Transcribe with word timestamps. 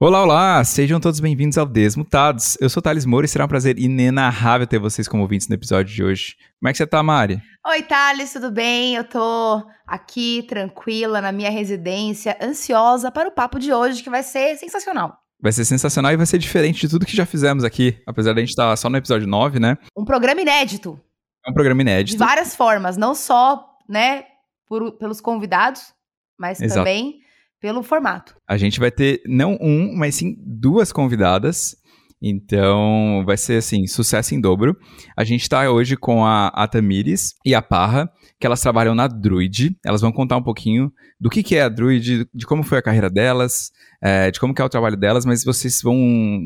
Olá, 0.00 0.22
olá! 0.22 0.62
Sejam 0.62 1.00
todos 1.00 1.18
bem-vindos 1.18 1.58
ao 1.58 1.66
Desmutados. 1.66 2.56
Eu 2.60 2.70
sou 2.70 2.80
Thales 2.80 3.04
Moura 3.04 3.26
e 3.26 3.28
será 3.28 3.46
um 3.46 3.48
prazer 3.48 3.80
inenarrável 3.80 4.64
ter 4.64 4.78
vocês 4.78 5.08
como 5.08 5.24
ouvintes 5.24 5.48
no 5.48 5.56
episódio 5.56 5.92
de 5.92 6.04
hoje. 6.04 6.36
Como 6.60 6.68
é 6.68 6.70
que 6.70 6.78
você 6.78 6.86
tá, 6.86 7.02
Mari? 7.02 7.42
Oi, 7.66 7.82
Thales, 7.82 8.32
tudo 8.32 8.48
bem? 8.48 8.94
Eu 8.94 9.02
tô 9.02 9.66
aqui, 9.84 10.44
tranquila, 10.48 11.20
na 11.20 11.32
minha 11.32 11.50
residência, 11.50 12.38
ansiosa 12.40 13.10
para 13.10 13.28
o 13.28 13.32
papo 13.32 13.58
de 13.58 13.72
hoje, 13.72 14.00
que 14.00 14.08
vai 14.08 14.22
ser 14.22 14.56
sensacional. 14.56 15.18
Vai 15.42 15.50
ser 15.50 15.64
sensacional 15.64 16.12
e 16.12 16.16
vai 16.16 16.26
ser 16.26 16.38
diferente 16.38 16.82
de 16.82 16.88
tudo 16.88 17.04
que 17.04 17.16
já 17.16 17.26
fizemos 17.26 17.64
aqui, 17.64 18.00
apesar 18.06 18.34
de 18.34 18.38
a 18.38 18.42
gente 18.42 18.50
estar 18.50 18.70
tá 18.70 18.76
só 18.76 18.88
no 18.88 18.98
episódio 18.98 19.26
9, 19.26 19.58
né? 19.58 19.76
Um 19.96 20.04
programa 20.04 20.40
inédito. 20.40 20.96
É 21.44 21.50
um 21.50 21.54
programa 21.54 21.80
inédito. 21.80 22.16
De 22.16 22.24
várias 22.24 22.54
formas, 22.54 22.96
não 22.96 23.16
só, 23.16 23.68
né, 23.88 24.26
por, 24.64 24.92
pelos 24.92 25.20
convidados, 25.20 25.92
mas 26.38 26.60
Exato. 26.60 26.78
também 26.78 27.18
pelo 27.60 27.82
formato. 27.82 28.36
A 28.46 28.56
gente 28.56 28.78
vai 28.78 28.90
ter 28.90 29.22
não 29.26 29.58
um, 29.60 29.94
mas 29.96 30.14
sim 30.14 30.36
duas 30.38 30.92
convidadas. 30.92 31.76
Então, 32.20 33.22
vai 33.24 33.36
ser 33.36 33.58
assim, 33.58 33.86
sucesso 33.86 34.34
em 34.34 34.40
dobro. 34.40 34.76
A 35.16 35.22
gente 35.22 35.42
está 35.42 35.70
hoje 35.70 35.96
com 35.96 36.24
a, 36.24 36.48
a 36.48 36.66
Tamires 36.66 37.34
e 37.44 37.54
a 37.54 37.62
Parra, 37.62 38.10
que 38.40 38.46
elas 38.46 38.60
trabalham 38.60 38.94
na 38.94 39.06
Druid. 39.06 39.76
Elas 39.84 40.00
vão 40.00 40.10
contar 40.10 40.36
um 40.36 40.42
pouquinho 40.42 40.92
do 41.20 41.30
que, 41.30 41.44
que 41.44 41.54
é 41.54 41.62
a 41.62 41.68
Druid, 41.68 42.28
de 42.34 42.46
como 42.46 42.64
foi 42.64 42.78
a 42.78 42.82
carreira 42.82 43.08
delas, 43.08 43.70
é, 44.02 44.30
de 44.30 44.40
como 44.40 44.52
que 44.52 44.60
é 44.60 44.64
o 44.64 44.68
trabalho 44.68 44.96
delas, 44.96 45.24
mas 45.24 45.44
vocês 45.44 45.80
vão, 45.80 45.96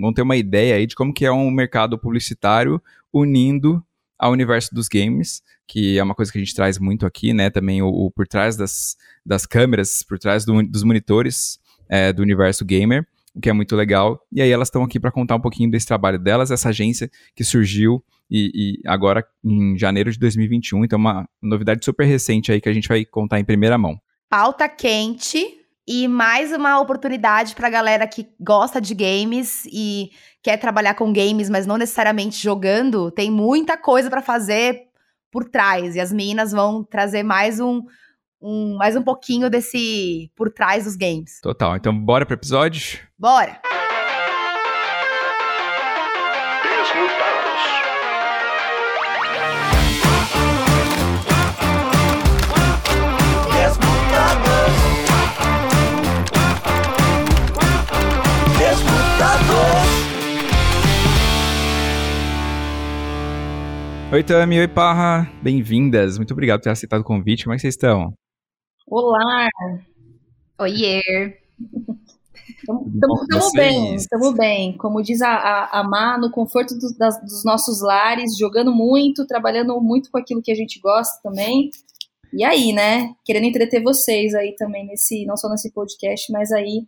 vão 0.00 0.12
ter 0.12 0.22
uma 0.22 0.36
ideia 0.36 0.76
aí 0.76 0.86
de 0.86 0.94
como 0.94 1.12
que 1.12 1.24
é 1.24 1.32
um 1.32 1.50
mercado 1.50 1.98
publicitário 1.98 2.80
unindo 3.12 3.82
ao 4.18 4.32
universo 4.32 4.74
dos 4.74 4.88
games, 4.88 5.42
que 5.72 5.98
é 5.98 6.02
uma 6.02 6.14
coisa 6.14 6.30
que 6.30 6.36
a 6.36 6.40
gente 6.40 6.54
traz 6.54 6.78
muito 6.78 7.06
aqui, 7.06 7.32
né? 7.32 7.48
Também 7.48 7.80
o, 7.80 7.88
o 7.88 8.10
por 8.10 8.28
trás 8.28 8.58
das, 8.58 8.94
das 9.24 9.46
câmeras, 9.46 10.02
por 10.06 10.18
trás 10.18 10.44
do, 10.44 10.62
dos 10.62 10.82
monitores 10.82 11.58
é, 11.88 12.12
do 12.12 12.20
universo 12.20 12.62
gamer, 12.62 13.06
o 13.34 13.40
que 13.40 13.48
é 13.48 13.54
muito 13.54 13.74
legal. 13.74 14.20
E 14.30 14.42
aí 14.42 14.50
elas 14.50 14.68
estão 14.68 14.84
aqui 14.84 15.00
para 15.00 15.10
contar 15.10 15.34
um 15.34 15.40
pouquinho 15.40 15.70
desse 15.70 15.86
trabalho 15.86 16.18
delas, 16.18 16.50
essa 16.50 16.68
agência 16.68 17.10
que 17.34 17.42
surgiu 17.42 18.04
e, 18.30 18.50
e, 18.54 18.86
agora 18.86 19.26
em 19.42 19.78
janeiro 19.78 20.12
de 20.12 20.18
2021. 20.18 20.84
Então, 20.84 20.98
uma 20.98 21.26
novidade 21.40 21.82
super 21.82 22.04
recente 22.04 22.52
aí 22.52 22.60
que 22.60 22.68
a 22.68 22.74
gente 22.74 22.86
vai 22.86 23.02
contar 23.06 23.40
em 23.40 23.44
primeira 23.44 23.78
mão. 23.78 23.98
Pauta 24.28 24.68
quente 24.68 25.42
e 25.88 26.06
mais 26.06 26.52
uma 26.52 26.80
oportunidade 26.80 27.54
para 27.54 27.68
a 27.68 27.70
galera 27.70 28.06
que 28.06 28.28
gosta 28.38 28.78
de 28.78 28.94
games 28.94 29.64
e 29.72 30.10
quer 30.42 30.58
trabalhar 30.58 30.92
com 30.92 31.10
games, 31.10 31.48
mas 31.48 31.66
não 31.66 31.78
necessariamente 31.78 32.42
jogando, 32.42 33.10
tem 33.10 33.30
muita 33.30 33.78
coisa 33.78 34.10
para 34.10 34.20
fazer 34.20 34.91
por 35.32 35.48
trás. 35.48 35.96
E 35.96 36.00
as 36.00 36.12
meninas 36.12 36.52
vão 36.52 36.84
trazer 36.84 37.24
mais 37.24 37.58
um, 37.58 37.82
um, 38.40 38.76
mais 38.76 38.94
um 38.94 39.02
pouquinho 39.02 39.50
desse 39.50 40.30
por 40.36 40.52
trás 40.52 40.84
dos 40.84 40.94
games. 40.94 41.40
Total. 41.40 41.74
Então, 41.74 41.98
bora 41.98 42.24
pro 42.24 42.34
episódio? 42.34 43.00
Bora! 43.18 43.81
Oi, 64.12 64.22
Tami. 64.22 64.60
Oi, 64.60 64.68
Parra. 64.68 65.26
Bem-vindas. 65.42 66.18
Muito 66.18 66.32
obrigado 66.32 66.58
por 66.60 66.64
ter 66.64 66.70
aceitado 66.70 67.00
o 67.00 67.04
convite. 67.04 67.44
Como 67.44 67.54
é 67.54 67.56
que 67.56 67.62
vocês 67.62 67.72
estão? 67.72 68.12
Olá. 68.86 69.48
Oiê. 70.60 71.00
Estamos 72.46 73.52
bem, 73.54 73.94
estamos 73.94 74.34
bem. 74.34 74.76
Como 74.76 75.02
diz 75.02 75.22
a, 75.22 75.30
a, 75.30 75.80
a 75.80 75.82
Má, 75.82 76.18
no 76.18 76.30
conforto 76.30 76.76
do, 76.76 76.94
das, 76.98 77.18
dos 77.22 77.42
nossos 77.42 77.80
lares, 77.80 78.36
jogando 78.36 78.70
muito, 78.70 79.26
trabalhando 79.26 79.80
muito 79.80 80.10
com 80.10 80.18
aquilo 80.18 80.42
que 80.42 80.52
a 80.52 80.54
gente 80.54 80.78
gosta 80.78 81.18
também. 81.22 81.70
E 82.34 82.44
aí, 82.44 82.74
né? 82.74 83.14
Querendo 83.24 83.46
entreter 83.46 83.82
vocês 83.82 84.34
aí 84.34 84.54
também, 84.56 84.86
nesse, 84.86 85.24
não 85.24 85.38
só 85.38 85.48
nesse 85.48 85.72
podcast, 85.72 86.30
mas 86.30 86.52
aí 86.52 86.86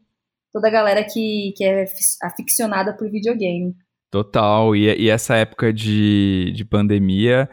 toda 0.52 0.68
a 0.68 0.70
galera 0.70 1.02
que, 1.02 1.54
que 1.56 1.64
é 1.64 1.86
aficionada 2.22 2.94
por 2.94 3.10
videogame. 3.10 3.74
Total. 4.14 4.76
E, 4.76 4.84
e 4.96 5.08
essa 5.08 5.34
época 5.34 5.72
de, 5.72 6.52
de 6.54 6.64
pandemia, 6.64 7.50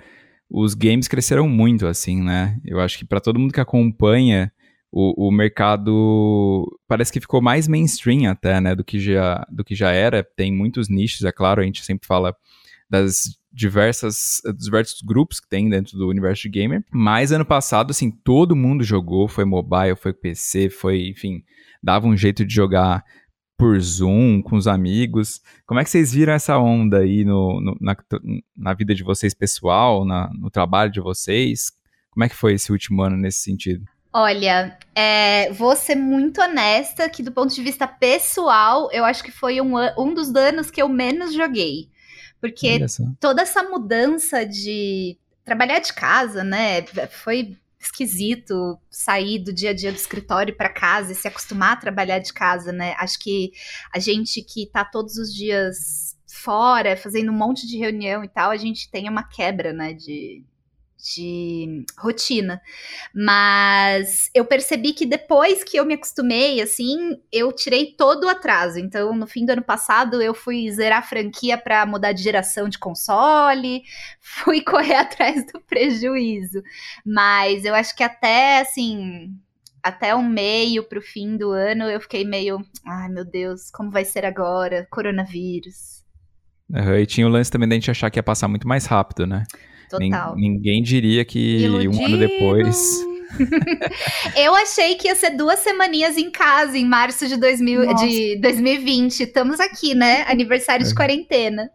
os 0.47 0.75
games 0.75 1.07
cresceram 1.07 1.49
muito, 1.49 1.87
assim, 1.87 2.21
né? 2.21 2.55
Eu 2.63 2.79
acho 2.79 2.99
que 2.99 3.03
para 3.03 3.19
todo 3.19 3.39
mundo 3.39 3.51
que 3.51 3.59
acompanha, 3.59 4.53
o, 4.91 5.27
o 5.27 5.31
mercado 5.31 6.67
parece 6.87 7.11
que 7.11 7.19
ficou 7.19 7.41
mais 7.41 7.67
mainstream 7.67 8.29
até, 8.29 8.61
né? 8.61 8.75
Do 8.75 8.83
que, 8.83 8.99
já, 8.99 9.43
do 9.49 9.63
que 9.63 9.73
já 9.73 9.89
era. 9.89 10.23
Tem 10.23 10.53
muitos 10.53 10.87
nichos, 10.87 11.23
é 11.23 11.31
claro, 11.31 11.61
a 11.61 11.63
gente 11.63 11.83
sempre 11.83 12.05
fala 12.05 12.35
das 12.87 13.39
diversas 13.51 14.39
dos 14.45 14.65
diversos 14.65 15.01
grupos 15.01 15.39
que 15.39 15.49
tem 15.49 15.67
dentro 15.67 15.97
do 15.97 16.07
universo 16.07 16.43
de 16.43 16.49
gamer. 16.49 16.83
Mas 16.91 17.31
ano 17.31 17.43
passado, 17.43 17.89
assim, 17.89 18.11
todo 18.11 18.55
mundo 18.55 18.83
jogou, 18.83 19.27
foi 19.27 19.45
mobile, 19.45 19.95
foi 19.95 20.13
PC, 20.13 20.69
foi, 20.69 21.07
enfim, 21.07 21.43
dava 21.81 22.05
um 22.05 22.15
jeito 22.15 22.45
de 22.45 22.53
jogar 22.53 23.03
por 23.61 23.79
Zoom, 23.79 24.41
com 24.41 24.55
os 24.55 24.65
amigos. 24.65 25.39
Como 25.67 25.79
é 25.79 25.83
que 25.83 25.91
vocês 25.91 26.11
viram 26.11 26.33
essa 26.33 26.57
onda 26.57 26.97
aí 26.97 27.23
no, 27.23 27.61
no 27.61 27.77
na, 27.79 27.95
na, 28.57 28.73
vida 28.73 28.95
de 28.95 29.03
vocês 29.03 29.35
pessoal, 29.35 30.03
na, 30.03 30.31
no 30.33 30.49
trabalho 30.49 30.91
de 30.91 30.99
vocês? 30.99 31.71
Como 32.09 32.23
é 32.23 32.29
que 32.29 32.35
foi 32.35 32.55
esse 32.55 32.71
último 32.71 33.03
ano 33.03 33.15
nesse 33.15 33.43
sentido? 33.43 33.85
Olha, 34.11 34.79
é, 34.95 35.53
vou 35.53 35.75
ser 35.75 35.93
muito 35.93 36.41
honesta 36.41 37.07
que 37.07 37.21
do 37.21 37.31
ponto 37.31 37.53
de 37.53 37.61
vista 37.61 37.87
pessoal, 37.87 38.89
eu 38.91 39.05
acho 39.05 39.23
que 39.23 39.31
foi 39.31 39.61
um, 39.61 39.75
um 39.95 40.11
dos 40.11 40.35
anos 40.35 40.71
que 40.71 40.81
eu 40.81 40.89
menos 40.89 41.31
joguei. 41.31 41.87
Porque 42.41 42.83
toda 43.19 43.43
essa 43.43 43.61
mudança 43.61 44.43
de 44.43 45.19
trabalhar 45.45 45.77
de 45.77 45.93
casa, 45.93 46.43
né, 46.43 46.81
foi 47.11 47.55
esquisito 47.81 48.79
sair 48.89 49.39
do 49.39 49.51
dia 49.51 49.71
a 49.71 49.73
dia 49.73 49.91
do 49.91 49.95
escritório 49.95 50.55
para 50.55 50.69
casa 50.69 51.11
e 51.11 51.15
se 51.15 51.27
acostumar 51.27 51.73
a 51.73 51.79
trabalhar 51.79 52.19
de 52.19 52.31
casa, 52.31 52.71
né? 52.71 52.95
Acho 52.97 53.19
que 53.19 53.51
a 53.93 53.99
gente 53.99 54.41
que 54.41 54.67
tá 54.67 54.85
todos 54.85 55.17
os 55.17 55.33
dias 55.33 56.15
fora, 56.27 56.95
fazendo 56.95 57.31
um 57.31 57.35
monte 57.35 57.67
de 57.67 57.77
reunião 57.77 58.23
e 58.23 58.27
tal, 58.27 58.51
a 58.51 58.57
gente 58.57 58.89
tem 58.89 59.09
uma 59.09 59.23
quebra, 59.23 59.73
né, 59.73 59.93
de, 59.93 60.43
de 61.01 61.83
rotina. 61.97 62.61
Mas 63.13 64.29
eu 64.33 64.45
percebi 64.45 64.93
que 64.93 65.05
depois 65.05 65.63
que 65.63 65.77
eu 65.77 65.85
me 65.85 65.95
acostumei, 65.95 66.61
assim, 66.61 67.19
eu 67.31 67.51
tirei 67.51 67.93
todo 67.93 68.25
o 68.25 68.29
atraso. 68.29 68.79
Então, 68.79 69.15
no 69.15 69.25
fim 69.25 69.45
do 69.45 69.51
ano 69.51 69.63
passado, 69.63 70.21
eu 70.21 70.33
fui 70.33 70.69
zerar 70.71 70.99
a 70.99 71.03
franquia 71.03 71.57
para 71.57 71.85
mudar 71.85 72.11
de 72.11 72.21
geração 72.21 72.69
de 72.69 72.77
console, 72.77 73.83
fui 74.21 74.61
correr 74.61 74.95
atrás 74.95 75.45
do 75.51 75.59
prejuízo. 75.61 76.61
Mas 77.05 77.65
eu 77.65 77.73
acho 77.73 77.95
que 77.95 78.03
até, 78.03 78.61
assim, 78.61 79.33
até 79.81 80.15
um 80.15 80.23
meio 80.23 80.83
pro 80.83 81.01
fim 81.01 81.35
do 81.35 81.51
ano, 81.51 81.85
eu 81.85 81.99
fiquei 81.99 82.23
meio, 82.23 82.63
ai 82.85 83.09
meu 83.09 83.25
Deus, 83.25 83.71
como 83.71 83.89
vai 83.89 84.05
ser 84.05 84.25
agora? 84.25 84.87
Coronavírus. 84.91 86.01
Uhum, 86.69 86.95
e 86.95 87.05
tinha 87.05 87.27
o 87.27 87.29
lance 87.29 87.51
também 87.51 87.67
da 87.67 87.75
gente 87.75 87.91
achar 87.91 88.09
que 88.09 88.17
ia 88.17 88.23
passar 88.23 88.47
muito 88.47 88.67
mais 88.67 88.85
rápido, 88.85 89.27
né? 89.27 89.43
Total. 89.91 90.35
ninguém 90.35 90.81
diria 90.81 91.25
que 91.25 91.57
Iludido. 91.57 91.97
um 91.97 92.05
ano 92.05 92.17
depois. 92.17 93.01
eu 94.37 94.53
achei 94.55 94.95
que 94.95 95.07
ia 95.07 95.15
ser 95.15 95.31
duas 95.31 95.59
semaninhas 95.59 96.17
em 96.17 96.29
casa 96.29 96.77
em 96.77 96.85
março 96.85 97.27
de, 97.27 97.37
2000, 97.37 97.93
de 97.95 98.39
2020. 98.41 99.21
Estamos 99.21 99.59
aqui, 99.59 99.93
né? 99.93 100.23
Aniversário 100.29 100.85
é. 100.85 100.87
de 100.87 100.95
quarentena. 100.95 101.69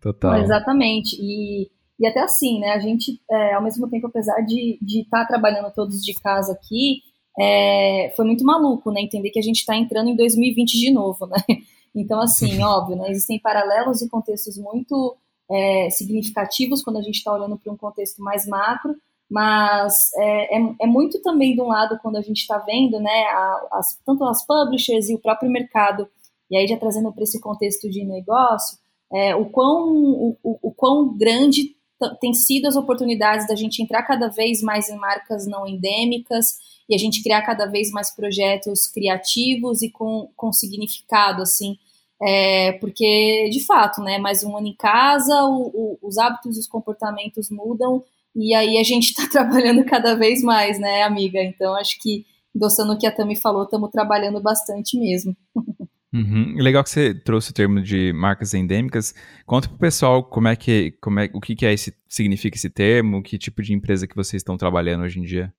Total. 0.00 0.42
Exatamente. 0.42 1.16
E, 1.20 1.68
e 1.98 2.06
até 2.06 2.20
assim, 2.20 2.60
né? 2.60 2.72
A 2.72 2.78
gente, 2.78 3.20
é, 3.30 3.54
ao 3.54 3.62
mesmo 3.62 3.88
tempo, 3.88 4.06
apesar 4.06 4.40
de 4.42 4.78
estar 4.82 5.20
tá 5.20 5.26
trabalhando 5.26 5.72
todos 5.72 6.02
de 6.02 6.14
casa 6.14 6.52
aqui, 6.52 7.02
é, 7.40 8.12
foi 8.16 8.24
muito 8.24 8.44
maluco, 8.44 8.90
né? 8.90 9.00
Entender 9.00 9.30
que 9.30 9.38
a 9.38 9.42
gente 9.42 9.58
está 9.58 9.76
entrando 9.76 10.08
em 10.08 10.16
2020 10.16 10.72
de 10.78 10.92
novo, 10.92 11.26
né? 11.26 11.38
Então, 11.94 12.20
assim, 12.20 12.62
óbvio, 12.62 12.96
né? 12.96 13.10
Existem 13.10 13.40
paralelos 13.40 14.02
e 14.02 14.08
contextos 14.08 14.56
muito 14.58 15.16
é, 15.50 15.90
significativos 15.90 16.82
quando 16.82 16.98
a 16.98 17.02
gente 17.02 17.16
está 17.16 17.32
olhando 17.32 17.58
para 17.58 17.72
um 17.72 17.76
contexto 17.76 18.22
mais 18.22 18.46
macro, 18.46 18.94
mas 19.30 19.92
é, 20.16 20.58
é, 20.58 20.74
é, 20.80 20.86
muito 20.86 21.20
também 21.20 21.54
de 21.54 21.60
um 21.60 21.66
lado 21.68 21.98
quando 22.02 22.16
a 22.16 22.22
gente 22.22 22.38
está 22.38 22.58
vendo, 22.58 22.98
né, 22.98 23.24
as, 23.72 23.98
tanto 24.04 24.24
as 24.24 24.44
publishers 24.46 25.08
e 25.08 25.14
o 25.14 25.18
próprio 25.18 25.50
mercado, 25.50 26.08
e 26.50 26.56
aí 26.56 26.66
já 26.66 26.78
trazendo 26.78 27.12
para 27.12 27.24
esse 27.24 27.40
contexto 27.40 27.90
de 27.90 28.04
negócio, 28.04 28.78
é, 29.12 29.34
o, 29.36 29.46
quão, 29.46 29.92
o, 29.92 30.36
o, 30.42 30.58
o 30.62 30.72
quão 30.72 31.16
grande 31.16 31.76
tem 32.20 32.32
sido 32.32 32.66
as 32.66 32.76
oportunidades 32.76 33.46
da 33.46 33.54
gente 33.54 33.82
entrar 33.82 34.02
cada 34.02 34.28
vez 34.28 34.62
mais 34.62 34.88
em 34.88 34.96
marcas 34.96 35.46
não 35.46 35.66
endêmicas 35.66 36.46
e 36.88 36.94
a 36.94 36.98
gente 36.98 37.22
criar 37.22 37.42
cada 37.42 37.66
vez 37.66 37.90
mais 37.90 38.14
projetos 38.14 38.86
criativos 38.86 39.82
e 39.82 39.90
com, 39.90 40.30
com 40.36 40.52
significado, 40.52 41.42
assim, 41.42 41.76
é, 42.20 42.72
porque, 42.72 43.48
de 43.50 43.64
fato, 43.64 44.02
né, 44.02 44.18
mais 44.18 44.42
um 44.42 44.56
ano 44.56 44.66
em 44.66 44.76
casa, 44.76 45.44
o, 45.44 45.66
o, 45.66 45.98
os 46.02 46.18
hábitos 46.18 46.56
e 46.56 46.60
os 46.60 46.66
comportamentos 46.66 47.48
mudam, 47.50 48.02
e 48.34 48.54
aí 48.54 48.78
a 48.78 48.82
gente 48.82 49.10
está 49.10 49.26
trabalhando 49.30 49.84
cada 49.84 50.14
vez 50.14 50.42
mais, 50.42 50.78
né, 50.78 51.02
amiga? 51.02 51.42
Então, 51.42 51.74
acho 51.74 52.00
que, 52.00 52.24
endossando 52.54 52.92
o 52.92 52.98
que 52.98 53.06
a 53.06 53.12
Tami 53.12 53.36
falou, 53.36 53.64
estamos 53.64 53.90
trabalhando 53.90 54.40
bastante 54.40 54.98
mesmo. 54.98 55.36
Uhum. 56.12 56.54
Legal 56.56 56.82
que 56.82 56.90
você 56.90 57.14
trouxe 57.14 57.50
o 57.50 57.54
termo 57.54 57.82
de 57.82 58.12
marcas 58.14 58.54
endêmicas. 58.54 59.14
Conta 59.44 59.68
pro 59.68 59.78
pessoal 59.78 60.24
como 60.24 60.48
é 60.48 60.56
que, 60.56 60.92
como 61.02 61.20
é, 61.20 61.30
o 61.34 61.40
que, 61.40 61.54
que 61.54 61.66
é 61.66 61.72
esse, 61.72 61.94
significa 62.08 62.56
esse 62.56 62.70
termo, 62.70 63.22
que 63.22 63.38
tipo 63.38 63.62
de 63.62 63.74
empresa 63.74 64.06
que 64.06 64.16
vocês 64.16 64.40
estão 64.40 64.56
trabalhando 64.56 65.02
hoje 65.02 65.20
em 65.20 65.22
dia. 65.22 65.52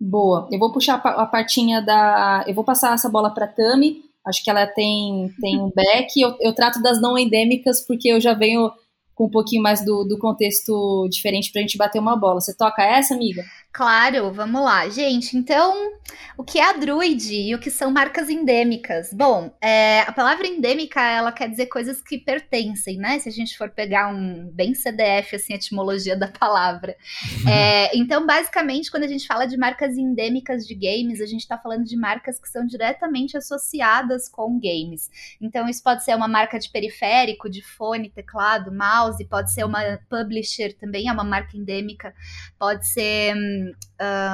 Boa. 0.00 0.48
Eu 0.52 0.58
vou 0.58 0.72
puxar 0.72 0.96
a 0.96 1.26
partinha 1.26 1.82
da. 1.82 2.44
Eu 2.46 2.54
vou 2.54 2.62
passar 2.62 2.94
essa 2.94 3.08
bola 3.08 3.30
para 3.30 3.48
Tami. 3.48 4.02
Acho 4.28 4.42
que 4.42 4.50
ela 4.50 4.66
tem, 4.66 5.32
tem 5.40 5.60
um 5.60 5.70
back. 5.70 6.20
Eu, 6.20 6.36
eu 6.40 6.54
trato 6.54 6.82
das 6.82 7.00
não 7.00 7.18
endêmicas 7.18 7.84
porque 7.86 8.08
eu 8.08 8.20
já 8.20 8.34
venho 8.34 8.70
com 9.14 9.26
um 9.26 9.30
pouquinho 9.30 9.62
mais 9.62 9.84
do, 9.84 10.04
do 10.04 10.16
contexto 10.18 11.08
diferente 11.10 11.50
para 11.50 11.60
a 11.60 11.62
gente 11.62 11.76
bater 11.76 11.98
uma 11.98 12.16
bola. 12.16 12.40
Você 12.40 12.56
toca 12.56 12.82
essa, 12.82 13.14
amiga? 13.14 13.42
Claro, 13.70 14.32
vamos 14.32 14.64
lá. 14.64 14.88
Gente, 14.88 15.36
então, 15.36 15.92
o 16.36 16.42
que 16.42 16.58
é 16.58 16.64
a 16.64 16.72
Druid 16.72 17.32
e 17.32 17.54
o 17.54 17.60
que 17.60 17.70
são 17.70 17.92
marcas 17.92 18.28
endêmicas? 18.28 19.12
Bom, 19.12 19.54
é, 19.62 20.00
a 20.00 20.10
palavra 20.10 20.48
endêmica, 20.48 21.00
ela 21.00 21.30
quer 21.30 21.48
dizer 21.48 21.66
coisas 21.66 22.00
que 22.00 22.18
pertencem, 22.18 22.96
né? 22.96 23.18
Se 23.20 23.28
a 23.28 23.32
gente 23.32 23.56
for 23.56 23.70
pegar 23.70 24.08
um 24.08 24.50
bem 24.52 24.74
CDF, 24.74 25.36
assim, 25.36 25.52
a 25.52 25.56
etimologia 25.56 26.16
da 26.16 26.28
palavra. 26.28 26.96
É, 27.48 27.96
então, 27.96 28.26
basicamente, 28.26 28.90
quando 28.90 29.04
a 29.04 29.08
gente 29.08 29.26
fala 29.26 29.46
de 29.46 29.56
marcas 29.56 29.96
endêmicas 29.96 30.66
de 30.66 30.74
games, 30.74 31.20
a 31.20 31.26
gente 31.26 31.40
está 31.40 31.56
falando 31.56 31.84
de 31.84 31.96
marcas 31.96 32.38
que 32.38 32.48
são 32.48 32.66
diretamente 32.66 33.36
associadas 33.36 34.28
com 34.28 34.60
games. 34.60 35.08
Então, 35.40 35.66
isso 35.68 35.82
pode 35.82 36.04
ser 36.04 36.14
uma 36.14 36.28
marca 36.28 36.58
de 36.58 36.68
periférico, 36.68 37.48
de 37.48 37.62
fone, 37.62 38.10
teclado, 38.10 38.70
mouse, 38.70 39.24
pode 39.24 39.52
ser 39.52 39.64
uma 39.64 39.98
publisher, 40.10 40.74
também 40.74 41.08
é 41.08 41.12
uma 41.12 41.24
marca 41.24 41.56
endêmica, 41.56 42.14
pode 42.58 42.86
ser 42.86 43.34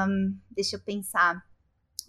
um, 0.08 0.36
deixa 0.50 0.76
eu 0.76 0.80
pensar. 0.80 1.42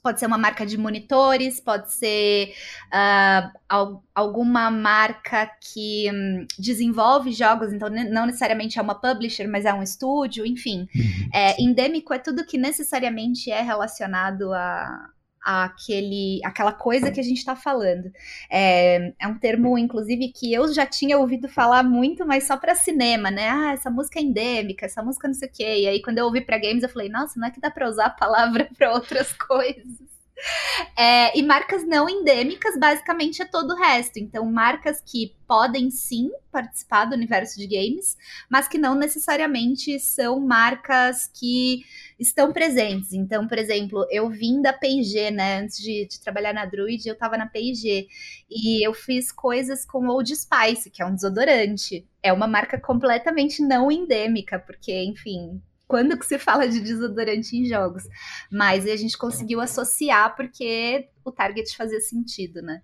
Pode 0.02 0.20
ser 0.20 0.28
uma 0.28 0.38
marca 0.38 0.68
de 0.68 0.78
monitores, 0.78 1.60
pode 1.60 1.92
ser 1.92 2.54
uh, 2.94 4.00
alguma 4.14 4.70
marca 4.70 5.50
que 5.60 6.12
um, 6.14 6.46
desenvolve 6.60 7.32
jogos, 7.32 7.74
então 7.74 7.90
não 7.90 8.28
necessariamente 8.28 8.78
é 8.78 8.82
uma 8.84 8.94
publisher, 8.94 9.48
mas 9.48 9.66
é 9.66 9.74
um 9.74 9.82
estúdio, 9.82 10.46
enfim. 10.46 10.88
Uhum, 10.96 11.30
é, 11.34 11.60
endêmico 11.60 12.14
é 12.14 12.20
tudo 12.20 12.46
que 12.46 12.56
necessariamente 12.56 13.50
é 13.50 13.62
relacionado 13.64 14.54
a, 14.54 15.10
aquele, 15.46 16.42
aquela 16.44 16.74
coisa 16.74 17.12
que 17.12 17.20
a 17.20 17.24
gente 17.24 17.38
está 17.38 17.56
falando. 17.56 18.12
É, 18.50 19.14
é, 19.20 19.28
um 19.28 19.38
termo, 19.38 19.78
inclusive, 19.78 20.30
que 20.32 20.52
eu 20.52 20.74
já 20.74 20.86
tinha 20.88 21.20
ouvido 21.20 21.48
falar 21.48 21.84
muito, 21.84 22.26
mas 22.26 22.46
só 22.46 22.58
para 22.58 22.74
cinema, 22.74 23.30
né? 23.30 23.48
Ah, 23.50 23.74
essa 23.74 23.92
música 23.92 24.20
é 24.20 24.24
endêmica, 24.24 24.86
essa 24.88 25.04
música 25.04 25.28
não 25.28 25.36
sei 25.36 25.48
o 25.48 25.52
quê. 25.52 25.82
E 25.82 25.88
aí, 25.88 26.02
quando 26.02 26.18
eu 26.18 26.26
ouvi 26.26 26.42
para 26.42 26.58
games, 26.58 26.82
eu 26.82 26.90
falei, 26.90 27.10
nossa, 27.10 27.40
não 27.40 27.48
é 27.48 27.52
que 27.52 27.62
dá 27.62 27.70
para 27.70 27.88
usar 27.88 28.08
a 28.08 28.10
palavra 28.10 28.68
para 28.76 28.92
outras 28.94 29.32
coisas. 29.34 30.15
É, 30.98 31.38
e 31.38 31.44
marcas 31.44 31.86
não 31.86 32.10
endêmicas, 32.10 32.78
basicamente, 32.80 33.42
é 33.42 33.46
todo 33.46 33.72
o 33.72 33.76
resto. 33.76 34.18
Então, 34.18 34.46
marcas 34.46 35.02
que 35.06 35.36
podem 35.46 35.92
sim 35.92 36.32
participar 36.52 37.06
do 37.06 37.16
universo 37.16 37.58
de 37.58 37.68
games, 37.68 38.18
mas 38.50 38.68
que 38.68 38.78
não 38.78 38.96
necessariamente 38.96 40.00
são 40.00 40.40
marcas 40.40 41.30
que 41.34 41.84
estão 42.18 42.54
presentes. 42.54 43.12
Então, 43.12 43.46
por 43.48 43.58
exemplo, 43.58 44.06
eu 44.10 44.30
vim 44.30 44.62
da 44.62 44.72
P&G, 44.72 45.32
né? 45.32 45.60
Antes 45.60 45.78
de, 45.78 46.08
de, 46.08 46.20
trabalhar 46.22 46.54
na 46.54 46.66
Druid, 46.66 47.06
eu 47.08 47.14
estava 47.14 47.38
na 47.38 47.48
P&G. 47.48 48.08
E 48.50 48.88
eu 48.88 48.94
fiz 48.94 49.32
coisas 49.32 49.86
com 49.86 50.08
Old 50.08 50.34
Spice, 50.34 50.90
que 50.90 51.02
é 51.02 51.06
um 51.06 51.14
desodorante. 51.14 52.08
É 52.24 52.32
uma 52.32 52.48
marca 52.48 52.80
completamente 52.80 53.62
não 53.62 53.92
endêmica, 53.92 54.58
porque, 54.60 55.04
enfim, 55.04 55.62
quando 55.88 56.18
que 56.18 56.26
se 56.26 56.38
fala 56.40 56.68
de 56.68 56.80
desodorante 56.80 57.56
em 57.56 57.66
jogos. 57.66 58.04
Mas 58.52 58.88
a 58.88 58.96
gente 58.96 59.18
conseguiu 59.18 59.62
associar 59.62 60.36
porque 60.36 61.08
o 61.24 61.32
target 61.32 61.76
fazia 61.76 62.00
sentido, 62.00 62.62
né? 62.62 62.82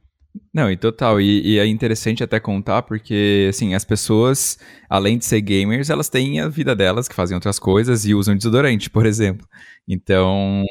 Não, 0.53 0.71
e 0.71 0.77
total. 0.77 1.19
E, 1.19 1.55
e, 1.55 1.59
é 1.59 1.65
interessante 1.65 2.23
até 2.23 2.39
contar 2.39 2.83
porque, 2.83 3.47
assim, 3.49 3.73
as 3.73 3.83
pessoas, 3.83 4.57
além 4.89 5.17
de 5.17 5.25
ser 5.25 5.41
gamers, 5.41 5.89
elas 5.89 6.09
têm 6.09 6.39
a 6.39 6.47
vida 6.47 6.75
delas, 6.75 7.07
que 7.07 7.15
fazem 7.15 7.35
outras 7.35 7.59
coisas 7.59 8.05
e 8.05 8.13
usam 8.13 8.35
desodorante, 8.35 8.89
por 8.89 9.05
exemplo. 9.05 9.47
Então, 9.87 10.65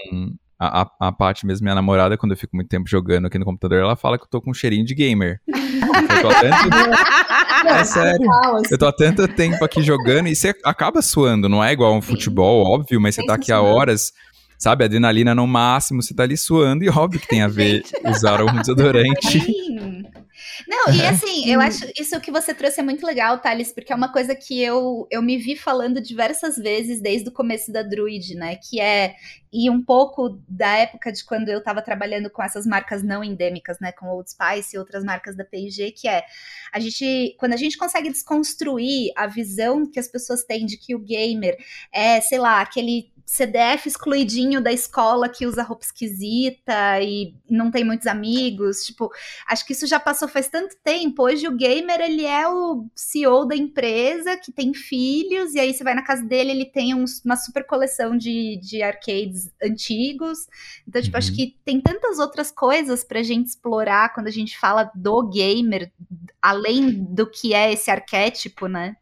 a, 0.59 0.83
a, 0.83 1.09
a 1.09 1.13
Paty, 1.13 1.47
mesmo 1.47 1.65
minha 1.65 1.75
namorada, 1.75 2.17
quando 2.19 2.33
eu 2.33 2.39
fico 2.39 2.55
muito 2.57 2.69
tempo 2.69 2.89
jogando 2.89 3.27
aqui 3.27 3.39
no 3.39 3.45
computador, 3.45 3.81
ela 3.81 3.97
fala 3.97 4.19
que 4.19 4.25
eu 4.25 4.29
tô 4.29 4.41
com 4.41 4.51
um 4.51 4.55
cheirinho 4.55 4.85
de 4.85 4.95
gamer. 4.95 5.41
eu 5.49 6.23
tô 6.23 6.29
tanto... 6.29 7.30
é 7.69 7.85
sério. 7.85 8.27
Eu 8.71 8.79
tô 8.79 8.87
há 8.87 8.93
tanto 8.93 9.27
tempo 9.29 9.65
aqui 9.65 9.83
jogando 9.83 10.29
e 10.29 10.37
você 10.37 10.55
acaba 10.65 11.03
suando, 11.03 11.49
não 11.49 11.63
é 11.63 11.73
igual 11.73 11.95
um 11.95 12.03
futebol, 12.03 12.65
óbvio, 12.65 13.01
mas 13.01 13.15
você 13.15 13.25
tá 13.25 13.35
aqui 13.35 13.53
há 13.53 13.61
horas 13.61 14.13
sabe, 14.61 14.85
adrenalina 14.85 15.35
no 15.35 15.47
máximo, 15.47 16.03
você 16.03 16.13
tá 16.13 16.23
ali 16.23 16.37
suando 16.37 16.85
e 16.85 16.91
óbvio 16.91 17.19
que 17.19 17.27
tem 17.27 17.41
a 17.41 17.49
ver 17.49 17.83
usar 18.05 18.43
um 18.43 18.53
desodorante. 18.61 19.41
Sim. 19.41 20.05
Não, 20.67 20.93
e 20.93 21.05
assim, 21.05 21.51
eu 21.51 21.61
acho 21.61 21.87
isso 21.99 22.21
que 22.21 22.31
você 22.31 22.55
trouxe 22.55 22.81
é 22.81 22.83
muito 22.83 23.05
legal, 23.05 23.39
Thales, 23.39 23.73
porque 23.73 23.93
é 23.93 23.97
uma 23.97 24.13
coisa 24.13 24.35
que 24.35 24.61
eu, 24.63 25.07
eu 25.11 25.23
me 25.23 25.37
vi 25.37 25.57
falando 25.57 26.01
diversas 26.01 26.57
vezes 26.57 27.01
desde 27.01 27.29
o 27.29 27.33
começo 27.33 27.73
da 27.73 27.83
Druid, 27.83 28.35
né? 28.35 28.57
Que 28.57 28.81
é, 28.81 29.15
e 29.53 29.69
um 29.69 29.83
pouco 29.83 30.41
da 30.49 30.77
época 30.77 31.11
de 31.13 31.25
quando 31.25 31.49
eu 31.49 31.59
estava 31.59 31.83
trabalhando 31.83 32.31
com 32.31 32.43
essas 32.43 32.67
marcas 32.67 33.03
não 33.03 33.25
endêmicas, 33.25 33.79
né? 33.81 33.93
Com 33.93 34.07
Old 34.09 34.31
Spice 34.31 34.77
e 34.77 34.79
outras 34.79 35.05
marcas 35.05 35.37
da 35.37 35.45
P&G, 35.45 35.91
que 35.93 36.09
é, 36.09 36.25
a 36.73 36.79
gente, 36.79 37.37
quando 37.39 37.53
a 37.53 37.57
gente 37.57 37.77
consegue 37.77 38.11
desconstruir 38.11 39.13
a 39.17 39.27
visão 39.27 39.91
que 39.91 39.99
as 39.99 40.09
pessoas 40.09 40.45
têm 40.45 40.67
de 40.67 40.77
que 40.77 40.95
o 40.95 40.99
gamer 40.99 41.57
é, 41.93 42.21
sei 42.21 42.39
lá, 42.39 42.61
aquele 42.61 43.11
CDF 43.31 43.87
excluidinho 43.87 44.61
da 44.61 44.73
escola 44.73 45.29
que 45.29 45.47
usa 45.47 45.63
roupa 45.63 45.85
esquisita 45.85 47.01
e 47.01 47.33
não 47.49 47.71
tem 47.71 47.85
muitos 47.85 48.09
amigos. 48.09 48.85
Tipo, 48.85 49.09
acho 49.47 49.65
que 49.65 49.73
isso 49.73 49.87
já 49.87 50.01
passou 50.01 50.27
faz 50.27 50.49
tanto 50.49 50.75
tempo. 50.83 51.23
Hoje 51.23 51.47
o 51.47 51.57
gamer, 51.57 52.01
ele 52.01 52.27
é 52.27 52.49
o 52.49 52.87
CEO 52.93 53.47
da 53.47 53.55
empresa 53.55 54.37
que 54.37 54.51
tem 54.51 54.75
filhos, 54.75 55.55
e 55.55 55.61
aí 55.61 55.73
você 55.73 55.85
vai 55.85 55.95
na 55.95 56.03
casa 56.03 56.25
dele, 56.25 56.51
ele 56.51 56.65
tem 56.65 56.93
uns, 56.93 57.25
uma 57.25 57.37
super 57.37 57.65
coleção 57.65 58.17
de, 58.17 58.57
de 58.57 58.83
arcades 58.83 59.49
antigos. 59.63 60.49
Então, 60.89 61.01
tipo, 61.01 61.15
uhum. 61.15 61.19
acho 61.19 61.33
que 61.33 61.57
tem 61.65 61.81
tantas 61.81 62.19
outras 62.19 62.51
coisas 62.51 63.05
pra 63.05 63.23
gente 63.23 63.47
explorar 63.47 64.13
quando 64.13 64.27
a 64.27 64.33
gente 64.33 64.59
fala 64.59 64.91
do 64.93 65.23
gamer, 65.29 65.93
além 66.43 66.91
do 66.91 67.31
que 67.31 67.55
é 67.55 67.73
esse 67.73 67.93
arquétipo, 67.93 68.67
né? 68.67 68.97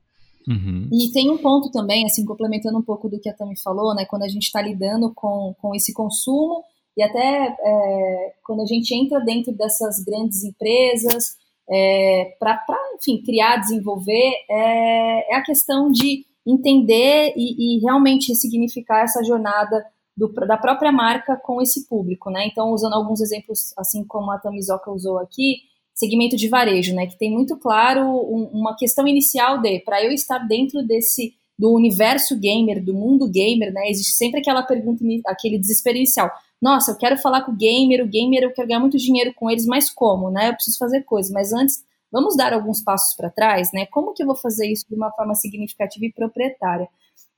Uhum. 0.48 0.88
E 0.90 1.12
tem 1.12 1.30
um 1.30 1.36
ponto 1.36 1.70
também, 1.70 2.06
assim, 2.06 2.24
complementando 2.24 2.78
um 2.78 2.82
pouco 2.82 3.08
do 3.08 3.20
que 3.20 3.28
a 3.28 3.34
Tami 3.34 3.58
falou, 3.60 3.94
né, 3.94 4.06
quando 4.06 4.22
a 4.22 4.28
gente 4.28 4.44
está 4.44 4.62
lidando 4.62 5.12
com, 5.14 5.54
com 5.60 5.74
esse 5.74 5.92
consumo 5.92 6.64
e 6.96 7.02
até 7.02 7.56
é, 7.60 8.32
quando 8.44 8.62
a 8.62 8.66
gente 8.66 8.94
entra 8.94 9.20
dentro 9.20 9.52
dessas 9.52 10.02
grandes 10.04 10.42
empresas 10.42 11.36
é, 11.70 12.36
para, 12.40 12.58
enfim, 12.98 13.22
criar, 13.22 13.58
desenvolver, 13.58 14.32
é, 14.50 15.32
é, 15.32 15.36
a 15.36 15.42
questão 15.42 15.92
de 15.92 16.24
entender 16.46 17.34
e, 17.36 17.76
e 17.76 17.80
realmente 17.80 18.34
significar 18.34 19.04
essa 19.04 19.22
jornada 19.22 19.84
do, 20.16 20.28
da 20.32 20.56
própria 20.56 20.90
marca 20.90 21.36
com 21.36 21.60
esse 21.60 21.86
público, 21.86 22.30
né? 22.30 22.46
Então, 22.46 22.72
usando 22.72 22.94
alguns 22.94 23.20
exemplos, 23.20 23.74
assim 23.76 24.02
como 24.04 24.30
a 24.30 24.38
Tamizoka 24.38 24.90
usou 24.90 25.18
aqui, 25.18 25.58
segmento 25.98 26.36
de 26.36 26.48
varejo, 26.48 26.94
né? 26.94 27.06
Que 27.08 27.18
tem 27.18 27.30
muito 27.30 27.56
claro 27.56 28.02
um, 28.02 28.44
uma 28.52 28.76
questão 28.76 29.06
inicial 29.06 29.60
de 29.60 29.80
para 29.80 30.02
eu 30.02 30.12
estar 30.12 30.38
dentro 30.38 30.86
desse 30.86 31.34
do 31.58 31.74
universo 31.74 32.38
gamer, 32.38 32.82
do 32.82 32.94
mundo 32.94 33.28
gamer, 33.28 33.72
né? 33.72 33.90
Existe 33.90 34.12
sempre 34.12 34.38
aquela 34.38 34.62
pergunta, 34.62 35.04
aquele 35.26 35.58
desespero 35.58 35.96
inicial. 35.96 36.30
Nossa, 36.62 36.92
eu 36.92 36.96
quero 36.96 37.16
falar 37.18 37.42
com 37.42 37.50
o 37.50 37.56
gamer, 37.56 38.04
o 38.04 38.08
gamer, 38.08 38.44
eu 38.44 38.52
quero 38.52 38.68
ganhar 38.68 38.78
muito 38.78 38.96
dinheiro 38.96 39.34
com 39.34 39.50
eles, 39.50 39.66
mas 39.66 39.90
como, 39.90 40.30
né? 40.30 40.50
Eu 40.50 40.54
preciso 40.54 40.78
fazer 40.78 41.02
coisas. 41.02 41.32
Mas 41.32 41.52
antes, 41.52 41.82
vamos 42.12 42.36
dar 42.36 42.52
alguns 42.52 42.80
passos 42.80 43.16
para 43.16 43.28
trás, 43.28 43.70
né? 43.74 43.86
Como 43.86 44.14
que 44.14 44.22
eu 44.22 44.26
vou 44.28 44.36
fazer 44.36 44.70
isso 44.70 44.86
de 44.88 44.94
uma 44.94 45.10
forma 45.10 45.34
significativa 45.34 46.06
e 46.06 46.12
proprietária? 46.12 46.88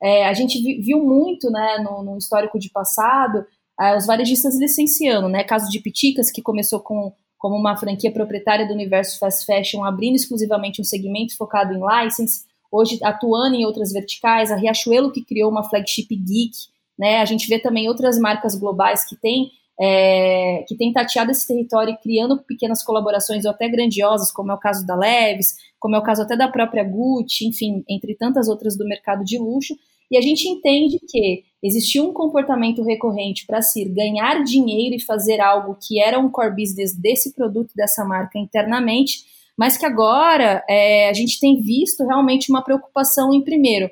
É, 0.03 0.27
a 0.27 0.35
gente 0.35 0.61
viu 0.83 1.03
muito, 1.03 1.51
né, 1.51 1.79
no, 1.79 2.03
no 2.03 2.19
histórico 2.19 2.59
de 2.59 2.71
passado, 2.71 3.47
é, 3.81 3.97
os 3.97 4.07
varejistas 4.07 4.59
licenciando, 4.59 5.31
né? 5.31 5.45
Caso 5.45 5.71
de 5.71 5.81
Piticas, 5.81 6.31
que 6.31 6.43
começou 6.43 6.81
com 6.81 7.11
como 7.41 7.57
uma 7.57 7.75
franquia 7.75 8.13
proprietária 8.13 8.69
do 8.69 8.75
universo 8.75 9.19
fast 9.19 9.47
fashion, 9.47 9.83
abrindo 9.83 10.15
exclusivamente 10.15 10.79
um 10.79 10.85
segmento 10.85 11.35
focado 11.39 11.73
em 11.73 11.81
license, 11.81 12.45
hoje 12.71 13.01
atuando 13.03 13.57
em 13.57 13.65
outras 13.65 13.93
verticais, 13.93 14.53
a 14.53 14.57
Riachuelo 14.57 15.11
que 15.11 15.25
criou 15.25 15.51
uma 15.51 15.65
flagship 15.65 16.15
geek, 16.15 16.55
né? 16.99 17.23
A 17.23 17.25
gente 17.25 17.49
vê 17.49 17.59
também 17.59 17.89
outras 17.89 18.19
marcas 18.19 18.55
globais 18.55 19.09
que 19.09 19.17
têm 19.17 19.51
é, 19.81 20.63
que 20.69 20.77
têm 20.77 20.93
tateado 20.93 21.31
esse 21.31 21.47
território 21.49 21.97
criando 22.03 22.37
pequenas 22.43 22.83
colaborações 22.85 23.47
ou 23.47 23.51
até 23.53 23.67
grandiosas, 23.67 24.31
como 24.31 24.53
é 24.53 24.55
o 24.55 24.59
caso 24.59 24.87
da 24.87 24.95
Leves, 24.95 25.55
como 25.79 25.97
é 25.97 25.99
o 25.99 26.03
caso 26.03 26.21
até 26.21 26.37
da 26.37 26.47
própria 26.47 26.85
Gucci, 26.85 27.47
enfim, 27.47 27.83
entre 27.89 28.15
tantas 28.15 28.49
outras 28.49 28.77
do 28.77 28.85
mercado 28.85 29.25
de 29.25 29.39
luxo. 29.39 29.75
E 30.11 30.19
a 30.19 30.21
gente 30.21 30.47
entende 30.47 30.99
que 31.09 31.45
existia 31.63 32.03
um 32.03 32.13
comportamento 32.13 32.83
recorrente 32.83 33.47
para 33.47 33.61
se 33.63 33.85
ganhar 33.85 34.43
dinheiro 34.43 34.95
e 34.97 35.01
fazer 35.01 35.41
algo 35.41 35.77
que 35.81 36.01
era 36.01 36.19
um 36.19 36.31
core 36.31 36.55
business 36.55 36.97
desse 36.97 37.35
produto, 37.35 37.73
dessa 37.75 38.05
marca 38.05 38.39
internamente, 38.39 39.25
mas 39.57 39.77
que 39.77 39.85
agora 39.85 40.65
é, 40.69 41.11
a 41.11 41.13
gente 41.13 41.39
tem 41.39 41.61
visto 41.61 42.07
realmente 42.07 42.51
uma 42.51 42.63
preocupação 42.63 43.33
em, 43.33 43.43
primeiro, 43.43 43.91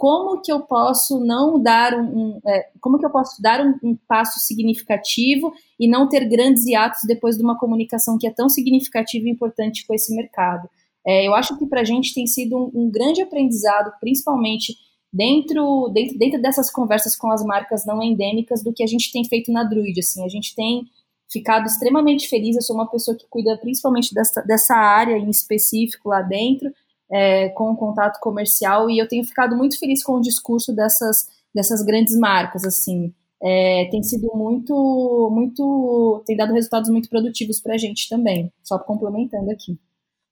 como 0.00 0.40
que 0.40 0.50
eu 0.50 0.60
posso 0.60 1.20
não 1.20 1.62
dar 1.62 1.92
um, 1.92 2.04
um 2.04 2.40
é, 2.46 2.70
como 2.80 2.98
que 2.98 3.04
eu 3.04 3.10
posso 3.10 3.42
dar 3.42 3.60
um, 3.60 3.74
um, 3.82 3.98
passo 4.08 4.40
significativo 4.40 5.52
e 5.78 5.86
não 5.86 6.08
ter 6.08 6.26
grandes 6.26 6.64
hiatos 6.66 7.00
depois 7.06 7.36
de 7.36 7.42
uma 7.42 7.58
comunicação 7.58 8.16
que 8.16 8.26
é 8.26 8.32
tão 8.32 8.48
significativa 8.48 9.28
e 9.28 9.30
importante 9.30 9.86
com 9.86 9.92
esse 9.92 10.16
mercado. 10.16 10.66
É, 11.06 11.28
eu 11.28 11.34
acho 11.34 11.58
que 11.58 11.66
para 11.66 11.82
a 11.82 11.84
gente 11.84 12.14
tem 12.14 12.26
sido 12.26 12.56
um, 12.56 12.84
um, 12.84 12.90
grande 12.90 13.20
aprendizado, 13.20 13.92
principalmente 14.00 14.74
dentro, 15.12 15.88
dentro, 15.92 16.18
dentro 16.18 16.42
dessas 16.42 16.70
conversas 16.70 17.16
com 17.16 17.30
as 17.30 17.44
marcas 17.44 17.84
não 17.84 18.02
endêmicas, 18.02 18.62
do 18.62 18.72
que 18.72 18.82
a 18.82 18.86
gente 18.86 19.12
tem 19.12 19.24
feito 19.24 19.52
na 19.52 19.64
Druid. 19.64 19.98
Assim, 19.98 20.24
a 20.24 20.28
gente 20.28 20.54
tem 20.54 20.84
ficado 21.30 21.66
extremamente 21.66 22.28
feliz. 22.28 22.56
Eu 22.56 22.62
sou 22.62 22.76
uma 22.76 22.88
pessoa 22.88 23.16
que 23.16 23.26
cuida 23.28 23.56
principalmente 23.58 24.14
dessa, 24.14 24.42
dessa 24.42 24.74
área 24.74 25.16
em 25.16 25.30
específico 25.30 26.08
lá 26.08 26.22
dentro, 26.22 26.72
é, 27.10 27.48
com 27.50 27.72
o 27.72 27.76
contato 27.76 28.20
comercial, 28.20 28.88
e 28.88 28.98
eu 28.98 29.08
tenho 29.08 29.24
ficado 29.24 29.56
muito 29.56 29.78
feliz 29.78 30.02
com 30.02 30.14
o 30.14 30.20
discurso 30.20 30.74
dessas, 30.74 31.28
dessas 31.54 31.82
grandes 31.82 32.16
marcas. 32.16 32.64
assim. 32.64 33.12
É, 33.42 33.88
tem 33.90 34.02
sido 34.02 34.30
muito, 34.34 35.30
muito, 35.32 36.22
tem 36.26 36.36
dado 36.36 36.52
resultados 36.52 36.90
muito 36.90 37.08
produtivos 37.08 37.58
para 37.58 37.74
a 37.74 37.78
gente 37.78 38.08
também. 38.08 38.52
Só 38.62 38.78
complementando 38.78 39.50
aqui. 39.50 39.78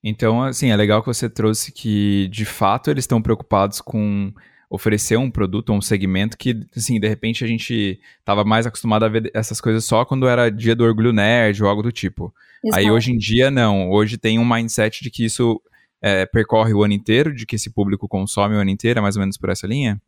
Então, 0.05 0.43
assim, 0.43 0.71
é 0.71 0.77
legal 0.77 1.01
que 1.01 1.09
você 1.09 1.29
trouxe 1.29 1.73
que, 1.73 2.29
de 2.29 2.45
fato, 2.45 2.91
eles 2.91 3.05
estão 3.05 3.21
preocupados 3.21 3.81
com 3.81 4.33
oferecer 4.71 5.17
um 5.17 5.31
produto, 5.31 5.73
um 5.73 5.81
segmento 5.81 6.37
que, 6.37 6.55
assim, 6.77 7.01
de 7.01 7.09
repente 7.09 7.43
a 7.43 7.47
gente 7.47 7.99
estava 8.19 8.45
mais 8.45 8.67
acostumado 8.67 9.05
a 9.05 9.09
ver 9.09 9.31
essas 9.35 9.61
coisas 9.61 9.85
só 9.85 10.05
quando 10.05 10.29
era 10.29 10.51
dia 10.51 10.77
do 10.77 10.85
orgulho 10.85 11.13
nerd 11.13 11.63
ou 11.63 11.69
algo 11.69 11.83
do 11.83 11.91
tipo. 11.91 12.33
Exato. 12.63 12.79
Aí 12.79 12.91
hoje 12.91 13.13
em 13.13 13.17
dia, 13.17 13.51
não. 13.51 13.91
Hoje 13.91 14.19
tem 14.19 14.39
um 14.39 14.49
mindset 14.49 15.03
de 15.03 15.11
que 15.11 15.25
isso 15.25 15.61
é, 16.03 16.27
percorre 16.27 16.75
o 16.75 16.83
ano 16.83 16.93
inteiro, 16.93 17.35
de 17.35 17.47
que 17.47 17.57
esse 17.57 17.71
público 17.71 18.07
consome 18.07 18.57
o 18.57 18.61
ano 18.61 18.71
inteiro, 18.71 18.99
é 18.99 19.03
mais 19.03 19.17
ou 19.17 19.21
menos 19.21 19.39
por 19.39 19.49
essa 19.49 19.67
linha? 19.67 20.01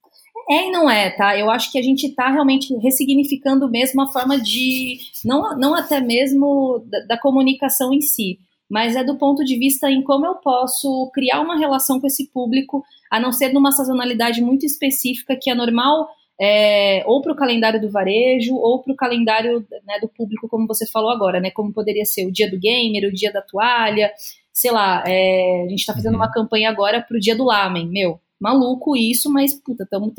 É 0.50 0.66
e 0.66 0.70
não 0.72 0.90
é, 0.90 1.10
tá? 1.10 1.38
Eu 1.38 1.48
acho 1.48 1.70
que 1.70 1.78
a 1.78 1.82
gente 1.82 2.08
está 2.08 2.28
realmente 2.28 2.74
ressignificando 2.78 3.70
mesmo 3.70 4.02
a 4.02 4.08
forma 4.08 4.38
de. 4.38 4.98
Não, 5.24 5.56
não 5.56 5.74
até 5.76 6.00
mesmo 6.00 6.84
da, 6.86 7.00
da 7.06 7.18
comunicação 7.18 7.92
em 7.92 8.00
si, 8.00 8.38
mas 8.70 8.94
é 8.94 9.02
do 9.02 9.18
ponto 9.18 9.44
de 9.44 9.58
vista 9.58 9.90
em 9.90 10.02
como 10.02 10.24
eu 10.24 10.36
posso 10.36 11.10
criar 11.12 11.40
uma 11.40 11.58
relação 11.58 12.00
com 12.00 12.06
esse 12.06 12.30
público, 12.30 12.84
a 13.10 13.18
não 13.18 13.32
ser 13.32 13.52
numa 13.52 13.72
sazonalidade 13.72 14.40
muito 14.40 14.64
específica 14.64 15.36
que 15.36 15.50
é 15.50 15.54
normal 15.54 16.08
é, 16.40 17.02
ou 17.06 17.20
para 17.20 17.32
o 17.32 17.36
calendário 17.36 17.80
do 17.80 17.90
varejo 17.90 18.54
ou 18.54 18.82
para 18.82 18.92
o 18.92 18.96
calendário 18.96 19.66
né, 19.84 19.98
do 20.00 20.08
público, 20.08 20.48
como 20.48 20.66
você 20.66 20.86
falou 20.86 21.10
agora, 21.10 21.38
né? 21.38 21.50
Como 21.50 21.72
poderia 21.72 22.04
ser 22.06 22.26
o 22.26 22.32
dia 22.32 22.50
do 22.50 22.58
gamer, 22.58 23.08
o 23.08 23.12
dia 23.12 23.30
da 23.30 23.42
toalha, 23.42 24.10
sei 24.52 24.70
lá, 24.70 25.04
é, 25.06 25.64
a 25.66 25.68
gente 25.68 25.80
está 25.80 25.92
fazendo 25.92 26.14
uma 26.14 26.26
uhum. 26.26 26.32
campanha 26.32 26.70
agora 26.70 27.02
para 27.02 27.16
o 27.16 27.20
dia 27.20 27.36
do 27.36 27.44
lamen, 27.44 27.88
meu, 27.88 28.18
maluco 28.40 28.96
isso, 28.96 29.30
mas 29.30 29.52
puta, 29.54 29.84
estamos 29.84 30.14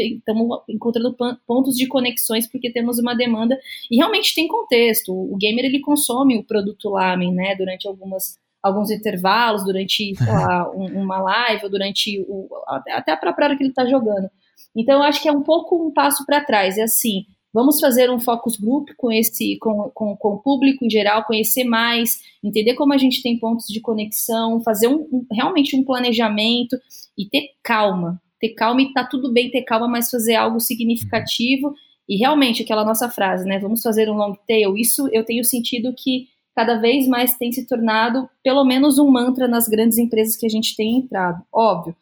encontrando 0.69 1.15
pontos 1.47 1.75
de 1.75 1.87
conexões 1.87 2.47
porque 2.47 2.71
temos 2.71 2.99
uma 2.99 3.15
demanda 3.15 3.59
e 3.89 3.95
realmente 3.95 4.35
tem 4.35 4.47
contexto. 4.47 5.11
O 5.11 5.35
gamer 5.37 5.65
ele 5.65 5.79
consome 5.79 6.37
o 6.37 6.43
produto 6.43 6.89
lamen, 6.89 7.33
né, 7.33 7.55
durante 7.55 7.87
algumas 7.87 8.37
alguns 8.61 8.91
intervalos, 8.91 9.63
durante 9.63 10.13
lá, 10.19 10.69
um, 10.75 11.01
uma 11.01 11.21
live, 11.21 11.65
ou 11.65 11.69
durante 11.69 12.23
o, 12.27 12.47
até 12.89 13.11
a 13.11 13.17
própria 13.17 13.47
hora 13.47 13.57
que 13.57 13.63
ele 13.63 13.69
está 13.71 13.85
jogando. 13.85 14.29
Então 14.75 14.95
eu 14.95 15.03
acho 15.03 15.21
que 15.21 15.27
é 15.27 15.31
um 15.31 15.41
pouco 15.41 15.87
um 15.87 15.91
passo 15.91 16.25
para 16.25 16.43
trás. 16.43 16.77
É 16.77 16.83
assim, 16.83 17.25
vamos 17.53 17.79
fazer 17.79 18.09
um 18.09 18.19
focus 18.19 18.57
group 18.57 18.89
com 18.97 19.11
esse 19.11 19.57
com, 19.59 19.91
com, 19.93 20.15
com, 20.15 20.29
o 20.29 20.39
público 20.39 20.85
em 20.85 20.89
geral, 20.89 21.25
conhecer 21.25 21.63
mais, 21.63 22.19
entender 22.43 22.75
como 22.75 22.93
a 22.93 22.97
gente 22.97 23.21
tem 23.21 23.37
pontos 23.37 23.67
de 23.67 23.81
conexão, 23.81 24.61
fazer 24.61 24.87
um, 24.87 25.07
um 25.11 25.25
realmente 25.31 25.75
um 25.75 25.83
planejamento 25.83 26.77
e 27.17 27.25
ter 27.25 27.49
calma 27.63 28.21
ter 28.41 28.49
calma 28.55 28.81
e 28.81 28.91
tá 28.91 29.05
tudo 29.05 29.31
bem 29.31 29.51
ter 29.51 29.61
calma, 29.61 29.87
mas 29.87 30.09
fazer 30.09 30.33
algo 30.33 30.59
significativo 30.59 31.73
e 32.09 32.17
realmente 32.17 32.63
aquela 32.63 32.83
nossa 32.83 33.07
frase, 33.07 33.45
né? 33.45 33.59
Vamos 33.59 33.83
fazer 33.83 34.09
um 34.09 34.15
long 34.15 34.35
tail. 34.47 34.75
Isso 34.75 35.07
eu 35.13 35.23
tenho 35.23 35.45
sentido 35.45 35.93
que 35.95 36.27
cada 36.55 36.75
vez 36.79 37.07
mais 37.07 37.37
tem 37.37 37.51
se 37.51 37.65
tornado 37.65 38.29
pelo 38.43 38.63
menos 38.63 38.99
um 38.99 39.09
mantra 39.09 39.47
nas 39.47 39.67
grandes 39.67 39.97
empresas 39.97 40.35
que 40.35 40.45
a 40.45 40.49
gente 40.49 40.75
tem 40.75 40.97
entrado. 40.97 41.43
Óbvio. 41.51 41.95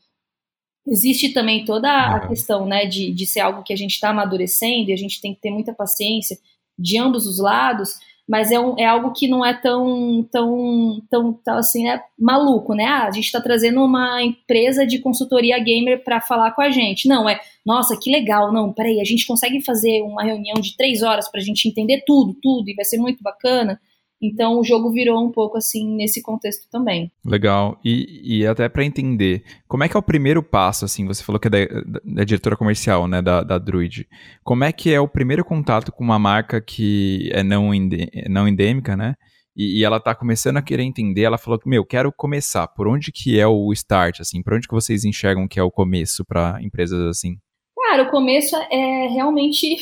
Existe 0.87 1.29
também 1.33 1.65
toda 1.65 1.89
a 1.89 2.27
questão 2.27 2.65
né, 2.65 2.85
de, 2.85 3.13
de 3.13 3.27
ser 3.27 3.41
algo 3.41 3.63
que 3.63 3.73
a 3.73 3.75
gente 3.75 3.91
está 3.91 4.09
amadurecendo 4.09 4.89
e 4.89 4.93
a 4.93 4.97
gente 4.97 5.21
tem 5.21 5.35
que 5.35 5.41
ter 5.41 5.51
muita 5.51 5.73
paciência 5.73 6.37
de 6.77 6.97
ambos 6.97 7.27
os 7.27 7.39
lados, 7.39 7.99
mas 8.27 8.51
é, 8.51 8.59
um, 8.59 8.75
é 8.77 8.85
algo 8.85 9.11
que 9.11 9.27
não 9.27 9.43
é 9.45 9.53
tão, 9.53 10.23
tão, 10.31 11.01
tão, 11.09 11.33
tão 11.33 11.57
assim, 11.57 11.89
é 11.89 12.01
maluco, 12.17 12.73
né? 12.73 12.85
Ah, 12.85 13.07
a 13.07 13.11
gente 13.11 13.25
está 13.25 13.41
trazendo 13.41 13.83
uma 13.83 14.23
empresa 14.23 14.85
de 14.85 14.99
consultoria 14.99 15.59
gamer 15.59 16.03
para 16.03 16.21
falar 16.21 16.51
com 16.51 16.61
a 16.61 16.69
gente. 16.69 17.07
Não, 17.07 17.27
é, 17.27 17.39
nossa, 17.65 17.99
que 17.99 18.11
legal, 18.11 18.53
não, 18.53 18.71
peraí, 18.71 19.01
a 19.01 19.03
gente 19.03 19.25
consegue 19.25 19.61
fazer 19.61 20.01
uma 20.03 20.23
reunião 20.23 20.61
de 20.61 20.77
três 20.77 21.01
horas 21.01 21.27
para 21.27 21.41
a 21.41 21.43
gente 21.43 21.67
entender 21.67 22.03
tudo, 22.05 22.35
tudo, 22.41 22.69
e 22.69 22.75
vai 22.75 22.85
ser 22.85 22.97
muito 22.97 23.21
bacana. 23.21 23.79
Então 24.21 24.59
o 24.59 24.63
jogo 24.63 24.91
virou 24.91 25.23
um 25.23 25.31
pouco 25.31 25.57
assim 25.57 25.95
nesse 25.95 26.21
contexto 26.21 26.69
também. 26.69 27.11
Legal. 27.25 27.79
E, 27.83 28.39
e 28.39 28.45
até 28.45 28.67
para 28.67 28.83
entender, 28.83 29.43
como 29.67 29.83
é 29.83 29.89
que 29.89 29.95
é 29.95 29.99
o 29.99 30.03
primeiro 30.03 30.43
passo, 30.43 30.83
assim, 30.83 31.05
você 31.05 31.23
falou 31.23 31.39
que 31.39 31.47
é 31.47 31.51
da, 31.51 32.01
da 32.03 32.23
diretora 32.23 32.57
comercial, 32.57 33.07
né, 33.07 33.21
da, 33.21 33.43
da 33.43 33.57
Druid. 33.57 34.07
Como 34.43 34.63
é 34.63 34.71
que 34.71 34.93
é 34.93 34.99
o 34.99 35.07
primeiro 35.07 35.45
contato 35.45 35.91
com 35.91 36.03
uma 36.03 36.19
marca 36.19 36.59
que 36.59 37.29
é 37.33 37.43
não, 37.43 37.73
ende, 37.73 38.09
não 38.27 38.47
endêmica, 38.47 38.97
né? 38.97 39.15
E, 39.55 39.79
e, 39.79 39.83
ela 39.83 39.99
tá 39.99 40.15
começando 40.15 40.57
a 40.57 40.61
querer 40.61 40.83
entender, 40.83 41.23
ela 41.23 41.38
falou 41.38 41.59
que, 41.59 41.67
meu, 41.67 41.85
quero 41.85 42.13
começar. 42.13 42.67
Por 42.67 42.88
onde 42.88 43.11
que 43.11 43.38
é 43.39 43.47
o 43.47 43.73
start, 43.73 44.21
assim? 44.21 44.41
Por 44.41 44.53
onde 44.53 44.67
que 44.67 44.73
vocês 44.73 45.03
enxergam 45.03 45.47
que 45.47 45.59
é 45.59 45.63
o 45.63 45.71
começo 45.71 46.23
para 46.23 46.59
empresas 46.61 46.99
assim? 47.07 47.38
Cara, 47.77 48.03
o 48.03 48.11
começo 48.11 48.55
é 48.55 49.07
realmente 49.07 49.77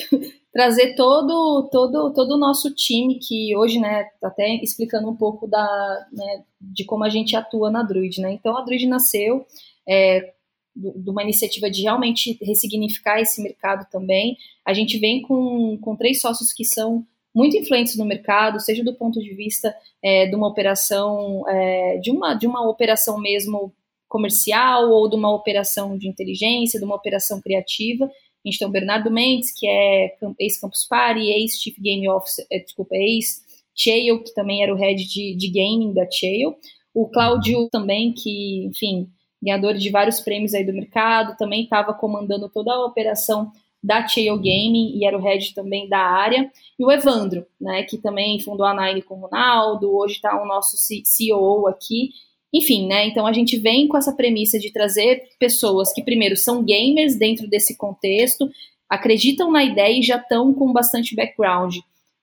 trazer 0.58 0.96
todo 0.96 1.70
todo 1.72 2.12
todo 2.12 2.32
o 2.32 2.38
nosso 2.40 2.74
time 2.74 3.20
que 3.20 3.56
hoje, 3.56 3.80
né, 3.80 4.06
tá 4.20 4.28
até 4.28 4.56
explicando 4.56 5.08
um 5.08 5.16
pouco 5.16 5.46
da, 5.46 6.08
né, 6.12 6.44
de 6.60 6.84
como 6.84 7.04
a 7.04 7.10
gente 7.10 7.36
atua 7.36 7.70
na 7.70 7.84
Druid, 7.84 8.20
né? 8.20 8.32
Então 8.32 8.58
a 8.58 8.62
Druid 8.64 8.88
nasceu 8.88 9.46
é, 9.88 10.34
de 10.76 11.12
uma 11.12 11.22
iniciativa 11.22 11.70
de 11.70 11.84
realmente 11.84 12.40
ressignificar 12.42 13.22
esse 13.22 13.40
mercado 13.40 13.88
também. 13.92 14.36
A 14.66 14.74
gente 14.74 14.98
vem 14.98 15.22
com, 15.22 15.78
com 15.78 15.96
três 15.96 16.20
sócios 16.20 16.52
que 16.52 16.66
são 16.66 17.06
muito 17.36 17.56
influentes 17.56 17.96
no 17.96 18.04
mercado, 18.04 18.60
seja 18.60 18.84
do 18.84 18.96
ponto 18.96 19.20
de 19.20 19.36
vista 19.36 19.76
é, 20.04 20.26
de 20.26 20.36
uma 20.36 20.48
operação, 20.48 21.48
é, 21.48 21.98
de, 21.98 22.10
uma, 22.10 22.34
de 22.34 22.48
uma 22.48 22.68
operação 22.68 23.20
mesmo 23.20 23.72
comercial 24.08 24.90
ou 24.90 25.08
de 25.08 25.16
uma 25.16 25.32
operação 25.32 25.96
de 26.00 26.08
inteligência, 26.08 26.80
de 26.80 26.86
uma 26.86 26.96
operação 26.96 27.40
criativa. 27.40 28.10
A 28.48 28.50
gente 28.50 28.60
tem 28.60 28.68
o 28.68 28.72
Bernardo 28.72 29.12
Mendes, 29.12 29.51
que 29.51 29.68
é 29.68 30.16
ex-Campus 30.39 30.86
Party, 30.86 31.20
ex-Chief 31.20 31.75
Game 31.80 32.08
Officer, 32.08 32.48
é, 32.50 32.60
desculpa, 32.60 32.96
ex-Chael, 32.96 34.24
que 34.24 34.34
também 34.34 34.63
era 34.63 34.74
o 34.74 34.77
head 34.77 35.04
de, 35.04 35.36
de 35.36 35.50
gaming 35.50 35.94
da 35.94 36.10
Chael. 36.10 36.58
O 36.94 37.08
Cláudio 37.10 37.68
também, 37.70 38.13
que, 38.13 38.66
enfim, 38.66 39.10
ganhador 39.44 39.74
de 39.74 39.89
vários 39.89 40.22
prêmios 40.22 40.54
aí 40.54 40.66
do 40.66 40.72
mercado, 40.72 41.36
também 41.38 41.63
estava 41.63 41.94
comandando 41.94 42.48
toda 42.48 42.72
a 42.72 42.86
operação 42.86 43.51
da 43.84 44.08
Chael 44.08 44.38
Gaming 44.38 44.94
e 44.96 45.06
era 45.06 45.18
o 45.18 45.22
head 45.22 45.54
também 45.54 45.89
da 45.89 46.00
área. 46.00 46.50
E 46.80 46.86
o 46.86 46.92
Evandro, 46.92 47.46
né, 47.60 47.84
que 47.84 47.98
também 47.98 48.39
fundou 48.39 48.66
a 48.66 48.74
Nine 48.74 49.01
com 49.01 49.16
o 49.16 49.22
Ronaldo, 49.24 49.94
hoje 49.94 50.16
está 50.16 50.42
o 50.42 50.48
nosso 50.48 50.77
CEO 50.77 51.68
aqui 51.68 52.12
enfim, 52.58 52.88
né? 52.88 53.08
Então 53.08 53.26
a 53.26 53.34
gente 53.34 53.58
vem 53.58 53.88
com 53.88 53.98
essa 53.98 54.14
premissa 54.14 54.60
de 54.60 54.72
trazer 54.72 55.24
pessoas 55.40 55.94
que, 55.94 56.04
primeiro, 56.04 56.36
são 56.36 56.64
gamers 56.64 57.18
dentro 57.18 57.48
desse 57.48 57.78
contexto, 57.78 58.50
acreditam 58.90 59.52
na 59.52 59.64
ideia 59.64 60.00
e 60.00 60.04
já 60.04 60.18
estão 60.18 60.54
com 60.54 60.72
bastante 60.72 61.16
background. 61.16 61.76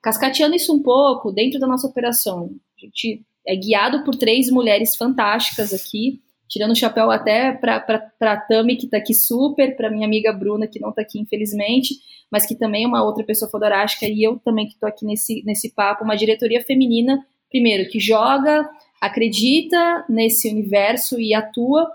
Cascateando 0.02 0.54
isso 0.54 0.74
um 0.74 0.82
pouco 0.82 1.32
dentro 1.32 1.58
da 1.58 1.66
nossa 1.66 1.86
operação. 1.86 2.50
A 2.76 2.84
gente 2.84 3.22
é 3.46 3.56
guiado 3.56 4.04
por 4.04 4.14
três 4.16 4.50
mulheres 4.50 4.96
fantásticas 4.96 5.72
aqui, 5.72 6.20
tirando 6.48 6.72
o 6.72 6.76
chapéu 6.76 7.10
até 7.10 7.52
para 7.52 7.82
a 8.20 8.36
Tami, 8.36 8.76
que 8.76 8.86
está 8.86 8.98
aqui 8.98 9.14
super, 9.14 9.76
para 9.76 9.90
minha 9.90 10.06
amiga 10.06 10.32
Bruna, 10.32 10.66
que 10.66 10.80
não 10.80 10.90
está 10.90 11.02
aqui, 11.02 11.18
infelizmente, 11.18 11.94
mas 12.30 12.46
que 12.46 12.54
também 12.54 12.84
é 12.84 12.86
uma 12.86 13.04
outra 13.04 13.24
pessoa 13.24 13.50
fodorástica, 13.50 14.06
e 14.06 14.22
eu 14.22 14.38
também 14.38 14.66
que 14.66 14.74
estou 14.74 14.88
aqui 14.88 15.04
nesse, 15.04 15.42
nesse 15.44 15.74
papo, 15.74 16.04
uma 16.04 16.16
diretoria 16.16 16.60
feminina, 16.62 17.24
primeiro, 17.50 17.88
que 17.88 18.00
joga 18.00 18.68
acredita 19.04 20.04
nesse 20.08 20.48
universo 20.48 21.20
e 21.20 21.34
atua 21.34 21.90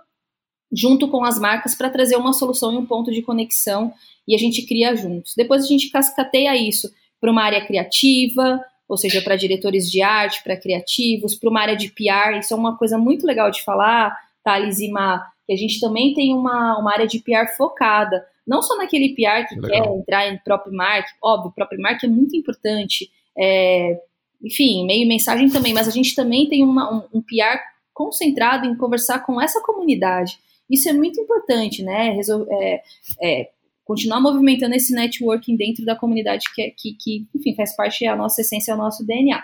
junto 0.72 1.08
com 1.08 1.24
as 1.24 1.40
marcas 1.40 1.74
para 1.74 1.90
trazer 1.90 2.16
uma 2.16 2.34
solução 2.34 2.72
e 2.74 2.78
um 2.78 2.86
ponto 2.86 3.12
de 3.12 3.24
conexão 3.24 3.92
e 4.28 4.36
a 4.36 4.38
gente 4.38 4.66
cria 4.68 4.96
juntos. 4.96 5.34
Depois 5.36 5.64
a 5.64 5.68
gente 5.68 5.90
cascateia 5.90 6.56
isso 6.56 6.94
para 7.20 7.32
uma 7.32 7.44
área 7.44 7.66
criativa, 7.66 8.64
ou 8.88 8.96
seja, 8.96 9.22
para 9.22 9.36
diretores 9.36 9.90
de 9.90 10.02
arte, 10.02 10.44
para 10.44 10.56
criativos, 10.56 11.36
para 11.36 11.50
uma 11.50 11.62
área 11.62 11.76
de 11.76 11.90
PR. 11.90 12.38
Isso 12.40 12.54
é 12.54 12.58
uma 12.58 12.78
coisa 12.78 12.98
muito 12.98 13.26
legal 13.26 13.50
de 13.50 13.64
falar, 13.64 14.16
Thales 14.44 14.80
e 14.80 14.90
Má, 14.90 15.28
que 15.48 15.54
a 15.54 15.58
gente 15.58 15.80
também 15.80 16.14
tem 16.14 16.34
uma, 16.34 16.78
uma 16.78 16.94
área 16.94 17.08
de 17.08 17.20
PR 17.20 17.56
focada, 17.58 18.24
não 18.46 18.62
só 18.62 18.78
naquele 18.78 19.16
PR 19.16 19.48
que 19.48 19.60
legal. 19.60 19.70
quer 19.70 20.00
entrar 20.00 20.28
em 20.28 20.38
próprio 20.38 20.74
marketing, 20.74 21.18
óbvio, 21.24 21.50
o 21.50 21.54
próprio 21.54 21.82
marketing 21.82 22.06
é 22.06 22.16
muito 22.16 22.36
importante, 22.36 23.10
é, 23.38 24.00
enfim, 24.44 24.86
meio 24.86 25.08
mensagem 25.08 25.50
também, 25.50 25.74
mas 25.74 25.88
a 25.88 25.92
gente 25.92 26.16
também 26.16 26.48
tem 26.48 26.64
uma, 26.64 26.94
um, 26.94 27.20
um 27.20 27.22
PR 27.22 27.60
concentrado 27.94 28.66
em 28.66 28.76
conversar 28.76 29.20
com 29.26 29.42
essa 29.42 29.62
comunidade. 29.62 30.40
Isso 30.70 30.88
é 30.88 30.94
muito 30.94 31.20
importante, 31.20 31.84
né? 31.84 32.12
Resol 32.12 32.46
é, 32.50 32.82
é, 33.22 33.50
continuar 33.84 34.22
movimentando 34.22 34.76
esse 34.76 34.94
networking 34.94 35.56
dentro 35.56 35.84
da 35.84 35.96
comunidade 35.96 36.46
que, 36.54 36.70
que, 36.78 36.94
que, 36.94 37.28
enfim, 37.36 37.56
faz 37.56 37.76
parte 37.76 38.06
da 38.06 38.16
nossa 38.16 38.42
essência, 38.42 38.72
é 38.72 38.76
o 38.76 38.78
nosso 38.78 39.06
DNA. 39.06 39.44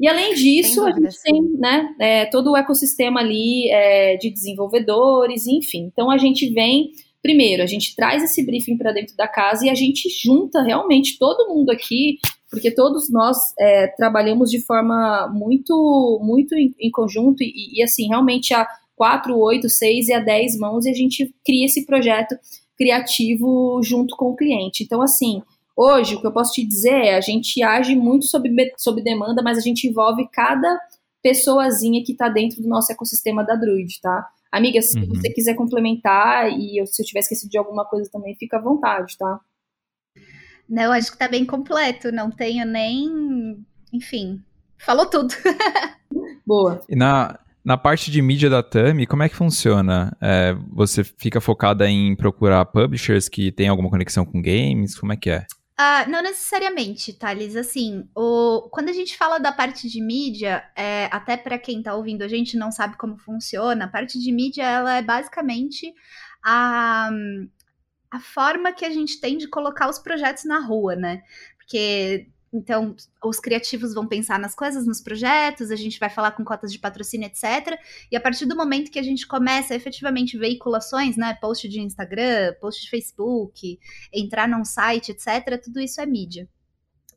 E 0.00 0.06
além 0.06 0.34
disso, 0.34 0.84
a 0.84 0.92
gente 0.92 1.22
tem 1.22 1.42
né, 1.58 1.94
é, 1.98 2.24
todo 2.26 2.52
o 2.52 2.56
ecossistema 2.56 3.20
ali 3.20 3.68
é, 3.68 4.16
de 4.16 4.30
desenvolvedores, 4.30 5.46
enfim. 5.46 5.90
Então 5.92 6.10
a 6.10 6.18
gente 6.18 6.48
vem, 6.50 6.90
primeiro, 7.22 7.62
a 7.62 7.66
gente 7.66 7.96
traz 7.96 8.22
esse 8.22 8.44
briefing 8.44 8.76
para 8.76 8.92
dentro 8.92 9.16
da 9.16 9.26
casa 9.26 9.66
e 9.66 9.70
a 9.70 9.74
gente 9.74 10.08
junta 10.08 10.62
realmente 10.62 11.18
todo 11.18 11.48
mundo 11.48 11.70
aqui, 11.70 12.18
porque 12.50 12.70
todos 12.70 13.10
nós 13.10 13.36
é, 13.58 13.88
trabalhamos 13.88 14.50
de 14.50 14.60
forma 14.60 15.28
muito, 15.32 16.20
muito 16.22 16.54
em, 16.54 16.74
em 16.78 16.90
conjunto 16.90 17.42
e, 17.42 17.78
e, 17.78 17.82
assim, 17.82 18.08
realmente 18.08 18.54
a 18.54 18.66
quatro, 18.96 19.36
oito, 19.38 19.68
seis 19.68 20.08
e 20.08 20.12
a 20.12 20.20
dez 20.20 20.58
mãos 20.58 20.86
e 20.86 20.90
a 20.90 20.94
gente 20.94 21.32
cria 21.44 21.66
esse 21.66 21.86
projeto 21.86 22.36
criativo 22.76 23.80
junto 23.82 24.16
com 24.16 24.30
o 24.30 24.36
cliente. 24.36 24.82
Então, 24.82 25.02
assim, 25.02 25.42
Hoje, 25.80 26.16
o 26.16 26.20
que 26.20 26.26
eu 26.26 26.32
posso 26.32 26.54
te 26.54 26.66
dizer 26.66 26.90
é, 26.90 27.14
a 27.14 27.20
gente 27.20 27.62
age 27.62 27.94
muito 27.94 28.26
sob, 28.26 28.50
sob 28.76 29.00
demanda, 29.00 29.40
mas 29.44 29.56
a 29.56 29.60
gente 29.60 29.86
envolve 29.86 30.28
cada 30.32 30.76
pessoazinha 31.22 32.02
que 32.04 32.10
está 32.10 32.28
dentro 32.28 32.60
do 32.60 32.68
nosso 32.68 32.90
ecossistema 32.90 33.44
da 33.44 33.54
Druid, 33.54 34.00
tá? 34.00 34.26
Amiga, 34.50 34.82
se 34.82 34.98
uhum. 34.98 35.06
você 35.06 35.30
quiser 35.30 35.54
complementar 35.54 36.50
e 36.50 36.80
eu, 36.80 36.86
se 36.86 37.00
eu 37.00 37.06
tiver 37.06 37.20
esquecido 37.20 37.48
de 37.48 37.58
alguma 37.58 37.84
coisa 37.84 38.10
também, 38.10 38.34
fica 38.34 38.56
à 38.56 38.60
vontade, 38.60 39.16
tá? 39.16 39.38
Não, 40.68 40.92
acho 40.92 41.12
que 41.12 41.18
tá 41.18 41.28
bem 41.28 41.44
completo. 41.44 42.12
Não 42.12 42.30
tenho 42.30 42.66
nem. 42.66 43.64
Enfim, 43.92 44.42
falou 44.78 45.06
tudo. 45.06 45.34
Boa. 46.46 46.82
E 46.88 46.96
na, 46.96 47.38
na 47.64 47.76
parte 47.76 48.10
de 48.10 48.20
mídia 48.20 48.50
da 48.50 48.62
Tami, 48.62 49.06
como 49.06 49.22
é 49.22 49.28
que 49.28 49.36
funciona? 49.36 50.16
É, 50.20 50.54
você 50.70 51.02
fica 51.04 51.40
focada 51.40 51.88
em 51.88 52.14
procurar 52.14 52.64
publishers 52.66 53.28
que 53.28 53.50
têm 53.52 53.68
alguma 53.68 53.90
conexão 53.90 54.24
com 54.24 54.42
games? 54.42 54.98
Como 54.98 55.12
é 55.12 55.16
que 55.16 55.30
é? 55.30 55.46
Uh, 55.80 56.10
não 56.10 56.20
necessariamente, 56.22 57.12
Thales. 57.12 57.54
Assim, 57.54 58.08
o, 58.14 58.68
quando 58.72 58.88
a 58.88 58.92
gente 58.92 59.16
fala 59.16 59.38
da 59.38 59.52
parte 59.52 59.88
de 59.88 60.02
mídia, 60.02 60.64
é, 60.74 61.08
até 61.12 61.36
para 61.36 61.56
quem 61.56 61.78
está 61.78 61.94
ouvindo 61.94 62.22
a 62.22 62.28
gente 62.28 62.56
não 62.56 62.72
sabe 62.72 62.96
como 62.96 63.16
funciona, 63.16 63.84
a 63.84 63.88
parte 63.88 64.18
de 64.18 64.32
mídia 64.32 64.64
ela 64.64 64.96
é 64.96 65.02
basicamente 65.02 65.94
a, 66.44 67.10
a 68.10 68.20
forma 68.20 68.72
que 68.72 68.84
a 68.84 68.90
gente 68.90 69.20
tem 69.20 69.36
de 69.36 69.48
colocar 69.48 69.88
os 69.88 69.98
projetos 69.98 70.44
na 70.44 70.58
rua, 70.60 70.96
né? 70.96 71.22
Porque 71.56 72.28
então, 72.52 72.96
os 73.22 73.38
criativos 73.38 73.92
vão 73.92 74.06
pensar 74.06 74.38
nas 74.38 74.54
coisas, 74.54 74.86
nos 74.86 75.00
projetos, 75.00 75.70
a 75.70 75.76
gente 75.76 75.98
vai 76.00 76.08
falar 76.08 76.32
com 76.32 76.44
cotas 76.44 76.72
de 76.72 76.78
patrocínio, 76.78 77.26
etc. 77.26 77.78
E 78.10 78.16
a 78.16 78.20
partir 78.20 78.46
do 78.46 78.56
momento 78.56 78.90
que 78.90 78.98
a 78.98 79.02
gente 79.02 79.26
começa 79.26 79.74
efetivamente 79.74 80.38
veiculações, 80.38 81.16
né, 81.16 81.36
post 81.40 81.68
de 81.68 81.80
Instagram, 81.80 82.54
post 82.60 82.82
de 82.82 82.90
Facebook, 82.90 83.78
entrar 84.12 84.48
num 84.48 84.64
site, 84.64 85.12
etc., 85.12 85.60
tudo 85.62 85.78
isso 85.78 86.00
é 86.00 86.06
mídia. 86.06 86.48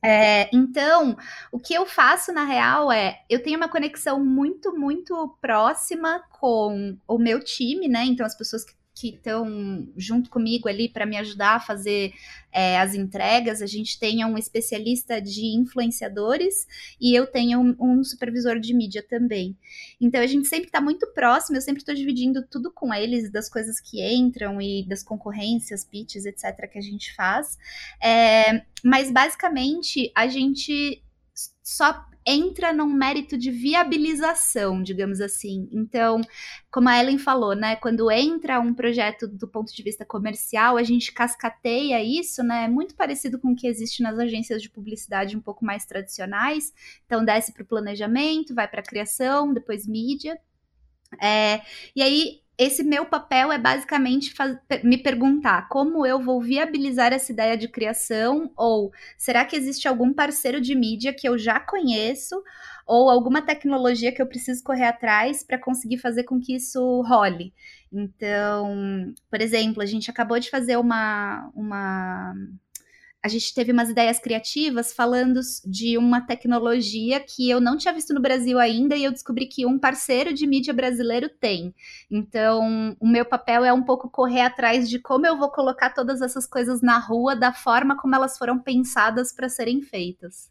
É, 0.03 0.50
então, 0.51 1.15
o 1.51 1.60
que 1.60 1.75
eu 1.75 1.86
faço 1.86 2.33
na 2.33 2.43
real 2.43 2.91
é, 2.91 3.21
eu 3.29 3.41
tenho 3.41 3.57
uma 3.57 3.69
conexão 3.69 4.24
muito, 4.24 4.75
muito 4.77 5.38
próxima 5.39 6.24
com 6.31 6.98
o 7.07 7.19
meu 7.19 7.41
time, 7.41 7.88
né? 7.88 8.03
Então, 8.03 8.25
as 8.25 8.36
pessoas 8.36 8.65
que 8.65 8.74
que 9.01 9.10
estão 9.10 9.88
junto 9.98 10.29
comigo 10.29 10.70
ali 10.70 10.88
para 10.88 11.08
me 11.08 11.17
ajudar 11.17 11.55
a 11.55 11.60
fazer 11.60 12.13
é, 12.51 12.79
as 12.79 12.93
entregas. 12.93 13.60
A 13.60 13.65
gente 13.65 14.00
tem 14.00 14.24
um 14.24 14.38
especialista 14.38 15.20
de 15.20 15.58
influenciadores 15.58 16.67
e 17.00 17.15
eu 17.15 17.25
tenho 17.25 17.60
um, 17.60 17.75
um 17.79 18.03
supervisor 18.03 18.60
de 18.60 18.75
mídia 18.75 19.01
também. 19.01 19.58
Então 20.00 20.22
a 20.22 20.27
gente 20.27 20.48
sempre 20.48 20.67
está 20.67 20.79
muito 20.79 21.08
próximo, 21.08 21.58
eu 21.58 21.62
sempre 21.62 21.81
estou 21.81 21.96
dividindo 21.96 22.46
tudo 22.46 22.72
com 22.72 22.93
eles, 22.93 23.31
das 23.31 23.50
coisas 23.50 23.79
que 23.79 24.05
entram 24.05 24.62
e 24.62 24.86
das 24.88 25.01
concorrências, 25.01 25.84
pitches, 25.84 26.25
etc., 26.27 26.70
que 26.72 26.77
a 26.77 26.81
gente 26.81 27.15
faz. 27.15 27.58
É, 28.00 28.62
mas 28.84 29.10
basicamente 29.10 30.12
a 30.13 30.27
gente 30.27 31.01
só 31.63 32.05
entra 32.25 32.71
num 32.71 32.87
mérito 32.87 33.37
de 33.37 33.49
viabilização, 33.51 34.81
digamos 34.81 35.21
assim. 35.21 35.67
Então, 35.71 36.21
como 36.69 36.89
a 36.89 36.99
Ellen 36.99 37.17
falou, 37.17 37.55
né, 37.55 37.75
quando 37.75 38.11
entra 38.11 38.59
um 38.59 38.73
projeto 38.73 39.27
do 39.27 39.47
ponto 39.47 39.73
de 39.73 39.83
vista 39.83 40.05
comercial, 40.05 40.77
a 40.77 40.84
gente 40.84 41.12
cascateia 41.12 42.03
isso, 42.03 42.43
né, 42.43 42.67
muito 42.67 42.95
parecido 42.95 43.39
com 43.39 43.53
o 43.53 43.55
que 43.55 43.67
existe 43.67 44.03
nas 44.03 44.19
agências 44.19 44.62
de 44.62 44.69
publicidade 44.69 45.36
um 45.36 45.41
pouco 45.41 45.65
mais 45.65 45.86
tradicionais. 45.86 46.73
Então, 47.05 47.25
desce 47.25 47.53
para 47.53 47.63
o 47.63 47.67
planejamento, 47.67 48.53
vai 48.53 48.67
para 48.67 48.81
a 48.81 48.86
criação, 48.86 49.53
depois 49.53 49.88
mídia. 49.88 50.39
É, 51.21 51.62
e 51.95 52.01
aí 52.01 52.40
esse 52.57 52.83
meu 52.83 53.05
papel 53.05 53.51
é 53.51 53.57
basicamente 53.57 54.33
me 54.83 54.97
perguntar 54.97 55.67
como 55.67 56.05
eu 56.05 56.19
vou 56.19 56.41
viabilizar 56.41 57.11
essa 57.11 57.31
ideia 57.31 57.57
de 57.57 57.67
criação, 57.67 58.51
ou 58.55 58.91
será 59.17 59.43
que 59.45 59.55
existe 59.55 59.87
algum 59.87 60.13
parceiro 60.13 60.61
de 60.61 60.75
mídia 60.75 61.13
que 61.13 61.27
eu 61.27 61.37
já 61.37 61.59
conheço, 61.59 62.41
ou 62.85 63.09
alguma 63.09 63.41
tecnologia 63.41 64.11
que 64.11 64.21
eu 64.21 64.27
preciso 64.27 64.63
correr 64.63 64.85
atrás 64.85 65.43
para 65.43 65.57
conseguir 65.57 65.97
fazer 65.97 66.23
com 66.23 66.39
que 66.39 66.55
isso 66.55 67.01
role. 67.01 67.53
Então, 67.91 69.13
por 69.29 69.41
exemplo, 69.41 69.81
a 69.81 69.85
gente 69.85 70.09
acabou 70.09 70.39
de 70.39 70.49
fazer 70.49 70.77
uma, 70.77 71.49
uma 71.55 72.33
a 73.23 73.27
gente 73.27 73.53
teve 73.53 73.71
umas 73.71 73.89
ideias 73.89 74.19
criativas 74.19 74.91
falando 74.91 75.39
de 75.63 75.97
uma 75.97 76.21
tecnologia 76.21 77.19
que 77.19 77.49
eu 77.49 77.62
não 77.62 77.77
tinha 77.77 77.93
visto 77.93 78.13
no 78.13 78.21
Brasil 78.21 78.57
ainda 78.57 78.95
e 78.95 79.03
eu 79.03 79.12
descobri 79.12 79.45
que 79.45 79.65
um 79.65 79.77
parceiro 79.77 80.34
de 80.34 80.47
mídia 80.47 80.73
brasileiro 80.73 81.29
tem. 81.29 81.73
Então, 82.10 82.95
o 82.99 83.07
meu 83.07 83.23
papel 83.23 83.63
é 83.63 83.71
um 83.71 83.84
pouco 83.84 84.10
correr 84.10 84.41
atrás 84.41 84.89
de 84.89 84.97
como 84.97 85.27
eu 85.27 85.38
vou 85.38 85.49
colocar 85.49 85.91
todas 85.91 86.21
essas 86.21 86.47
coisas 86.47 86.81
na 86.81 86.97
rua 86.97 87.36
da 87.36 87.53
forma 87.53 87.95
como 87.95 88.15
elas 88.15 88.38
foram 88.38 88.57
pensadas 88.57 89.31
para 89.31 89.49
serem 89.49 89.81
feitas. 89.81 90.49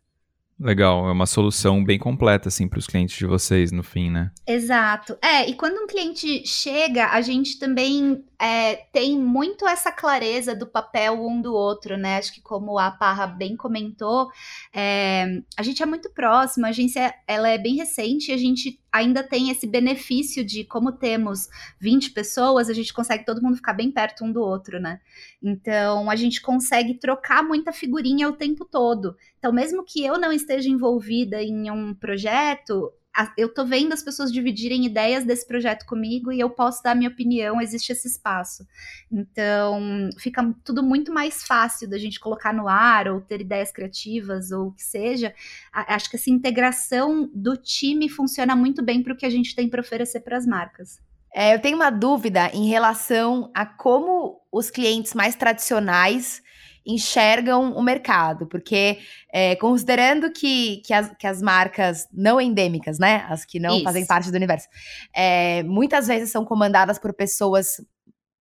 Legal, 0.59 1.09
é 1.09 1.13
uma 1.13 1.27
solução 1.27 1.83
bem 1.83 1.99
completa, 1.99 2.49
assim, 2.49 2.69
para 2.69 2.79
os 2.79 2.87
clientes 2.87 3.17
de 3.17 3.27
vocês, 3.27 3.73
no 3.73 3.83
fim, 3.83 4.11
né? 4.11 4.31
Exato. 4.47 5.17
É, 5.23 5.49
e 5.49 5.55
quando 5.55 5.83
um 5.83 5.87
cliente 5.87 6.47
chega, 6.47 7.07
a 7.07 7.23
gente 7.23 7.59
também 7.59 8.23
é, 8.41 8.77
tem 8.91 9.19
muito 9.19 9.69
essa 9.69 9.93
clareza 9.93 10.57
do 10.57 10.67
papel 10.67 11.27
um 11.27 11.43
do 11.43 11.53
outro, 11.53 11.99
né? 11.99 12.17
Acho 12.17 12.33
que 12.33 12.41
como 12.41 12.79
a 12.79 12.91
Parra 12.91 13.27
bem 13.27 13.55
comentou, 13.55 14.31
é, 14.73 15.43
a 15.59 15.63
gente 15.63 15.83
é 15.83 15.87
muito 15.87 16.09
próximo, 16.11 16.65
a 16.65 16.71
agência 16.71 17.15
ela 17.27 17.51
é 17.51 17.59
bem 17.59 17.77
recente 17.77 18.31
e 18.31 18.35
a 18.35 18.39
gente 18.39 18.81
ainda 18.91 19.23
tem 19.23 19.51
esse 19.51 19.67
benefício 19.67 20.43
de 20.43 20.65
como 20.65 20.91
temos 20.91 21.49
20 21.79 22.13
pessoas, 22.13 22.71
a 22.71 22.73
gente 22.73 22.95
consegue 22.95 23.27
todo 23.27 23.43
mundo 23.43 23.57
ficar 23.57 23.75
bem 23.75 23.91
perto 23.91 24.25
um 24.25 24.33
do 24.33 24.41
outro, 24.41 24.81
né? 24.81 25.01
Então 25.43 26.09
a 26.09 26.17
gente 26.17 26.41
consegue 26.41 26.95
trocar 26.95 27.43
muita 27.43 27.73
figurinha 27.73 28.27
o 28.27 28.33
tempo 28.33 28.65
todo. 28.65 29.17
Então, 29.39 29.53
mesmo 29.53 29.85
que 29.85 30.05
eu 30.05 30.19
não 30.19 30.33
esteja 30.33 30.69
envolvida 30.69 31.43
em 31.43 31.71
um 31.71 31.95
projeto, 31.95 32.93
eu 33.37 33.53
tô 33.53 33.65
vendo 33.65 33.93
as 33.93 34.03
pessoas 34.03 34.33
dividirem 34.33 34.87
ideias 34.87 35.25
desse 35.25 35.47
projeto 35.47 35.85
comigo 35.85 36.33
e 36.33 36.41
eu 36.41 36.49
posso 36.49 36.83
dar 36.83 36.95
minha 36.95 37.11
opinião, 37.11 37.61
existe 37.61 37.93
esse 37.93 38.09
espaço. 38.09 38.67
Então, 39.11 40.11
fica 40.19 40.55
tudo 40.65 40.83
muito 40.83 41.13
mais 41.13 41.43
fácil 41.43 41.89
da 41.89 41.99
gente 41.99 42.21
colocar 42.21 42.53
no 42.53 42.69
ar 42.69 43.09
ou 43.09 43.21
ter 43.21 43.41
ideias 43.41 43.73
criativas 43.73 44.51
ou 44.51 44.69
o 44.69 44.73
que 44.73 44.83
seja. 44.83 45.35
Acho 45.73 46.09
que 46.09 46.17
essa 46.17 46.31
integração 46.31 47.31
do 47.35 47.57
time 47.57 48.09
funciona 48.09 48.55
muito 48.55 48.83
bem 48.83 49.03
para 49.03 49.13
o 49.13 49.17
que 49.17 49.27
a 49.27 49.31
gente 49.31 49.55
tem 49.55 49.69
para 49.69 49.81
oferecer 49.81 50.21
para 50.21 50.37
as 50.37 50.47
marcas. 50.47 50.99
É, 51.33 51.55
eu 51.55 51.61
tenho 51.61 51.77
uma 51.77 51.91
dúvida 51.91 52.51
em 52.53 52.69
relação 52.69 53.51
a 53.55 53.65
como 53.65 54.41
os 54.51 54.69
clientes 54.71 55.15
mais 55.15 55.37
tradicionais 55.37 56.43
enxergam 56.85 57.73
o 57.73 57.83
mercado, 57.83 58.47
porque 58.47 58.99
é, 59.33 59.57
considerando 59.57 60.33
que, 60.33 60.83
que, 60.85 60.93
as, 60.93 61.15
que 61.17 61.27
as 61.27 61.43
marcas 61.43 62.07
não 62.13 62.41
endêmicas, 62.41 62.99
né, 62.99 63.27
as 63.29 63.45
que 63.45 63.59
não 63.59 63.77
Isso. 63.77 63.85
fazem 63.85 64.07
parte 64.07 64.31
do 64.31 64.37
universo, 64.37 64.69
é, 65.15 65.63
muitas 65.63 66.07
vezes 66.07 66.31
são 66.31 66.45
comandadas 66.45 66.99
por 66.99 67.13
pessoas, 67.13 67.81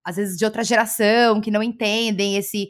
às 0.04 0.16
vezes 0.16 0.38
de 0.38 0.46
outra 0.46 0.64
geração, 0.64 1.42
que 1.42 1.52
não 1.52 1.64
entendem 1.64 2.38
esse 2.38 2.70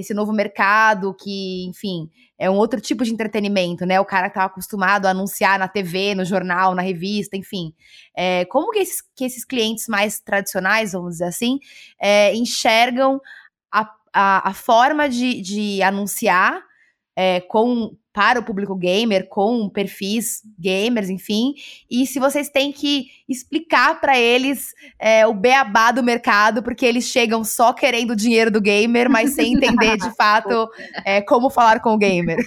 esse 0.00 0.14
novo 0.14 0.32
mercado 0.32 1.14
que, 1.14 1.66
enfim, 1.66 2.10
é 2.38 2.50
um 2.50 2.56
outro 2.56 2.80
tipo 2.80 3.04
de 3.04 3.12
entretenimento, 3.12 3.84
né? 3.84 4.00
O 4.00 4.04
cara 4.04 4.28
que 4.28 4.34
tá 4.34 4.44
acostumado 4.44 5.06
a 5.06 5.10
anunciar 5.10 5.58
na 5.58 5.68
TV, 5.68 6.14
no 6.14 6.24
jornal, 6.24 6.74
na 6.74 6.82
revista, 6.82 7.36
enfim. 7.36 7.74
É, 8.16 8.44
como 8.46 8.72
que 8.72 8.78
esses, 8.78 9.02
que 9.14 9.24
esses 9.24 9.44
clientes 9.44 9.86
mais 9.88 10.20
tradicionais, 10.20 10.92
vamos 10.92 11.12
dizer 11.14 11.24
assim, 11.24 11.58
é, 12.00 12.34
enxergam 12.34 13.20
a 13.70 13.84
a, 14.12 14.50
a 14.50 14.54
forma 14.54 15.08
de, 15.08 15.40
de 15.40 15.82
anunciar 15.82 16.62
é, 17.16 17.40
com 17.40 17.96
para 18.12 18.40
o 18.40 18.42
público 18.42 18.74
gamer, 18.74 19.28
com 19.28 19.68
perfis 19.68 20.42
gamers, 20.58 21.08
enfim, 21.08 21.54
e 21.88 22.04
se 22.06 22.18
vocês 22.18 22.48
têm 22.48 22.72
que 22.72 23.06
explicar 23.28 24.00
para 24.00 24.18
eles 24.18 24.74
é, 24.98 25.24
o 25.26 25.32
beabá 25.32 25.92
do 25.92 26.02
mercado, 26.02 26.62
porque 26.62 26.84
eles 26.84 27.04
chegam 27.04 27.44
só 27.44 27.72
querendo 27.72 28.10
o 28.10 28.16
dinheiro 28.16 28.50
do 28.50 28.60
gamer, 28.60 29.08
mas 29.08 29.34
sem 29.34 29.54
entender 29.54 29.96
de 29.96 30.14
fato 30.16 30.68
é, 31.04 31.22
como 31.22 31.50
falar 31.50 31.80
com 31.80 31.94
o 31.94 31.98
gamer. 31.98 32.44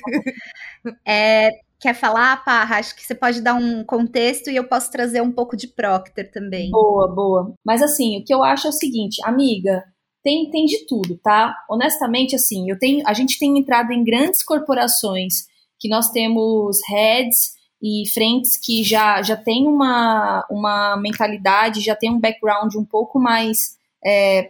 É, 1.06 1.50
quer 1.80 1.94
falar, 1.94 2.44
Parra? 2.44 2.78
Acho 2.78 2.94
que 2.94 3.06
você 3.06 3.16
pode 3.16 3.42
dar 3.42 3.54
um 3.54 3.86
contexto 3.86 4.50
e 4.50 4.56
eu 4.58 4.66
posso 4.66 4.92
trazer 4.92 5.22
um 5.22 5.32
pouco 5.32 5.56
de 5.56 5.68
Procter 5.68 6.30
também. 6.30 6.72
Boa, 6.72 7.08
boa. 7.08 7.54
Mas 7.64 7.82
assim, 7.82 8.20
o 8.20 8.26
que 8.26 8.34
eu 8.34 8.44
acho 8.44 8.68
é 8.68 8.70
o 8.70 8.74
seguinte, 8.74 9.22
amiga, 9.24 9.82
tem, 10.24 10.50
tem 10.50 10.66
de 10.66 10.86
tudo, 10.86 11.20
tá? 11.22 11.56
Honestamente, 11.70 12.36
assim, 12.36 12.70
eu 12.70 12.80
tenho, 12.80 13.04
a 13.06 13.14
gente 13.14 13.38
tem 13.38 13.58
entrado 13.58 13.92
em 13.92 14.04
grandes 14.04 14.44
corporações 14.44 15.48
que 15.80 15.90
nós 15.90 16.10
temos 16.12 16.80
heads 16.88 17.54
e 17.82 18.10
frentes 18.14 18.56
que 18.56 18.84
já, 18.84 19.22
já 19.22 19.36
tem 19.36 19.68
uma, 19.68 20.46
uma 20.50 20.96
mentalidade, 20.96 21.82
já 21.82 21.94
tem 21.94 22.10
um 22.10 22.20
background 22.20 22.74
um 22.76 22.86
pouco 22.86 23.20
mais 23.20 23.78
é, 24.04 24.50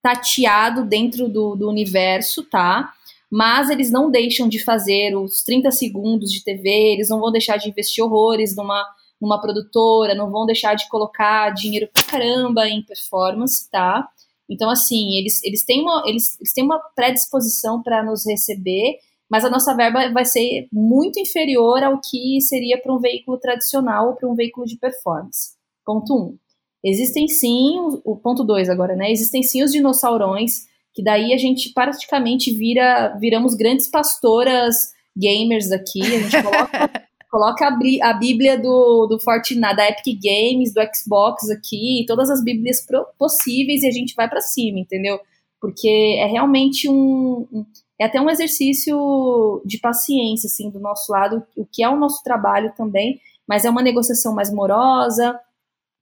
tateado 0.00 0.84
dentro 0.84 1.28
do, 1.28 1.56
do 1.56 1.68
universo, 1.68 2.44
tá? 2.44 2.92
Mas 3.28 3.70
eles 3.70 3.90
não 3.90 4.08
deixam 4.08 4.48
de 4.48 4.62
fazer 4.62 5.16
os 5.16 5.42
30 5.42 5.72
segundos 5.72 6.30
de 6.30 6.44
TV, 6.44 6.68
eles 6.68 7.08
não 7.08 7.18
vão 7.18 7.32
deixar 7.32 7.56
de 7.56 7.68
investir 7.68 8.04
horrores 8.04 8.54
numa, 8.54 8.86
numa 9.20 9.40
produtora, 9.40 10.14
não 10.14 10.30
vão 10.30 10.46
deixar 10.46 10.74
de 10.74 10.88
colocar 10.88 11.50
dinheiro 11.50 11.88
pra 11.92 12.04
caramba 12.04 12.68
em 12.68 12.82
performance, 12.82 13.68
tá? 13.68 14.08
Então, 14.52 14.68
assim, 14.68 15.16
eles, 15.16 15.42
eles, 15.42 15.64
têm, 15.64 15.80
uma, 15.80 16.02
eles, 16.06 16.38
eles 16.38 16.52
têm 16.52 16.64
uma 16.64 16.78
predisposição 16.94 17.82
para 17.82 18.02
nos 18.02 18.26
receber, 18.26 18.98
mas 19.30 19.44
a 19.46 19.50
nossa 19.50 19.74
verba 19.74 20.12
vai 20.12 20.26
ser 20.26 20.68
muito 20.70 21.18
inferior 21.18 21.82
ao 21.82 21.98
que 21.98 22.38
seria 22.42 22.78
para 22.80 22.94
um 22.94 22.98
veículo 22.98 23.38
tradicional 23.38 24.08
ou 24.08 24.14
para 24.14 24.28
um 24.28 24.34
veículo 24.34 24.66
de 24.66 24.76
performance. 24.76 25.54
Ponto 25.86 26.14
1. 26.14 26.16
Um. 26.18 26.38
Existem 26.84 27.28
sim, 27.28 27.78
o 28.04 28.16
ponto 28.16 28.44
2 28.44 28.68
agora, 28.68 28.94
né? 28.94 29.10
Existem 29.10 29.42
sim 29.42 29.62
os 29.62 29.72
dinossaurões, 29.72 30.66
que 30.92 31.02
daí 31.02 31.32
a 31.32 31.38
gente 31.38 31.72
praticamente 31.72 32.52
vira, 32.52 33.16
viramos 33.18 33.54
grandes 33.54 33.88
pastoras 33.88 34.92
gamers 35.16 35.70
aqui, 35.70 36.02
a 36.02 36.20
gente 36.20 36.42
coloca, 36.42 37.06
coloca 37.32 37.66
a, 37.66 38.10
a, 38.10 38.12
Bíblia 38.12 38.60
do, 38.60 39.06
do 39.06 39.18
Fortnite, 39.18 39.74
da 39.74 39.88
Epic 39.88 40.20
Games, 40.22 40.74
do 40.74 40.82
Xbox 40.94 41.48
aqui, 41.48 42.04
todas 42.06 42.28
as 42.28 42.44
Bíblias 42.44 42.86
possíveis 43.18 43.82
e 43.82 43.88
a 43.88 43.90
gente 43.90 44.14
vai 44.14 44.28
para 44.28 44.42
cima, 44.42 44.78
entendeu? 44.78 45.18
Porque 45.58 46.18
é 46.20 46.26
realmente 46.26 46.90
um, 46.90 47.64
é 47.98 48.04
até 48.04 48.20
um 48.20 48.28
exercício 48.28 49.62
de 49.64 49.78
paciência, 49.78 50.46
assim, 50.46 50.68
do 50.68 50.78
nosso 50.78 51.10
lado, 51.10 51.42
o 51.56 51.64
que 51.64 51.82
é 51.82 51.88
o 51.88 51.96
nosso 51.96 52.22
trabalho 52.22 52.70
também, 52.76 53.18
mas 53.48 53.64
é 53.64 53.70
uma 53.70 53.82
negociação 53.82 54.34
mais 54.34 54.52
morosa, 54.52 55.40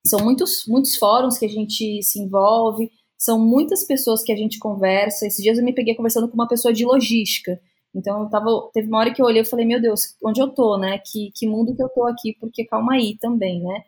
são 0.05 0.19
muitos, 0.25 0.65
muitos 0.67 0.97
fóruns 0.97 1.39
que 1.39 1.47
a 1.47 1.49
gente 1.49 2.03
se 2.03 2.19
envolve, 2.19 2.91
são 3.17 3.39
muitas 3.39 3.85
pessoas 3.85 4.25
que 4.25 4.33
a 4.33 4.37
gente 4.37 4.59
conversa. 4.59 5.29
Esses 5.29 5.43
dias 5.45 5.59
eu 5.59 5.65
me 5.65 5.75
peguei 5.75 5.95
conversando 5.95 6.27
com 6.27 6.35
uma 6.35 6.49
pessoa 6.49 6.73
de 6.75 6.85
logística. 6.85 7.61
Então 7.95 8.29
tava, 8.29 8.71
teve 8.73 8.89
uma 8.89 8.99
hora 8.99 9.13
que 9.13 9.21
eu 9.21 9.27
olhei 9.27 9.43
e 9.43 9.45
falei, 9.45 9.67
meu 9.67 9.81
Deus, 9.81 10.17
onde 10.25 10.41
eu 10.41 10.49
tô, 10.49 10.79
né? 10.79 10.99
Que, 10.99 11.33
que 11.35 11.47
mundo 11.47 11.75
que 11.75 11.83
eu 11.83 11.89
tô 11.89 12.07
aqui, 12.07 12.37
porque 12.41 12.65
calma 12.65 12.95
aí 12.95 13.17
também, 13.19 13.61
né? 13.63 13.83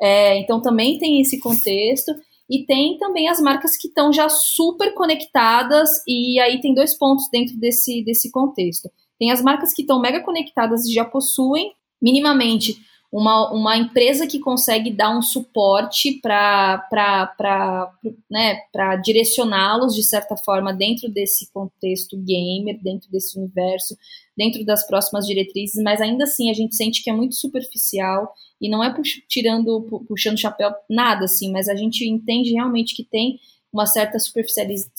É, 0.00 0.38
então 0.38 0.60
também 0.60 0.98
tem 0.98 1.20
esse 1.20 1.38
contexto. 1.40 2.12
E 2.50 2.66
tem 2.66 2.98
também 2.98 3.28
as 3.28 3.40
marcas 3.40 3.76
que 3.76 3.88
estão 3.88 4.12
já 4.12 4.28
super 4.28 4.92
conectadas, 4.92 5.88
e 6.06 6.38
aí 6.40 6.60
tem 6.60 6.74
dois 6.74 6.94
pontos 6.94 7.28
dentro 7.32 7.56
desse, 7.56 8.04
desse 8.04 8.30
contexto. 8.30 8.90
Tem 9.18 9.30
as 9.30 9.40
marcas 9.40 9.72
que 9.72 9.82
estão 9.82 10.00
mega 10.00 10.20
conectadas 10.22 10.84
e 10.84 10.92
já 10.92 11.04
possuem 11.04 11.72
minimamente 12.02 12.76
uma, 13.14 13.52
uma 13.52 13.76
empresa 13.76 14.26
que 14.26 14.40
consegue 14.40 14.90
dar 14.90 15.16
um 15.16 15.22
suporte 15.22 16.20
para 16.20 17.92
né, 18.28 18.58
direcioná-los, 19.04 19.94
de 19.94 20.02
certa 20.02 20.36
forma, 20.36 20.74
dentro 20.74 21.08
desse 21.08 21.48
contexto 21.52 22.16
gamer, 22.16 22.76
dentro 22.82 23.08
desse 23.12 23.38
universo, 23.38 23.96
dentro 24.36 24.64
das 24.64 24.84
próximas 24.84 25.28
diretrizes, 25.28 25.80
mas 25.80 26.00
ainda 26.00 26.24
assim 26.24 26.50
a 26.50 26.54
gente 26.54 26.74
sente 26.74 27.04
que 27.04 27.10
é 27.10 27.12
muito 27.12 27.36
superficial 27.36 28.34
e 28.60 28.68
não 28.68 28.82
é 28.82 28.92
pux 28.92 29.10
tirando, 29.28 30.04
puxando 30.08 30.40
chapéu, 30.40 30.72
nada 30.90 31.26
assim, 31.26 31.52
mas 31.52 31.68
a 31.68 31.76
gente 31.76 32.04
entende 32.04 32.50
realmente 32.50 32.96
que 32.96 33.04
tem 33.04 33.38
uma 33.72 33.86
certa 33.86 34.18
superficialidade, 34.18 34.90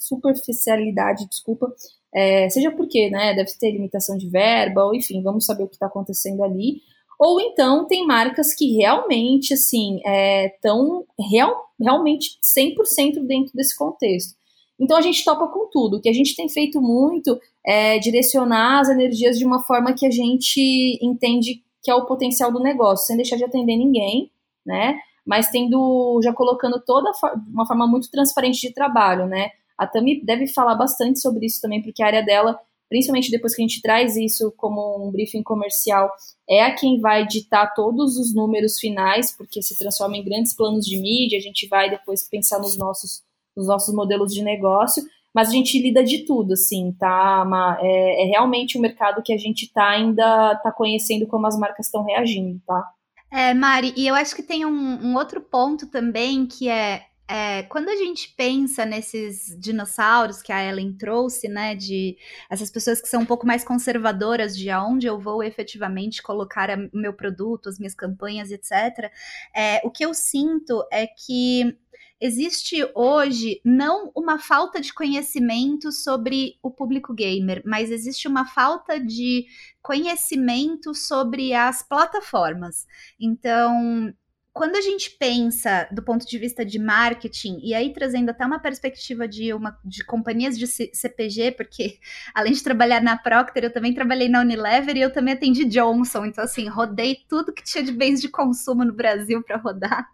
superficialidade 0.00 1.28
desculpa, 1.28 1.72
é, 2.14 2.48
seja 2.50 2.70
porque, 2.70 3.10
né, 3.10 3.34
deve 3.34 3.52
ter 3.58 3.70
limitação 3.70 4.16
de 4.16 4.28
verba, 4.28 4.84
ou 4.84 4.94
enfim, 4.94 5.22
vamos 5.22 5.44
saber 5.44 5.64
o 5.64 5.68
que 5.68 5.76
está 5.76 5.86
acontecendo 5.86 6.42
ali. 6.42 6.82
Ou 7.18 7.40
então 7.40 7.86
tem 7.86 8.06
marcas 8.06 8.54
que 8.54 8.76
realmente, 8.76 9.52
assim, 9.52 10.00
estão 10.46 11.04
é, 11.18 11.22
real, 11.30 11.70
realmente 11.78 12.38
100% 12.42 13.26
dentro 13.26 13.52
desse 13.54 13.76
contexto. 13.76 14.34
Então 14.80 14.96
a 14.96 15.02
gente 15.02 15.22
topa 15.22 15.46
com 15.48 15.68
tudo. 15.70 15.98
O 15.98 16.00
que 16.00 16.08
a 16.08 16.12
gente 16.12 16.34
tem 16.34 16.48
feito 16.48 16.80
muito 16.80 17.38
é 17.64 17.98
direcionar 17.98 18.80
as 18.80 18.88
energias 18.88 19.38
de 19.38 19.44
uma 19.44 19.60
forma 19.62 19.92
que 19.92 20.06
a 20.06 20.10
gente 20.10 20.98
entende 21.02 21.62
que 21.82 21.90
é 21.90 21.94
o 21.94 22.06
potencial 22.06 22.50
do 22.50 22.60
negócio, 22.60 23.06
sem 23.06 23.16
deixar 23.16 23.36
de 23.36 23.44
atender 23.44 23.76
ninguém, 23.76 24.30
né? 24.64 24.98
Mas 25.24 25.48
tendo, 25.50 26.20
já 26.22 26.32
colocando 26.32 26.80
toda 26.80 27.10
uma 27.52 27.66
forma 27.66 27.86
muito 27.86 28.10
transparente 28.10 28.60
de 28.66 28.72
trabalho, 28.72 29.26
né? 29.26 29.50
A 29.80 29.86
Tami 29.86 30.22
deve 30.22 30.46
falar 30.46 30.74
bastante 30.74 31.18
sobre 31.20 31.46
isso 31.46 31.58
também, 31.58 31.80
porque 31.82 32.02
a 32.02 32.06
área 32.06 32.22
dela, 32.22 32.60
principalmente 32.86 33.30
depois 33.30 33.54
que 33.54 33.62
a 33.62 33.66
gente 33.66 33.80
traz 33.80 34.14
isso 34.14 34.52
como 34.58 35.08
um 35.08 35.10
briefing 35.10 35.42
comercial, 35.42 36.10
é 36.46 36.62
a 36.62 36.74
quem 36.74 37.00
vai 37.00 37.26
ditar 37.26 37.72
todos 37.72 38.18
os 38.18 38.34
números 38.34 38.78
finais, 38.78 39.34
porque 39.34 39.62
se 39.62 39.78
transforma 39.78 40.18
em 40.18 40.24
grandes 40.24 40.54
planos 40.54 40.84
de 40.84 41.00
mídia, 41.00 41.38
a 41.38 41.40
gente 41.40 41.66
vai 41.66 41.88
depois 41.88 42.28
pensar 42.28 42.58
nos 42.58 42.76
nossos, 42.76 43.22
nos 43.56 43.66
nossos 43.66 43.94
modelos 43.94 44.34
de 44.34 44.42
negócio, 44.42 45.02
mas 45.34 45.48
a 45.48 45.52
gente 45.52 45.80
lida 45.80 46.04
de 46.04 46.26
tudo, 46.26 46.52
assim, 46.52 46.94
tá? 46.98 47.78
É, 47.80 48.24
é 48.24 48.26
realmente 48.26 48.76
um 48.76 48.82
mercado 48.82 49.22
que 49.22 49.32
a 49.32 49.38
gente 49.38 49.72
tá 49.72 49.88
ainda 49.88 50.56
tá 50.56 50.70
conhecendo 50.70 51.26
como 51.26 51.46
as 51.46 51.58
marcas 51.58 51.86
estão 51.86 52.04
reagindo, 52.04 52.60
tá? 52.66 52.84
É, 53.32 53.54
Mari, 53.54 53.94
e 53.96 54.06
eu 54.06 54.14
acho 54.14 54.36
que 54.36 54.42
tem 54.42 54.66
um, 54.66 55.06
um 55.06 55.14
outro 55.14 55.40
ponto 55.40 55.86
também 55.86 56.44
que 56.46 56.68
é 56.68 57.06
é, 57.30 57.62
quando 57.62 57.88
a 57.88 57.94
gente 57.94 58.34
pensa 58.36 58.84
nesses 58.84 59.56
dinossauros 59.56 60.42
que 60.42 60.52
a 60.52 60.64
Ellen 60.64 60.92
trouxe, 60.92 61.46
né, 61.46 61.76
de 61.76 62.16
essas 62.50 62.72
pessoas 62.72 63.00
que 63.00 63.08
são 63.08 63.22
um 63.22 63.26
pouco 63.26 63.46
mais 63.46 63.62
conservadoras 63.62 64.56
de 64.56 64.68
aonde 64.68 65.06
eu 65.06 65.16
vou 65.16 65.40
efetivamente 65.40 66.24
colocar 66.24 66.68
o 66.92 66.98
meu 66.98 67.12
produto, 67.12 67.68
as 67.68 67.78
minhas 67.78 67.94
campanhas, 67.94 68.50
etc., 68.50 69.12
é, 69.54 69.80
o 69.84 69.92
que 69.92 70.04
eu 70.04 70.12
sinto 70.12 70.84
é 70.90 71.06
que 71.06 71.78
existe 72.20 72.76
hoje 72.96 73.60
não 73.64 74.10
uma 74.16 74.36
falta 74.36 74.80
de 74.80 74.92
conhecimento 74.92 75.92
sobre 75.92 76.58
o 76.60 76.68
público 76.68 77.14
gamer, 77.14 77.62
mas 77.64 77.92
existe 77.92 78.26
uma 78.26 78.44
falta 78.44 78.98
de 78.98 79.46
conhecimento 79.80 80.96
sobre 80.96 81.54
as 81.54 81.80
plataformas. 81.80 82.88
Então, 83.20 84.12
quando 84.52 84.76
a 84.76 84.80
gente 84.80 85.10
pensa 85.12 85.88
do 85.92 86.02
ponto 86.02 86.26
de 86.26 86.38
vista 86.38 86.64
de 86.64 86.78
marketing, 86.78 87.60
e 87.62 87.72
aí 87.72 87.92
trazendo 87.92 88.30
até 88.30 88.44
uma 88.44 88.58
perspectiva 88.58 89.28
de, 89.28 89.54
uma, 89.54 89.78
de 89.84 90.04
companhias 90.04 90.58
de 90.58 90.66
CPG, 90.66 91.52
porque 91.52 91.98
além 92.34 92.52
de 92.52 92.62
trabalhar 92.62 93.00
na 93.00 93.16
Procter, 93.16 93.64
eu 93.64 93.72
também 93.72 93.94
trabalhei 93.94 94.28
na 94.28 94.40
Unilever 94.40 94.96
e 94.96 95.02
eu 95.02 95.12
também 95.12 95.34
atendi 95.34 95.64
Johnson. 95.64 96.26
Então, 96.26 96.42
assim, 96.42 96.68
rodei 96.68 97.24
tudo 97.28 97.52
que 97.52 97.62
tinha 97.62 97.82
de 97.82 97.92
bens 97.92 98.20
de 98.20 98.28
consumo 98.28 98.84
no 98.84 98.92
Brasil 98.92 99.42
para 99.42 99.56
rodar. 99.56 100.08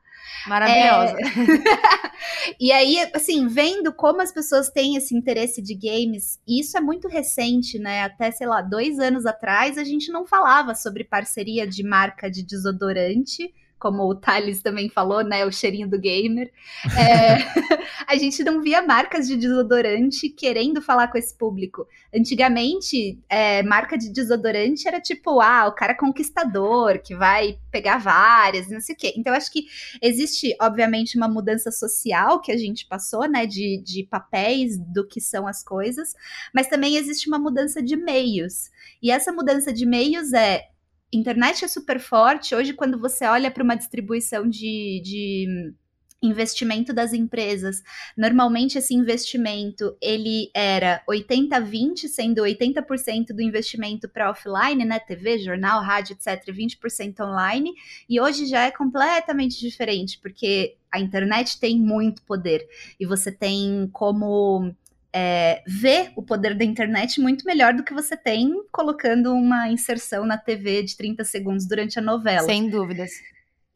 Maravilhosa. 0.47 1.17
É... 1.17 2.55
e 2.61 2.73
aí, 2.73 2.99
assim, 3.15 3.47
vendo 3.49 3.93
como 3.93 4.21
as 4.21 4.33
pessoas 4.33 4.69
têm 4.69 4.97
esse 4.97 5.17
interesse 5.17 5.63
de 5.63 5.75
games, 5.75 6.39
e 6.47 6.61
isso 6.61 6.77
é 6.77 6.81
muito 6.81 7.09
recente, 7.09 7.79
né? 7.79 8.03
Até, 8.03 8.31
sei 8.31 8.47
lá, 8.47 8.61
dois 8.61 8.99
anos 8.99 9.25
atrás, 9.25 9.79
a 9.79 9.85
gente 9.85 10.13
não 10.13 10.27
falava 10.27 10.75
sobre 10.75 11.05
parceria 11.05 11.67
de 11.67 11.83
marca 11.83 12.31
de 12.31 12.43
desodorante 12.43 13.53
como 13.79 14.05
o 14.05 14.15
Thales 14.15 14.63
também 14.63 14.89
falou, 14.89 15.23
né? 15.23 15.45
O 15.45 15.53
cheirinho 15.53 15.89
do 15.89 15.99
gamer. 15.99 16.51
É, 16.97 17.37
a 18.07 18.17
gente 18.17 18.43
não 18.43 18.63
via 18.63 18.83
marcas 18.83 19.27
de 19.27 19.37
desodorante 19.37 20.29
querendo 20.31 20.81
falar 20.81 21.09
com 21.09 21.19
esse 21.19 21.37
público. 21.37 21.87
Antigamente, 22.15 23.19
é, 23.29 23.63
marca 23.63 23.99
de 23.99 24.11
desodorante 24.11 24.89
era 24.89 25.01
tipo, 25.01 25.41
ah, 25.41 25.67
o 25.69 25.73
cara 25.73 25.95
conquistador, 25.95 27.01
que 27.03 27.15
vai 27.15 27.59
pegar 27.71 27.99
várias, 27.99 28.69
não 28.69 28.81
sei 28.81 28.95
o 28.95 28.99
quê. 28.99 29.13
Então, 29.17 29.35
acho 29.35 29.53
que 29.53 29.67
existe, 30.01 30.57
obviamente, 30.61 31.17
uma 31.17 31.29
mudança 31.29 31.71
social 31.71 32.41
que 32.41 32.51
a 32.51 32.57
gente 32.57 32.87
passou, 32.87 33.29
né? 33.29 33.47
De, 33.47 33.83
de 33.85 34.05
papéis 34.05 34.79
do 34.79 35.07
que 35.07 35.21
são 35.21 35.47
as 35.47 35.63
coisas, 35.63 36.15
mas 36.55 36.69
também 36.69 36.97
existe 36.97 37.29
uma 37.29 37.39
mudança 37.39 37.83
de 37.83 37.97
meios. 37.97 38.71
E 39.03 39.11
essa 39.11 39.33
mudança 39.33 39.73
de 39.73 39.85
meios 39.85 40.33
é 40.33 40.69
internet 41.13 41.65
é 41.65 41.69
super 41.69 42.01
forte. 42.01 42.55
Hoje, 42.55 42.73
quando 42.73 42.99
você 42.99 43.25
olha 43.27 43.51
para 43.51 43.63
uma 43.63 43.77
distribuição 43.77 44.49
de, 44.49 45.01
de 45.05 45.75
investimento 46.23 46.93
das 46.93 47.13
empresas. 47.13 47.83
Normalmente 48.17 48.79
esse 48.79 48.95
investimento 48.95 49.97
ele 50.01 50.51
era 50.55 51.03
80-20, 51.09 52.09
sendo 52.09 52.43
80% 52.43 53.29
do 53.29 53.43
investimento 53.43 54.09
para 54.09 54.31
offline, 54.31 54.85
né, 54.85 54.99
TV, 54.99 55.39
jornal, 55.39 55.83
rádio, 55.83 56.15
etc, 56.15 56.45
20% 56.53 57.21
online, 57.21 57.73
e 58.09 58.21
hoje 58.21 58.47
já 58.47 58.65
é 58.65 58.71
completamente 58.71 59.61
diferente, 59.61 60.19
porque 60.21 60.77
a 60.91 60.99
internet 60.99 61.61
tem 61.61 61.79
muito 61.79 62.23
poder 62.23 62.67
e 62.99 63.07
você 63.07 63.31
tem 63.31 63.89
como 63.93 64.75
é, 65.13 65.63
vê 65.67 66.11
o 66.17 66.23
poder 66.23 66.55
da 66.55 66.65
internet 66.65 67.21
muito 67.21 67.45
melhor 67.45 67.75
do 67.75 67.83
que 67.83 67.95
você 67.95 68.17
tem 68.17 68.63
colocando 68.71 69.33
uma 69.33 69.69
inserção 69.69 70.27
na 70.27 70.37
TV 70.37 70.83
de 70.83 70.97
30 70.97 71.25
segundos 71.25 71.67
durante 71.67 71.99
a 71.99 72.03
novela. 72.03 72.47
Sem 72.47 72.69
dúvidas. 72.69 73.11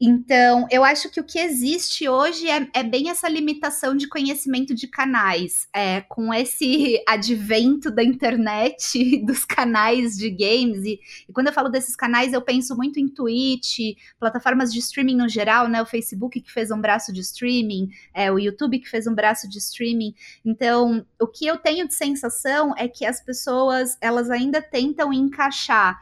Então, 0.03 0.65
eu 0.71 0.83
acho 0.83 1.11
que 1.11 1.19
o 1.19 1.23
que 1.23 1.37
existe 1.37 2.09
hoje 2.09 2.49
é, 2.49 2.67
é 2.73 2.81
bem 2.81 3.11
essa 3.11 3.29
limitação 3.29 3.95
de 3.95 4.07
conhecimento 4.07 4.73
de 4.73 4.87
canais. 4.87 5.67
É, 5.71 6.01
com 6.01 6.33
esse 6.33 6.99
advento 7.07 7.91
da 7.91 8.03
internet, 8.03 9.17
dos 9.23 9.45
canais 9.45 10.17
de 10.17 10.31
games, 10.31 10.83
e, 10.85 10.99
e, 11.29 11.31
quando 11.31 11.47
eu 11.47 11.53
falo 11.53 11.69
desses 11.69 11.95
canais, 11.95 12.33
eu 12.33 12.41
penso 12.41 12.75
muito 12.75 12.99
em 12.99 13.07
Twitch, 13.07 13.95
plataformas 14.19 14.73
de 14.73 14.79
streaming 14.79 15.17
no 15.17 15.29
geral, 15.29 15.67
né? 15.67 15.79
O 15.83 15.85
Facebook 15.85 16.41
que 16.41 16.51
fez 16.51 16.71
um 16.71 16.81
braço 16.81 17.13
de 17.13 17.19
streaming, 17.21 17.91
é, 18.11 18.31
o 18.31 18.39
YouTube 18.39 18.79
que 18.79 18.89
fez 18.89 19.05
um 19.05 19.13
braço 19.13 19.47
de 19.47 19.59
streaming. 19.59 20.15
Então, 20.43 21.05
o 21.21 21.27
que 21.27 21.45
eu 21.45 21.57
tenho 21.57 21.87
de 21.87 21.93
sensação 21.93 22.73
é 22.75 22.87
que 22.87 23.05
as 23.05 23.21
pessoas, 23.21 23.99
elas 24.01 24.31
ainda 24.31 24.63
tentam 24.63 25.13
encaixar 25.13 25.99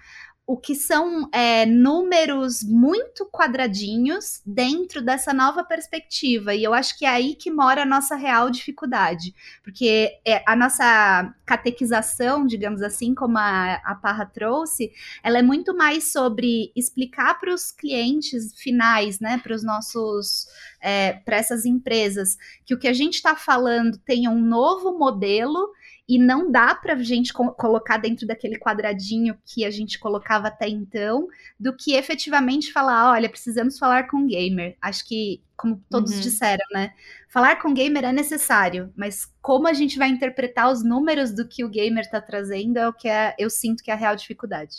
o 0.49 0.57
que 0.57 0.73
são 0.73 1.29
é, 1.31 1.63
números 1.63 2.63
muito 2.63 3.23
quadradinhos 3.27 4.41
dentro 4.43 4.99
dessa 4.99 5.31
nova 5.31 5.63
perspectiva. 5.63 6.55
E 6.55 6.63
eu 6.63 6.73
acho 6.73 6.97
que 6.97 7.05
é 7.05 7.09
aí 7.09 7.35
que 7.35 7.51
mora 7.51 7.83
a 7.83 7.85
nossa 7.85 8.15
real 8.15 8.49
dificuldade. 8.49 9.31
Porque 9.63 10.19
é, 10.25 10.43
a 10.47 10.55
nossa 10.55 11.31
catequização, 11.45 12.47
digamos 12.47 12.81
assim, 12.81 13.13
como 13.13 13.37
a, 13.37 13.75
a 13.85 13.93
Parra 13.93 14.25
trouxe, 14.25 14.91
ela 15.21 15.37
é 15.37 15.43
muito 15.43 15.77
mais 15.77 16.11
sobre 16.11 16.71
explicar 16.75 17.39
para 17.39 17.53
os 17.53 17.71
clientes 17.71 18.51
finais, 18.55 19.19
né, 19.19 19.39
para 19.43 19.53
os 19.53 19.63
nossos. 19.63 20.47
É, 20.81 21.13
para 21.13 21.35
essas 21.35 21.65
empresas, 21.65 22.37
que 22.65 22.73
o 22.73 22.79
que 22.79 22.87
a 22.87 22.93
gente 22.93 23.15
está 23.15 23.35
falando 23.35 23.97
tem 23.97 24.29
um 24.29 24.39
novo 24.39 24.97
modelo 24.97 25.69
e 26.09 26.17
não 26.17 26.51
dá 26.51 26.73
para 26.73 26.93
a 26.93 27.03
gente 27.03 27.31
co 27.31 27.51
colocar 27.51 27.97
dentro 27.97 28.25
daquele 28.25 28.57
quadradinho 28.57 29.37
que 29.45 29.63
a 29.63 29.69
gente 29.69 29.99
colocava 29.99 30.47
até 30.47 30.67
então, 30.67 31.27
do 31.59 31.71
que 31.71 31.93
efetivamente 31.93 32.73
falar, 32.73 33.11
olha, 33.11 33.29
precisamos 33.29 33.77
falar 33.77 34.07
com 34.07 34.25
gamer. 34.25 34.75
Acho 34.81 35.07
que, 35.07 35.43
como 35.55 35.79
todos 35.87 36.13
uhum. 36.13 36.21
disseram, 36.21 36.65
né? 36.73 36.93
Falar 37.29 37.61
com 37.61 37.75
gamer 37.75 38.05
é 38.05 38.11
necessário, 38.11 38.91
mas 38.95 39.31
como 39.39 39.67
a 39.67 39.73
gente 39.73 39.99
vai 39.99 40.09
interpretar 40.09 40.71
os 40.71 40.83
números 40.83 41.31
do 41.31 41.47
que 41.47 41.63
o 41.63 41.69
gamer 41.69 42.03
está 42.03 42.19
trazendo 42.19 42.77
é 42.77 42.87
o 42.87 42.93
que 42.93 43.07
é, 43.07 43.35
eu 43.37 43.47
sinto 43.47 43.83
que 43.83 43.91
é 43.91 43.93
a 43.93 43.97
real 43.97 44.15
dificuldade. 44.15 44.77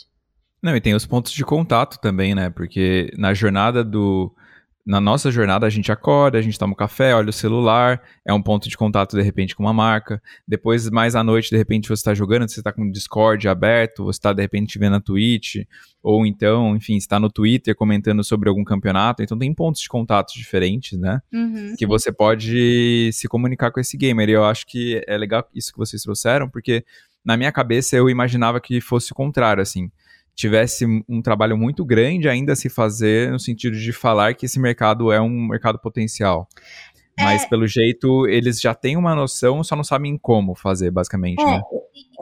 Não, 0.61 0.75
e 0.75 0.81
tem 0.81 0.93
os 0.93 1.05
pontos 1.05 1.31
de 1.31 1.45
contato 1.45 1.97
também, 2.01 2.35
né? 2.35 2.49
Porque 2.49 3.09
na 3.17 3.33
jornada 3.33 3.85
do 3.85 4.35
na 4.85 4.99
nossa 4.99 5.29
jornada 5.29 5.65
a 5.65 5.69
gente 5.69 5.91
acorda, 5.91 6.37
a 6.37 6.41
gente 6.41 6.57
toma 6.57 6.73
um 6.73 6.75
café, 6.75 7.13
olha 7.13 7.29
o 7.29 7.33
celular, 7.33 8.01
é 8.25 8.33
um 8.33 8.41
ponto 8.41 8.67
de 8.67 8.77
contato 8.77 9.15
de 9.15 9.21
repente 9.21 9.55
com 9.55 9.63
uma 9.63 9.73
marca. 9.73 10.21
Depois, 10.47 10.89
mais 10.89 11.15
à 11.15 11.23
noite, 11.23 11.49
de 11.49 11.57
repente 11.57 11.87
você 11.87 11.93
está 12.01 12.13
jogando, 12.13 12.49
você 12.49 12.59
está 12.59 12.71
com 12.71 12.83
o 12.83 12.91
Discord 12.91 13.47
aberto, 13.47 14.03
você 14.03 14.17
está 14.17 14.33
de 14.33 14.41
repente 14.41 14.79
vendo 14.79 14.95
a 14.95 15.01
Twitch, 15.01 15.57
ou 16.01 16.25
então, 16.25 16.75
enfim, 16.75 16.97
está 16.97 17.19
no 17.19 17.29
Twitter 17.29 17.75
comentando 17.75 18.23
sobre 18.23 18.49
algum 18.49 18.63
campeonato. 18.63 19.21
Então 19.21 19.37
tem 19.37 19.53
pontos 19.53 19.81
de 19.81 19.89
contato 19.89 20.33
diferentes, 20.33 20.97
né? 20.97 21.21
Uhum. 21.31 21.75
Que 21.77 21.85
você 21.85 22.11
pode 22.11 23.11
se 23.13 23.27
comunicar 23.27 23.71
com 23.71 23.79
esse 23.79 23.95
gamer. 23.97 24.29
E 24.29 24.33
eu 24.33 24.43
acho 24.43 24.65
que 24.65 25.03
é 25.07 25.17
legal 25.17 25.47
isso 25.53 25.71
que 25.71 25.77
vocês 25.77 26.01
trouxeram, 26.01 26.49
porque 26.49 26.83
na 27.23 27.37
minha 27.37 27.51
cabeça 27.51 27.95
eu 27.95 28.09
imaginava 28.09 28.59
que 28.59 28.81
fosse 28.81 29.11
o 29.11 29.15
contrário, 29.15 29.61
assim 29.61 29.91
tivesse 30.35 30.85
um 31.07 31.21
trabalho 31.21 31.57
muito 31.57 31.85
grande 31.85 32.27
ainda 32.27 32.53
a 32.53 32.55
se 32.55 32.69
fazer 32.69 33.31
no 33.31 33.39
sentido 33.39 33.77
de 33.77 33.91
falar 33.91 34.33
que 34.33 34.45
esse 34.45 34.59
mercado 34.59 35.11
é 35.11 35.21
um 35.21 35.47
mercado 35.47 35.79
potencial. 35.79 36.47
Mas, 37.19 37.43
é... 37.43 37.47
pelo 37.47 37.67
jeito, 37.67 38.27
eles 38.27 38.59
já 38.59 38.73
têm 38.73 38.97
uma 38.97 39.13
noção, 39.13 39.63
só 39.63 39.75
não 39.75 39.83
sabem 39.83 40.17
como 40.17 40.55
fazer, 40.55 40.91
basicamente, 40.91 41.41
é, 41.41 41.45
né? 41.45 41.61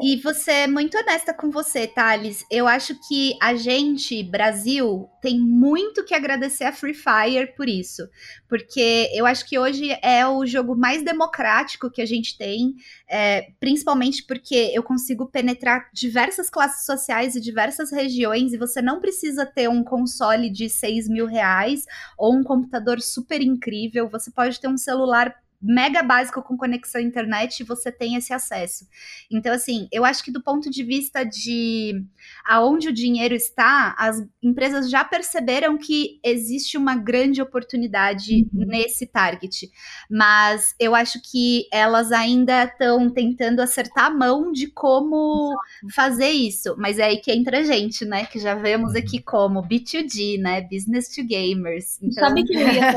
E 0.02 0.16
você 0.18 0.52
é 0.52 0.68
muito 0.68 0.98
honesta 0.98 1.34
com 1.34 1.52
você, 1.52 1.86
Thales. 1.86 2.46
Eu 2.50 2.68
acho 2.68 2.96
que 3.08 3.38
a 3.42 3.54
gente, 3.56 4.24
Brasil, 4.24 5.10
tem 5.22 5.38
muito 5.38 6.06
que 6.06 6.16
agradecer 6.16 6.64
a 6.64 6.72
Free 6.72 6.94
Fire 6.94 7.54
por 7.58 7.68
isso. 7.68 8.08
Porque 8.48 9.10
eu 9.14 9.26
acho 9.26 9.46
que 9.46 9.60
hoje 9.60 9.90
é 10.02 10.26
o 10.26 10.46
jogo 10.46 10.76
mais 10.76 11.04
democrático 11.04 11.92
que 11.92 12.02
a 12.02 12.06
gente 12.06 12.38
tem, 12.38 12.76
é, 13.10 13.52
principalmente 13.60 14.24
porque 14.26 14.72
eu 14.74 14.84
consigo 14.84 15.26
penetrar 15.28 15.90
diversas 15.94 16.50
classes 16.50 16.86
sociais 16.86 17.36
e 17.36 17.42
diversas 17.42 17.92
regiões, 17.92 18.54
e 18.54 18.58
você 18.58 18.82
não 18.82 19.02
precisa 19.02 19.46
ter 19.46 19.68
um 19.68 19.84
console 19.84 20.50
de 20.50 20.70
6 20.70 21.10
mil 21.10 21.26
reais 21.26 21.84
ou 22.18 22.34
um 22.34 22.44
computador 22.44 23.02
super 23.02 23.42
incrível. 23.42 24.08
Você 24.10 24.32
pode 24.32 24.60
ter 24.62 24.70
um 24.70 24.78
celular 24.78 25.36
mega 25.62 26.02
básico 26.02 26.42
com 26.42 26.58
conexão 26.58 27.02
à 27.02 27.04
internet 27.04 27.64
você 27.64 27.92
tem 27.92 28.16
esse 28.16 28.34
acesso. 28.34 28.88
Então, 29.30 29.54
assim, 29.54 29.88
eu 29.92 30.06
acho 30.06 30.24
que 30.24 30.32
do 30.32 30.42
ponto 30.42 30.70
de 30.70 30.84
vista 30.84 31.24
de 31.24 32.04
aonde 32.46 32.88
o 32.88 32.94
dinheiro 32.94 33.36
está, 33.36 33.96
as 33.98 34.24
empresas 34.42 34.90
já 34.90 35.04
perceberam 35.04 35.78
que 35.78 36.20
existe 36.24 36.78
uma 36.78 36.96
grande 36.96 37.42
oportunidade 37.42 38.48
uhum. 38.54 38.66
nesse 38.66 39.06
target. 39.06 39.70
Mas 40.10 40.74
eu 40.80 40.96
acho 40.96 41.20
que 41.22 41.68
elas 41.72 42.12
ainda 42.12 42.64
estão 42.64 43.10
tentando 43.10 43.62
acertar 43.62 44.06
a 44.06 44.10
mão 44.10 44.52
de 44.52 44.68
como 44.68 45.54
fazer 45.94 46.30
isso. 46.30 46.76
Mas 46.78 46.98
é 47.00 47.04
aí 47.04 47.18
que 47.18 47.32
entra 47.32 47.60
a 47.60 47.64
gente, 47.64 48.06
né? 48.06 48.26
Que 48.26 48.40
já 48.40 48.56
vemos 48.56 48.96
aqui 48.96 49.18
uhum. 49.18 49.24
como 49.26 49.64
B2G, 49.64 50.40
né? 50.40 50.62
Business 50.62 51.10
to 51.14 51.26
Gamers. 51.26 52.02
Então... 52.02 52.28
Sabe 52.28 52.44
que 52.44 52.56
eu 52.56 52.62
ia 52.62 52.92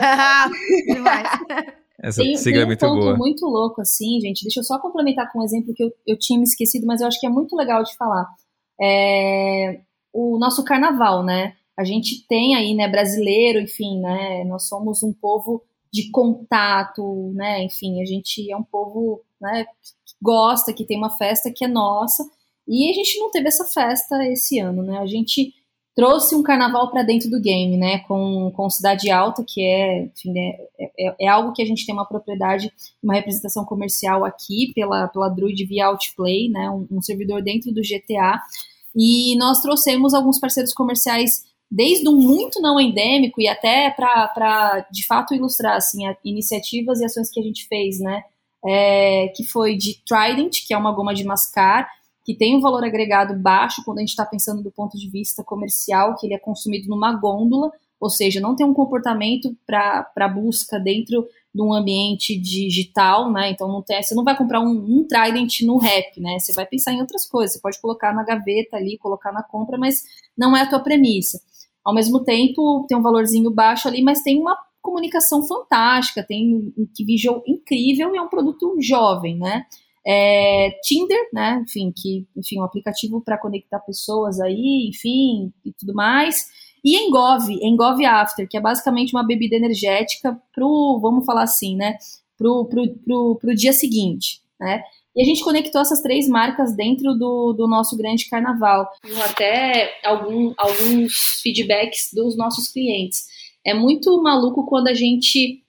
Demais. 0.87 1.82
Essa 2.03 2.23
tem, 2.23 2.37
sigla 2.37 2.62
é 2.62 2.67
muito 2.67 2.85
um 2.85 2.88
ponto 2.88 3.01
boa. 3.01 3.17
muito 3.17 3.47
louco, 3.47 3.81
assim, 3.81 4.21
gente. 4.21 4.43
Deixa 4.43 4.61
eu 4.61 4.65
só 4.65 4.79
complementar 4.81 5.31
com 5.31 5.38
um 5.38 5.45
exemplo 5.45 5.73
que 5.73 5.85
eu, 5.85 5.93
eu 6.07 6.19
tinha 6.19 6.38
me 6.38 6.45
esquecido, 6.45 6.85
mas 6.85 7.01
eu 7.01 7.07
acho 7.07 7.21
que 7.21 7.27
é 7.27 7.31
muito 7.31 7.55
legal 7.55 7.83
de 7.85 7.95
falar. 7.97 8.27
É, 8.81 9.81
o 10.12 10.37
nosso 10.38 10.65
carnaval, 10.65 11.23
né? 11.23 11.55
A 11.79 11.85
gente 11.85 12.27
tem 12.27 12.57
aí, 12.57 12.75
né, 12.75 12.88
brasileiro, 12.88 13.61
enfim, 13.61 14.01
né? 14.01 14.45
Nós 14.45 14.67
somos 14.69 15.03
um 15.03 15.12
povo 15.12 15.62
de 15.93 16.11
contato, 16.11 17.33
né? 17.35 17.62
Enfim, 17.62 18.03
a 18.03 18.05
gente 18.05 18.51
é 18.51 18.57
um 18.57 18.65
povo, 18.65 19.23
né, 19.41 19.65
que 19.65 20.15
gosta, 20.21 20.73
que 20.73 20.85
tem 20.85 20.99
uma 20.99 21.11
festa 21.11 21.53
que 21.55 21.65
é 21.65 21.69
nossa. 21.69 22.25
E 22.67 22.91
a 22.91 22.93
gente 22.93 23.19
não 23.19 23.31
teve 23.31 23.49
essa 23.49 23.65
festa 23.65 24.27
esse 24.27 24.59
ano, 24.59 24.83
né? 24.83 24.99
A 24.99 25.07
gente 25.07 25.53
trouxe 25.94 26.35
um 26.35 26.42
carnaval 26.42 26.90
para 26.90 27.02
dentro 27.02 27.31
do 27.31 27.40
game, 27.40 27.76
né? 27.76 27.98
Com, 28.00 28.50
com 28.55 28.70
Cidade 28.70 29.11
Alta, 29.11 29.44
que 29.46 29.62
é, 29.62 30.05
enfim, 30.05 30.33
né, 30.33 30.57
é, 30.78 31.09
é, 31.09 31.14
é, 31.20 31.28
algo 31.28 31.52
que 31.52 31.62
a 31.62 31.66
gente 31.66 31.85
tem 31.85 31.94
uma 31.94 32.07
propriedade, 32.07 32.72
uma 33.02 33.14
representação 33.14 33.64
comercial 33.64 34.24
aqui 34.24 34.72
pela, 34.74 35.09
pela 35.09 35.28
Druid 35.28 35.64
via 35.66 35.87
Outplay, 35.87 36.48
né? 36.48 36.70
Um, 36.70 36.87
um 36.90 37.02
servidor 37.02 37.42
dentro 37.42 37.72
do 37.72 37.83
GTA. 37.83 38.40
E 38.94 39.37
nós 39.37 39.61
trouxemos 39.61 40.14
alguns 40.14 40.38
parceiros 40.38 40.72
comerciais 40.72 41.44
desde 41.70 42.07
um 42.07 42.16
muito 42.16 42.61
não 42.61 42.78
endêmico 42.78 43.40
e 43.40 43.48
até 43.48 43.90
para 43.90 44.87
de 44.92 45.07
fato 45.07 45.35
ilustrar 45.35 45.76
assim, 45.76 46.02
iniciativas 46.22 47.00
e 47.00 47.05
ações 47.07 47.31
que 47.31 47.40
a 47.40 47.42
gente 47.42 47.66
fez, 47.66 47.98
né? 47.98 48.22
É, 48.64 49.28
que 49.35 49.44
foi 49.44 49.76
de 49.76 50.00
Trident, 50.07 50.66
que 50.66 50.72
é 50.72 50.78
uma 50.78 50.92
goma 50.92 51.12
de 51.12 51.24
mascar, 51.24 51.88
que 52.24 52.35
tem 52.35 52.56
um 52.56 52.61
valor 52.61 52.85
agregado 52.85 53.35
baixo 53.35 53.82
quando 53.85 53.98
a 53.98 54.00
gente 54.00 54.11
está 54.11 54.24
pensando 54.24 54.62
do 54.62 54.70
ponto 54.70 54.96
de 54.96 55.08
vista 55.11 55.42
comercial, 55.42 56.16
que 56.16 56.26
ele 56.26 56.35
é 56.35 56.38
consumido 56.38 56.88
numa 56.88 57.12
gôndola, 57.12 57.70
ou 58.00 58.11
seja, 58.11 58.40
não 58.40 58.56
tem 58.56 58.66
um 58.66 58.74
comportamento 58.74 59.56
para 59.66 60.28
busca 60.28 60.78
dentro 60.78 61.24
de 61.54 61.62
um 61.62 61.72
ambiente 61.72 62.37
digital, 62.37 63.30
né? 63.30 63.50
Então 63.50 63.68
não 63.68 63.82
tem, 63.82 64.02
você 64.02 64.14
não 64.14 64.24
vai 64.24 64.37
comprar 64.37 64.61
um, 64.61 64.70
um 64.70 65.06
Trident 65.06 65.61
no 65.62 65.76
rap, 65.76 66.20
né? 66.20 66.38
Você 66.38 66.52
vai 66.52 66.66
pensar 66.66 66.92
em 66.92 67.00
outras 67.00 67.26
coisas. 67.26 67.54
Você 67.54 67.61
pode 67.61 67.80
colocar 67.80 68.12
na 68.12 68.24
gaveta 68.24 68.76
ali, 68.76 68.98
colocar 68.98 69.30
na 69.32 69.42
compra, 69.42 69.78
mas 69.78 70.02
não 70.37 70.56
é 70.56 70.62
a 70.62 70.68
tua 70.68 70.80
premissa. 70.80 71.40
Ao 71.85 71.94
mesmo 71.94 72.24
tempo, 72.24 72.87
tem 72.88 72.96
um 72.96 73.02
valorzinho 73.02 73.50
baixo 73.50 73.87
ali, 73.87 74.02
mas 74.02 74.22
tem 74.22 74.40
uma 74.40 74.56
comunicação 74.80 75.46
fantástica, 75.46 76.24
tem 76.26 76.72
um 76.76 76.88
visual 77.06 77.42
incrível 77.46 78.14
e 78.14 78.18
é 78.18 78.22
um 78.22 78.28
produto 78.28 78.76
jovem, 78.80 79.38
né? 79.38 79.64
É, 80.07 80.71
Tinder, 80.83 81.29
né? 81.33 81.62
Enfim, 81.65 81.93
que, 81.95 82.27
enfim, 82.37 82.59
um 82.59 82.65
aplicativo 82.65 83.21
para 83.21 83.38
conectar 83.38 83.79
pessoas 83.81 84.41
aí, 84.41 84.88
enfim, 84.88 85.53
e 85.65 85.73
tudo 85.73 85.95
mais. 85.95 86.47
E 86.85 86.97
Engov, 86.97 87.49
Engov 87.62 88.05
After, 88.05 88.49
que 88.49 88.57
é 88.57 88.61
basicamente 88.61 89.15
uma 89.15 89.25
bebida 89.25 89.55
energética 89.55 90.37
pro, 90.53 90.99
vamos 91.01 91.25
falar 91.25 91.45
assim, 91.45 91.77
né? 91.77 91.97
Pro, 92.37 92.65
pro, 92.65 92.88
pro, 92.99 93.38
pro 93.41 93.55
dia 93.55 93.73
seguinte, 93.73 94.41
né? 94.61 94.83
E 95.15 95.23
a 95.23 95.25
gente 95.25 95.45
conectou 95.45 95.81
essas 95.81 96.01
três 96.01 96.27
marcas 96.27 96.75
dentro 96.75 97.15
do, 97.15 97.53
do 97.53 97.69
nosso 97.69 97.97
grande 97.97 98.29
carnaval. 98.29 98.88
Até 99.25 99.93
algum, 100.03 100.55
alguns 100.57 101.41
feedbacks 101.43 102.09
dos 102.15 102.37
nossos 102.37 102.69
clientes. 102.69 103.27
É 103.65 103.75
muito 103.75 104.21
maluco 104.23 104.67
quando 104.67 104.88
a 104.88 104.95
gente 104.95 105.62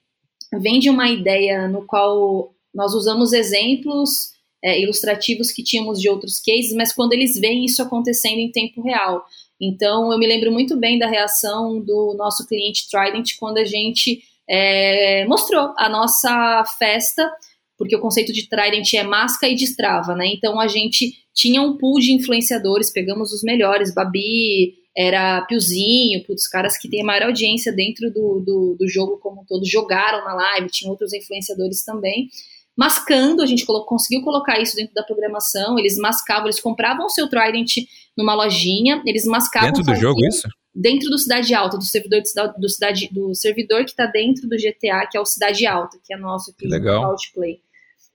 vende 0.52 0.88
uma 0.88 1.08
ideia 1.08 1.68
no 1.68 1.84
qual 1.84 2.53
nós 2.74 2.92
usamos 2.94 3.32
exemplos 3.32 4.32
é, 4.62 4.80
ilustrativos 4.80 5.52
que 5.52 5.62
tínhamos 5.62 6.00
de 6.00 6.08
outros 6.08 6.40
cases, 6.40 6.72
mas 6.74 6.92
quando 6.92 7.12
eles 7.12 7.38
veem 7.38 7.64
isso 7.64 7.82
acontecendo 7.82 8.38
em 8.38 8.50
tempo 8.50 8.82
real. 8.82 9.24
Então, 9.60 10.12
eu 10.12 10.18
me 10.18 10.26
lembro 10.26 10.50
muito 10.50 10.76
bem 10.76 10.98
da 10.98 11.06
reação 11.06 11.80
do 11.80 12.14
nosso 12.18 12.46
cliente 12.46 12.88
Trident 12.90 13.32
quando 13.38 13.58
a 13.58 13.64
gente 13.64 14.22
é, 14.48 15.24
mostrou 15.26 15.72
a 15.78 15.88
nossa 15.88 16.64
festa 16.78 17.30
porque 17.78 17.96
o 17.96 18.00
conceito 18.00 18.32
de 18.32 18.48
Trident 18.48 18.94
é 18.94 19.02
masca 19.02 19.48
e 19.48 19.54
destrava, 19.54 20.14
né? 20.14 20.26
Então 20.28 20.60
a 20.60 20.68
gente 20.68 21.12
tinha 21.34 21.60
um 21.60 21.76
pool 21.76 21.98
de 21.98 22.12
influenciadores, 22.12 22.92
pegamos 22.92 23.32
os 23.32 23.42
melhores, 23.42 23.92
Babi, 23.92 24.74
era 24.96 25.42
Piozinho, 25.42 26.24
putz, 26.24 26.46
caras 26.48 26.78
que 26.78 26.88
têm 26.88 27.02
a 27.02 27.04
maior 27.04 27.24
audiência 27.24 27.72
dentro 27.72 28.12
do, 28.12 28.40
do, 28.40 28.76
do, 28.78 28.88
jogo 28.88 29.18
como 29.18 29.42
um 29.42 29.44
todo, 29.44 29.66
jogaram 29.66 30.24
na 30.24 30.34
live, 30.34 30.70
tinha 30.70 30.90
outros 30.90 31.12
influenciadores 31.12 31.84
também. 31.84 32.28
Mascando, 32.76 33.42
a 33.42 33.46
gente 33.46 33.64
conseguiu 33.64 34.22
colocar 34.22 34.60
isso 34.60 34.74
dentro 34.74 34.94
da 34.94 35.02
programação, 35.02 35.78
eles 35.78 35.96
mascavam, 35.96 36.46
eles 36.46 36.60
compravam 36.60 37.06
o 37.06 37.10
seu 37.10 37.28
Trident 37.28 37.76
numa 38.16 38.34
lojinha, 38.34 39.02
eles 39.06 39.24
mascavam... 39.24 39.72
Dentro 39.72 39.84
do 39.84 39.94
jogo, 39.94 40.20
isso? 40.26 40.48
Dentro 40.74 41.08
do 41.08 41.18
Cidade 41.18 41.54
Alta, 41.54 41.78
do 41.78 41.84
servidor, 41.84 42.20
do, 42.58 42.68
cidade, 42.68 43.08
do 43.12 43.34
servidor 43.34 43.84
que 43.84 43.90
está 43.90 44.06
dentro 44.06 44.48
do 44.48 44.56
GTA, 44.56 45.06
que 45.08 45.16
é 45.16 45.20
o 45.20 45.24
Cidade 45.24 45.64
Alta, 45.66 45.98
que 46.04 46.12
é 46.12 46.16
nosso 46.16 46.50
aqui 46.50 46.66
Legal. 46.66 47.02
no 47.02 47.10
Outplay. 47.10 47.60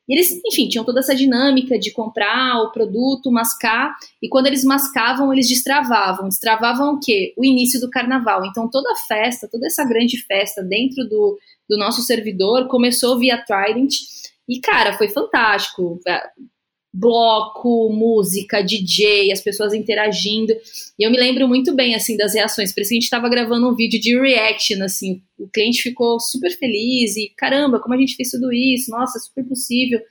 E 0.09 0.15
eles, 0.15 0.27
enfim, 0.43 0.67
tinham 0.67 0.83
toda 0.83 1.01
essa 1.01 1.15
dinâmica 1.15 1.77
de 1.77 1.91
comprar 1.91 2.63
o 2.63 2.71
produto, 2.71 3.31
mascar, 3.31 3.95
e 4.19 4.27
quando 4.27 4.47
eles 4.47 4.63
mascavam, 4.63 5.31
eles 5.31 5.47
destravavam. 5.47 6.27
Destravavam 6.27 6.95
o 6.95 6.99
quê? 6.99 7.31
O 7.37 7.45
início 7.45 7.79
do 7.79 7.91
carnaval. 7.91 8.43
Então 8.43 8.67
toda 8.67 8.91
a 8.91 8.95
festa, 9.07 9.47
toda 9.47 9.67
essa 9.67 9.85
grande 9.85 10.17
festa 10.23 10.63
dentro 10.63 11.07
do, 11.07 11.37
do 11.69 11.77
nosso 11.77 12.01
servidor 12.01 12.67
começou 12.67 13.19
via 13.19 13.37
Trident. 13.45 13.93
E, 14.49 14.59
cara, 14.59 14.97
foi 14.97 15.09
fantástico 15.09 15.99
bloco, 16.91 17.89
música, 17.93 18.63
DJ, 18.63 19.31
as 19.31 19.41
pessoas 19.41 19.73
interagindo. 19.73 20.51
E 20.97 21.05
eu 21.05 21.11
me 21.11 21.17
lembro 21.17 21.47
muito 21.47 21.75
bem, 21.75 21.93
assim, 21.93 22.17
das 22.17 22.33
reações. 22.33 22.73
Parecia 22.73 22.89
que 22.89 22.95
a 22.95 22.99
gente 22.99 23.03
estava 23.03 23.29
gravando 23.29 23.69
um 23.69 23.75
vídeo 23.75 24.01
de 24.01 24.19
reaction, 24.19 24.83
assim. 24.83 25.21
O 25.37 25.47
cliente 25.47 25.83
ficou 25.83 26.19
super 26.19 26.51
feliz 26.57 27.15
e, 27.15 27.31
caramba, 27.37 27.79
como 27.79 27.93
a 27.93 27.97
gente 27.97 28.15
fez 28.15 28.31
tudo 28.31 28.51
isso? 28.51 28.89
Nossa, 28.89 29.19
é 29.19 29.21
super 29.21 29.47
possível. 29.47 30.01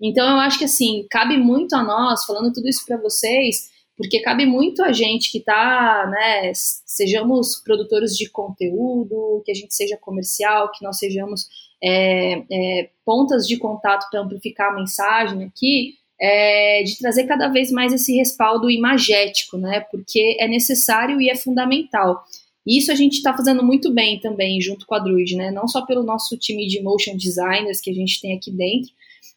Então, 0.00 0.28
eu 0.28 0.36
acho 0.36 0.58
que, 0.58 0.64
assim, 0.66 1.06
cabe 1.10 1.38
muito 1.38 1.74
a 1.74 1.82
nós, 1.82 2.24
falando 2.26 2.52
tudo 2.52 2.68
isso 2.68 2.84
para 2.86 2.98
vocês, 2.98 3.70
porque 3.96 4.20
cabe 4.20 4.44
muito 4.44 4.82
a 4.82 4.92
gente 4.92 5.32
que 5.32 5.40
tá, 5.40 6.06
né, 6.10 6.52
sejamos 6.54 7.62
produtores 7.64 8.14
de 8.14 8.28
conteúdo, 8.28 9.42
que 9.44 9.50
a 9.50 9.54
gente 9.54 9.74
seja 9.74 9.96
comercial, 9.96 10.70
que 10.70 10.84
nós 10.84 10.98
sejamos 10.98 11.46
é, 11.82 12.42
é, 12.50 12.90
pontas 13.04 13.46
de 13.46 13.56
contato 13.56 14.08
para 14.10 14.20
amplificar 14.20 14.72
a 14.72 14.76
mensagem 14.76 15.44
aqui, 15.44 15.94
é, 16.20 16.82
de 16.82 16.98
trazer 16.98 17.24
cada 17.24 17.48
vez 17.48 17.70
mais 17.70 17.92
esse 17.92 18.16
respaldo 18.16 18.70
imagético, 18.70 19.58
né? 19.58 19.80
Porque 19.90 20.36
é 20.40 20.48
necessário 20.48 21.20
e 21.20 21.28
é 21.28 21.36
fundamental. 21.36 22.24
E 22.66 22.78
isso 22.78 22.90
a 22.90 22.94
gente 22.94 23.14
está 23.14 23.36
fazendo 23.36 23.62
muito 23.62 23.92
bem 23.92 24.18
também, 24.18 24.60
junto 24.60 24.86
com 24.86 24.94
a 24.94 24.98
Druid, 24.98 25.36
né? 25.36 25.50
Não 25.50 25.68
só 25.68 25.84
pelo 25.84 26.02
nosso 26.02 26.36
time 26.36 26.66
de 26.66 26.82
motion 26.82 27.16
designers 27.16 27.80
que 27.80 27.90
a 27.90 27.94
gente 27.94 28.20
tem 28.20 28.34
aqui 28.34 28.50
dentro, 28.50 28.90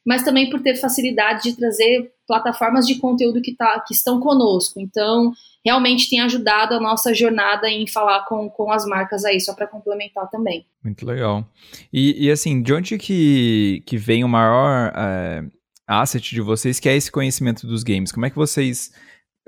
mas 0.10 0.24
também 0.24 0.50
por 0.50 0.60
ter 0.60 0.76
facilidade 0.76 1.44
de 1.44 1.56
trazer 1.56 2.12
plataformas 2.28 2.88
de 2.88 2.96
conteúdo 2.96 3.44
que, 3.44 3.56
tá, 3.56 3.80
que 3.88 3.94
estão 3.94 4.20
conosco. 4.20 4.82
Então, 4.82 5.32
realmente 5.64 6.10
tem 6.10 6.20
ajudado 6.20 6.74
a 6.74 6.80
nossa 6.80 7.14
jornada 7.14 7.70
em 7.70 7.86
falar 7.86 8.26
com, 8.26 8.50
com 8.50 8.72
as 8.72 8.88
marcas 8.88 9.24
aí, 9.24 9.40
só 9.40 9.54
para 9.54 9.68
complementar 9.68 10.28
também. 10.32 10.66
Muito 10.84 11.06
legal. 11.06 11.48
E, 11.94 12.26
e, 12.26 12.32
assim, 12.32 12.60
de 12.60 12.74
onde 12.74 12.98
que, 12.98 13.84
que 13.86 13.98
vem 13.98 14.24
o 14.24 14.28
maior. 14.28 14.92
É 14.96 15.44
asset 15.92 16.36
de 16.36 16.42
vocês, 16.42 16.80
que 16.80 16.88
é 16.88 16.96
esse 16.96 17.12
conhecimento 17.12 17.66
dos 17.66 17.84
games. 17.84 18.12
Como 18.12 18.26
é 18.26 18.30
que 18.30 18.36
vocês. 18.36 18.92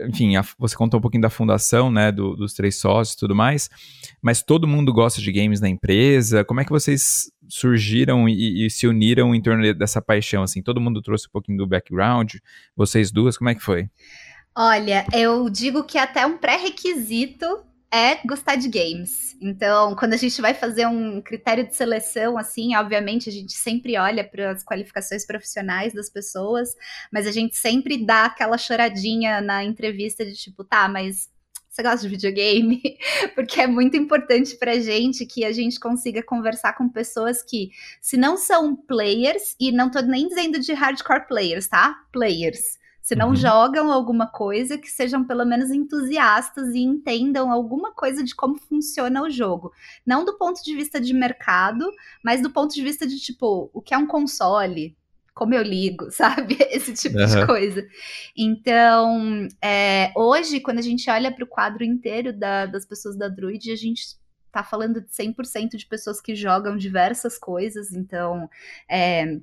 Enfim, 0.07 0.35
a, 0.35 0.43
você 0.57 0.75
contou 0.75 0.99
um 0.99 1.01
pouquinho 1.01 1.21
da 1.21 1.29
fundação, 1.29 1.91
né, 1.91 2.11
do, 2.11 2.35
dos 2.35 2.53
três 2.53 2.75
sócios 2.79 3.15
e 3.15 3.19
tudo 3.19 3.35
mais, 3.35 3.69
mas 4.21 4.41
todo 4.41 4.67
mundo 4.67 4.93
gosta 4.93 5.21
de 5.21 5.31
games 5.31 5.59
na 5.59 5.69
empresa. 5.69 6.43
Como 6.43 6.59
é 6.59 6.65
que 6.65 6.71
vocês 6.71 7.31
surgiram 7.47 8.27
e, 8.27 8.65
e, 8.65 8.69
se 8.69 8.87
uniram 8.87 9.33
em 9.35 9.41
torno 9.41 9.73
dessa 9.73 10.01
paixão? 10.01 10.43
Assim, 10.43 10.61
todo 10.61 10.81
mundo 10.81 11.01
trouxe 11.01 11.27
um 11.27 11.31
pouquinho 11.31 11.57
do 11.57 11.67
background, 11.67 12.35
vocês 12.75 13.11
duas, 13.11 13.37
como 13.37 13.49
é 13.49 13.55
que 13.55 13.61
foi? 13.61 13.89
Olha, 14.55 15.05
eu 15.13 15.49
digo 15.49 15.83
que 15.83 15.97
é 15.97 16.01
até 16.01 16.25
um 16.25 16.37
pré-requisito 16.37 17.45
é 17.93 18.25
gostar 18.25 18.55
de 18.55 18.69
games. 18.69 19.35
Então, 19.41 19.95
quando 19.95 20.13
a 20.13 20.17
gente 20.17 20.41
vai 20.41 20.53
fazer 20.53 20.87
um 20.87 21.21
critério 21.21 21.67
de 21.67 21.75
seleção, 21.75 22.37
assim, 22.37 22.75
obviamente 22.75 23.27
a 23.27 23.31
gente 23.31 23.53
sempre 23.53 23.97
olha 23.97 24.23
para 24.23 24.51
as 24.51 24.63
qualificações 24.63 25.25
profissionais 25.25 25.93
das 25.93 26.09
pessoas, 26.09 26.73
mas 27.11 27.27
a 27.27 27.31
gente 27.31 27.57
sempre 27.57 27.97
dá 27.97 28.25
aquela 28.25 28.57
choradinha 28.57 29.41
na 29.41 29.63
entrevista 29.63 30.25
de 30.25 30.33
tipo, 30.33 30.63
tá, 30.63 30.87
mas 30.87 31.29
você 31.69 31.83
gosta 31.83 32.01
de 32.01 32.09
videogame? 32.09 32.81
Porque 33.35 33.61
é 33.61 33.67
muito 33.67 33.97
importante 33.97 34.55
pra 34.57 34.79
gente 34.79 35.25
que 35.25 35.43
a 35.43 35.51
gente 35.51 35.79
consiga 35.79 36.21
conversar 36.21 36.73
com 36.73 36.87
pessoas 36.87 37.41
que, 37.41 37.71
se 38.01 38.17
não 38.17 38.37
são 38.37 38.75
players, 38.75 39.55
e 39.59 39.71
não 39.71 39.89
tô 39.89 40.01
nem 40.01 40.27
dizendo 40.27 40.59
de 40.59 40.73
hardcore 40.73 41.27
players, 41.27 41.67
tá? 41.67 41.95
Players 42.11 42.80
se 43.11 43.15
não 43.15 43.29
uhum. 43.29 43.35
jogam 43.35 43.91
alguma 43.91 44.25
coisa, 44.25 44.77
que 44.77 44.89
sejam 44.89 45.25
pelo 45.25 45.43
menos 45.43 45.69
entusiastas 45.69 46.73
e 46.73 46.79
entendam 46.79 47.51
alguma 47.51 47.91
coisa 47.91 48.23
de 48.23 48.33
como 48.33 48.55
funciona 48.57 49.21
o 49.21 49.29
jogo. 49.29 49.73
Não 50.05 50.23
do 50.23 50.37
ponto 50.37 50.63
de 50.63 50.73
vista 50.73 50.97
de 50.97 51.13
mercado, 51.13 51.91
mas 52.23 52.41
do 52.41 52.49
ponto 52.49 52.73
de 52.73 52.81
vista 52.81 53.05
de, 53.05 53.19
tipo, 53.19 53.69
o 53.73 53.81
que 53.81 53.93
é 53.93 53.97
um 53.97 54.07
console, 54.07 54.95
como 55.33 55.53
eu 55.53 55.61
ligo, 55.61 56.09
sabe? 56.15 56.55
Esse 56.71 56.93
tipo 56.93 57.19
uhum. 57.19 57.25
de 57.25 57.45
coisa. 57.45 57.85
Então, 58.33 59.45
é, 59.61 60.13
hoje, 60.15 60.61
quando 60.61 60.79
a 60.79 60.83
gente 60.83 61.09
olha 61.09 61.33
para 61.33 61.43
o 61.43 61.47
quadro 61.47 61.83
inteiro 61.83 62.31
da, 62.31 62.65
das 62.65 62.85
pessoas 62.85 63.17
da 63.17 63.27
Druid, 63.27 63.73
a 63.73 63.75
gente 63.75 64.21
tá 64.53 64.63
falando 64.63 65.01
de 65.01 65.09
100% 65.09 65.75
de 65.75 65.85
pessoas 65.85 66.21
que 66.21 66.33
jogam 66.33 66.77
diversas 66.77 67.37
coisas. 67.37 67.91
Então, 67.91 68.49
é, 68.89 69.37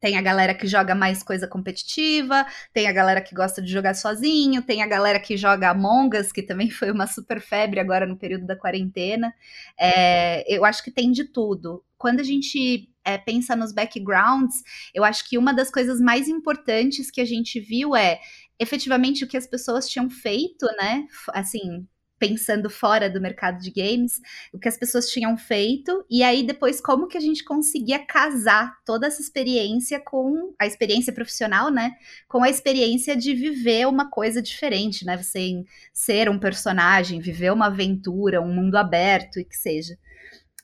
tem 0.00 0.16
a 0.16 0.22
galera 0.22 0.54
que 0.54 0.66
joga 0.66 0.94
mais 0.94 1.22
coisa 1.22 1.46
competitiva, 1.46 2.46
tem 2.72 2.86
a 2.88 2.92
galera 2.92 3.20
que 3.20 3.34
gosta 3.34 3.60
de 3.60 3.70
jogar 3.70 3.94
sozinho, 3.94 4.62
tem 4.62 4.82
a 4.82 4.86
galera 4.86 5.20
que 5.20 5.36
joga 5.36 5.70
Among 5.70 6.16
Us, 6.16 6.32
que 6.32 6.42
também 6.42 6.70
foi 6.70 6.90
uma 6.90 7.06
super 7.06 7.40
febre 7.40 7.80
agora 7.80 8.06
no 8.06 8.16
período 8.16 8.46
da 8.46 8.56
quarentena. 8.56 9.32
É, 9.78 10.44
eu 10.52 10.64
acho 10.64 10.82
que 10.82 10.90
tem 10.90 11.10
de 11.10 11.24
tudo. 11.24 11.84
Quando 11.96 12.20
a 12.20 12.24
gente 12.24 12.88
é, 13.04 13.18
pensa 13.18 13.56
nos 13.56 13.72
backgrounds, 13.72 14.62
eu 14.94 15.02
acho 15.04 15.28
que 15.28 15.38
uma 15.38 15.52
das 15.52 15.70
coisas 15.70 16.00
mais 16.00 16.28
importantes 16.28 17.10
que 17.10 17.20
a 17.20 17.24
gente 17.24 17.58
viu 17.58 17.96
é 17.96 18.20
efetivamente 18.58 19.24
o 19.24 19.28
que 19.28 19.36
as 19.36 19.46
pessoas 19.46 19.88
tinham 19.88 20.10
feito, 20.10 20.66
né? 20.78 21.06
Assim, 21.32 21.86
pensando 22.18 22.68
fora 22.68 23.08
do 23.08 23.20
mercado 23.20 23.60
de 23.60 23.70
games, 23.70 24.20
o 24.52 24.58
que 24.58 24.68
as 24.68 24.76
pessoas 24.76 25.08
tinham 25.08 25.36
feito, 25.36 26.04
e 26.10 26.22
aí 26.22 26.42
depois 26.42 26.80
como 26.80 27.06
que 27.06 27.16
a 27.16 27.20
gente 27.20 27.44
conseguia 27.44 27.98
casar 27.98 28.76
toda 28.84 29.06
essa 29.06 29.20
experiência 29.20 30.00
com 30.00 30.54
a 30.58 30.66
experiência 30.66 31.12
profissional, 31.12 31.70
né? 31.70 31.92
Com 32.26 32.42
a 32.42 32.50
experiência 32.50 33.16
de 33.16 33.34
viver 33.34 33.86
uma 33.86 34.10
coisa 34.10 34.42
diferente, 34.42 35.04
né? 35.04 35.16
Você 35.16 35.64
ser 35.92 36.28
um 36.28 36.38
personagem, 36.38 37.20
viver 37.20 37.52
uma 37.52 37.66
aventura, 37.66 38.40
um 38.40 38.52
mundo 38.52 38.76
aberto 38.76 39.38
e 39.38 39.44
que 39.44 39.56
seja. 39.56 39.96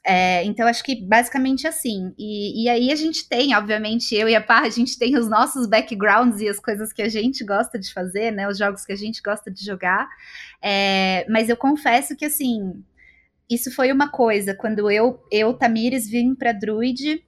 É, 0.06 0.44
então, 0.44 0.68
acho 0.68 0.84
que 0.84 1.02
basicamente 1.02 1.66
assim. 1.66 2.14
E, 2.18 2.64
e, 2.64 2.68
aí 2.68 2.92
a 2.92 2.94
gente 2.94 3.26
tem, 3.26 3.56
obviamente, 3.56 4.14
eu 4.14 4.28
e 4.28 4.34
a 4.34 4.40
Parra, 4.40 4.66
a 4.66 4.70
gente 4.70 4.98
tem 4.98 5.16
os 5.16 5.28
nossos 5.28 5.66
backgrounds 5.66 6.40
e 6.40 6.48
as 6.48 6.60
coisas 6.60 6.92
que 6.92 7.00
a 7.00 7.08
gente 7.08 7.42
gosta 7.42 7.78
de 7.78 7.92
fazer, 7.92 8.30
né? 8.30 8.46
Os 8.46 8.58
jogos 8.58 8.84
que 8.84 8.92
a 8.92 8.96
gente 8.96 9.22
gosta 9.22 9.50
de 9.50 9.64
jogar. 9.64 10.06
É, 10.62 11.26
mas 11.30 11.48
eu 11.48 11.56
confesso 11.56 12.14
que, 12.14 12.26
assim, 12.26 12.84
isso 13.48 13.74
foi 13.74 13.90
uma 13.90 14.10
coisa. 14.10 14.54
Quando 14.54 14.90
eu, 14.90 15.22
eu 15.30 15.54
Tamires, 15.54 16.06
vim 16.08 16.34
para 16.34 16.52
Druid, 16.52 17.24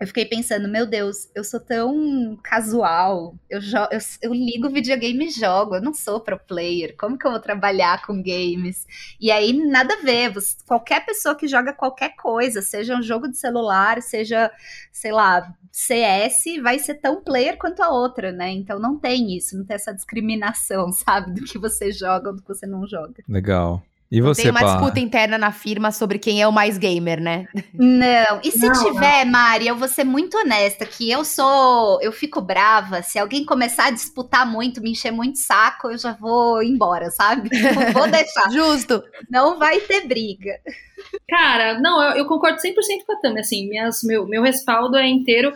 eu 0.00 0.06
fiquei 0.06 0.24
pensando, 0.24 0.68
meu 0.68 0.86
Deus, 0.86 1.28
eu 1.34 1.42
sou 1.42 1.58
tão 1.58 2.38
casual, 2.42 3.34
eu, 3.50 3.60
eu, 3.90 3.98
eu, 4.22 4.32
ligo 4.32 4.70
videogame 4.70 5.26
e 5.26 5.30
jogo, 5.30 5.74
eu 5.74 5.82
não 5.82 5.92
sou 5.92 6.20
pro 6.20 6.38
player, 6.38 6.94
como 6.96 7.18
que 7.18 7.26
eu 7.26 7.32
vou 7.32 7.40
trabalhar 7.40 8.06
com 8.06 8.22
games? 8.22 8.86
E 9.20 9.30
aí, 9.30 9.52
nada 9.52 9.94
a 9.94 10.02
ver, 10.02 10.32
você, 10.32 10.54
qualquer 10.66 11.04
pessoa 11.04 11.34
que 11.34 11.48
joga 11.48 11.72
qualquer 11.72 12.14
coisa, 12.14 12.62
seja 12.62 12.96
um 12.96 13.02
jogo 13.02 13.28
de 13.28 13.36
celular, 13.36 14.00
seja, 14.00 14.52
sei 14.92 15.10
lá, 15.10 15.52
CS, 15.72 16.44
vai 16.62 16.78
ser 16.78 16.94
tão 16.94 17.20
player 17.22 17.56
quanto 17.56 17.82
a 17.82 17.90
outra, 17.90 18.30
né? 18.30 18.50
Então 18.50 18.78
não 18.78 18.96
tem 18.96 19.36
isso, 19.36 19.58
não 19.58 19.64
tem 19.64 19.74
essa 19.74 19.92
discriminação, 19.92 20.90
sabe, 20.92 21.34
do 21.34 21.44
que 21.44 21.58
você 21.58 21.90
joga 21.90 22.30
ou 22.30 22.36
do 22.36 22.42
que 22.42 22.48
você 22.48 22.66
não 22.66 22.86
joga. 22.86 23.24
Legal. 23.28 23.82
E 24.10 24.22
você, 24.22 24.42
Tem 24.42 24.50
uma 24.50 24.60
pá? 24.60 24.72
disputa 24.72 25.00
interna 25.00 25.36
na 25.36 25.52
firma 25.52 25.92
sobre 25.92 26.18
quem 26.18 26.40
é 26.40 26.48
o 26.48 26.52
mais 26.52 26.78
gamer, 26.78 27.20
né? 27.20 27.46
Não. 27.74 28.40
E 28.42 28.50
se 28.50 28.66
não, 28.66 28.72
tiver, 28.84 29.24
não. 29.26 29.32
Mari, 29.32 29.66
eu 29.66 29.76
vou 29.76 29.86
ser 29.86 30.04
muito 30.04 30.38
honesta, 30.38 30.86
que 30.86 31.10
eu 31.10 31.24
sou. 31.26 32.00
Eu 32.00 32.10
fico 32.10 32.40
brava. 32.40 33.02
Se 33.02 33.18
alguém 33.18 33.44
começar 33.44 33.86
a 33.86 33.90
disputar 33.90 34.50
muito, 34.50 34.80
me 34.80 34.92
encher 34.92 35.10
muito 35.10 35.38
saco, 35.38 35.90
eu 35.90 35.98
já 35.98 36.12
vou 36.12 36.62
embora, 36.62 37.10
sabe? 37.10 37.50
Não 37.52 37.92
vou 37.92 38.08
deixar. 38.10 38.50
Justo. 38.50 39.02
Não 39.30 39.58
vai 39.58 39.78
ter 39.80 40.06
briga. 40.06 40.58
Cara, 41.28 41.78
não, 41.78 42.02
eu, 42.02 42.18
eu 42.18 42.26
concordo 42.26 42.58
100% 42.58 42.74
com 43.06 43.12
a 43.12 43.20
Tami. 43.20 43.40
Assim, 43.40 43.68
minhas, 43.68 44.02
meu, 44.02 44.26
meu 44.26 44.42
respaldo 44.42 44.96
é 44.96 45.06
inteiro 45.06 45.52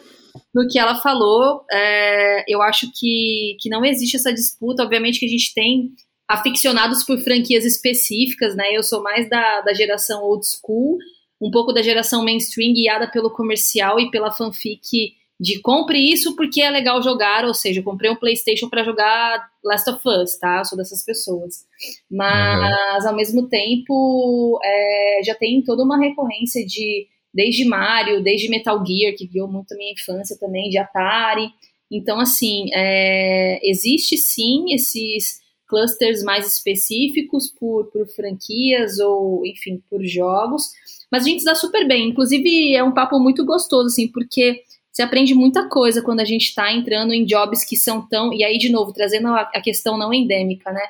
no 0.54 0.68
que 0.68 0.78
ela 0.78 0.94
falou. 0.96 1.64
É, 1.70 2.44
eu 2.46 2.60
acho 2.60 2.90
que, 2.94 3.56
que 3.60 3.70
não 3.70 3.84
existe 3.84 4.16
essa 4.16 4.32
disputa. 4.32 4.82
Obviamente 4.82 5.18
que 5.18 5.26
a 5.26 5.28
gente 5.28 5.54
tem 5.54 5.94
aficionados 6.28 7.04
por 7.04 7.18
franquias 7.18 7.64
específicas, 7.64 8.56
né? 8.56 8.64
Eu 8.72 8.82
sou 8.82 9.02
mais 9.02 9.28
da, 9.28 9.60
da 9.60 9.74
geração 9.74 10.22
old 10.22 10.44
school, 10.46 10.98
um 11.40 11.50
pouco 11.50 11.72
da 11.72 11.82
geração 11.82 12.24
mainstream 12.24 12.72
guiada 12.72 13.10
pelo 13.10 13.30
comercial 13.30 13.98
e 14.00 14.10
pela 14.10 14.32
fanfic 14.32 15.14
de 15.42 15.60
compre 15.60 15.98
isso 15.98 16.36
porque 16.36 16.62
é 16.62 16.70
legal 16.70 17.02
jogar, 17.02 17.44
ou 17.44 17.52
seja, 17.52 17.80
eu 17.80 17.84
comprei 17.84 18.08
um 18.08 18.16
PlayStation 18.16 18.68
para 18.68 18.84
jogar 18.84 19.44
Last 19.64 19.90
of 19.90 20.00
Us, 20.08 20.38
tá? 20.38 20.58
Eu 20.58 20.64
sou 20.64 20.78
dessas 20.78 21.04
pessoas. 21.04 21.64
Mas, 22.08 23.02
uhum. 23.02 23.10
ao 23.10 23.16
mesmo 23.16 23.48
tempo, 23.48 24.60
é, 24.62 25.20
já 25.24 25.34
tem 25.34 25.60
toda 25.64 25.82
uma 25.82 25.98
recorrência 25.98 26.64
de, 26.64 27.08
desde 27.34 27.64
Mario, 27.64 28.22
desde 28.22 28.48
Metal 28.48 28.76
Gear, 28.86 29.16
que 29.16 29.26
guiou 29.26 29.50
muito 29.50 29.74
a 29.74 29.76
minha 29.76 29.92
infância 29.92 30.38
também, 30.38 30.70
de 30.70 30.78
Atari. 30.78 31.48
Então, 31.90 32.20
assim, 32.20 32.66
é, 32.72 33.58
existe 33.68 34.16
sim 34.16 34.72
esses 34.72 35.41
clusters 35.72 36.22
mais 36.22 36.46
específicos 36.46 37.48
por, 37.48 37.86
por 37.86 38.06
franquias 38.08 38.98
ou, 38.98 39.46
enfim, 39.46 39.82
por 39.88 40.04
jogos, 40.04 40.70
mas 41.10 41.24
a 41.24 41.28
gente 41.28 41.44
dá 41.44 41.54
super 41.54 41.88
bem. 41.88 42.10
Inclusive, 42.10 42.76
é 42.76 42.84
um 42.84 42.92
papo 42.92 43.18
muito 43.18 43.42
gostoso, 43.42 43.86
assim, 43.86 44.06
porque 44.06 44.62
você 44.92 45.00
aprende 45.00 45.34
muita 45.34 45.66
coisa 45.70 46.02
quando 46.02 46.20
a 46.20 46.24
gente 46.26 46.42
está 46.42 46.70
entrando 46.70 47.14
em 47.14 47.24
jobs 47.24 47.64
que 47.64 47.74
são 47.74 48.06
tão. 48.06 48.34
E 48.34 48.44
aí, 48.44 48.58
de 48.58 48.70
novo, 48.70 48.92
trazendo 48.92 49.28
a, 49.28 49.40
a 49.40 49.62
questão 49.62 49.96
não 49.96 50.12
endêmica, 50.12 50.70
né? 50.70 50.82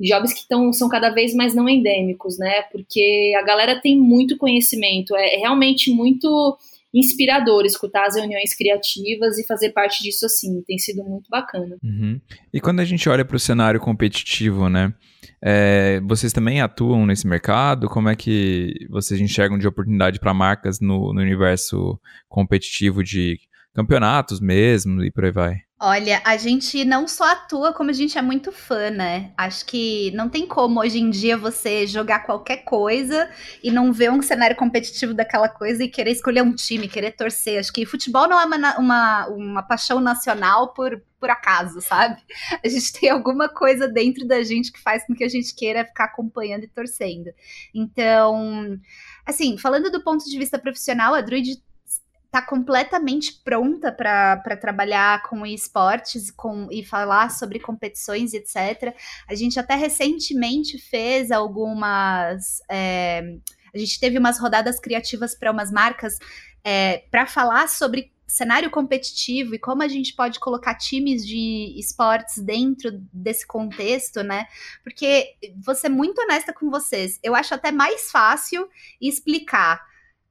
Jobs 0.00 0.32
que 0.32 0.46
tão, 0.46 0.72
são 0.72 0.88
cada 0.88 1.10
vez 1.10 1.34
mais 1.34 1.56
não 1.56 1.68
endêmicos, 1.68 2.38
né? 2.38 2.62
Porque 2.70 3.34
a 3.36 3.42
galera 3.42 3.80
tem 3.80 3.98
muito 3.98 4.36
conhecimento, 4.36 5.16
é, 5.16 5.34
é 5.34 5.38
realmente 5.38 5.90
muito 5.90 6.56
inspirador 6.94 7.64
escutar 7.64 8.06
as 8.06 8.16
reuniões 8.16 8.54
criativas 8.54 9.38
e 9.38 9.46
fazer 9.46 9.70
parte 9.70 10.02
disso 10.02 10.26
assim. 10.26 10.62
Tem 10.66 10.78
sido 10.78 11.04
muito 11.04 11.28
bacana. 11.28 11.76
Uhum. 11.82 12.20
E 12.52 12.60
quando 12.60 12.80
a 12.80 12.84
gente 12.84 13.08
olha 13.08 13.24
para 13.24 13.36
o 13.36 13.40
cenário 13.40 13.80
competitivo, 13.80 14.68
né? 14.68 14.92
É, 15.42 16.00
vocês 16.00 16.32
também 16.32 16.60
atuam 16.60 17.06
nesse 17.06 17.26
mercado? 17.26 17.88
Como 17.88 18.08
é 18.08 18.16
que 18.16 18.86
vocês 18.88 19.20
enxergam 19.20 19.58
de 19.58 19.66
oportunidade 19.66 20.18
para 20.18 20.34
marcas 20.34 20.80
no, 20.80 21.12
no 21.12 21.20
universo 21.20 22.00
competitivo 22.28 23.04
de 23.04 23.38
campeonatos 23.74 24.40
mesmo 24.40 25.04
e 25.04 25.10
por 25.10 25.24
aí 25.24 25.30
vai? 25.30 25.67
Olha, 25.80 26.20
a 26.24 26.36
gente 26.36 26.84
não 26.84 27.06
só 27.06 27.30
atua, 27.30 27.72
como 27.72 27.90
a 27.90 27.92
gente 27.92 28.18
é 28.18 28.22
muito 28.22 28.50
fã, 28.50 28.90
né? 28.90 29.32
Acho 29.36 29.64
que 29.64 30.10
não 30.10 30.28
tem 30.28 30.44
como 30.44 30.80
hoje 30.80 30.98
em 30.98 31.08
dia 31.08 31.38
você 31.38 31.86
jogar 31.86 32.26
qualquer 32.26 32.64
coisa 32.64 33.30
e 33.62 33.70
não 33.70 33.92
ver 33.92 34.10
um 34.10 34.20
cenário 34.20 34.56
competitivo 34.56 35.14
daquela 35.14 35.48
coisa 35.48 35.84
e 35.84 35.88
querer 35.88 36.10
escolher 36.10 36.42
um 36.42 36.52
time, 36.52 36.88
querer 36.88 37.12
torcer. 37.12 37.60
Acho 37.60 37.72
que 37.72 37.86
futebol 37.86 38.28
não 38.28 38.40
é 38.40 38.44
uma, 38.44 38.78
uma, 38.78 39.26
uma 39.28 39.62
paixão 39.62 40.00
nacional 40.00 40.74
por, 40.74 41.00
por 41.20 41.30
acaso, 41.30 41.80
sabe? 41.80 42.20
A 42.64 42.68
gente 42.68 42.92
tem 42.94 43.10
alguma 43.10 43.48
coisa 43.48 43.86
dentro 43.86 44.26
da 44.26 44.42
gente 44.42 44.72
que 44.72 44.80
faz 44.80 45.06
com 45.06 45.14
que 45.14 45.22
a 45.22 45.28
gente 45.28 45.54
queira 45.54 45.84
ficar 45.84 46.06
acompanhando 46.06 46.64
e 46.64 46.68
torcendo. 46.68 47.30
Então, 47.72 48.76
assim, 49.24 49.56
falando 49.56 49.92
do 49.92 50.02
ponto 50.02 50.24
de 50.24 50.38
vista 50.38 50.58
profissional, 50.58 51.14
a 51.14 51.20
Druid 51.20 51.62
tá 52.30 52.42
completamente 52.42 53.40
pronta 53.42 53.90
para 53.90 54.56
trabalhar 54.56 55.22
com 55.22 55.46
esportes 55.46 56.30
com, 56.30 56.68
e 56.70 56.84
falar 56.84 57.30
sobre 57.30 57.58
competições, 57.58 58.34
etc. 58.34 58.94
A 59.26 59.34
gente 59.34 59.58
até 59.58 59.74
recentemente 59.74 60.78
fez 60.78 61.30
algumas. 61.30 62.60
É, 62.68 63.22
a 63.74 63.78
gente 63.78 63.98
teve 63.98 64.18
umas 64.18 64.38
rodadas 64.38 64.78
criativas 64.78 65.34
para 65.34 65.50
umas 65.50 65.70
marcas 65.70 66.18
é, 66.62 67.04
para 67.10 67.26
falar 67.26 67.68
sobre 67.68 68.12
cenário 68.26 68.70
competitivo 68.70 69.54
e 69.54 69.58
como 69.58 69.82
a 69.82 69.88
gente 69.88 70.14
pode 70.14 70.38
colocar 70.38 70.74
times 70.74 71.26
de 71.26 71.74
esportes 71.78 72.38
dentro 72.38 72.90
desse 73.10 73.46
contexto, 73.46 74.22
né? 74.22 74.46
Porque 74.84 75.34
vou 75.64 75.74
ser 75.74 75.88
muito 75.88 76.20
honesta 76.20 76.52
com 76.52 76.70
vocês, 76.70 77.18
eu 77.22 77.34
acho 77.34 77.54
até 77.54 77.72
mais 77.72 78.10
fácil 78.10 78.68
explicar 79.00 79.87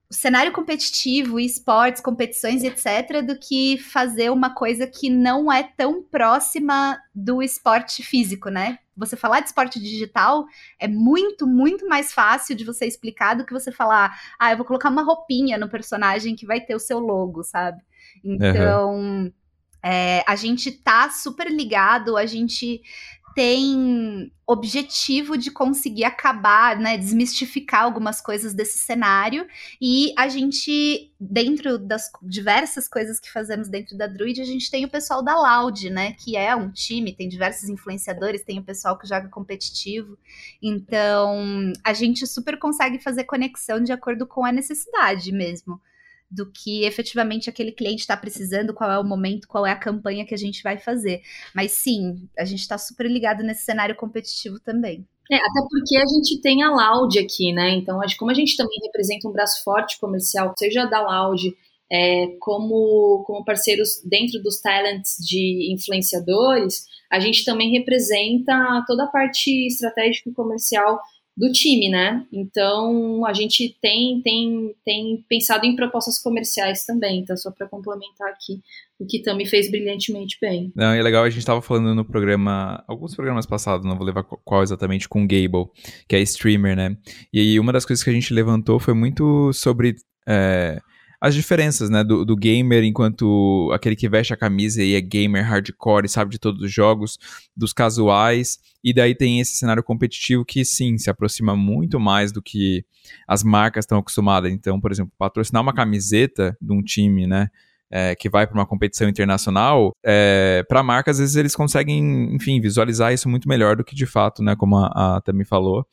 cenário 0.10 0.52
competitivo, 0.54 1.40
esportes, 1.40 2.02
competições, 2.02 2.64
etc., 2.64 3.22
do 3.26 3.38
que 3.38 3.78
fazer 3.78 4.32
uma 4.32 4.54
coisa 4.54 4.88
que 4.88 5.10
não 5.10 5.52
é 5.52 5.64
tão 5.64 6.02
próxima 6.02 6.98
do 7.14 7.42
esporte 7.44 8.02
físico, 8.04 8.50
né? 8.50 8.80
Você 8.96 9.16
falar 9.16 9.42
de 9.42 9.48
esporte 9.48 9.80
digital 9.80 10.46
é 10.80 10.88
muito, 10.88 11.46
muito 11.46 11.88
mais 11.88 12.14
fácil 12.14 12.56
de 12.56 12.64
você 12.64 12.86
explicar 12.86 13.36
do 13.36 13.46
que 13.46 13.54
você 13.54 13.72
falar, 13.72 14.18
ah, 14.40 14.52
eu 14.52 14.58
vou 14.58 14.66
colocar 14.66 14.90
uma 14.90 15.04
roupinha 15.04 15.58
no 15.58 15.70
personagem 15.70 16.36
que 16.36 16.46
vai 16.46 16.62
ter 16.62 16.76
o 16.76 16.80
seu 16.80 17.00
logo, 17.00 17.44
sabe? 17.44 17.82
Então. 18.24 18.96
Uhum. 18.96 19.34
É, 19.84 20.24
a 20.28 20.36
gente 20.36 20.72
tá 20.72 21.10
super 21.12 21.50
ligado, 21.50 22.18
a 22.18 22.26
gente 22.26 22.82
tem 23.38 24.32
objetivo 24.48 25.38
de 25.38 25.52
conseguir 25.52 26.06
acabar, 26.06 26.76
né, 26.76 26.98
desmistificar 26.98 27.84
algumas 27.84 28.20
coisas 28.20 28.52
desse 28.52 28.80
cenário. 28.80 29.46
E 29.80 30.12
a 30.18 30.28
gente, 30.28 31.14
dentro 31.20 31.78
das 31.78 32.10
diversas 32.24 32.88
coisas 32.88 33.20
que 33.20 33.32
fazemos 33.32 33.70
dentro 33.70 33.96
da 33.96 34.08
Druid, 34.08 34.42
a 34.42 34.44
gente 34.44 34.72
tem 34.72 34.86
o 34.86 34.90
pessoal 34.90 35.22
da 35.22 35.36
Loud, 35.36 35.88
né, 35.92 36.14
que 36.14 36.36
é 36.36 36.56
um 36.56 36.72
time, 36.72 37.14
tem 37.14 37.30
diversos 37.30 37.70
influenciadores, 37.70 38.44
tem 38.44 38.58
o 38.58 38.64
pessoal 38.64 38.98
que 38.98 39.08
joga 39.08 39.30
competitivo. 39.30 40.18
Então, 40.60 41.72
a 41.84 41.94
gente 41.94 42.26
super 42.26 42.58
consegue 42.58 42.98
fazer 42.98 43.26
conexão 43.26 43.84
de 43.84 43.92
acordo 43.92 44.26
com 44.26 44.44
a 44.44 44.52
necessidade 44.52 45.32
mesmo 45.32 45.80
do 46.30 46.52
que 46.52 46.84
efetivamente 46.84 47.50
aquele 47.50 47.72
cliente 47.72 48.02
está 48.02 48.18
precisando, 48.18 48.74
qual 48.74 48.92
é 48.92 49.00
o 49.00 49.04
momento, 49.04 49.48
qual 49.48 49.66
é 49.66 49.72
a 49.72 49.80
campanha 49.80 50.26
que 50.26 50.34
a 50.34 50.38
gente 50.38 50.62
vai 50.62 50.78
fazer. 50.78 51.22
Mas 51.56 51.72
sim, 51.72 52.28
a 52.38 52.44
gente 52.44 52.60
está 52.60 52.78
super 52.78 53.10
ligado 53.10 53.44
nesse 53.44 53.64
cenário 53.64 53.96
competitivo 53.96 54.60
também. 54.60 55.08
É, 55.32 55.36
até 55.36 55.62
porque 55.70 55.98
a 55.98 56.06
gente 56.06 56.42
tem 56.42 56.64
a 56.64 56.70
Loud 56.70 57.18
aqui, 57.20 57.52
né? 57.52 57.72
Então, 57.72 58.00
como 58.18 58.32
a 58.32 58.34
gente 58.34 58.56
também 58.56 58.78
representa 58.84 59.28
um 59.28 59.32
braço 59.32 59.64
forte 59.64 60.00
comercial, 60.00 60.54
seja 60.58 60.86
da 60.86 61.02
Loud, 61.02 61.54
é, 61.92 62.28
como, 62.40 63.24
como 63.26 63.46
parceiros 63.46 64.02
dentro 64.06 64.42
dos 64.42 64.60
talents 64.62 65.18
de 65.20 65.74
influenciadores, 65.74 66.86
a 67.10 67.20
gente 67.20 67.46
também 67.46 67.72
representa 67.72 68.84
toda 68.86 69.06
a 69.06 69.08
parte 69.08 69.68
estratégica 69.68 70.30
e 70.30 70.34
comercial 70.34 71.00
do 71.38 71.52
time, 71.52 71.88
né? 71.88 72.26
Então 72.34 73.24
a 73.26 73.32
gente 73.32 73.78
tem, 73.80 74.20
tem, 74.24 74.76
tem 74.84 75.24
pensado 75.30 75.68
em 75.68 75.76
propostas 75.76 76.18
comerciais 76.18 76.84
também, 76.84 77.20
então 77.20 77.38
só 77.38 77.52
para 77.52 77.68
complementar 77.68 78.30
aqui 78.30 78.60
o 79.00 79.06
que 79.06 79.22
também 79.22 79.46
fez 79.46 79.70
brilhantemente 79.70 80.38
bem. 80.42 80.72
Não, 80.76 80.92
é 80.94 81.04
legal, 81.04 81.24
a 81.24 81.30
gente 81.30 81.40
estava 81.40 81.62
falando 81.62 81.94
no 81.94 82.04
programa, 82.04 82.84
alguns 82.88 83.14
programas 83.16 83.46
passados, 83.46 83.86
não 83.86 83.96
vou 83.96 84.06
levar 84.06 84.24
qual 84.24 84.64
exatamente, 84.64 85.08
com 85.08 85.24
o 85.24 85.28
Gable, 85.28 85.70
que 86.10 86.16
é 86.16 86.20
streamer, 86.22 86.76
né? 86.76 86.98
E 87.32 87.40
aí 87.40 87.60
uma 87.60 87.72
das 87.72 87.86
coisas 87.86 88.04
que 88.04 88.10
a 88.10 88.14
gente 88.14 88.34
levantou 88.34 88.80
foi 88.80 88.96
muito 88.96 89.54
sobre 89.54 89.96
é, 90.28 90.82
as 91.20 91.34
diferenças, 91.34 91.90
né, 91.90 92.04
do, 92.04 92.24
do, 92.24 92.36
gamer 92.36 92.84
enquanto 92.84 93.72
aquele 93.74 93.96
que 93.96 94.08
veste 94.08 94.34
a 94.34 94.38
camisa 94.38 94.84
e 94.84 94.94
é 94.94 95.02
gamer 95.02 95.44
hardcore 95.44 96.06
e 96.06 96.10
sabe 96.10 96.32
de 96.32 96.40
todos 96.40 96.62
os 96.62 96.72
jogos, 96.72 97.18
dos 97.56 97.74
casuais, 97.74 98.60
e 98.84 98.94
daí 98.94 99.16
tem 99.16 99.40
esse 99.40 99.56
cenário 99.56 99.84
competitivo 99.84 100.46
que 100.46 100.64
sim, 100.64 100.98
se 100.98 101.10
aproxima 101.10 101.56
muito 101.56 102.00
mais 102.00 102.32
do 102.32 102.42
que 102.42 102.86
as 103.28 103.44
marcas 103.44 103.84
estão 103.84 103.98
acostumadas. 103.98 104.52
Então, 104.52 104.80
por 104.80 104.92
exemplo, 104.92 105.12
patrocinar 105.18 105.64
uma 105.64 105.74
camiseta 105.74 106.56
de 106.62 106.72
um 106.72 106.84
time, 106.84 107.26
né, 107.26 107.50
é, 107.90 108.16
que 108.16 108.30
vai 108.30 108.46
para 108.46 108.54
uma 108.54 108.66
competição 108.66 109.10
internacional, 109.10 109.96
é, 110.06 110.64
para 110.70 110.84
marcas, 110.84 111.16
às 111.16 111.20
vezes 111.20 111.36
eles 111.36 111.56
conseguem, 111.56 112.36
enfim, 112.36 112.62
visualizar 112.62 113.12
isso 113.12 113.28
muito 113.28 113.50
melhor 113.50 113.76
do 113.76 113.84
que 113.84 113.96
de 113.96 114.06
fato, 114.06 114.44
né, 114.44 114.56
como 114.56 114.78
a, 114.78 115.16
a 115.18 115.22
Tami 115.22 115.46
falou, 115.46 115.84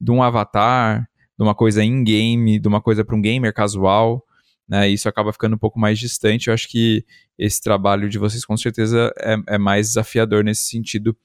de 0.00 0.12
um 0.12 0.22
avatar, 0.22 1.08
de 1.36 1.42
uma 1.42 1.54
coisa 1.54 1.82
in-game, 1.82 2.60
de 2.60 2.68
uma 2.68 2.80
coisa 2.80 3.04
para 3.04 3.16
um 3.16 3.20
gamer 3.20 3.52
casual 3.52 4.24
né? 4.68 4.88
Isso 4.88 5.08
acaba 5.08 5.32
ficando 5.32 5.54
um 5.54 5.58
pouco 5.58 5.78
mais 5.78 5.98
distante. 5.98 6.48
Eu 6.48 6.54
acho 6.54 6.68
que 6.68 7.04
esse 7.38 7.60
trabalho 7.60 8.08
de 8.08 8.18
vocês 8.18 8.44
com 8.44 8.56
certeza 8.56 9.12
é, 9.18 9.36
é 9.54 9.58
mais 9.58 9.88
desafiador 9.88 10.44
nesse 10.44 10.64
sentido. 10.64 11.16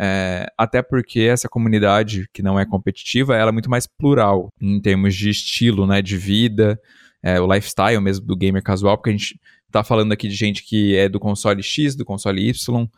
É, 0.00 0.46
até 0.56 0.80
porque 0.80 1.20
essa 1.20 1.48
comunidade 1.48 2.28
que 2.32 2.42
não 2.42 2.58
é 2.58 2.64
competitiva, 2.64 3.36
ela 3.36 3.50
é 3.50 3.52
muito 3.52 3.70
mais 3.70 3.86
plural 3.86 4.48
em 4.60 4.80
termos 4.80 5.14
de 5.14 5.28
estilo, 5.28 5.86
né, 5.86 6.00
de 6.00 6.16
vida, 6.16 6.80
é, 7.22 7.40
o 7.40 7.52
lifestyle 7.52 8.00
mesmo 8.00 8.24
do 8.24 8.36
gamer 8.36 8.62
casual, 8.62 8.96
porque 8.96 9.10
a 9.10 9.12
gente 9.12 9.40
tá 9.72 9.82
falando 9.82 10.12
aqui 10.12 10.28
de 10.28 10.36
gente 10.36 10.62
que 10.62 10.96
é 10.96 11.08
do 11.08 11.18
console 11.18 11.62
X, 11.64 11.96
do 11.96 12.04
console 12.04 12.48
Y, 12.48 12.88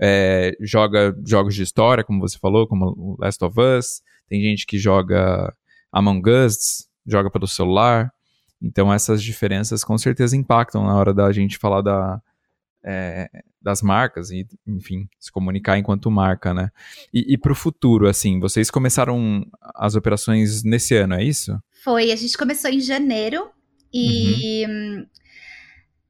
é, 0.00 0.56
joga 0.60 1.14
jogos 1.26 1.54
de 1.54 1.62
história, 1.62 2.02
como 2.02 2.20
você 2.20 2.38
falou, 2.38 2.66
como 2.66 3.16
Last 3.20 3.44
of 3.44 3.60
Us, 3.60 4.02
tem 4.26 4.40
gente 4.40 4.66
que 4.66 4.78
joga 4.78 5.54
Among 5.92 6.22
Us, 6.30 6.88
joga 7.06 7.30
pelo 7.30 7.46
celular, 7.46 8.10
então 8.60 8.92
essas 8.92 9.22
diferenças 9.22 9.84
com 9.84 9.96
certeza 9.98 10.36
impactam 10.36 10.84
na 10.84 10.94
hora 10.94 11.12
da 11.12 11.30
gente 11.32 11.58
falar 11.58 11.82
da, 11.82 12.20
é, 12.84 13.28
das 13.60 13.82
marcas 13.82 14.30
e, 14.30 14.46
enfim, 14.64 15.08
se 15.18 15.32
comunicar 15.32 15.76
enquanto 15.76 16.10
marca, 16.10 16.54
né? 16.54 16.70
E, 17.12 17.34
e 17.34 17.36
para 17.36 17.50
o 17.50 17.56
futuro, 17.56 18.08
assim, 18.08 18.38
vocês 18.38 18.70
começaram 18.70 19.44
as 19.74 19.96
operações 19.96 20.62
nesse 20.62 20.94
ano, 20.94 21.14
é 21.14 21.24
isso? 21.24 21.58
Foi, 21.82 22.12
a 22.12 22.16
gente 22.16 22.38
começou 22.38 22.70
em 22.70 22.80
janeiro 22.80 23.50
e 23.92 24.64
uhum. 24.66 25.06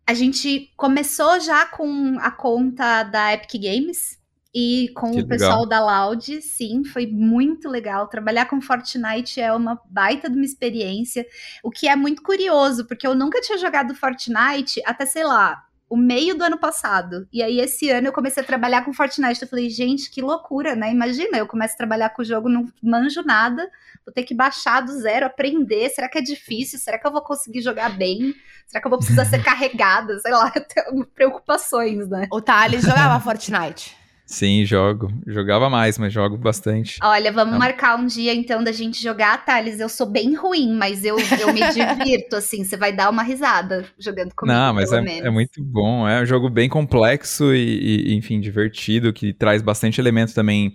a 0.07 0.13
gente 0.13 0.71
começou 0.77 1.41
já 1.41 1.65
com 1.65 2.19
a 2.21 2.31
conta 2.31 3.05
da 3.05 3.33
Epic 3.33 3.63
Games, 3.63 4.19
e 4.59 4.89
com 4.95 5.13
que 5.13 5.21
o 5.21 5.29
pessoal 5.29 5.65
legal. 5.65 5.67
da 5.67 5.85
Loud, 5.85 6.41
sim, 6.41 6.83
foi 6.83 7.07
muito 7.07 7.69
legal. 7.69 8.09
Trabalhar 8.09 8.47
com 8.47 8.59
Fortnite 8.59 9.39
é 9.39 9.53
uma 9.53 9.79
baita 9.85 10.31
de 10.31 10.37
uma 10.37 10.47
experiência, 10.47 11.27
o 11.63 11.71
que 11.71 11.87
é 11.87 11.95
muito 11.95 12.23
curioso, 12.23 12.87
porque 12.87 13.07
eu 13.07 13.15
nunca 13.15 13.39
tinha 13.43 13.59
jogado 13.59 13.95
Fortnite 13.95 14.81
até, 14.87 15.05
sei 15.05 15.25
lá, 15.25 15.63
o 15.91 15.97
meio 15.97 16.35
do 16.35 16.43
ano 16.43 16.57
passado. 16.57 17.29
E 17.31 17.43
aí, 17.43 17.61
esse 17.61 17.91
ano, 17.91 18.07
eu 18.07 18.15
comecei 18.15 18.43
a 18.43 18.47
trabalhar 18.47 18.83
com 18.83 18.95
Fortnite. 18.95 19.43
Eu 19.43 19.49
falei, 19.49 19.69
gente, 19.69 20.11
que 20.11 20.23
loucura, 20.23 20.75
né? 20.75 20.91
Imagina, 20.91 21.37
eu 21.37 21.47
começo 21.47 21.75
a 21.75 21.77
trabalhar 21.77 22.09
com 22.09 22.23
o 22.23 22.25
jogo, 22.25 22.49
não 22.49 22.67
manjo 22.83 23.23
nada, 23.23 23.69
vou 24.07 24.15
ter 24.15 24.23
que 24.23 24.35
baixar 24.35 24.81
do 24.81 24.93
zero, 24.93 25.27
aprender. 25.27 25.91
Será 25.91 26.09
que 26.09 26.17
é 26.17 26.23
difícil? 26.23 26.79
Será 26.79 26.99
que 26.99 27.07
eu 27.07 27.13
vou 27.13 27.21
conseguir 27.21 27.61
jogar 27.61 27.91
bem? 27.91 28.35
Será 28.67 28.81
que 28.81 28.87
eu 28.87 28.91
vou 28.91 29.01
precisar 29.01 29.27
ser 29.27 29.43
carregada? 29.45 30.19
Sei 30.19 30.33
lá, 30.33 30.51
preocupações, 31.15 32.09
né? 32.09 32.27
O 32.33 32.41
Thales 32.41 32.85
jogava 32.85 33.21
Fortnite. 33.21 34.06
Sim, 34.27 34.65
jogo. 34.65 35.09
Jogava 35.25 35.71
mais, 35.71 35.97
mas 35.99 36.13
jogo 36.13 36.37
bastante. 36.37 36.99
Olha, 37.01 37.31
vamos 37.31 37.55
é. 37.55 37.59
marcar 37.59 37.97
um 37.97 38.07
dia 38.07 38.35
então 38.35 38.63
da 38.63 38.73
gente 38.73 39.01
jogar, 39.01 39.45
Thales. 39.45 39.79
Eu 39.79 39.89
sou 39.89 40.05
bem 40.05 40.35
ruim, 40.35 40.75
mas 40.75 41.05
eu, 41.05 41.17
eu 41.17 41.53
me 41.55 41.61
divirto, 41.73 42.35
assim. 42.37 42.65
Você 42.65 42.77
vai 42.77 42.93
dar 42.93 43.09
uma 43.09 43.23
risada 43.23 43.87
jogando 43.97 44.35
comigo. 44.35 44.59
Não, 44.59 44.75
mas 44.75 44.93
é, 44.93 45.19
é, 45.19 45.31
muito 45.31 45.63
bom. 45.63 46.09
É 46.09 46.21
um 46.21 46.27
jogo 46.27 46.51
bem 46.51 46.69
complexo 46.69 47.55
e, 47.55 48.09
e 48.11 48.15
enfim, 48.17 48.41
divertido, 48.41 49.13
que 49.13 49.33
traz 49.33 49.63
bastante 49.63 50.01
elemento 50.01 50.35
também. 50.35 50.75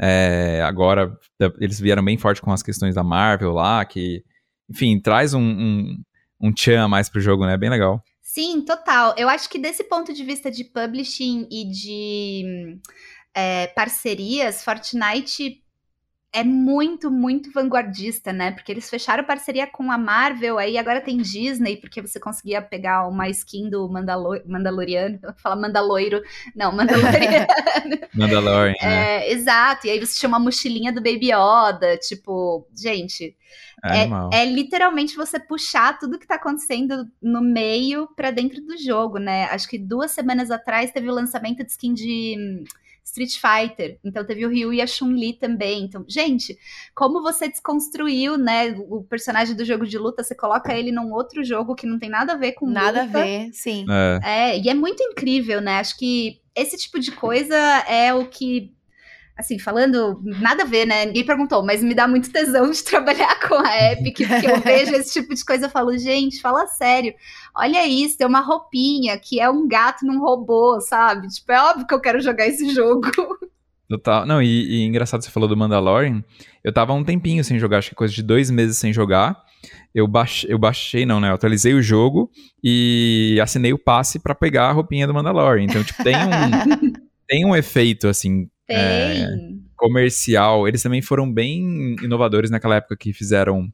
É, 0.00 0.60
agora, 0.64 1.16
eles 1.60 1.78
vieram 1.78 2.04
bem 2.04 2.18
forte 2.18 2.42
com 2.42 2.52
as 2.52 2.64
questões 2.64 2.96
da 2.96 3.04
Marvel 3.04 3.52
lá, 3.52 3.84
que, 3.84 4.24
enfim, 4.68 5.00
traz 5.00 5.34
um, 5.34 5.40
um, 5.40 5.96
um 6.40 6.52
tchan 6.52 6.82
a 6.82 6.88
mais 6.88 7.08
pro 7.08 7.20
jogo, 7.20 7.46
né? 7.46 7.56
Bem 7.56 7.70
legal. 7.70 8.02
Sim, 8.28 8.60
total. 8.60 9.14
Eu 9.16 9.26
acho 9.26 9.48
que 9.48 9.58
desse 9.58 9.82
ponto 9.82 10.12
de 10.12 10.22
vista 10.22 10.50
de 10.50 10.62
publishing 10.62 11.48
e 11.50 11.64
de 11.64 12.78
é, 13.34 13.68
parcerias, 13.68 14.62
Fortnite 14.62 15.64
é 16.32 16.44
muito, 16.44 17.10
muito 17.10 17.50
vanguardista, 17.50 18.32
né? 18.32 18.50
Porque 18.52 18.70
eles 18.70 18.88
fecharam 18.88 19.24
parceria 19.24 19.66
com 19.66 19.90
a 19.90 19.96
Marvel, 19.96 20.58
aí 20.58 20.76
agora 20.76 21.00
tem 21.00 21.16
Disney, 21.18 21.76
porque 21.76 22.02
você 22.02 22.20
conseguia 22.20 22.60
pegar 22.60 23.08
uma 23.08 23.28
skin 23.30 23.70
do 23.70 23.88
Mandalor 23.88 24.42
Mandaloriano, 24.46 25.18
fala 25.42 25.56
Mandaloiro, 25.56 26.20
não, 26.54 26.70
Mandaloriano. 26.70 27.46
Mandalorian, 28.14 28.74
é, 28.80 28.86
né? 28.86 29.30
Exato, 29.30 29.86
e 29.86 29.90
aí 29.90 29.98
você 29.98 30.18
tinha 30.18 30.28
uma 30.28 30.38
mochilinha 30.38 30.92
do 30.92 31.02
Baby 31.02 31.30
Yoda, 31.32 31.96
tipo, 31.96 32.66
gente, 32.76 33.34
é, 33.84 34.40
é, 34.42 34.44
literalmente 34.44 35.16
você 35.16 35.40
puxar 35.40 35.98
tudo 35.98 36.18
que 36.18 36.26
tá 36.26 36.34
acontecendo 36.34 37.08
no 37.22 37.40
meio 37.40 38.06
para 38.14 38.30
dentro 38.30 38.60
do 38.60 38.76
jogo, 38.76 39.18
né? 39.18 39.44
Acho 39.46 39.68
que 39.68 39.78
duas 39.78 40.10
semanas 40.10 40.50
atrás 40.50 40.90
teve 40.90 41.08
o 41.08 41.14
lançamento 41.14 41.64
de 41.64 41.70
skin 41.70 41.94
de 41.94 42.64
Street 43.08 43.36
Fighter. 43.36 43.98
Então 44.04 44.24
teve 44.24 44.44
o 44.44 44.48
Ryu 44.48 44.72
e 44.72 44.80
a 44.80 44.86
Chun-Li 44.86 45.34
também. 45.34 45.84
Então, 45.84 46.04
gente, 46.08 46.58
como 46.94 47.22
você 47.22 47.48
desconstruiu, 47.48 48.36
né, 48.36 48.76
o 48.88 49.02
personagem 49.02 49.56
do 49.56 49.64
jogo 49.64 49.86
de 49.86 49.98
luta, 49.98 50.22
você 50.22 50.34
coloca 50.34 50.74
ele 50.74 50.92
num 50.92 51.12
outro 51.12 51.42
jogo 51.42 51.74
que 51.74 51.86
não 51.86 51.98
tem 51.98 52.10
nada 52.10 52.34
a 52.34 52.36
ver 52.36 52.52
com 52.52 52.68
nada 52.68 53.04
luta. 53.04 53.18
a 53.18 53.22
ver, 53.22 53.50
sim. 53.52 53.86
É. 53.88 54.20
é, 54.22 54.58
e 54.58 54.68
é 54.68 54.74
muito 54.74 55.02
incrível, 55.02 55.60
né? 55.60 55.78
Acho 55.78 55.96
que 55.98 56.40
esse 56.54 56.76
tipo 56.76 56.98
de 56.98 57.12
coisa 57.12 57.56
é 57.88 58.12
o 58.12 58.26
que 58.26 58.74
assim, 59.38 59.56
falando 59.56 60.20
nada 60.24 60.64
a 60.64 60.66
ver, 60.66 60.84
né? 60.84 61.06
Ninguém 61.06 61.24
perguntou, 61.24 61.64
mas 61.64 61.82
me 61.82 61.94
dá 61.94 62.08
muito 62.08 62.30
tesão 62.30 62.68
de 62.72 62.82
trabalhar 62.84 63.38
com 63.46 63.54
a 63.54 63.92
Epic, 63.92 64.26
porque 64.26 64.50
eu 64.50 64.60
vejo 64.60 64.94
esse 64.96 65.12
tipo 65.12 65.32
de 65.32 65.44
coisa 65.44 65.66
e 65.66 65.70
falo, 65.70 65.96
gente, 65.96 66.40
fala 66.40 66.66
sério, 66.66 67.14
olha 67.54 67.86
isso, 67.86 68.18
tem 68.18 68.26
uma 68.26 68.40
roupinha 68.40 69.16
que 69.16 69.38
é 69.38 69.48
um 69.48 69.68
gato 69.68 70.04
num 70.04 70.20
robô, 70.20 70.80
sabe? 70.80 71.28
Tipo, 71.28 71.52
é 71.52 71.62
óbvio 71.62 71.86
que 71.86 71.94
eu 71.94 72.00
quero 72.00 72.20
jogar 72.20 72.48
esse 72.48 72.68
jogo. 72.74 73.08
Total. 73.88 74.26
Não, 74.26 74.42
e, 74.42 74.46
e 74.46 74.84
engraçado 74.84 75.22
você 75.22 75.30
falou 75.30 75.48
do 75.48 75.56
Mandalorian. 75.56 76.22
Eu 76.62 76.72
tava 76.72 76.92
um 76.92 77.04
tempinho 77.04 77.42
sem 77.42 77.58
jogar, 77.58 77.78
acho 77.78 77.90
que 77.90 77.94
coisa 77.94 78.12
de 78.12 78.22
dois 78.22 78.50
meses 78.50 78.76
sem 78.76 78.92
jogar. 78.92 79.40
Eu 79.94 80.06
baixei, 80.06 80.52
eu 80.52 80.58
baixei, 80.58 81.06
não, 81.06 81.20
né? 81.20 81.30
Eu 81.30 81.34
atualizei 81.34 81.72
o 81.72 81.80
jogo 81.80 82.30
e 82.62 83.38
assinei 83.42 83.72
o 83.72 83.78
passe 83.78 84.18
para 84.18 84.34
pegar 84.34 84.68
a 84.68 84.72
roupinha 84.72 85.06
do 85.06 85.14
Mandalorian. 85.14 85.64
Então, 85.64 85.82
tipo, 85.82 86.04
tem 86.04 86.14
um, 86.14 86.92
tem 87.26 87.46
um 87.46 87.56
efeito, 87.56 88.08
assim, 88.08 88.48
é, 88.68 89.28
comercial. 89.76 90.68
Eles 90.68 90.82
também 90.82 91.00
foram 91.00 91.30
bem 91.32 91.96
inovadores 92.02 92.50
naquela 92.50 92.76
época 92.76 92.96
que 92.96 93.12
fizeram. 93.12 93.72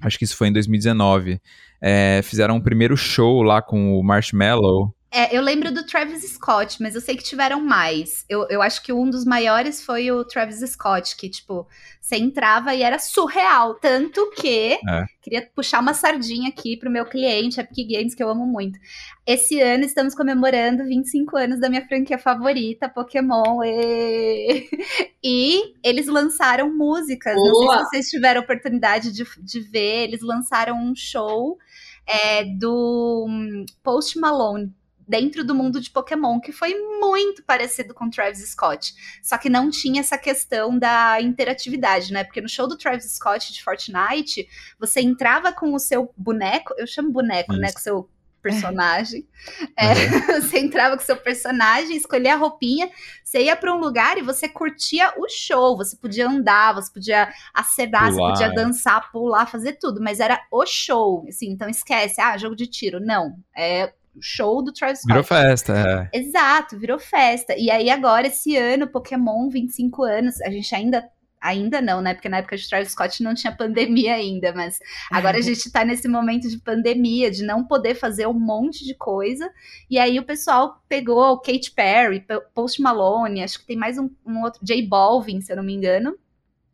Acho 0.00 0.18
que 0.18 0.24
isso 0.24 0.36
foi 0.36 0.48
em 0.48 0.52
2019. 0.52 1.40
É, 1.80 2.20
fizeram 2.22 2.54
o 2.54 2.58
um 2.58 2.60
primeiro 2.60 2.96
show 2.96 3.42
lá 3.42 3.60
com 3.60 3.98
o 3.98 4.02
Marshmallow. 4.02 4.94
É, 5.14 5.36
eu 5.36 5.42
lembro 5.42 5.70
do 5.70 5.84
Travis 5.84 6.22
Scott, 6.22 6.80
mas 6.80 6.94
eu 6.94 7.00
sei 7.02 7.14
que 7.14 7.22
tiveram 7.22 7.60
mais. 7.60 8.24
Eu, 8.30 8.46
eu 8.48 8.62
acho 8.62 8.82
que 8.82 8.94
um 8.94 9.10
dos 9.10 9.26
maiores 9.26 9.84
foi 9.84 10.10
o 10.10 10.24
Travis 10.24 10.60
Scott, 10.70 11.14
que, 11.16 11.28
tipo, 11.28 11.68
você 12.00 12.16
entrava 12.16 12.74
e 12.74 12.82
era 12.82 12.98
surreal. 12.98 13.74
Tanto 13.74 14.30
que. 14.30 14.78
É. 14.88 15.04
Queria 15.20 15.46
puxar 15.54 15.80
uma 15.80 15.92
sardinha 15.92 16.48
aqui 16.48 16.78
pro 16.78 16.90
meu 16.90 17.04
cliente, 17.04 17.60
Epic 17.60 17.86
Games, 17.86 18.14
que 18.14 18.22
eu 18.22 18.30
amo 18.30 18.46
muito. 18.46 18.78
Esse 19.26 19.60
ano 19.60 19.84
estamos 19.84 20.14
comemorando 20.14 20.82
25 20.82 21.36
anos 21.36 21.60
da 21.60 21.68
minha 21.68 21.86
franquia 21.86 22.18
favorita, 22.18 22.88
Pokémon. 22.88 23.62
E, 23.62 24.66
e 25.22 25.74
eles 25.84 26.06
lançaram 26.06 26.74
músicas. 26.74 27.34
Boa. 27.34 27.50
Não 27.50 27.54
sei 27.54 27.68
se 27.68 27.90
vocês 27.90 28.08
tiveram 28.08 28.40
oportunidade 28.40 29.12
de, 29.12 29.26
de 29.42 29.60
ver. 29.60 30.04
Eles 30.04 30.22
lançaram 30.22 30.82
um 30.82 30.94
show 30.96 31.58
é, 32.06 32.46
do 32.46 33.26
hum, 33.28 33.66
Post 33.82 34.18
Malone 34.18 34.72
dentro 35.06 35.44
do 35.44 35.54
mundo 35.54 35.80
de 35.80 35.90
Pokémon, 35.90 36.40
que 36.40 36.52
foi 36.52 36.74
muito 37.00 37.42
parecido 37.42 37.94
com 37.94 38.10
Travis 38.10 38.48
Scott. 38.50 38.94
Só 39.22 39.36
que 39.36 39.48
não 39.48 39.70
tinha 39.70 40.00
essa 40.00 40.18
questão 40.18 40.78
da 40.78 41.20
interatividade, 41.20 42.12
né? 42.12 42.24
Porque 42.24 42.40
no 42.40 42.48
show 42.48 42.68
do 42.68 42.76
Travis 42.76 43.10
Scott 43.12 43.52
de 43.52 43.62
Fortnite, 43.62 44.48
você 44.78 45.00
entrava 45.00 45.52
com 45.52 45.72
o 45.74 45.78
seu 45.78 46.12
boneco, 46.16 46.74
eu 46.76 46.86
chamo 46.86 47.10
boneco, 47.10 47.52
né? 47.52 47.66
Isso. 47.66 47.66
né? 47.66 47.72
Com 47.72 47.78
o 47.78 47.82
seu 47.82 48.10
personagem. 48.42 49.26
É, 49.76 49.92
uhum. 49.92 50.40
Você 50.40 50.58
entrava 50.60 50.96
com 50.96 51.02
seu 51.02 51.16
personagem, 51.16 51.96
escolhia 51.96 52.34
a 52.34 52.36
roupinha, 52.36 52.88
você 53.24 53.42
ia 53.42 53.56
para 53.56 53.74
um 53.74 53.78
lugar 53.78 54.16
e 54.16 54.22
você 54.22 54.48
curtia 54.48 55.12
o 55.16 55.28
show. 55.28 55.76
Você 55.76 55.96
podia 55.96 56.28
andar, 56.28 56.74
você 56.74 56.92
podia 56.92 57.32
acenar, 57.52 58.12
pular, 58.12 58.12
você 58.12 58.44
podia 58.44 58.54
dançar, 58.54 59.10
pular, 59.10 59.46
fazer 59.46 59.72
tudo, 59.74 60.00
mas 60.00 60.20
era 60.20 60.40
o 60.50 60.64
show. 60.64 61.24
Assim, 61.28 61.50
então 61.50 61.68
esquece, 61.68 62.20
ah, 62.20 62.36
jogo 62.36 62.54
de 62.54 62.68
tiro. 62.68 63.00
Não, 63.00 63.36
é 63.56 63.92
show 64.20 64.62
do 64.62 64.72
Travis 64.72 65.00
Scott. 65.00 65.08
Virou 65.08 65.24
festa, 65.24 66.10
é. 66.12 66.18
Exato, 66.18 66.78
virou 66.78 66.98
festa. 66.98 67.54
E 67.56 67.70
aí 67.70 67.90
agora, 67.90 68.26
esse 68.26 68.56
ano, 68.56 68.88
Pokémon, 68.88 69.48
25 69.48 70.02
anos, 70.02 70.40
a 70.42 70.50
gente 70.50 70.74
ainda 70.74 71.08
Ainda 71.42 71.82
não, 71.82 72.00
né? 72.00 72.14
Porque 72.14 72.28
na 72.28 72.38
época 72.38 72.56
de 72.56 72.68
Travis 72.68 72.92
Scott 72.92 73.20
não 73.20 73.34
tinha 73.34 73.52
pandemia 73.52 74.14
ainda, 74.14 74.52
mas 74.54 74.78
agora 75.10 75.38
a 75.38 75.40
gente 75.40 75.72
tá 75.72 75.84
nesse 75.84 76.06
momento 76.06 76.48
de 76.48 76.56
pandemia, 76.56 77.32
de 77.32 77.42
não 77.42 77.64
poder 77.64 77.96
fazer 77.96 78.28
um 78.28 78.32
monte 78.32 78.84
de 78.84 78.94
coisa. 78.94 79.50
E 79.90 79.98
aí 79.98 80.20
o 80.20 80.24
pessoal 80.24 80.80
pegou 80.88 81.20
o 81.32 81.40
Kate 81.40 81.72
Perry, 81.72 82.24
Post 82.54 82.80
Malone, 82.80 83.42
acho 83.42 83.58
que 83.58 83.66
tem 83.66 83.76
mais 83.76 83.98
um, 83.98 84.08
um 84.24 84.40
outro, 84.42 84.60
J 84.62 84.86
Balvin, 84.86 85.40
se 85.40 85.52
eu 85.52 85.56
não 85.56 85.64
me 85.64 85.74
engano. 85.74 86.16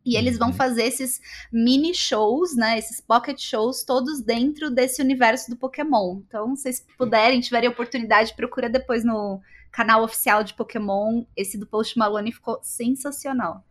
E 0.05 0.17
eles 0.17 0.39
vão 0.39 0.49
uhum. 0.49 0.55
fazer 0.55 0.85
esses 0.85 1.21
mini 1.53 1.95
shows, 1.95 2.57
né? 2.57 2.79
Esses 2.79 3.01
pocket 3.01 3.39
shows, 3.41 3.85
todos 3.85 4.21
dentro 4.21 4.71
desse 4.71 5.03
universo 5.03 5.51
do 5.51 5.57
Pokémon. 5.57 6.21
Então, 6.27 6.57
se 6.57 6.63
vocês 6.63 6.87
puderem, 6.97 7.41
tiverem 7.41 7.69
oportunidade, 7.69 8.35
procura 8.35 8.69
depois 8.69 9.05
no 9.05 9.41
canal 9.71 10.03
oficial 10.03 10.43
de 10.43 10.55
Pokémon. 10.55 11.25
Esse 11.37 11.59
do 11.59 11.67
Post 11.67 11.99
Malone 11.99 12.33
ficou 12.33 12.59
sensacional. 12.63 13.65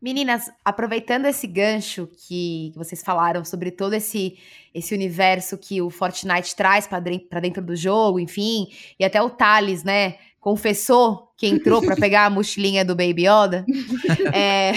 Meninas, 0.00 0.50
aproveitando 0.62 1.24
esse 1.24 1.46
gancho 1.46 2.06
que 2.26 2.70
vocês 2.76 3.02
falaram 3.02 3.44
sobre 3.44 3.70
todo 3.70 3.94
esse, 3.94 4.36
esse 4.74 4.94
universo 4.94 5.56
que 5.56 5.80
o 5.80 5.88
Fortnite 5.88 6.54
traz 6.54 6.86
para 6.86 7.40
dentro 7.40 7.62
do 7.62 7.74
jogo, 7.74 8.20
enfim, 8.20 8.68
e 9.00 9.04
até 9.04 9.22
o 9.22 9.30
Thales, 9.30 9.82
né, 9.82 10.18
confessou 10.46 11.32
que 11.36 11.48
entrou 11.48 11.82
para 11.82 11.96
pegar 11.98 12.26
a 12.26 12.30
mochilinha 12.30 12.84
do 12.84 12.94
Baby 12.94 13.24
Yoda. 13.26 13.66
é, 14.32 14.74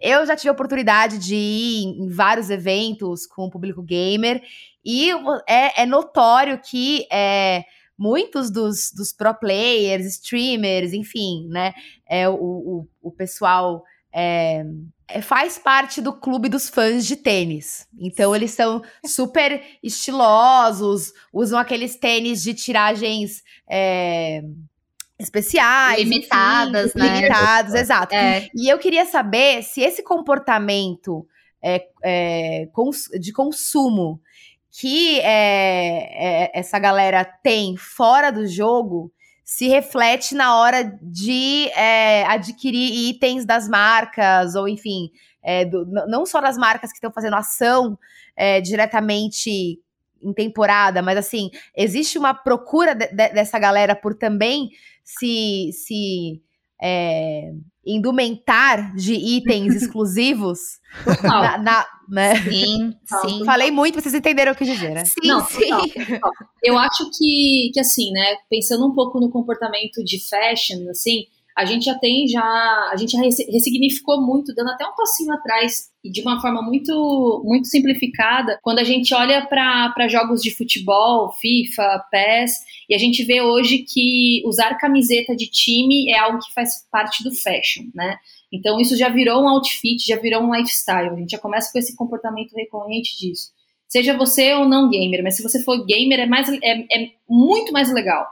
eu 0.00 0.24
já 0.24 0.36
tive 0.36 0.50
a 0.50 0.52
oportunidade 0.52 1.18
de 1.18 1.34
ir 1.34 1.86
em 2.00 2.08
vários 2.08 2.50
eventos 2.50 3.26
com 3.26 3.46
o 3.46 3.50
público 3.50 3.82
gamer 3.82 4.40
e 4.84 5.10
é, 5.48 5.82
é 5.82 5.86
notório 5.86 6.60
que 6.60 7.04
é, 7.10 7.64
muitos 7.98 8.48
dos, 8.48 8.92
dos 8.94 9.12
pro 9.12 9.34
players, 9.34 10.06
streamers, 10.06 10.92
enfim, 10.92 11.48
né, 11.48 11.74
é, 12.08 12.28
o, 12.28 12.34
o, 12.36 12.88
o 13.02 13.10
pessoal 13.10 13.82
é, 14.14 14.64
é, 15.08 15.20
faz 15.20 15.58
parte 15.58 16.00
do 16.00 16.12
clube 16.12 16.48
dos 16.48 16.68
fãs 16.68 17.04
de 17.04 17.16
tênis. 17.16 17.88
Então 17.98 18.36
eles 18.36 18.52
são 18.52 18.82
super 19.04 19.60
estilosos, 19.82 21.12
usam 21.32 21.58
aqueles 21.58 21.96
tênis 21.96 22.40
de 22.40 22.54
tiragens 22.54 23.42
é, 23.68 24.44
especiais, 25.18 26.00
limitadas, 26.00 26.90
enfim, 26.94 26.98
né? 26.98 27.14
Limitados, 27.16 27.74
exato. 27.74 28.14
É. 28.14 28.48
E 28.54 28.68
eu 28.68 28.78
queria 28.78 29.04
saber 29.04 29.62
se 29.62 29.80
esse 29.80 30.02
comportamento 30.02 31.26
é, 31.62 31.86
é, 32.04 32.68
de 33.18 33.32
consumo 33.32 34.20
que 34.70 35.20
é, 35.20 36.44
é, 36.44 36.50
essa 36.54 36.78
galera 36.78 37.24
tem 37.24 37.76
fora 37.76 38.30
do 38.30 38.46
jogo 38.46 39.10
se 39.42 39.68
reflete 39.68 40.34
na 40.34 40.56
hora 40.56 40.82
de 41.00 41.70
é, 41.70 42.24
adquirir 42.26 43.10
itens 43.10 43.46
das 43.46 43.68
marcas, 43.68 44.54
ou 44.54 44.68
enfim, 44.68 45.10
é, 45.42 45.64
do, 45.64 45.86
não 45.86 46.26
só 46.26 46.40
das 46.40 46.58
marcas 46.58 46.90
que 46.90 46.96
estão 46.96 47.12
fazendo 47.12 47.36
ação 47.36 47.96
é, 48.36 48.60
diretamente 48.60 49.80
em 50.20 50.32
temporada, 50.34 51.00
mas 51.00 51.16
assim, 51.16 51.50
existe 51.74 52.18
uma 52.18 52.34
procura 52.34 52.94
de, 52.94 53.06
de, 53.06 53.28
dessa 53.28 53.58
galera 53.58 53.94
por 53.94 54.14
também 54.14 54.70
se, 55.06 55.70
se 55.72 56.42
é, 56.82 57.52
indumentar 57.86 58.94
de 58.94 59.14
itens 59.14 59.74
exclusivos. 59.80 60.58
na, 61.22 61.58
na, 61.58 61.86
né? 62.08 62.34
Sim, 62.42 62.92
sim. 63.22 63.44
Falei 63.44 63.70
muito, 63.70 64.00
vocês 64.00 64.14
entenderam 64.14 64.52
o 64.52 64.56
que 64.56 64.64
dizer, 64.64 64.90
né? 64.90 65.04
Sim, 65.04 65.28
Não, 65.28 65.40
sim. 65.46 65.70
Eu 66.62 66.76
acho 66.76 67.08
que, 67.16 67.70
que, 67.72 67.80
assim, 67.80 68.10
né, 68.10 68.36
pensando 68.50 68.86
um 68.86 68.92
pouco 68.92 69.20
no 69.20 69.30
comportamento 69.30 70.02
de 70.04 70.18
fashion, 70.28 70.90
assim, 70.90 71.24
a 71.56 71.64
gente 71.64 71.86
já 71.86 71.94
tem 71.94 72.28
já, 72.28 72.42
a 72.92 72.96
gente 72.96 73.12
já 73.12 73.20
ressignificou 73.20 74.20
muito, 74.20 74.54
dando 74.54 74.70
até 74.70 74.86
um 74.86 74.94
passinho 74.94 75.32
atrás 75.32 75.88
e 76.04 76.10
de 76.10 76.20
uma 76.20 76.38
forma 76.38 76.60
muito, 76.60 77.42
muito 77.46 77.66
simplificada, 77.66 78.58
quando 78.62 78.78
a 78.78 78.84
gente 78.84 79.14
olha 79.14 79.46
para 79.46 80.06
jogos 80.06 80.42
de 80.42 80.54
futebol, 80.54 81.32
FIFA, 81.40 82.04
PES, 82.10 82.52
e 82.90 82.94
a 82.94 82.98
gente 82.98 83.24
vê 83.24 83.40
hoje 83.40 83.78
que 83.78 84.42
usar 84.44 84.76
camiseta 84.76 85.34
de 85.34 85.46
time 85.46 86.12
é 86.12 86.18
algo 86.18 86.38
que 86.38 86.52
faz 86.52 86.86
parte 86.92 87.24
do 87.24 87.34
fashion, 87.34 87.84
né? 87.94 88.18
Então 88.52 88.78
isso 88.78 88.94
já 88.94 89.08
virou 89.08 89.42
um 89.42 89.48
outfit, 89.48 90.06
já 90.06 90.16
virou 90.16 90.42
um 90.42 90.54
lifestyle. 90.54 91.08
A 91.08 91.16
gente 91.16 91.30
já 91.30 91.38
começa 91.38 91.72
com 91.72 91.78
esse 91.78 91.96
comportamento 91.96 92.52
recorrente 92.54 93.18
disso. 93.18 93.50
Seja 93.88 94.16
você 94.16 94.52
ou 94.54 94.68
não 94.68 94.90
gamer, 94.90 95.22
mas 95.22 95.36
se 95.36 95.42
você 95.42 95.62
for 95.62 95.86
gamer 95.86 96.20
é 96.20 96.26
mais 96.26 96.48
é, 96.48 96.80
é 96.80 97.10
muito 97.28 97.72
mais 97.72 97.92
legal. 97.92 98.26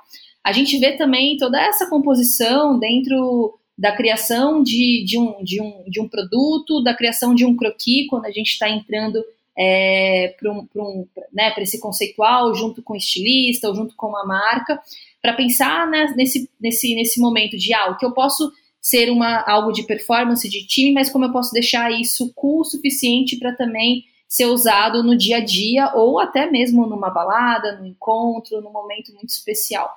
A 0.45 0.53
gente 0.53 0.79
vê 0.79 0.93
também 0.93 1.39
toda 1.39 1.59
essa 1.61 1.89
composição 1.89 2.79
dentro 2.79 3.59
da 3.77 3.93
criação 3.93 4.63
de, 4.63 5.03
de, 5.05 5.19
um, 5.19 5.43
de, 5.43 5.61
um, 5.61 5.85
de 5.89 6.01
um 6.01 6.09
produto, 6.09 6.83
da 6.83 6.95
criação 6.95 7.35
de 7.35 7.45
um 7.45 7.57
croquis, 7.57 8.07
quando 8.09 8.27
a 8.27 8.31
gente 8.31 8.51
está 8.51 8.69
entrando 8.69 9.25
é, 9.57 10.35
para 10.39 10.53
um, 10.53 10.69
um, 10.77 11.07
né, 11.33 11.53
esse 11.59 11.81
conceitual, 11.81 12.55
junto 12.55 12.83
com 12.83 12.93
o 12.93 12.97
estilista 12.97 13.69
ou 13.69 13.75
junto 13.75 13.97
com 13.97 14.09
uma 14.09 14.25
marca, 14.27 14.81
para 15.23 15.33
pensar 15.33 15.89
né, 15.89 16.13
nesse, 16.17 16.49
nesse, 16.61 16.95
nesse 16.95 17.21
momento 17.21 17.57
de 17.57 17.73
ah, 17.73 17.91
o 17.91 17.97
que 17.97 18.05
eu 18.05 18.13
posso 18.13 18.53
ser 18.81 19.11
uma, 19.11 19.43
algo 19.49 19.73
de 19.73 19.85
performance 19.85 20.47
de 20.47 20.67
time, 20.67 20.93
mas 20.93 21.09
como 21.09 21.25
eu 21.25 21.33
posso 21.33 21.53
deixar 21.53 21.91
isso 21.91 22.33
cool 22.35 22.65
suficiente 22.65 23.39
para 23.39 23.57
também 23.57 24.05
ser 24.29 24.47
usado 24.47 25.03
no 25.03 25.17
dia 25.17 25.39
a 25.39 25.41
dia 25.41 25.93
ou 25.95 26.19
até 26.19 26.51
mesmo 26.51 26.87
numa 26.87 27.09
balada, 27.09 27.79
no 27.79 27.87
encontro, 27.87 28.61
num 28.61 28.73
momento 28.73 29.15
muito 29.15 29.31
especial. 29.31 29.89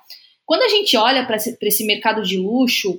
Quando 0.48 0.62
a 0.62 0.68
gente 0.68 0.96
olha 0.96 1.26
para 1.26 1.36
esse, 1.36 1.58
esse, 1.60 1.84
mercado 1.84 2.22
de 2.22 2.38
luxo, 2.38 2.98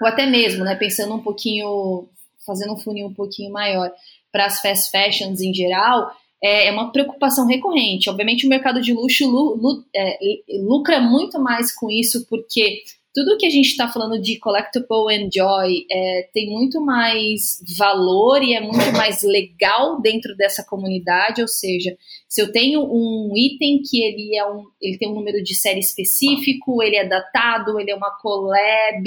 ou 0.00 0.08
até 0.08 0.24
mesmo, 0.24 0.64
né, 0.64 0.74
pensando 0.74 1.14
um 1.14 1.22
pouquinho, 1.22 2.08
fazendo 2.46 2.72
um 2.72 2.78
funil 2.78 3.08
um 3.08 3.12
pouquinho 3.12 3.52
maior 3.52 3.92
para 4.32 4.46
as 4.46 4.62
fast 4.62 4.90
fashions 4.90 5.42
em 5.42 5.52
geral, 5.52 6.10
é, 6.42 6.68
é, 6.68 6.72
uma 6.72 6.90
preocupação 6.90 7.46
recorrente. 7.46 8.08
Obviamente, 8.08 8.46
o 8.46 8.48
mercado 8.48 8.80
de 8.80 8.94
luxo 8.94 9.28
lu, 9.28 9.56
lu, 9.56 9.84
é, 9.94 10.18
lucra 10.58 11.00
muito 11.00 11.38
mais 11.38 11.70
com 11.70 11.90
isso, 11.90 12.26
porque 12.30 12.82
tudo 13.12 13.36
que 13.36 13.46
a 13.46 13.50
gente 13.50 13.66
está 13.66 13.88
falando 13.88 14.20
de 14.20 14.38
collectible 14.38 15.12
and 15.12 15.28
joy 15.32 15.84
é, 15.90 16.28
tem 16.32 16.48
muito 16.50 16.80
mais 16.80 17.60
valor 17.76 18.42
e 18.42 18.54
é 18.54 18.60
muito 18.60 18.76
mais 18.96 19.22
legal 19.22 20.00
dentro 20.00 20.36
dessa 20.36 20.64
comunidade. 20.64 21.42
Ou 21.42 21.48
seja, 21.48 21.96
se 22.28 22.40
eu 22.40 22.52
tenho 22.52 22.82
um 22.82 23.32
item 23.36 23.82
que 23.82 24.02
ele 24.02 24.36
é 24.36 24.46
um, 24.46 24.64
ele 24.80 24.96
tem 24.96 25.08
um 25.08 25.14
número 25.14 25.42
de 25.42 25.54
série 25.54 25.80
específico, 25.80 26.82
ele 26.82 26.96
é 26.96 27.06
datado, 27.06 27.78
ele 27.80 27.90
é 27.90 27.96
uma 27.96 28.16
collab 28.20 29.04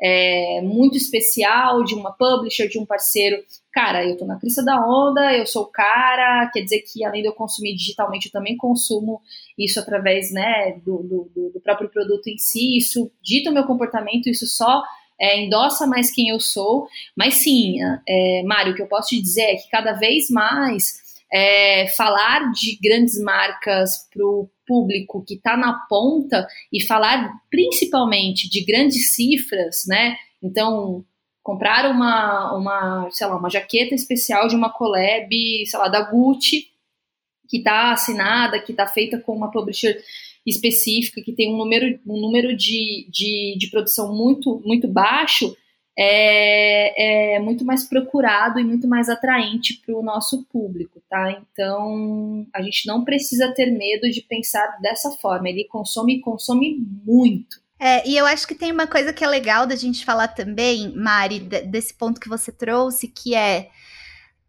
é, 0.00 0.60
muito 0.62 0.96
especial 0.96 1.84
de 1.84 1.94
uma 1.94 2.12
publisher, 2.12 2.68
de 2.68 2.78
um 2.78 2.86
parceiro. 2.86 3.42
Cara, 3.76 4.06
eu 4.06 4.16
tô 4.16 4.24
na 4.24 4.38
crista 4.38 4.64
da 4.64 4.80
onda, 4.88 5.36
eu 5.36 5.44
sou 5.44 5.64
o 5.64 5.70
cara, 5.70 6.50
quer 6.50 6.62
dizer 6.62 6.80
que 6.80 7.04
além 7.04 7.20
de 7.20 7.28
eu 7.28 7.34
consumir 7.34 7.76
digitalmente, 7.76 8.24
eu 8.24 8.32
também 8.32 8.56
consumo 8.56 9.20
isso 9.58 9.78
através 9.78 10.32
né, 10.32 10.80
do, 10.82 11.02
do, 11.02 11.50
do 11.52 11.60
próprio 11.60 11.90
produto 11.90 12.26
em 12.26 12.38
si, 12.38 12.78
isso 12.78 13.12
dita 13.22 13.50
o 13.50 13.52
meu 13.52 13.64
comportamento, 13.64 14.30
isso 14.30 14.46
só 14.46 14.82
é, 15.20 15.42
endossa 15.42 15.86
mais 15.86 16.10
quem 16.10 16.30
eu 16.30 16.40
sou. 16.40 16.88
Mas 17.14 17.34
sim, 17.34 17.76
é, 18.08 18.42
Mário, 18.46 18.72
o 18.72 18.74
que 18.74 18.80
eu 18.80 18.86
posso 18.86 19.10
te 19.10 19.20
dizer 19.20 19.42
é 19.42 19.56
que 19.56 19.68
cada 19.68 19.92
vez 19.92 20.30
mais 20.30 21.20
é, 21.30 21.86
falar 21.88 22.50
de 22.52 22.78
grandes 22.82 23.20
marcas 23.20 24.08
para 24.10 24.24
o 24.24 24.48
público 24.66 25.22
que 25.22 25.34
está 25.34 25.54
na 25.54 25.80
ponta 25.86 26.48
e 26.72 26.82
falar 26.82 27.30
principalmente 27.50 28.48
de 28.48 28.64
grandes 28.64 29.14
cifras, 29.14 29.84
né? 29.86 30.16
Então, 30.42 31.04
comprar 31.46 31.88
uma, 31.88 32.56
uma, 32.56 33.08
sei 33.12 33.24
lá, 33.24 33.36
uma 33.36 33.48
jaqueta 33.48 33.94
especial 33.94 34.48
de 34.48 34.56
uma 34.56 34.68
collab, 34.68 35.30
sei 35.64 35.78
lá, 35.78 35.86
da 35.86 36.02
Gucci, 36.02 36.66
que 37.48 37.58
está 37.58 37.92
assinada, 37.92 38.60
que 38.60 38.72
está 38.72 38.84
feita 38.88 39.20
com 39.20 39.32
uma 39.32 39.48
publisher 39.48 39.96
específica, 40.44 41.22
que 41.22 41.32
tem 41.32 41.54
um 41.54 41.56
número, 41.56 42.00
um 42.04 42.20
número 42.20 42.56
de, 42.56 43.08
de, 43.12 43.56
de 43.56 43.70
produção 43.70 44.12
muito, 44.12 44.60
muito 44.64 44.88
baixo, 44.88 45.56
é, 45.96 47.36
é 47.36 47.38
muito 47.38 47.64
mais 47.64 47.88
procurado 47.88 48.58
e 48.58 48.64
muito 48.64 48.88
mais 48.88 49.08
atraente 49.08 49.80
para 49.86 49.96
o 49.96 50.02
nosso 50.02 50.44
público, 50.46 51.00
tá? 51.08 51.30
Então 51.52 52.44
a 52.52 52.60
gente 52.60 52.88
não 52.88 53.04
precisa 53.04 53.52
ter 53.54 53.70
medo 53.70 54.10
de 54.10 54.20
pensar 54.20 54.78
dessa 54.82 55.12
forma. 55.12 55.48
Ele 55.48 55.62
consome 55.68 56.20
consome 56.20 56.76
muito. 57.04 57.64
É, 57.78 58.08
e 58.08 58.16
eu 58.16 58.24
acho 58.24 58.46
que 58.46 58.54
tem 58.54 58.72
uma 58.72 58.86
coisa 58.86 59.12
que 59.12 59.22
é 59.22 59.28
legal 59.28 59.66
da 59.66 59.76
gente 59.76 60.04
falar 60.04 60.28
também, 60.28 60.94
Mari, 60.96 61.40
desse 61.40 61.92
ponto 61.94 62.20
que 62.20 62.28
você 62.28 62.50
trouxe, 62.50 63.06
que 63.08 63.34
é 63.34 63.68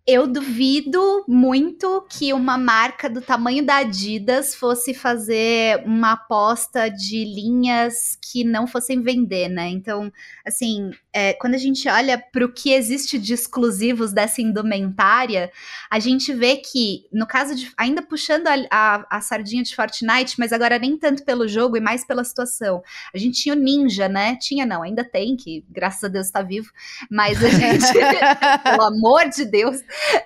eu 0.07 0.25
duvido 0.25 1.25
muito 1.27 2.01
que 2.09 2.31
uma 2.31 2.57
marca 2.57 3.09
do 3.09 3.21
tamanho 3.21 3.65
da 3.65 3.79
Adidas 3.79 4.55
fosse 4.55 4.93
fazer 4.93 5.83
uma 5.85 6.13
aposta 6.13 6.89
de 6.89 7.25
linhas 7.25 8.17
que 8.21 8.45
não 8.45 8.65
fossem 8.65 9.01
vender, 9.01 9.49
né? 9.49 9.67
Então, 9.67 10.09
assim, 10.45 10.91
é, 11.19 11.33
quando 11.33 11.55
a 11.55 11.57
gente 11.57 11.89
olha 11.89 12.15
para 12.15 12.45
o 12.45 12.53
que 12.53 12.71
existe 12.71 13.17
de 13.17 13.33
exclusivos 13.33 14.13
dessa 14.13 14.39
indumentária, 14.39 15.51
a 15.89 15.97
gente 15.97 16.31
vê 16.31 16.57
que, 16.57 17.07
no 17.11 17.25
caso 17.25 17.55
de. 17.55 17.71
Ainda 17.75 18.03
puxando 18.03 18.45
a, 18.45 18.53
a, 18.69 19.17
a 19.17 19.21
sardinha 19.21 19.63
de 19.63 19.75
Fortnite, 19.75 20.35
mas 20.37 20.53
agora 20.53 20.77
nem 20.77 20.95
tanto 20.95 21.25
pelo 21.25 21.47
jogo 21.47 21.75
e 21.75 21.79
mais 21.79 22.05
pela 22.05 22.23
situação. 22.23 22.83
A 23.11 23.17
gente 23.17 23.41
tinha 23.41 23.55
o 23.55 23.57
Ninja, 23.57 24.07
né? 24.07 24.35
Tinha 24.39 24.63
não, 24.63 24.83
ainda 24.83 25.03
tem, 25.03 25.35
que 25.35 25.65
graças 25.67 26.03
a 26.03 26.07
Deus 26.07 26.27
está 26.27 26.43
vivo, 26.43 26.69
mas 27.09 27.43
a 27.43 27.49
gente, 27.49 27.93
pelo 28.63 28.83
amor 28.83 29.27
de 29.27 29.43
Deus 29.43 29.81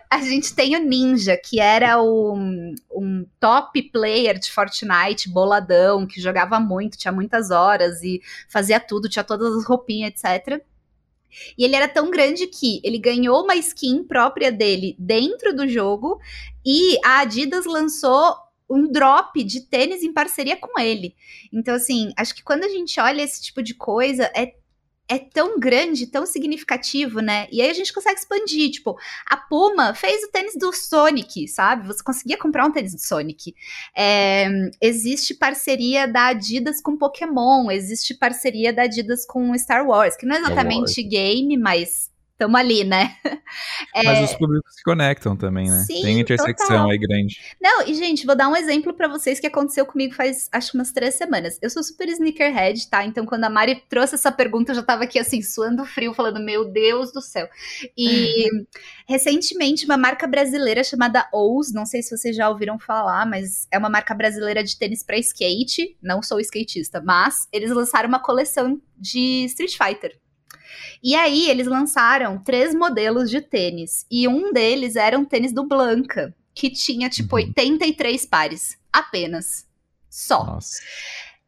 a 0.10 0.20
gente 0.20 0.54
tem 0.54 0.76
o 0.76 0.80
Ninja, 0.80 1.38
que 1.38 1.62
era 1.62 2.04
um, 2.04 2.76
um 2.92 3.26
top 3.40 3.82
player 3.94 4.38
de 4.38 4.52
Fortnite, 4.52 5.30
boladão, 5.30 6.06
que 6.06 6.20
jogava 6.20 6.60
muito, 6.60 6.98
tinha 6.98 7.14
muitas 7.14 7.50
horas 7.50 8.04
e 8.04 8.22
fazia 8.50 8.78
tudo, 8.78 9.08
tinha 9.08 9.24
todas 9.24 9.56
as 9.56 9.66
roupinhas, 9.66 10.12
etc. 10.12 10.62
E 11.58 11.64
ele 11.64 11.76
era 11.76 11.88
tão 11.88 12.10
grande 12.10 12.48
que 12.48 12.82
ele 12.84 12.98
ganhou 12.98 13.44
uma 13.44 13.56
skin 13.56 14.04
própria 14.04 14.52
dele 14.52 14.96
dentro 14.98 15.56
do 15.56 15.68
jogo 15.68 16.20
e 16.66 16.98
a 17.04 17.20
Adidas 17.20 17.66
lançou 17.66 18.36
um 18.70 18.90
drop 18.90 19.44
de 19.44 19.62
tênis 19.62 20.02
em 20.02 20.14
parceria 20.14 20.56
com 20.56 20.80
ele. 20.80 21.14
Então, 21.52 21.76
assim, 21.76 22.12
acho 22.16 22.34
que 22.34 22.44
quando 22.44 22.64
a 22.64 22.70
gente 22.70 23.00
olha 23.00 23.22
esse 23.22 23.42
tipo 23.42 23.62
de 23.62 23.74
coisa, 23.74 24.32
é 24.34 24.54
é 25.08 25.18
tão 25.18 25.60
grande, 25.60 26.08
tão 26.08 26.26
significativo, 26.26 27.20
né? 27.20 27.48
E 27.52 27.62
aí 27.62 27.70
a 27.70 27.74
gente 27.74 27.94
consegue 27.94 28.20
expandir. 28.20 28.72
Tipo, 28.72 28.98
a 29.26 29.36
Puma 29.36 29.94
fez 29.94 30.24
o 30.24 30.32
tênis 30.32 30.56
do 30.56 30.72
Sonic, 30.72 31.48
sabe? 31.48 31.88
Você 31.88 32.04
conseguia 32.04 32.38
comprar 32.38 32.66
um 32.66 32.72
tênis 32.72 32.94
do 32.94 33.02
Sonic. 33.02 33.54
É, 33.96 34.48
existe 34.80 35.34
parceria 35.34 36.08
da 36.08 36.28
Adidas 36.28 36.82
com 36.82 36.98
Pokémon, 36.98 37.70
existe 37.72 38.14
parceria 38.14 38.72
da 38.72 38.84
Adidas 38.84 39.26
com 39.26 39.58
Star 39.58 39.86
Wars, 39.86 40.16
que 40.16 40.26
não 40.26 40.36
é 40.36 40.40
exatamente 40.40 41.02
game, 41.04 41.58
mas 41.58 42.11
estamos 42.42 42.60
ali, 42.60 42.84
né? 42.84 43.16
É... 43.94 44.04
Mas 44.04 44.32
os 44.32 44.38
públicos 44.38 44.74
se 44.74 44.82
conectam 44.84 45.36
também, 45.36 45.70
né? 45.70 45.84
Sim, 45.86 46.02
Tem 46.02 46.20
intersecção 46.22 46.68
total. 46.68 46.90
aí 46.90 46.98
grande. 46.98 47.38
Não, 47.62 47.86
e 47.86 47.94
gente, 47.94 48.26
vou 48.26 48.34
dar 48.34 48.48
um 48.48 48.56
exemplo 48.56 48.94
para 48.94 49.10
vocês 49.10 49.42
que 49.42 49.48
aconteceu 49.48 49.86
comigo 49.86 50.14
faz 50.14 50.48
acho 50.54 50.78
umas 50.78 50.94
três 50.94 51.16
semanas. 51.16 51.60
Eu 51.62 51.70
sou 51.70 51.84
super 51.84 52.08
sneakerhead, 52.08 52.88
tá? 52.88 53.04
Então 53.04 53.26
quando 53.26 53.44
a 53.44 53.50
Mari 53.50 53.84
trouxe 53.90 54.16
essa 54.16 54.32
pergunta, 54.32 54.72
eu 54.72 54.76
já 54.76 54.84
tava 54.84 55.04
aqui 55.04 55.20
assim, 55.20 55.42
suando 55.42 55.84
frio, 55.84 56.14
falando, 56.14 56.40
meu 56.40 56.72
Deus 56.72 57.12
do 57.12 57.22
céu. 57.22 57.50
E 57.98 58.48
recentemente, 59.06 59.84
uma 59.84 59.98
marca 59.98 60.26
brasileira 60.26 60.82
chamada 60.82 61.28
Ous, 61.34 61.74
não 61.74 61.86
sei 61.86 62.02
se 62.02 62.16
vocês 62.16 62.34
já 62.34 62.48
ouviram 62.48 62.80
falar, 62.80 63.26
mas 63.26 63.68
é 63.70 63.78
uma 63.78 63.90
marca 63.90 64.14
brasileira 64.14 64.64
de 64.64 64.78
tênis 64.78 65.04
para 65.04 65.18
skate. 65.18 65.98
Não 66.02 66.24
sou 66.24 66.40
skatista, 66.40 67.02
mas 67.02 67.50
eles 67.52 67.72
lançaram 67.72 68.08
uma 68.08 68.20
coleção 68.20 68.80
de 68.98 69.44
Street 69.46 69.76
Fighter. 69.76 70.22
E 71.04 71.16
aí 71.16 71.50
eles 71.50 71.68
lançaram 71.68 72.38
três 72.38 72.74
modelos 72.76 73.30
de 73.30 73.42
tênis. 73.42 74.06
E 74.10 74.28
um 74.28 74.52
deles 74.54 74.96
era 74.96 75.18
um 75.18 75.26
tênis 75.26 75.52
do 75.52 75.68
Blanca, 75.68 76.36
que 76.54 76.70
tinha 76.70 77.10
tipo 77.10 77.36
uhum. 77.36 77.44
83 77.44 78.26
pares. 78.26 78.78
Apenas. 78.92 79.66
Só. 80.10 80.46
Nossa. 80.46 80.82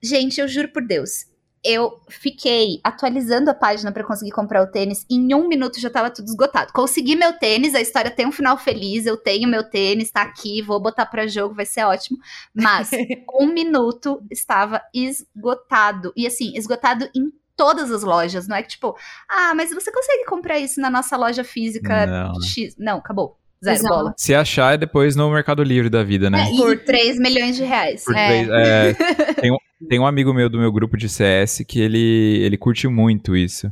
Gente, 0.02 0.40
eu 0.40 0.48
juro 0.48 0.70
por 0.70 0.86
Deus. 0.86 1.26
eu 1.64 2.02
fiquei 2.10 2.82
atualizando 2.84 3.50
a 3.50 3.54
página 3.54 3.90
para 3.92 4.04
conseguir 4.04 4.32
comprar 4.32 4.62
o 4.62 4.68
tênis. 4.68 5.06
Em 5.10 5.34
um 5.34 5.48
minuto 5.48 5.80
já 5.80 5.88
estava 5.88 6.12
tudo 6.12 6.28
esgotado. 6.28 6.74
Consegui 6.74 7.16
meu 7.16 7.32
tênis, 7.34 7.74
a 7.74 7.80
história 7.80 8.12
tem 8.12 8.28
um 8.28 8.32
final 8.34 8.58
feliz. 8.58 9.06
Eu 9.06 9.16
tenho 9.16 9.48
meu 9.48 9.64
tênis, 9.64 10.12
tá 10.12 10.24
aqui, 10.24 10.62
vou 10.62 10.80
botar 10.82 11.06
para 11.06 11.26
jogo, 11.26 11.56
vai 11.56 11.66
ser 11.66 11.86
ótimo. 11.86 12.18
Mas 12.54 12.92
um 13.40 13.48
minuto 13.48 14.22
estava 14.30 14.82
esgotado. 14.94 16.12
E 16.18 16.28
assim, 16.28 16.52
esgotado 16.58 17.10
em 17.16 17.32
todas 17.56 17.92
as 17.92 18.04
lojas. 18.04 18.48
Não 18.48 18.56
é 18.56 18.62
que 18.64 18.70
tipo, 18.70 18.96
ah, 19.30 19.54
mas 19.56 19.74
você 19.74 19.92
consegue 19.92 20.26
comprar 20.26 20.60
isso 20.60 20.80
na 20.82 20.90
nossa 20.90 21.16
loja 21.18 21.44
física 21.44 22.06
Não. 22.06 22.42
X? 22.42 22.76
Não, 22.78 22.98
acabou. 22.98 23.38
Zero 23.64 23.78
Exato. 23.78 23.96
bola. 23.96 24.14
Se 24.18 24.36
achar 24.36 24.74
é 24.74 24.78
depois 24.78 25.16
no 25.16 25.32
Mercado 25.32 25.64
Livre 25.64 25.90
da 25.90 26.04
vida, 26.04 26.30
né? 26.30 26.50
É, 26.52 26.58
Por 26.58 26.78
3 26.80 27.18
milhões 27.18 27.56
de 27.56 27.64
reais. 27.64 28.04
Por 28.04 28.14
É. 28.16 28.28
três- 28.28 28.50
é, 28.50 28.94
tem, 29.42 29.52
um, 29.54 29.58
tem 29.88 30.00
um 30.00 30.06
amigo 30.06 30.34
meu 30.34 30.50
do 30.50 30.60
meu 30.60 30.70
grupo 30.72 30.98
de 30.98 31.08
CS 31.08 31.64
que 31.66 31.80
ele, 31.80 32.40
ele 32.44 32.58
curte 32.58 32.90
muito 32.90 33.38
isso. 33.38 33.72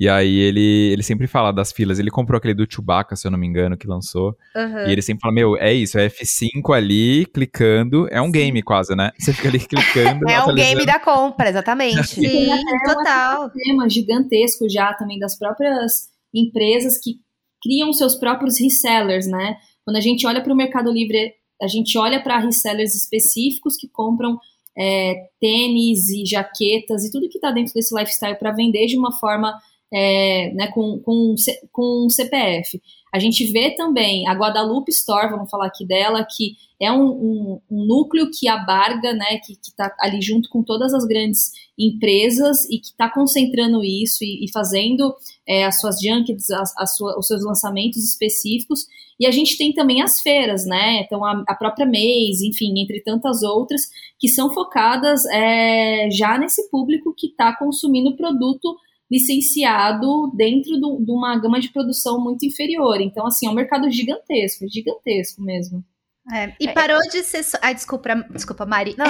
E 0.00 0.08
aí 0.08 0.38
ele, 0.38 0.92
ele 0.94 1.02
sempre 1.02 1.26
fala 1.26 1.52
das 1.52 1.70
filas. 1.70 1.98
Ele 1.98 2.10
comprou 2.10 2.38
aquele 2.38 2.54
do 2.54 2.66
Chewbacca, 2.66 3.14
se 3.14 3.26
eu 3.26 3.30
não 3.30 3.38
me 3.38 3.46
engano, 3.46 3.76
que 3.76 3.86
lançou. 3.86 4.34
Aham. 4.56 4.88
E 4.88 4.92
ele 4.92 5.02
sempre 5.02 5.20
fala, 5.20 5.34
meu, 5.34 5.58
é 5.58 5.74
isso, 5.74 5.98
é 5.98 6.08
F5 6.08 6.74
ali, 6.74 7.26
clicando. 7.26 8.08
É 8.10 8.18
um 8.18 8.32
game 8.32 8.62
quase, 8.62 8.96
né? 8.96 9.10
Você 9.18 9.34
fica 9.34 9.48
ali 9.48 9.58
clicando. 9.68 10.26
É 10.26 10.42
um 10.42 10.54
game 10.54 10.86
da 10.86 10.98
compra, 10.98 11.50
exatamente. 11.50 12.02
Sim, 12.06 12.48
total. 12.86 13.50
tema 13.50 13.90
gigantesco 13.90 14.66
já 14.70 14.94
também 14.94 15.18
das 15.18 15.38
próprias 15.38 16.08
empresas 16.34 16.98
que 16.98 17.16
criam 17.62 17.92
seus 17.92 18.14
próprios 18.14 18.58
resellers, 18.58 19.26
né? 19.26 19.56
Quando 19.84 19.96
a 19.96 20.00
gente 20.00 20.26
olha 20.26 20.42
para 20.42 20.52
o 20.54 20.56
Mercado 20.56 20.90
Livre, 20.90 21.34
a 21.60 21.66
gente 21.66 21.98
olha 21.98 22.22
para 22.22 22.38
resellers 22.38 22.94
específicos 22.94 23.76
que 23.76 23.86
compram 23.86 24.38
é, 24.78 25.26
tênis 25.38 26.08
e 26.08 26.24
jaquetas 26.24 27.04
e 27.04 27.12
tudo 27.12 27.28
que 27.28 27.36
está 27.36 27.50
dentro 27.50 27.74
desse 27.74 27.94
lifestyle 27.94 28.38
para 28.38 28.52
vender 28.52 28.86
de 28.86 28.96
uma 28.96 29.12
forma 29.12 29.52
é, 29.92 30.52
né, 30.54 30.68
com, 30.68 30.98
com, 31.00 31.34
com 31.72 32.08
CPF. 32.08 32.80
A 33.12 33.18
gente 33.18 33.44
vê 33.50 33.74
também 33.74 34.28
a 34.28 34.32
Guadalupe 34.34 34.90
Store, 34.92 35.30
vamos 35.30 35.50
falar 35.50 35.66
aqui 35.66 35.84
dela, 35.84 36.24
que 36.24 36.54
é 36.80 36.92
um, 36.92 37.08
um- 37.10 37.60
um 37.70 37.84
núcleo 37.84 38.30
que 38.30 38.48
abarga, 38.48 39.12
né, 39.12 39.38
que 39.44 39.52
está 39.54 39.92
ali 40.00 40.22
junto 40.22 40.48
com 40.48 40.62
todas 40.62 40.94
as 40.94 41.04
grandes 41.04 41.50
empresas 41.78 42.64
e 42.70 42.78
que 42.78 42.86
está 42.86 43.08
concentrando 43.12 43.82
isso 43.82 44.22
e, 44.22 44.44
e 44.44 44.50
fazendo 44.52 45.12
é, 45.46 45.64
as 45.64 45.80
suas 45.80 46.00
junkets, 46.00 46.50
as, 46.50 46.72
as 46.78 46.96
sua- 46.96 47.18
os 47.18 47.26
seus 47.26 47.44
lançamentos 47.44 48.02
específicos. 48.04 48.86
E 49.18 49.26
a 49.26 49.30
gente 49.30 49.58
tem 49.58 49.72
também 49.74 50.00
as 50.00 50.20
feiras, 50.20 50.64
né? 50.64 51.00
Então 51.02 51.24
a, 51.24 51.42
a 51.48 51.54
própria 51.54 51.84
Maze, 51.84 52.46
enfim, 52.48 52.78
entre 52.80 53.02
tantas 53.02 53.42
outras, 53.42 53.82
que 54.18 54.28
são 54.28 54.54
focadas 54.54 55.24
é, 55.26 56.08
já 56.10 56.38
nesse 56.38 56.70
público 56.70 57.12
que 57.16 57.26
está 57.26 57.54
consumindo 57.58 58.16
produto 58.16 58.76
licenciado 59.10 60.30
dentro 60.36 60.78
do- 60.78 61.04
de 61.04 61.10
uma 61.10 61.38
gama 61.38 61.60
de 61.60 61.72
produção 61.72 62.22
muito 62.22 62.44
inferior. 62.46 63.00
Então, 63.00 63.26
assim, 63.26 63.46
é 63.46 63.50
um 63.50 63.54
mercado 63.54 63.90
gigantesco, 63.90 64.66
gigantesco 64.68 65.42
mesmo. 65.42 65.84
É, 66.32 66.52
E 66.60 66.68
parou 66.68 67.00
de 67.10 67.22
ser. 67.24 67.42
Só... 67.42 67.58
Ai, 67.60 67.74
desculpa, 67.74 68.14
desculpa, 68.30 68.64
Mari. 68.64 68.94
Não, 68.98 69.06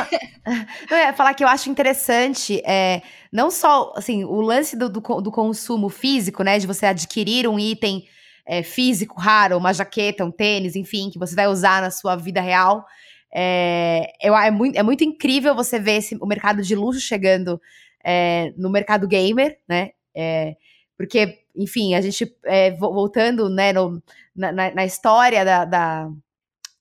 Eu 0.91 0.97
ia 0.97 1.13
falar 1.13 1.35
que 1.35 1.45
eu 1.45 1.49
acho 1.49 1.69
interessante, 1.69 2.63
é, 2.65 3.03
não 3.33 3.51
só 3.51 3.93
assim, 3.97 4.25
o 4.25 4.41
lance 4.41 4.77
do, 4.77 4.89
do, 4.89 5.01
do 5.01 5.31
consumo 5.31 5.89
físico, 5.89 6.43
né? 6.43 6.59
De 6.59 6.67
você 6.67 6.87
adquirir 6.87 7.47
um 7.47 7.59
item 7.59 8.05
é, 8.47 8.63
físico 8.63 9.21
raro, 9.21 9.59
uma 9.59 9.75
jaqueta, 9.75 10.25
um 10.25 10.31
tênis, 10.31 10.77
enfim, 10.77 11.11
que 11.11 11.19
você 11.19 11.35
vai 11.35 11.47
usar 11.49 11.83
na 11.83 11.91
sua 11.91 12.17
vida 12.17 12.41
real. 12.41 12.87
É, 13.35 14.13
eu, 14.23 14.35
é, 14.35 14.51
muito, 14.51 14.77
é 14.77 14.83
muito 14.83 15.05
incrível 15.05 15.55
você 15.55 15.79
ver 15.79 15.99
esse, 15.99 16.17
o 16.21 16.27
mercado 16.27 16.63
de 16.63 16.75
luxo 16.75 17.01
chegando 17.01 17.61
é, 18.05 18.53
no 18.57 18.71
mercado 18.71 19.07
gamer, 19.09 19.59
né? 19.69 19.91
É, 20.15 20.57
porque, 20.97 21.39
enfim, 21.57 21.95
a 21.95 22.01
gente 22.01 22.35
é, 22.45 22.71
vo- 22.73 22.93
voltando 22.93 23.49
né, 23.49 23.73
no- 23.73 24.03
na, 24.35 24.53
na- 24.53 24.85
história 24.85 25.45
da- 25.45 25.65
da, 25.65 26.11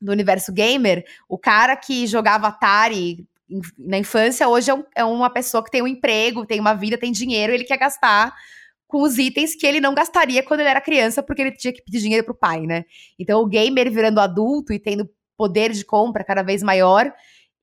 do 0.02 0.12
universo 0.12 0.52
gamer, 0.54 1.06
o 1.28 1.38
cara 1.38 1.76
que 1.76 2.08
jogava 2.08 2.48
Atari 2.48 3.26
na 3.78 3.98
infância 3.98 4.48
hoje 4.48 4.70
é, 4.70 4.74
um- 4.74 4.84
é 4.96 5.04
uma 5.04 5.30
pessoa 5.30 5.64
que 5.64 5.72
tem 5.72 5.82
um 5.82 5.88
emprego, 5.88 6.46
tem 6.46 6.60
uma 6.60 6.74
vida, 6.74 6.98
tem 6.98 7.12
dinheiro, 7.12 7.52
ele 7.54 7.64
quer 7.64 7.78
gastar 7.78 8.34
com 8.88 9.02
os 9.04 9.18
itens 9.18 9.56
que 9.56 9.66
ele 9.68 9.80
não 9.80 9.94
gastaria 9.94 10.42
quando 10.44 10.62
ele 10.62 10.70
era 10.70 10.82
criança, 10.82 11.22
porque 11.24 11.42
ele 11.42 11.52
tinha 11.52 11.74
que 11.74 11.82
pedir 11.84 12.00
dinheiro 12.00 12.26
pro 12.26 12.34
pai, 12.36 12.62
né? 12.62 12.86
Então 13.20 13.42
o 13.42 13.46
gamer 13.48 13.92
virando 13.92 14.20
adulto 14.20 14.74
e 14.74 14.80
tendo 14.80 15.10
poder 15.38 15.72
de 15.72 15.86
compra 15.86 16.24
cada 16.24 16.42
vez 16.44 16.62
maior 16.64 17.12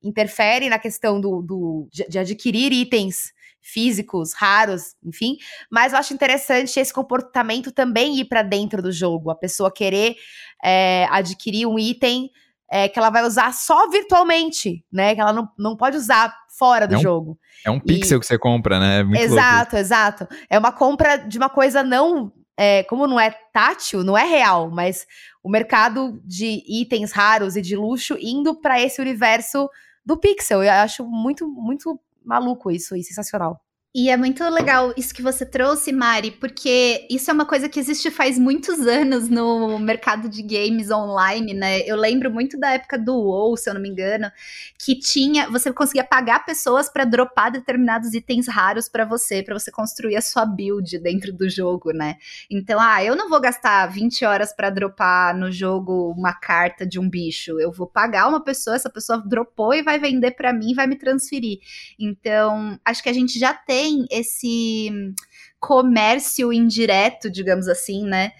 interfere 0.03 0.69
na 0.69 0.79
questão 0.79 1.19
do, 1.19 1.41
do- 1.41 1.87
de, 1.91 2.07
de 2.07 2.19
adquirir 2.19 2.71
itens 2.71 3.33
físicos, 3.61 4.33
raros, 4.33 4.95
enfim. 5.03 5.37
Mas 5.69 5.93
eu 5.93 5.99
acho 5.99 6.13
interessante 6.13 6.79
esse 6.79 6.93
comportamento 6.93 7.71
também 7.71 8.19
ir 8.19 8.25
para 8.25 8.41
dentro 8.41 8.81
do 8.81 8.91
jogo. 8.91 9.29
A 9.29 9.35
pessoa 9.35 9.71
querer 9.71 10.15
é, 10.63 11.07
adquirir 11.09 11.65
um 11.65 11.77
item 11.77 12.29
é, 12.69 12.87
que 12.87 12.99
ela 12.99 13.09
vai 13.09 13.23
usar 13.23 13.53
só 13.53 13.89
virtualmente, 13.89 14.83
né? 14.91 15.15
Que 15.15 15.21
ela 15.21 15.33
não, 15.33 15.49
não 15.57 15.75
pode 15.75 15.97
usar 15.97 16.33
fora 16.57 16.87
do 16.87 16.95
É 16.95 16.97
um 16.97 17.01
jogo. 17.01 17.39
É 17.65 17.71
um 17.71 17.79
pixel 17.79 18.19
que 18.19 18.25
você 18.25 18.37
compra, 18.37 18.79
né? 18.79 18.99
É 18.99 19.03
muito 19.03 19.19
louco. 19.19 19.33
exato, 19.33 19.75
exato. 19.77 20.27
É 20.49 20.57
uma 20.57 20.71
compra 20.71 21.17
de 21.17 21.37
uma 21.37 21.49
coisa 21.49 21.83
não. 21.83 22.31
é, 22.57 22.83
como 22.83 23.07
não 23.07 23.19
é 23.19 23.29
tátil, 23.53 24.03
não 24.03 24.17
é 24.17 24.23
real, 24.23 24.69
mas 24.71 25.05
o 25.43 25.49
mercado 25.49 26.19
de 26.25 26.63
itens 26.67 27.11
raros 27.11 27.55
e 27.55 27.61
de 27.61 27.75
luxo 27.75 28.17
indo 28.19 28.59
para 28.59 28.81
esse 28.81 28.99
universo 28.99 29.69
do 30.05 30.17
pixel. 30.17 30.63
Eu 30.63 30.71
acho 30.71 31.05
muito, 31.05 31.47
muito 31.47 31.99
maluco 32.27 32.71
isso 32.71 32.95
sensacional. 33.03 33.66
E 33.99 34.11
é 34.11 34.15
muito 34.15 34.47
legal 34.47 34.93
isso 34.95 35.11
que 35.11 35.23
você 35.23 35.43
trouxe, 35.43 35.91
Mari, 35.91 36.29
porque 36.29 37.07
isso 37.09 37.31
é 37.31 37.33
uma 37.33 37.47
coisa 37.47 37.67
que 37.67 37.79
existe 37.79 38.11
faz 38.11 38.37
muitos 38.37 38.85
anos 38.85 39.27
no 39.27 39.79
mercado 39.79 40.29
de 40.29 40.43
games 40.43 40.91
online, 40.91 41.55
né? 41.55 41.79
Eu 41.79 41.95
lembro 41.95 42.29
muito 42.29 42.59
da 42.59 42.73
época 42.73 42.95
do 42.95 43.15
WoW, 43.15 43.57
se 43.57 43.67
eu 43.67 43.73
não 43.73 43.81
me 43.81 43.89
engano, 43.89 44.31
que 44.77 44.99
tinha, 44.99 45.49
você 45.49 45.73
conseguia 45.73 46.03
pagar 46.03 46.45
pessoas 46.45 46.87
para 46.87 47.05
dropar 47.05 47.51
determinados 47.51 48.13
itens 48.13 48.47
raros 48.47 48.87
para 48.87 49.03
você, 49.03 49.41
para 49.41 49.57
você 49.57 49.71
construir 49.71 50.15
a 50.15 50.21
sua 50.21 50.45
build 50.45 50.99
dentro 50.99 51.33
do 51.33 51.49
jogo, 51.49 51.91
né? 51.91 52.17
Então, 52.51 52.79
ah, 52.79 53.03
eu 53.03 53.15
não 53.15 53.27
vou 53.27 53.41
gastar 53.41 53.87
20 53.87 54.23
horas 54.25 54.53
para 54.53 54.69
dropar 54.69 55.35
no 55.35 55.51
jogo 55.51 56.11
uma 56.15 56.33
carta 56.33 56.85
de 56.85 56.99
um 56.99 57.09
bicho. 57.09 57.59
Eu 57.59 57.71
vou 57.71 57.87
pagar 57.87 58.27
uma 58.27 58.43
pessoa, 58.43 58.75
essa 58.75 58.91
pessoa 58.91 59.17
dropou 59.25 59.73
e 59.73 59.81
vai 59.81 59.97
vender 59.97 60.35
para 60.35 60.53
mim, 60.53 60.75
vai 60.75 60.85
me 60.85 60.97
transferir. 60.97 61.61
Então, 61.97 62.79
acho 62.85 63.01
que 63.01 63.09
a 63.09 63.13
gente 63.13 63.39
já 63.39 63.55
tem 63.55 63.86
esse 64.11 64.89
hum, 64.91 65.13
comércio 65.59 66.51
indireto, 66.53 67.29
digamos 67.29 67.67
assim, 67.67 68.03
né? 68.05 68.31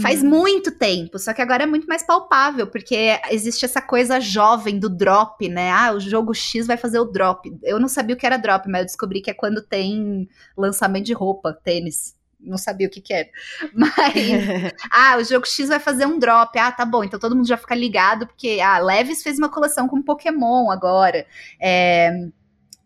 Faz 0.00 0.22
Uhum. 0.22 0.28
muito 0.28 0.70
tempo, 0.70 1.18
só 1.18 1.32
que 1.32 1.42
agora 1.42 1.64
é 1.64 1.66
muito 1.66 1.86
mais 1.88 2.04
palpável, 2.04 2.66
porque 2.68 3.18
existe 3.28 3.64
essa 3.64 3.82
coisa 3.82 4.20
jovem 4.20 4.78
do 4.78 4.88
drop, 4.88 5.48
né? 5.48 5.70
Ah, 5.72 5.92
o 5.92 5.98
jogo 5.98 6.32
X 6.32 6.64
vai 6.66 6.76
fazer 6.76 7.00
o 7.00 7.06
drop. 7.06 7.50
Eu 7.64 7.80
não 7.80 7.88
sabia 7.88 8.14
o 8.14 8.18
que 8.18 8.24
era 8.24 8.36
drop, 8.36 8.68
mas 8.68 8.82
eu 8.82 8.86
descobri 8.86 9.20
que 9.20 9.30
é 9.30 9.34
quando 9.34 9.60
tem 9.62 10.28
lançamento 10.56 11.06
de 11.06 11.12
roupa, 11.12 11.52
tênis. 11.64 12.14
Não 12.38 12.56
sabia 12.56 12.86
o 12.86 12.90
que 12.90 13.00
que 13.00 13.12
era. 13.12 13.28
Mas, 13.74 13.90
ah, 14.90 15.18
o 15.18 15.24
jogo 15.24 15.46
X 15.46 15.68
vai 15.68 15.78
fazer 15.78 16.06
um 16.06 16.18
drop. 16.18 16.58
Ah, 16.58 16.72
tá 16.72 16.86
bom. 16.86 17.04
Então 17.04 17.20
todo 17.20 17.36
mundo 17.36 17.46
já 17.46 17.56
fica 17.56 17.74
ligado, 17.74 18.26
porque 18.26 18.60
a 18.60 18.78
Levis 18.78 19.22
fez 19.22 19.38
uma 19.38 19.50
coleção 19.50 19.86
com 19.86 20.00
Pokémon 20.02 20.70
agora. 20.70 21.26
É, 21.60 22.10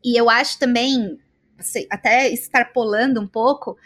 e 0.04 0.18
eu 0.18 0.28
acho 0.28 0.58
também, 0.58 1.18
assim, 1.58 1.86
até 1.90 2.28
extrapolando 2.28 3.20
um 3.20 3.26
pouco, 3.26 3.76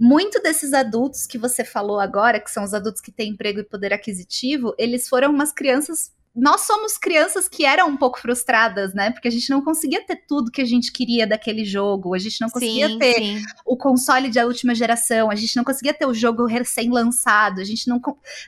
muito 0.00 0.40
desses 0.40 0.72
adultos 0.72 1.26
que 1.26 1.36
você 1.36 1.62
falou 1.62 2.00
agora, 2.00 2.40
que 2.40 2.50
são 2.50 2.64
os 2.64 2.72
adultos 2.72 3.02
que 3.02 3.12
têm 3.12 3.32
emprego 3.32 3.60
e 3.60 3.64
poder 3.64 3.92
aquisitivo, 3.92 4.74
eles 4.78 5.06
foram 5.06 5.30
umas 5.30 5.52
crianças. 5.52 6.10
Nós 6.34 6.62
somos 6.62 6.96
crianças 6.96 7.48
que 7.48 7.66
eram 7.66 7.88
um 7.88 7.96
pouco 7.98 8.18
frustradas, 8.18 8.94
né? 8.94 9.10
Porque 9.10 9.28
a 9.28 9.30
gente 9.30 9.50
não 9.50 9.60
conseguia 9.60 10.02
ter 10.06 10.24
tudo 10.26 10.50
que 10.50 10.62
a 10.62 10.64
gente 10.64 10.90
queria 10.90 11.26
daquele 11.26 11.66
jogo, 11.66 12.14
a 12.14 12.18
gente 12.18 12.40
não 12.40 12.48
conseguia 12.48 12.88
sim, 12.88 12.98
ter 12.98 13.14
sim. 13.14 13.42
o 13.66 13.76
console 13.76 14.30
de 14.30 14.42
última 14.42 14.74
geração, 14.74 15.30
a 15.30 15.34
gente 15.34 15.54
não 15.54 15.64
conseguia 15.64 15.92
ter 15.92 16.06
o 16.06 16.14
jogo 16.14 16.46
recém-lançado, 16.46 17.60
a 17.60 17.64
gente 17.64 17.86
não, 17.86 18.00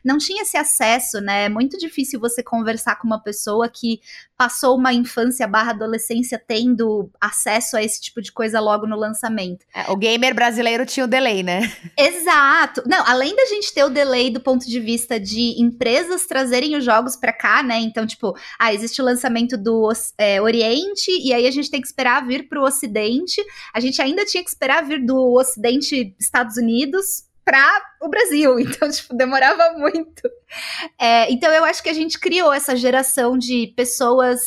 não 0.02 0.16
tinha 0.16 0.42
esse 0.42 0.56
acesso, 0.56 1.20
né? 1.20 1.44
É 1.44 1.48
muito 1.50 1.76
difícil 1.76 2.18
você 2.18 2.42
conversar 2.42 2.96
com 2.96 3.06
uma 3.06 3.22
pessoa 3.22 3.68
que 3.68 4.00
passou 4.42 4.76
uma 4.76 4.92
infância 4.92 5.46
barra 5.46 5.70
adolescência 5.70 6.36
tendo 6.36 7.08
acesso 7.20 7.76
a 7.76 7.82
esse 7.84 8.00
tipo 8.00 8.20
de 8.20 8.32
coisa 8.32 8.58
logo 8.58 8.88
no 8.88 8.96
lançamento. 8.96 9.64
É, 9.72 9.88
o 9.88 9.96
gamer 9.96 10.34
brasileiro 10.34 10.84
tinha 10.84 11.04
o 11.04 11.08
delay, 11.08 11.44
né? 11.44 11.72
Exato. 11.96 12.82
Não, 12.84 13.06
além 13.06 13.36
da 13.36 13.46
gente 13.46 13.72
ter 13.72 13.84
o 13.84 13.88
delay 13.88 14.30
do 14.30 14.40
ponto 14.40 14.66
de 14.66 14.80
vista 14.80 15.20
de 15.20 15.62
empresas 15.62 16.26
trazerem 16.26 16.76
os 16.76 16.84
jogos 16.84 17.14
pra 17.14 17.32
cá, 17.32 17.62
né? 17.62 17.78
Então, 17.78 18.04
tipo, 18.04 18.36
ah, 18.58 18.74
existe 18.74 19.00
o 19.00 19.04
lançamento 19.04 19.56
do 19.56 19.92
é, 20.18 20.42
Oriente 20.42 21.12
e 21.24 21.32
aí 21.32 21.46
a 21.46 21.50
gente 21.52 21.70
tem 21.70 21.80
que 21.80 21.86
esperar 21.86 22.26
vir 22.26 22.48
pro 22.48 22.64
Ocidente. 22.64 23.40
A 23.72 23.78
gente 23.78 24.02
ainda 24.02 24.24
tinha 24.24 24.42
que 24.42 24.50
esperar 24.50 24.84
vir 24.84 25.06
do 25.06 25.34
Ocidente 25.34 26.16
Estados 26.18 26.56
Unidos 26.56 27.30
para 27.44 27.82
o 28.00 28.08
Brasil, 28.08 28.58
então 28.60 28.90
tipo 28.90 29.14
demorava 29.14 29.72
muito. 29.78 30.22
É, 30.98 31.30
então 31.32 31.50
eu 31.52 31.64
acho 31.64 31.82
que 31.82 31.88
a 31.88 31.94
gente 31.94 32.18
criou 32.18 32.52
essa 32.52 32.76
geração 32.76 33.36
de 33.36 33.72
pessoas 33.76 34.40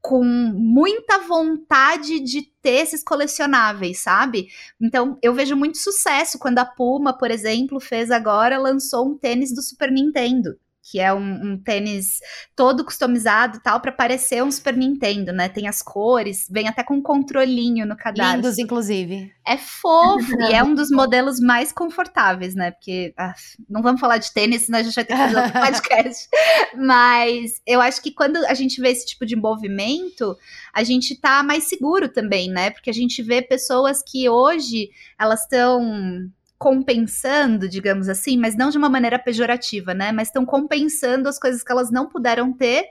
com 0.00 0.22
muita 0.22 1.18
vontade 1.18 2.20
de 2.20 2.42
ter 2.62 2.82
esses 2.82 3.02
colecionáveis, 3.02 3.98
sabe? 3.98 4.46
Então, 4.80 5.18
eu 5.20 5.34
vejo 5.34 5.56
muito 5.56 5.78
sucesso 5.78 6.38
quando 6.38 6.60
a 6.60 6.64
Puma, 6.64 7.12
por 7.18 7.28
exemplo, 7.28 7.80
fez 7.80 8.12
agora, 8.12 8.56
lançou 8.56 9.08
um 9.08 9.18
tênis 9.18 9.52
do 9.52 9.60
Super 9.60 9.90
Nintendo 9.90 10.56
que 10.88 11.00
é 11.00 11.12
um, 11.12 11.52
um 11.52 11.58
tênis 11.58 12.20
todo 12.54 12.84
customizado 12.84 13.60
tal 13.60 13.80
para 13.80 13.90
parecer 13.90 14.44
um 14.44 14.52
Super 14.52 14.76
Nintendo, 14.76 15.32
né? 15.32 15.48
Tem 15.48 15.66
as 15.66 15.82
cores, 15.82 16.46
vem 16.48 16.68
até 16.68 16.84
com 16.84 16.94
um 16.94 17.02
controlinho 17.02 17.84
no 17.84 17.96
cadarço. 17.96 18.36
Lindos, 18.36 18.58
inclusive. 18.58 19.32
É 19.44 19.56
fofo 19.56 20.30
e 20.48 20.54
é 20.54 20.62
um 20.62 20.74
dos 20.74 20.88
modelos 20.88 21.40
mais 21.40 21.72
confortáveis, 21.72 22.54
né? 22.54 22.70
Porque 22.70 23.12
ah, 23.18 23.34
não 23.68 23.82
vamos 23.82 24.00
falar 24.00 24.18
de 24.18 24.32
tênis, 24.32 24.66
senão 24.66 24.78
a 24.78 24.82
gente 24.84 24.94
vai 24.94 25.04
ter 25.04 25.14
que 25.14 25.18
fazer 25.18 25.36
outro 25.36 25.52
podcast. 25.60 26.28
Mas 26.76 27.60
eu 27.66 27.80
acho 27.80 28.00
que 28.00 28.12
quando 28.12 28.36
a 28.46 28.54
gente 28.54 28.80
vê 28.80 28.90
esse 28.90 29.06
tipo 29.06 29.26
de 29.26 29.34
movimento, 29.34 30.36
a 30.72 30.84
gente 30.84 31.16
tá 31.20 31.42
mais 31.42 31.64
seguro 31.64 32.08
também, 32.08 32.48
né? 32.48 32.70
Porque 32.70 32.90
a 32.90 32.94
gente 32.94 33.22
vê 33.24 33.42
pessoas 33.42 34.04
que 34.06 34.28
hoje 34.28 34.90
elas 35.18 35.42
estão 35.42 36.30
compensando, 36.58 37.68
digamos 37.68 38.08
assim, 38.08 38.38
mas 38.38 38.56
não 38.56 38.70
de 38.70 38.78
uma 38.78 38.88
maneira 38.88 39.18
pejorativa, 39.18 39.92
né? 39.92 40.12
Mas 40.12 40.28
estão 40.28 40.44
compensando 40.44 41.28
as 41.28 41.38
coisas 41.38 41.62
que 41.62 41.70
elas 41.70 41.90
não 41.90 42.08
puderam 42.08 42.52
ter 42.52 42.86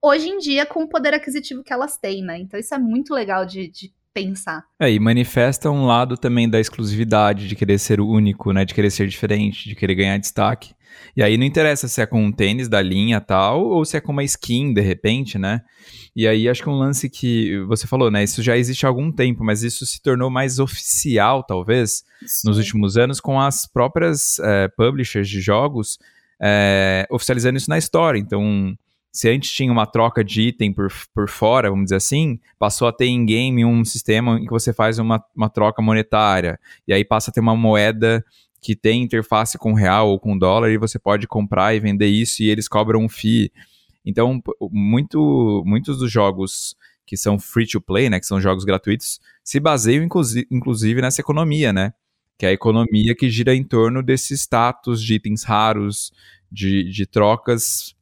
hoje 0.00 0.28
em 0.28 0.38
dia 0.38 0.66
com 0.66 0.84
o 0.84 0.88
poder 0.88 1.14
aquisitivo 1.14 1.62
que 1.62 1.72
elas 1.72 1.96
têm, 1.96 2.22
né? 2.22 2.38
Então 2.38 2.58
isso 2.58 2.74
é 2.74 2.78
muito 2.78 3.14
legal 3.14 3.46
de, 3.46 3.68
de 3.68 3.92
pensar. 4.12 4.64
É, 4.78 4.90
e 4.90 5.00
manifesta 5.00 5.70
um 5.70 5.86
lado 5.86 6.16
também 6.16 6.48
da 6.48 6.60
exclusividade, 6.60 7.48
de 7.48 7.56
querer 7.56 7.78
ser 7.78 8.00
único, 8.00 8.52
né? 8.52 8.64
De 8.64 8.72
querer 8.72 8.90
ser 8.90 9.08
diferente, 9.08 9.68
de 9.68 9.74
querer 9.74 9.94
ganhar 9.94 10.18
destaque. 10.18 10.74
E 11.16 11.22
aí 11.22 11.36
não 11.36 11.44
interessa 11.44 11.86
se 11.88 12.00
é 12.00 12.06
com 12.06 12.22
um 12.22 12.32
tênis 12.32 12.68
da 12.68 12.82
linha 12.82 13.20
tal, 13.20 13.64
ou 13.64 13.84
se 13.84 13.96
é 13.96 14.00
com 14.00 14.12
uma 14.12 14.24
skin, 14.24 14.72
de 14.72 14.80
repente, 14.80 15.38
né? 15.38 15.62
E 16.14 16.26
aí 16.26 16.48
acho 16.48 16.62
que 16.62 16.68
um 16.68 16.78
lance 16.78 17.08
que 17.10 17.58
você 17.66 17.86
falou, 17.86 18.10
né? 18.10 18.24
Isso 18.24 18.42
já 18.42 18.56
existe 18.56 18.86
há 18.86 18.88
algum 18.88 19.10
tempo, 19.10 19.44
mas 19.44 19.62
isso 19.62 19.84
se 19.86 20.02
tornou 20.02 20.30
mais 20.30 20.58
oficial, 20.58 21.42
talvez, 21.42 22.04
Sim. 22.26 22.48
nos 22.48 22.58
últimos 22.58 22.96
anos, 22.96 23.20
com 23.20 23.40
as 23.40 23.66
próprias 23.66 24.38
é, 24.38 24.68
publishers 24.68 25.28
de 25.28 25.40
jogos 25.40 25.98
é, 26.40 27.06
oficializando 27.10 27.56
isso 27.56 27.70
na 27.70 27.78
história. 27.78 28.18
Então, 28.18 28.76
se 29.14 29.28
antes 29.30 29.52
tinha 29.52 29.70
uma 29.70 29.86
troca 29.86 30.24
de 30.24 30.42
item 30.42 30.72
por, 30.72 30.92
por 31.14 31.28
fora, 31.28 31.70
vamos 31.70 31.84
dizer 31.84 31.96
assim, 31.96 32.40
passou 32.58 32.88
a 32.88 32.92
ter 32.92 33.06
em 33.06 33.24
game 33.24 33.64
um 33.64 33.84
sistema 33.84 34.38
em 34.38 34.44
que 34.44 34.50
você 34.50 34.72
faz 34.72 34.98
uma, 34.98 35.24
uma 35.34 35.48
troca 35.48 35.80
monetária. 35.80 36.58
E 36.86 36.92
aí 36.92 37.04
passa 37.04 37.30
a 37.30 37.34
ter 37.34 37.40
uma 37.40 37.54
moeda 37.56 38.24
que 38.64 38.74
tem 38.74 39.02
interface 39.02 39.58
com 39.58 39.74
real 39.74 40.08
ou 40.08 40.18
com 40.18 40.38
dólar 40.38 40.70
e 40.70 40.78
você 40.78 40.98
pode 40.98 41.26
comprar 41.26 41.74
e 41.74 41.80
vender 41.80 42.06
isso 42.06 42.42
e 42.42 42.48
eles 42.48 42.66
cobram 42.66 43.04
um 43.04 43.10
fee. 43.10 43.52
Então, 44.02 44.42
muito, 44.70 45.62
muitos 45.66 45.98
dos 45.98 46.10
jogos 46.10 46.74
que 47.04 47.14
são 47.14 47.38
free 47.38 47.66
to 47.66 47.78
play, 47.78 48.08
né, 48.08 48.18
que 48.18 48.24
são 48.24 48.40
jogos 48.40 48.64
gratuitos, 48.64 49.20
se 49.44 49.60
baseiam 49.60 50.02
inclusive, 50.50 51.02
nessa 51.02 51.20
economia, 51.20 51.74
né? 51.74 51.92
Que 52.38 52.46
é 52.46 52.48
a 52.48 52.52
economia 52.52 53.14
que 53.14 53.28
gira 53.28 53.54
em 53.54 53.62
torno 53.62 54.02
desse 54.02 54.32
status 54.32 55.02
de 55.02 55.16
itens 55.16 55.44
raros, 55.44 56.10
de, 56.50 56.84
de 56.84 57.04
trocas. 57.04 57.94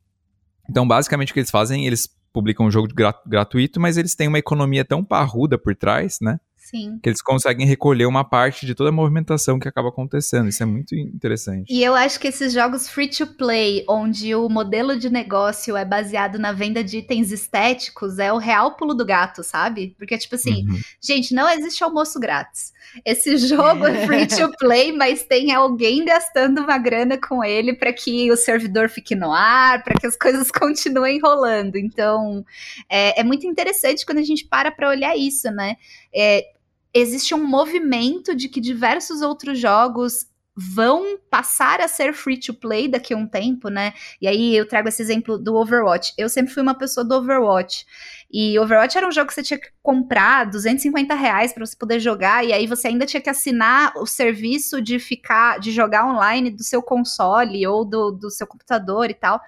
Então, 0.71 0.87
basicamente, 0.87 1.33
o 1.33 1.35
que 1.35 1.41
eles 1.41 1.51
fazem, 1.51 1.89
eles 1.89 2.09
publicam 2.33 2.67
um 2.67 2.71
jogo 2.71 2.87
gratuito, 3.27 3.81
mas 3.81 3.97
eles 3.97 4.15
têm 4.15 4.29
uma 4.29 4.39
economia 4.39 4.85
tão 4.85 5.05
parruda 5.05 5.59
por 5.59 5.75
trás, 5.75 6.19
né? 6.21 6.39
Sim. 6.73 6.99
Que 7.03 7.11
eles 7.11 7.20
conseguem 7.20 7.66
recolher 7.66 8.07
uma 8.07 8.25
parte 8.25 8.64
de 8.64 8.75
toda 8.75 8.89
a 8.89 8.93
movimentação 8.93 9.59
que 9.59 9.68
acaba 9.68 9.91
acontecendo. 9.91 10.49
Isso 10.49 10.62
é 10.62 10.66
muito 10.66 10.95
interessante. 10.97 11.70
E 11.70 11.85
eu 11.85 11.95
acho 11.95 12.18
que 12.18 12.29
esses 12.29 12.51
jogos 12.51 12.89
free 12.89 13.09
to 13.09 13.27
play, 13.27 13.85
onde 13.87 14.35
o 14.35 14.49
modelo 14.49 14.99
de 14.99 15.11
negócio 15.11 15.77
é 15.77 15.85
baseado 15.85 16.39
na 16.39 16.51
venda 16.51 16.83
de 16.83 16.99
itens 16.99 17.31
estéticos, 17.31 18.18
é 18.18 18.33
o 18.33 18.39
real 18.39 18.75
pulo 18.75 18.95
do 18.95 19.05
gato, 19.05 19.43
sabe? 19.43 19.95
Porque, 19.99 20.16
tipo 20.16 20.35
assim, 20.35 20.66
uhum. 20.66 20.81
gente, 20.99 21.35
não 21.35 21.47
existe 21.51 21.85
almoço 21.85 22.18
grátis. 22.18 22.73
Esse 23.05 23.37
jogo 23.37 23.87
é 23.87 24.07
free 24.07 24.27
to 24.27 24.51
play, 24.59 24.93
mas 24.93 25.25
tem 25.25 25.53
alguém 25.53 26.03
gastando 26.07 26.62
uma 26.62 26.79
grana 26.79 27.18
com 27.18 27.45
ele 27.45 27.75
para 27.75 27.93
que 27.93 28.33
o 28.33 28.37
servidor 28.37 28.89
fique 28.89 29.14
no 29.14 29.31
ar, 29.31 29.85
para 29.85 30.01
que 30.01 30.07
as 30.07 30.16
coisas 30.16 30.49
continuem 30.51 31.20
rolando. 31.20 31.77
Então, 31.77 32.43
é, 32.89 33.20
é 33.20 33.23
muito 33.23 33.47
interessante 33.47 34.07
quando 34.07 34.18
a 34.18 34.25
gente 34.25 34.47
para 34.47 34.70
para 34.70 34.89
olhar 34.89 35.14
isso, 35.14 35.51
né? 35.51 35.77
É, 36.14 36.47
existe 36.95 37.34
um 37.34 37.45
movimento 37.45 38.34
de 38.34 38.49
que 38.49 38.61
diversos 38.61 39.22
outros 39.22 39.59
jogos 39.59 40.26
vão 40.55 41.18
passar 41.30 41.80
a 41.80 41.88
ser 41.88 42.12
free 42.12 42.38
to 42.38 42.53
play 42.53 42.86
daqui 42.86 43.14
a 43.14 43.16
um 43.16 43.26
tempo, 43.26 43.68
né? 43.68 43.95
E 44.20 44.28
aí 44.28 44.55
eu 44.55 44.68
trago 44.68 44.88
esse 44.88 45.01
exemplo 45.01 45.38
do 45.38 45.55
Overwatch. 45.55 46.12
Eu 46.18 46.28
sempre 46.28 46.53
fui 46.53 46.62
uma 46.62 46.74
pessoa 46.74 47.05
do 47.05 47.14
Overwatch. 47.14 47.86
E 48.33 48.59
Overwatch 48.59 48.97
era 48.97 49.07
um 49.07 49.12
jogo 49.12 49.28
que 49.28 49.35
você 49.35 49.43
tinha 49.43 49.59
que 49.59 49.68
comprar 49.83 50.47
250 50.47 51.14
reais 51.14 51.53
para 51.53 51.66
você 51.66 51.76
poder 51.76 52.01
jogar, 52.01 52.43
e 52.45 52.53
aí 52.53 52.66
você 52.66 52.89
ainda 52.89 53.05
tinha 53.05 53.20
que 53.20 53.28
assinar 53.28 53.93
o 53.97 54.07
serviço 54.07 54.80
de 54.80 54.99
ficar, 54.99 55.61
de 55.61 55.70
jogar 55.70 56.07
online 56.07 56.51
do 56.51 56.62
seu 56.62 56.83
console 56.83 57.66
ou 57.66 57.85
do, 57.85 58.11
do 58.11 58.30
seu 58.30 58.47
computador 58.47 59.11
e 59.11 59.14
tal. 59.14 59.39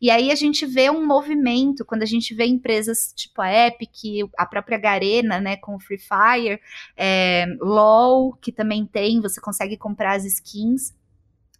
E 0.00 0.10
aí 0.10 0.30
a 0.30 0.34
gente 0.34 0.66
vê 0.66 0.90
um 0.90 1.06
movimento, 1.06 1.84
quando 1.84 2.02
a 2.02 2.06
gente 2.06 2.34
vê 2.34 2.44
empresas 2.44 3.14
tipo 3.16 3.40
a 3.40 3.50
Epic, 3.50 4.28
a 4.36 4.44
própria 4.44 4.76
Garena, 4.76 5.40
né, 5.40 5.56
com 5.56 5.76
o 5.76 5.80
Free 5.80 5.98
Fire, 5.98 6.60
é, 6.96 7.46
LOL, 7.60 8.34
que 8.34 8.52
também 8.52 8.84
tem, 8.84 9.22
você 9.22 9.40
consegue 9.40 9.78
comprar 9.78 10.16
as 10.16 10.24
skins. 10.26 10.92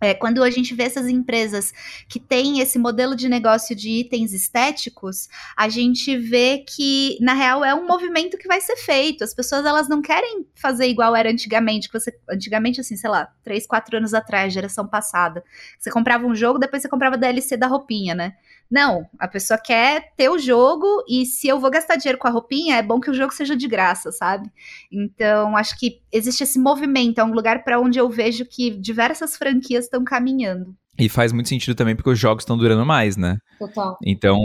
É, 0.01 0.13
quando 0.13 0.43
a 0.43 0.51
gente 0.51 0.75
vê 0.75 0.83
essas 0.83 1.09
empresas 1.09 1.73
que 2.09 2.19
têm 2.19 2.61
esse 2.61 2.79
modelo 2.79 3.15
de 3.15 3.29
negócio 3.29 3.75
de 3.77 3.89
itens 3.89 4.33
estéticos, 4.33 5.29
a 5.57 5.69
gente 5.69 6.17
vê 6.17 6.59
que, 6.59 7.17
na 7.21 7.33
real, 7.33 7.65
é 7.65 7.75
um 7.75 7.87
movimento 7.87 8.37
que 8.37 8.49
vai 8.49 8.61
ser 8.61 8.77
feito. 8.77 9.23
As 9.23 9.33
pessoas, 9.33 9.65
elas 9.65 9.89
não 9.89 10.03
querem 10.03 10.47
fazer 10.55 10.87
igual 10.89 11.15
era 11.15 11.31
antigamente, 11.31 11.89
que 11.89 11.99
você, 11.99 12.13
antigamente, 12.29 12.81
assim, 12.81 12.97
sei 12.97 13.09
lá, 13.09 13.33
três, 13.43 13.67
quatro 13.67 13.97
anos 13.97 14.13
atrás, 14.13 14.53
geração 14.53 14.87
passada. 14.87 15.45
Você 15.79 15.91
comprava 15.91 16.27
um 16.27 16.35
jogo, 16.35 16.59
depois 16.59 16.83
você 16.83 16.89
comprava 16.89 17.17
DLC 17.17 17.57
da 17.57 17.67
roupinha, 17.67 18.15
né? 18.15 18.35
Não, 18.71 19.07
a 19.19 19.29
pessoa 19.29 19.59
quer 19.59 20.13
ter 20.17 20.29
o 20.29 20.39
jogo 20.39 20.87
e 21.09 21.25
se 21.27 21.47
eu 21.47 21.61
vou 21.61 21.71
gastar 21.71 21.97
dinheiro 21.97 22.19
com 22.19 22.27
a 22.27 22.31
roupinha, 22.31 22.77
é 22.77 22.83
bom 22.83 23.01
que 23.01 23.11
o 23.11 23.15
jogo 23.15 23.33
seja 23.33 23.55
de 23.55 23.69
graça, 23.69 24.11
sabe? 24.11 24.51
Então, 24.91 25.57
acho 25.57 25.79
que 25.79 26.01
existe 26.13 26.43
esse 26.43 26.59
movimento, 26.59 27.21
é 27.21 27.25
um 27.25 27.33
lugar 27.33 27.63
para 27.63 27.79
onde 27.79 27.99
eu 27.99 28.09
vejo 28.09 28.45
que 28.45 28.71
diversas 28.71 29.37
franquias 29.37 29.85
estão 29.85 30.03
caminhando. 30.03 30.75
E 30.97 31.09
faz 31.09 31.33
muito 31.33 31.49
sentido 31.49 31.75
também 31.75 31.97
porque 31.97 32.11
os 32.11 32.19
jogos 32.19 32.43
estão 32.43 32.57
durando 32.57 32.87
mais, 32.87 33.17
né? 33.17 33.39
Total. 33.59 33.99
Então, 34.05 34.41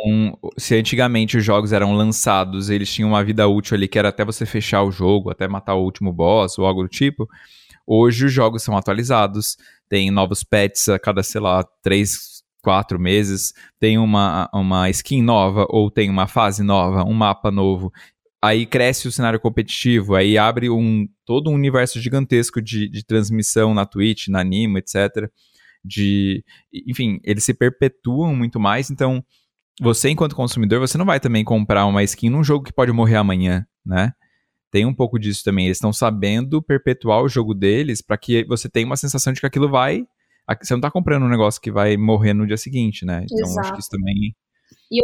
se 0.57 0.75
antigamente 0.75 1.37
os 1.37 1.45
jogos 1.45 1.71
eram 1.71 1.93
lançados, 1.93 2.71
eles 2.71 2.91
tinham 2.91 3.09
uma 3.09 3.23
vida 3.23 3.47
útil 3.47 3.75
ali 3.75 3.87
que 3.87 3.99
era 3.99 4.09
até 4.09 4.25
você 4.25 4.45
fechar 4.47 4.81
o 4.81 4.91
jogo, 4.91 5.29
até 5.29 5.47
matar 5.47 5.75
o 5.75 5.83
último 5.83 6.11
boss 6.11 6.57
ou 6.57 6.65
algo 6.65 6.81
do 6.81 6.89
tipo, 6.89 7.27
hoje 7.85 8.25
os 8.25 8.33
jogos 8.33 8.63
são 8.63 8.75
atualizados, 8.75 9.57
tem 9.87 10.09
novos 10.09 10.43
pets 10.43 10.89
a 10.89 10.97
cada, 10.97 11.21
sei 11.21 11.39
lá, 11.39 11.63
três, 11.83 12.38
quatro 12.61 12.99
meses, 12.99 13.53
tem 13.79 13.97
uma, 13.97 14.49
uma 14.53 14.89
skin 14.89 15.21
nova, 15.21 15.65
ou 15.69 15.89
tem 15.89 16.09
uma 16.09 16.27
fase 16.27 16.63
nova, 16.63 17.03
um 17.03 17.13
mapa 17.13 17.51
novo. 17.51 17.91
Aí 18.41 18.65
cresce 18.65 19.07
o 19.07 19.11
cenário 19.11 19.39
competitivo, 19.39 20.15
aí 20.15 20.37
abre 20.37 20.69
um 20.69 21.07
todo 21.25 21.49
um 21.49 21.53
universo 21.53 21.99
gigantesco 21.99 22.61
de, 22.61 22.89
de 22.89 23.05
transmissão 23.05 23.73
na 23.73 23.85
Twitch, 23.85 24.27
na 24.29 24.39
Anima, 24.39 24.79
etc. 24.79 25.29
De, 25.83 26.43
enfim, 26.87 27.19
eles 27.23 27.43
se 27.43 27.53
perpetuam 27.53 28.35
muito 28.35 28.59
mais, 28.59 28.89
então 28.89 29.23
você, 29.81 30.09
enquanto 30.09 30.35
consumidor, 30.35 30.79
você 30.79 30.97
não 30.97 31.05
vai 31.05 31.19
também 31.19 31.43
comprar 31.43 31.85
uma 31.85 32.03
skin 32.03 32.29
num 32.29 32.43
jogo 32.43 32.65
que 32.65 32.73
pode 32.73 32.91
morrer 32.91 33.15
amanhã, 33.15 33.65
né? 33.85 34.13
Tem 34.71 34.85
um 34.85 34.93
pouco 34.93 35.17
disso 35.17 35.43
também. 35.43 35.65
Eles 35.65 35.77
estão 35.77 35.91
sabendo 35.91 36.61
perpetuar 36.61 37.23
o 37.23 37.29
jogo 37.29 37.53
deles 37.53 38.01
para 38.01 38.17
que 38.17 38.43
você 38.45 38.69
tenha 38.69 38.85
uma 38.85 38.97
sensação 38.97 39.33
de 39.33 39.39
que 39.39 39.45
aquilo 39.45 39.69
vai 39.69 40.05
você 40.61 40.73
não 40.73 40.81
tá 40.81 40.91
comprando 40.91 41.23
um 41.23 41.29
negócio 41.29 41.61
que 41.61 41.71
vai 41.71 41.97
morrer 41.97 42.33
no 42.33 42.47
dia 42.47 42.57
seguinte, 42.57 43.05
né? 43.05 43.25
Então 43.25 43.47
Exato. 43.47 43.59
acho 43.59 43.73
que 43.73 43.79
isso 43.79 43.89
também 43.89 44.35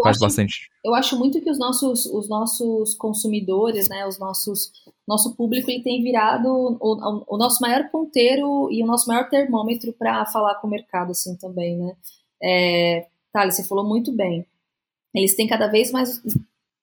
faz 0.02 0.16
acho, 0.16 0.20
bastante. 0.20 0.70
Eu 0.84 0.96
acho 0.96 1.18
muito 1.18 1.42
que 1.42 1.50
os 1.50 1.60
nossos, 1.60 2.06
os 2.06 2.28
nossos 2.28 2.96
consumidores, 2.96 3.88
né, 3.88 4.08
os 4.08 4.18
nossos, 4.18 4.72
nosso 5.08 5.36
público, 5.36 5.70
ele 5.70 5.84
tem 5.84 6.02
virado 6.02 6.48
o, 6.48 7.26
o 7.28 7.38
nosso 7.38 7.62
maior 7.62 7.90
ponteiro 7.90 8.70
e 8.72 8.84
o 8.84 8.88
nosso 8.88 9.08
maior 9.08 9.30
termômetro 9.30 9.94
para 9.94 10.26
falar 10.26 10.56
com 10.56 10.68
o 10.68 10.70
mercado, 10.70 11.12
assim, 11.12 11.36
também, 11.38 11.78
né? 11.78 11.96
É, 12.42 13.08
Thales, 13.32 13.56
você 13.56 13.64
falou 13.64 13.88
muito 13.88 14.12
bem. 14.12 14.46
Eles 15.14 15.36
têm 15.36 15.48
cada 15.48 15.68
vez 15.68 15.92
mais 15.92 16.22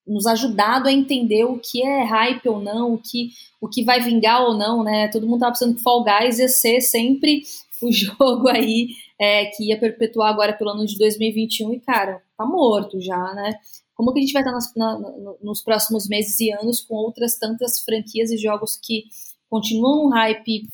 nos 0.06 0.26
ajudado 0.26 0.88
a 0.88 0.92
entender 0.92 1.44
o 1.44 1.58
que 1.58 1.82
é 1.82 2.02
hype 2.02 2.48
ou 2.48 2.60
não, 2.60 2.94
o 2.94 2.98
que, 2.98 3.30
o 3.60 3.68
que 3.68 3.84
vai 3.84 4.00
vingar 4.00 4.42
ou 4.42 4.54
não, 4.54 4.82
né? 4.82 5.08
Todo 5.08 5.26
mundo 5.26 5.40
tava 5.40 5.52
pensando 5.52 5.74
que 5.74 5.82
Fall 5.82 6.04
Guys 6.04 6.38
ia 6.38 6.48
ser 6.48 6.80
sempre 6.80 7.42
o 7.86 7.90
jogo 7.92 8.48
aí 8.48 8.88
é, 9.20 9.46
que 9.46 9.68
ia 9.68 9.78
perpetuar 9.78 10.30
agora 10.30 10.52
pelo 10.52 10.70
ano 10.70 10.86
de 10.86 10.96
2021 10.98 11.74
e, 11.74 11.80
cara, 11.80 12.22
tá 12.36 12.44
morto 12.44 13.00
já, 13.00 13.34
né? 13.34 13.52
Como 13.94 14.12
que 14.12 14.18
a 14.18 14.22
gente 14.22 14.32
vai 14.32 14.42
estar 14.42 14.52
nas, 14.52 14.74
na, 14.74 14.98
nos 15.42 15.62
próximos 15.62 16.08
meses 16.08 16.38
e 16.40 16.50
anos 16.50 16.80
com 16.80 16.94
outras 16.94 17.38
tantas 17.38 17.80
franquias 17.80 18.30
e 18.30 18.38
jogos 18.38 18.76
que 18.76 19.04
continuam 19.48 20.06
um 20.06 20.10
hype 20.10 20.66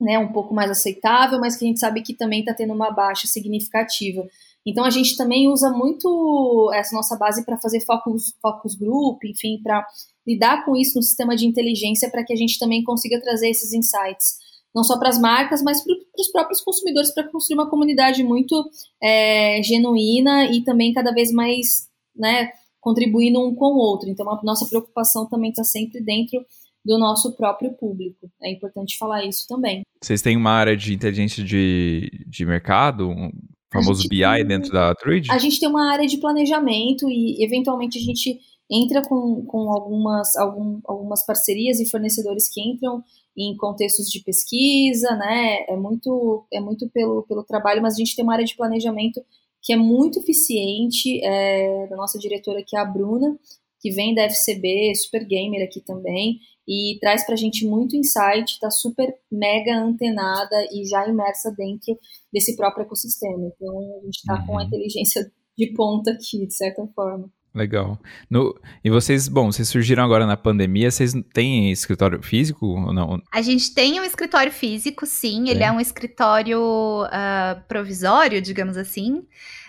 né, 0.00 0.18
um 0.18 0.32
pouco 0.32 0.52
mais 0.52 0.70
aceitável, 0.70 1.38
mas 1.38 1.56
que 1.56 1.64
a 1.64 1.68
gente 1.68 1.80
sabe 1.80 2.02
que 2.02 2.12
também 2.12 2.40
está 2.40 2.52
tendo 2.52 2.74
uma 2.74 2.90
baixa 2.90 3.26
significativa. 3.26 4.26
Então 4.66 4.84
a 4.84 4.90
gente 4.90 5.16
também 5.16 5.48
usa 5.48 5.70
muito 5.70 6.70
essa 6.74 6.94
nossa 6.94 7.16
base 7.16 7.44
para 7.44 7.58
fazer 7.58 7.80
focus, 7.80 8.34
focus 8.40 8.74
group, 8.74 9.24
enfim, 9.24 9.60
para 9.62 9.84
lidar 10.26 10.64
com 10.64 10.76
isso 10.76 10.96
no 10.96 11.02
sistema 11.02 11.34
de 11.34 11.46
inteligência 11.46 12.10
para 12.10 12.24
que 12.24 12.32
a 12.32 12.36
gente 12.36 12.58
também 12.58 12.82
consiga 12.84 13.20
trazer 13.20 13.48
esses 13.48 13.72
insights 13.72 14.38
não 14.74 14.82
só 14.82 14.98
para 14.98 15.08
as 15.08 15.20
marcas, 15.20 15.62
mas 15.62 15.82
para 15.84 15.94
os 16.18 16.30
próprios 16.30 16.60
consumidores, 16.62 17.12
para 17.12 17.28
construir 17.28 17.56
uma 17.56 17.68
comunidade 17.68 18.22
muito 18.24 18.68
é, 19.02 19.62
genuína 19.62 20.46
e 20.46 20.62
também 20.64 20.92
cada 20.92 21.12
vez 21.12 21.32
mais 21.32 21.88
né, 22.16 22.50
contribuindo 22.80 23.40
um 23.40 23.54
com 23.54 23.66
o 23.66 23.78
outro. 23.78 24.08
Então, 24.08 24.28
a 24.30 24.40
nossa 24.42 24.66
preocupação 24.66 25.28
também 25.28 25.50
está 25.50 25.64
sempre 25.64 26.02
dentro 26.02 26.44
do 26.84 26.98
nosso 26.98 27.36
próprio 27.36 27.72
público. 27.74 28.30
É 28.42 28.50
importante 28.50 28.98
falar 28.98 29.24
isso 29.24 29.46
também. 29.48 29.82
Vocês 30.02 30.20
têm 30.20 30.36
uma 30.36 30.50
área 30.50 30.76
de 30.76 30.92
inteligência 30.92 31.44
de, 31.44 32.10
de 32.26 32.44
mercado, 32.44 33.08
um 33.08 33.30
famoso 33.72 34.08
BI 34.08 34.20
tem, 34.20 34.46
dentro 34.46 34.72
da 34.72 34.94
Trade? 34.94 35.30
A 35.30 35.38
gente 35.38 35.60
tem 35.60 35.68
uma 35.68 35.92
área 35.92 36.06
de 36.06 36.18
planejamento 36.18 37.08
e, 37.08 37.44
eventualmente, 37.44 37.98
a 37.98 38.02
gente 38.02 38.40
entra 38.72 39.02
com, 39.02 39.44
com 39.44 39.70
algumas, 39.70 40.34
algum, 40.36 40.80
algumas 40.86 41.26
parcerias 41.26 41.78
e 41.78 41.90
fornecedores 41.90 42.48
que 42.52 42.60
entram 42.62 43.04
em 43.36 43.54
contextos 43.56 44.06
de 44.06 44.22
pesquisa, 44.22 45.14
né? 45.16 45.64
É 45.68 45.76
muito, 45.76 46.46
é 46.52 46.60
muito 46.60 46.88
pelo, 46.90 47.22
pelo 47.24 47.44
trabalho, 47.44 47.82
mas 47.82 47.94
a 47.94 47.98
gente 47.98 48.16
tem 48.16 48.24
uma 48.24 48.32
área 48.32 48.44
de 48.44 48.56
planejamento 48.56 49.22
que 49.60 49.72
é 49.72 49.76
muito 49.76 50.18
eficiente, 50.18 51.24
é, 51.24 51.86
da 51.86 51.96
nossa 51.96 52.18
diretora 52.18 52.64
que 52.66 52.76
é 52.76 52.80
a 52.80 52.84
Bruna, 52.84 53.38
que 53.80 53.90
vem 53.90 54.14
da 54.14 54.24
FCB, 54.24 54.94
super 54.94 55.24
gamer 55.26 55.64
aqui 55.64 55.80
também, 55.80 56.38
e 56.66 56.98
traz 57.00 57.26
pra 57.26 57.36
gente 57.36 57.66
muito 57.66 57.96
insight, 57.96 58.58
tá 58.60 58.70
super 58.70 59.14
mega 59.30 59.76
antenada 59.76 60.56
e 60.72 60.84
já 60.86 61.06
imersa 61.08 61.52
dentro 61.56 61.98
desse 62.32 62.56
próprio 62.56 62.84
ecossistema. 62.84 63.52
Então 63.54 63.98
a 64.00 64.04
gente 64.04 64.22
tá 64.24 64.40
uhum. 64.40 64.46
com 64.46 64.58
a 64.58 64.62
uhum. 64.62 64.66
inteligência 64.66 65.30
de 65.56 65.72
ponta 65.74 66.12
aqui, 66.12 66.46
de 66.46 66.54
certa 66.54 66.86
forma. 66.94 67.30
Legal. 67.54 67.98
No, 68.30 68.58
e 68.82 68.88
vocês, 68.88 69.28
bom, 69.28 69.52
vocês 69.52 69.68
surgiram 69.68 70.02
agora 70.02 70.26
na 70.26 70.36
pandemia, 70.38 70.90
vocês 70.90 71.12
têm 71.34 71.70
escritório 71.70 72.22
físico 72.22 72.66
ou 72.66 72.92
não? 72.94 73.20
A 73.30 73.42
gente 73.42 73.74
tem 73.74 74.00
um 74.00 74.04
escritório 74.04 74.50
físico, 74.50 75.04
sim. 75.04 75.50
Ele 75.50 75.62
é, 75.62 75.66
é 75.66 75.72
um 75.72 75.80
escritório 75.80 76.58
uh, 77.04 77.60
provisório, 77.68 78.40
digamos 78.40 78.78
assim. 78.78 79.12
Uhum. 79.12 79.26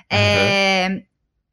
É, 0.10 1.04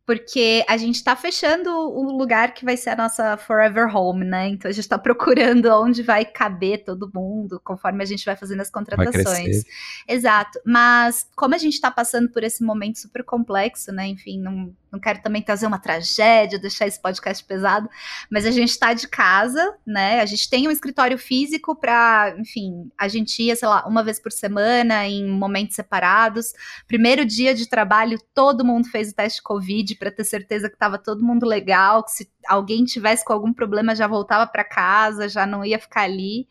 porque 0.07 0.64
a 0.68 0.76
gente 0.76 0.97
está 0.97 1.14
fechando 1.14 1.70
o 1.70 2.16
lugar 2.16 2.53
que 2.53 2.64
vai 2.64 2.76
ser 2.76 2.91
a 2.91 2.97
nossa 2.97 3.37
forever 3.37 3.95
home, 3.95 4.24
né? 4.24 4.49
Então 4.49 4.68
a 4.68 4.72
gente 4.72 4.83
está 4.83 4.99
procurando 4.99 5.66
onde 5.66 6.03
vai 6.03 6.24
caber 6.24 6.85
todo 6.85 7.11
mundo, 7.14 7.61
conforme 7.64 8.03
a 8.03 8.07
gente 8.07 8.24
vai 8.24 8.35
fazendo 8.37 8.61
as 8.61 8.70
contratações. 8.70 9.64
Exato. 10.09 10.61
Mas 10.64 11.28
como 11.37 11.55
a 11.55 11.59
gente 11.59 11.74
está 11.74 11.91
passando 11.91 12.28
por 12.28 12.43
esse 12.45 12.62
momento 12.62 12.99
super 12.99 13.24
complexo, 13.24 13.93
né? 13.93 14.07
Enfim, 14.07 14.41
não, 14.41 14.74
não 14.93 14.99
quero 14.99 15.22
também 15.22 15.43
trazer 15.43 15.66
uma 15.66 15.78
tragédia, 15.78 16.59
deixar 16.59 16.86
esse 16.86 17.01
podcast 17.01 17.45
pesado, 17.45 17.88
mas 18.30 18.45
a 18.45 18.51
gente 18.51 18.70
está 18.70 18.93
de 18.93 19.09
casa, 19.09 19.74
né? 19.86 20.20
A 20.20 20.26
gente 20.26 20.49
tem 20.49 20.66
um 20.66 20.70
escritório 20.70 21.16
físico 21.18 21.76
para, 21.76 22.34
enfim, 22.38 22.91
a 22.99 23.09
gente 23.09 23.43
ia, 23.43 23.55
sei 23.55 23.68
lá, 23.68 23.86
uma 23.86 24.03
vez 24.03 24.18
por 24.18 24.32
semana, 24.32 25.07
em 25.07 25.26
momentos 25.26 25.76
separados. 25.76 26.53
Primeiro 26.86 27.24
dia 27.24 27.55
de 27.55 27.68
trabalho, 27.68 28.18
todo 28.34 28.64
mundo 28.64 28.88
fez 28.88 29.11
o 29.11 29.14
teste 29.14 29.43
Covid 29.43 29.95
para 29.97 30.11
ter 30.11 30.24
certeza 30.24 30.68
que 30.68 30.74
estava 30.74 30.99
todo 30.99 31.24
mundo 31.24 31.47
legal, 31.47 32.05
que 32.05 32.12
se 32.12 32.30
alguém 32.47 32.84
tivesse 32.84 33.24
com 33.24 33.32
algum 33.32 33.53
problema 33.53 33.95
já 33.95 34.07
voltava 34.07 34.47
para 34.47 34.64
casa, 34.64 35.28
já 35.28 35.47
não 35.47 35.64
ia 35.64 35.78
ficar 35.78 36.03
ali. 36.03 36.49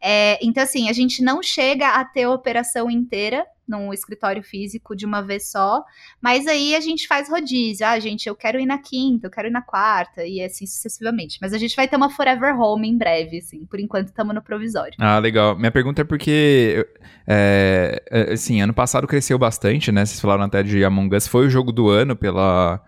É, 0.00 0.38
então, 0.42 0.62
assim, 0.62 0.88
a 0.88 0.92
gente 0.92 1.22
não 1.22 1.42
chega 1.42 1.88
a 1.88 2.04
ter 2.04 2.24
a 2.24 2.30
operação 2.30 2.90
inteira 2.90 3.46
num 3.68 3.92
escritório 3.92 4.42
físico 4.42 4.96
de 4.96 5.04
uma 5.04 5.20
vez 5.20 5.50
só, 5.50 5.84
mas 6.20 6.46
aí 6.46 6.74
a 6.74 6.80
gente 6.80 7.06
faz 7.06 7.28
rodízio. 7.28 7.86
Ah, 7.86 7.98
gente, 8.00 8.28
eu 8.28 8.34
quero 8.34 8.58
ir 8.58 8.66
na 8.66 8.78
quinta, 8.78 9.26
eu 9.26 9.30
quero 9.30 9.48
ir 9.48 9.50
na 9.50 9.62
quarta, 9.62 10.24
e 10.24 10.42
assim 10.42 10.66
sucessivamente. 10.66 11.38
Mas 11.40 11.52
a 11.52 11.58
gente 11.58 11.76
vai 11.76 11.86
ter 11.86 11.96
uma 11.96 12.10
Forever 12.10 12.58
Home 12.58 12.88
em 12.88 12.96
breve, 12.96 13.38
assim. 13.38 13.64
Por 13.66 13.78
enquanto, 13.78 14.08
estamos 14.08 14.34
no 14.34 14.42
provisório. 14.42 14.94
Ah, 14.98 15.18
legal. 15.18 15.56
Minha 15.56 15.70
pergunta 15.70 16.02
é 16.02 16.04
porque, 16.04 16.86
é, 17.26 18.02
assim, 18.32 18.60
ano 18.60 18.72
passado 18.72 19.06
cresceu 19.06 19.38
bastante, 19.38 19.92
né? 19.92 20.04
Vocês 20.04 20.20
falaram 20.20 20.44
até 20.44 20.62
de 20.62 20.82
Among 20.84 21.14
Us. 21.14 21.26
Foi 21.26 21.46
o 21.46 21.50
jogo 21.50 21.72
do 21.72 21.88
ano 21.88 22.16
pela 22.16 22.82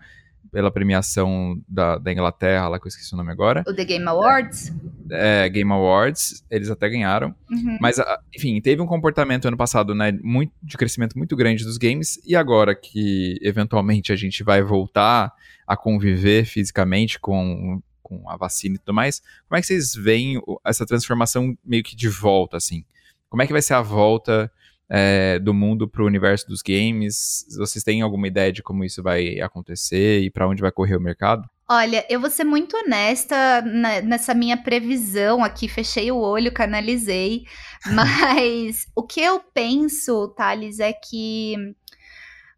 pela 0.51 0.69
premiação 0.69 1.59
da, 1.67 1.97
da 1.97 2.11
Inglaterra, 2.11 2.67
lá 2.67 2.79
que 2.79 2.85
eu 2.85 2.89
esqueci 2.89 3.13
o 3.13 3.17
nome 3.17 3.31
agora. 3.31 3.63
O 3.65 3.73
The 3.73 3.85
Game 3.85 4.05
Awards? 4.05 4.73
É, 5.09 5.47
Game 5.47 5.71
Awards, 5.71 6.43
eles 6.51 6.69
até 6.69 6.89
ganharam. 6.89 7.33
Uhum. 7.49 7.77
Mas, 7.79 7.97
enfim, 8.35 8.59
teve 8.59 8.81
um 8.81 8.85
comportamento 8.85 9.47
ano 9.47 9.55
passado, 9.55 9.95
né, 9.95 10.11
muito, 10.21 10.51
de 10.61 10.77
crescimento 10.77 11.17
muito 11.17 11.35
grande 11.35 11.63
dos 11.63 11.77
games, 11.77 12.19
e 12.25 12.35
agora 12.35 12.75
que, 12.75 13.39
eventualmente, 13.41 14.11
a 14.11 14.15
gente 14.15 14.43
vai 14.43 14.61
voltar 14.61 15.33
a 15.65 15.77
conviver 15.77 16.43
fisicamente 16.43 17.17
com, 17.17 17.81
com 18.03 18.29
a 18.29 18.35
vacina 18.35 18.75
e 18.75 18.77
tudo 18.77 18.93
mais, 18.93 19.21
como 19.47 19.57
é 19.57 19.61
que 19.61 19.67
vocês 19.67 19.93
veem 19.95 20.41
essa 20.65 20.85
transformação 20.85 21.57
meio 21.63 21.81
que 21.83 21.95
de 21.95 22.09
volta, 22.09 22.57
assim? 22.57 22.83
Como 23.29 23.41
é 23.41 23.47
que 23.47 23.53
vai 23.53 23.61
ser 23.61 23.75
a 23.75 23.81
volta 23.81 24.51
é, 24.93 25.39
do 25.39 25.53
mundo 25.53 25.87
para 25.87 26.03
o 26.03 26.05
universo 26.05 26.45
dos 26.47 26.61
games? 26.61 27.45
Vocês 27.57 27.81
têm 27.81 28.01
alguma 28.01 28.27
ideia 28.27 28.51
de 28.51 28.61
como 28.61 28.83
isso 28.83 29.01
vai 29.01 29.39
acontecer 29.39 30.19
e 30.19 30.29
para 30.29 30.47
onde 30.47 30.61
vai 30.61 30.71
correr 30.71 30.97
o 30.97 31.01
mercado? 31.01 31.49
Olha, 31.69 32.05
eu 32.09 32.19
vou 32.19 32.29
ser 32.29 32.43
muito 32.43 32.75
honesta 32.75 33.61
nessa 34.03 34.33
minha 34.33 34.61
previsão 34.61 35.41
aqui, 35.41 35.69
fechei 35.69 36.11
o 36.11 36.17
olho, 36.17 36.51
canalizei, 36.51 37.45
mas 37.87 38.85
o 38.93 39.01
que 39.01 39.21
eu 39.21 39.39
penso, 39.39 40.27
Thales, 40.35 40.79
é 40.81 40.91
que 40.91 41.55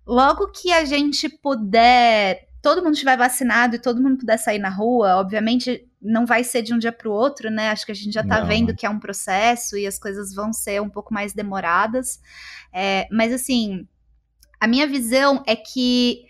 logo 0.07 0.47
que 0.47 0.73
a 0.73 0.83
gente 0.83 1.29
puder, 1.29 2.47
todo 2.63 2.81
mundo 2.81 2.93
estiver 2.93 3.17
vacinado 3.17 3.75
e 3.75 3.79
todo 3.79 4.01
mundo 4.01 4.19
puder 4.19 4.37
sair 4.39 4.57
na 4.57 4.69
rua, 4.69 5.17
obviamente 5.17 5.85
não 6.01 6.25
vai 6.25 6.45
ser 6.45 6.61
de 6.61 6.73
um 6.73 6.79
dia 6.79 6.93
para 6.93 7.09
o 7.09 7.11
outro, 7.11 7.51
né? 7.51 7.69
Acho 7.69 7.85
que 7.85 7.91
a 7.91 7.95
gente 7.95 8.13
já 8.13 8.21
está 8.21 8.39
vendo 8.41 8.73
que 8.73 8.85
é 8.85 8.89
um 8.89 8.99
processo 8.99 9.77
e 9.77 9.85
as 9.85 9.99
coisas 9.99 10.33
vão 10.33 10.53
ser 10.53 10.81
um 10.81 10.89
pouco 10.89 11.13
mais 11.13 11.33
demoradas. 11.33 12.21
É, 12.73 13.05
mas 13.11 13.33
assim, 13.33 13.85
a 14.61 14.65
minha 14.65 14.87
visão 14.87 15.43
é 15.45 15.57
que 15.57 16.23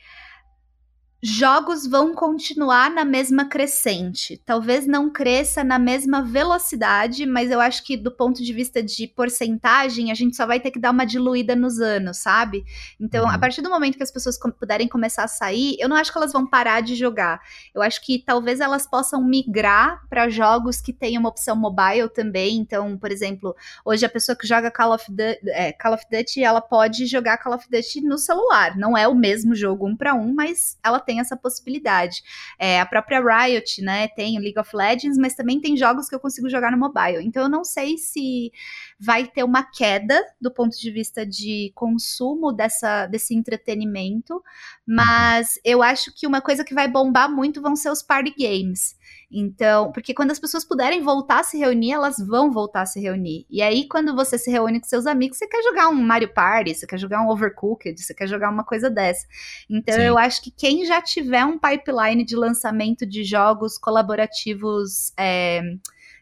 jogos 1.26 1.88
vão 1.88 2.13
continuar 2.13 2.91
na 2.91 3.05
mesma 3.05 3.45
crescente. 3.45 4.41
Talvez 4.45 4.86
não 4.86 5.09
cresça 5.09 5.63
na 5.63 5.80
mesma 5.80 6.21
velocidade, 6.21 7.26
mas 7.26 7.49
eu 7.49 7.61
acho 7.61 7.82
que 7.86 7.95
do 7.95 8.11
ponto 8.11 8.43
de 8.43 8.51
vista 8.51 8.84
de 8.84 9.07
porcentagem, 9.07 10.11
a 10.11 10.13
gente 10.15 10.36
só 10.36 10.45
vai 10.45 10.59
ter 10.59 10.69
que 10.69 10.80
dar 10.80 10.91
uma 10.91 11.05
diluída 11.05 11.55
nos 11.55 11.80
anos, 11.80 12.17
sabe? 12.17 12.65
Então, 12.99 13.24
uhum. 13.24 13.32
a 13.32 13.39
partir 13.39 13.61
do 13.61 13.69
momento 13.69 13.95
que 13.95 14.03
as 14.03 14.11
pessoas 14.11 14.38
puderem 14.59 14.86
começar 14.89 15.24
a 15.24 15.28
sair, 15.30 15.78
eu 15.80 15.88
não 15.88 15.95
acho 15.95 16.11
que 16.11 16.17
elas 16.17 16.34
vão 16.34 16.45
parar 16.45 16.82
de 16.82 16.93
jogar. 16.93 17.39
Eu 17.74 17.82
acho 17.82 18.01
que 18.01 18.19
talvez 18.19 18.59
elas 18.59 18.86
possam 18.86 19.24
migrar 19.24 20.05
para 20.09 20.28
jogos 20.28 20.82
que 20.82 20.91
tenham 20.91 21.21
uma 21.21 21.30
opção 21.30 21.55
mobile 21.55 22.09
também. 22.13 22.57
Então, 22.57 22.97
por 22.97 23.13
exemplo, 23.13 23.55
hoje 23.86 24.05
a 24.05 24.09
pessoa 24.09 24.36
que 24.36 24.45
joga 24.45 24.69
Call 24.69 24.93
of 24.93 25.05
Duty, 25.09 25.39
é, 25.51 25.71
Call 25.71 25.93
of 25.93 26.03
Duty 26.11 26.43
ela 26.43 26.59
pode 26.59 27.05
jogar 27.05 27.38
Call 27.38 27.55
of 27.55 27.65
Duty 27.71 28.01
no 28.01 28.17
celular. 28.17 28.76
Não 28.78 28.97
é 28.97 29.07
o 29.07 29.15
mesmo 29.15 29.55
jogo 29.55 29.88
um 29.88 29.95
para 29.95 30.13
um, 30.13 30.34
mas 30.34 30.78
ela 30.84 30.99
tem 30.99 31.12
tem 31.14 31.20
essa 31.20 31.38
possibilidade. 31.38 32.24
É, 32.57 32.80
a 32.80 32.86
própria 32.86 33.22
Riot, 33.22 33.82
né, 33.82 34.07
tem 34.09 34.38
o 34.38 34.41
League 34.41 34.59
of 34.59 34.76
Legends, 34.76 35.18
mas 35.18 35.36
também 35.36 35.59
tem 35.59 35.78
jogos 35.78 36.09
que 36.09 36.16
eu 36.16 36.20
consigo 36.20 36.49
jogar 36.49 36.72
no 36.72 36.78
mobile. 36.78 37.24
Então 37.24 37.43
eu 37.43 37.49
não 37.49 37.64
sei 37.64 37.97
se 37.97 38.51
vai 39.00 39.28
ter 39.28 39.44
uma 39.44 39.64
queda 39.64 40.24
do 40.39 40.52
ponto 40.52 40.78
de 40.80 40.91
vista 40.91 41.26
de 41.26 41.72
consumo 41.76 42.52
dessa, 42.52 43.08
desse 43.08 43.36
entretenimento, 43.36 44.41
mas 44.86 45.60
eu 45.64 45.82
acho 45.82 46.14
que 46.14 46.28
uma 46.28 46.41
coisa 46.41 46.64
que 46.64 46.74
vai 46.74 46.88
bombar 46.88 47.30
muito 47.30 47.62
vão 47.62 47.76
ser 47.76 47.89
os 47.89 48.02
party 48.02 48.34
games. 48.38 48.96
Então, 49.34 49.91
porque 49.91 50.14
quando 50.14 50.30
as 50.30 50.39
pessoas 50.39 50.64
puderem 50.64 51.02
voltar 51.02 51.39
a 51.39 51.44
se 51.44 51.58
reunir, 51.58 51.91
elas 51.91 52.18
vão 52.20 52.52
voltar 52.52 52.82
a 52.82 52.86
se 52.86 53.00
reunir. 53.00 53.48
E 53.50 53.62
aí, 53.64 53.88
quando 53.88 54.16
você 54.16 54.38
se 54.38 54.52
reúne 54.52 54.80
com 54.80 54.88
seus 54.88 55.08
amigos, 55.08 55.38
você 55.38 55.48
quer 55.48 55.64
jogar 55.64 55.89
um 55.89 55.96
Mario 55.96 56.32
Party, 56.32 56.76
você 56.76 56.86
quer 56.86 57.00
jogar 57.00 57.22
um 57.22 57.30
Overcooked, 57.30 58.00
você 58.00 58.14
quer 58.14 58.28
jogar 58.28 58.52
uma 58.52 58.64
coisa 58.64 58.91
dessa. 58.91 59.26
Então, 59.68 59.96
Sim. 59.96 60.02
eu 60.02 60.18
acho 60.20 60.41
que 60.44 60.52
quem 60.52 60.86
já 60.86 61.02
tiver 61.02 61.44
um 61.46 61.58
pipeline 61.58 62.24
de 62.24 62.36
lançamento 62.36 63.06
de 63.06 63.24
jogos 63.24 63.78
colaborativos. 63.78 65.12
É, 65.18 65.62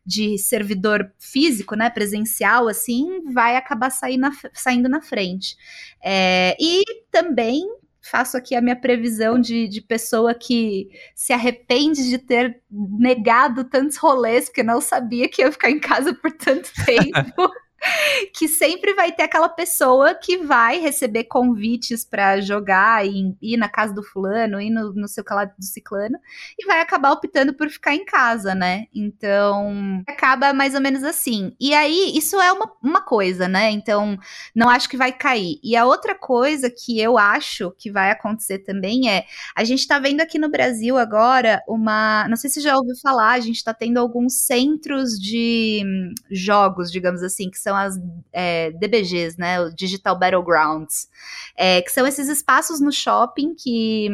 de 0.06 0.38
servidor 0.38 1.12
físico, 1.20 1.76
né, 1.76 1.90
presencial, 1.90 2.68
assim, 2.68 3.22
vai 3.32 3.56
acabar 3.56 3.92
na, 4.18 4.32
saindo 4.54 4.90
na 4.90 5.02
frente. 5.02 5.56
É, 6.04 6.56
e 6.60 6.84
também 7.12 7.64
faço 8.02 8.36
aqui 8.36 8.56
a 8.56 8.62
minha 8.62 8.76
previsão 8.76 9.40
de, 9.40 9.68
de 9.68 9.80
pessoa 9.80 10.34
que 10.34 10.90
se 11.16 11.32
arrepende 11.32 12.10
de 12.10 12.18
ter 12.18 12.62
negado 12.70 13.64
tantos 13.64 13.98
rolês, 13.98 14.46
porque 14.46 14.64
não 14.64 14.82
sabia 14.82 15.30
que 15.30 15.42
ia 15.42 15.52
ficar 15.52 15.70
em 15.70 15.80
casa 15.80 16.14
por 16.14 16.32
tanto 16.32 16.72
tempo. 16.84 17.52
que 18.34 18.48
sempre 18.48 18.94
vai 18.94 19.12
ter 19.12 19.24
aquela 19.24 19.50
pessoa 19.50 20.14
que 20.14 20.38
vai 20.38 20.80
receber 20.80 21.26
convites 21.26 22.06
para 22.06 22.40
jogar 22.40 23.06
e 23.06 23.36
ir 23.42 23.58
na 23.58 23.68
casa 23.68 23.94
do 23.94 24.04
fulano, 24.04 24.62
ir 24.62 24.70
no, 24.70 24.94
no 24.94 25.08
seu 25.08 25.24
calado 25.24 25.54
do 25.58 25.66
ciclano, 25.66 26.18
e 26.58 26.66
vai 26.66 26.80
acabar 26.80 27.12
optando 27.12 27.54
por 27.54 27.70
ficar 27.70 27.96
em 27.96 28.06
casa, 28.06 28.54
né? 28.54 28.86
Então, 28.94 30.04
acaba 30.08 30.54
mais 30.54 30.76
ou 30.76 30.82
menos 30.82 31.04
assim. 31.04 31.56
E 31.60 31.74
aí, 31.74 32.12
isso 32.16 32.40
é 32.40 32.52
uma, 32.52 32.72
uma 32.82 33.02
coisa, 33.02 33.48
né? 33.48 33.72
Então, 33.72 34.18
não 34.56 34.70
acho 34.70 34.90
que 34.90 34.98
vai 34.98 35.12
cair. 35.12 35.60
E 35.64 35.76
a 35.76 35.86
outra 35.86 36.16
coisa 36.16 36.70
que 36.70 37.00
eu 37.00 37.18
acho 37.18 37.72
que 37.78 37.92
vai 37.92 38.12
acontecer 38.12 38.60
também 38.60 39.10
é, 39.10 39.26
a 39.56 39.64
gente 39.64 39.88
tá 39.88 40.00
vendo 40.00 40.22
aqui 40.22 40.38
no 40.38 40.50
Brasil 40.50 40.98
agora 40.98 41.62
uma, 41.68 42.28
não 42.28 42.36
sei 42.36 42.50
se 42.50 42.62
já 42.62 42.76
ouviu 42.78 42.96
falar, 43.02 43.32
a 43.32 43.40
gente 43.40 43.64
tá 43.64 43.74
tendo 43.74 43.98
alguns 43.98 44.46
centros 44.46 45.20
de 45.20 45.82
hum, 45.86 46.14
jogos, 46.30 46.92
digamos 46.92 47.24
assim, 47.24 47.50
que 47.50 47.58
são 47.58 47.71
as 47.76 48.00
é, 48.34 48.72
DBGs, 48.72 49.38
né? 49.38 49.58
Digital 49.76 50.18
Battlegrounds, 50.18 51.08
é, 51.56 51.82
que 51.82 51.92
são 51.92 52.08
esses 52.08 52.28
espaços 52.28 52.80
no 52.80 52.92
shopping 52.92 53.54
que, 53.56 54.10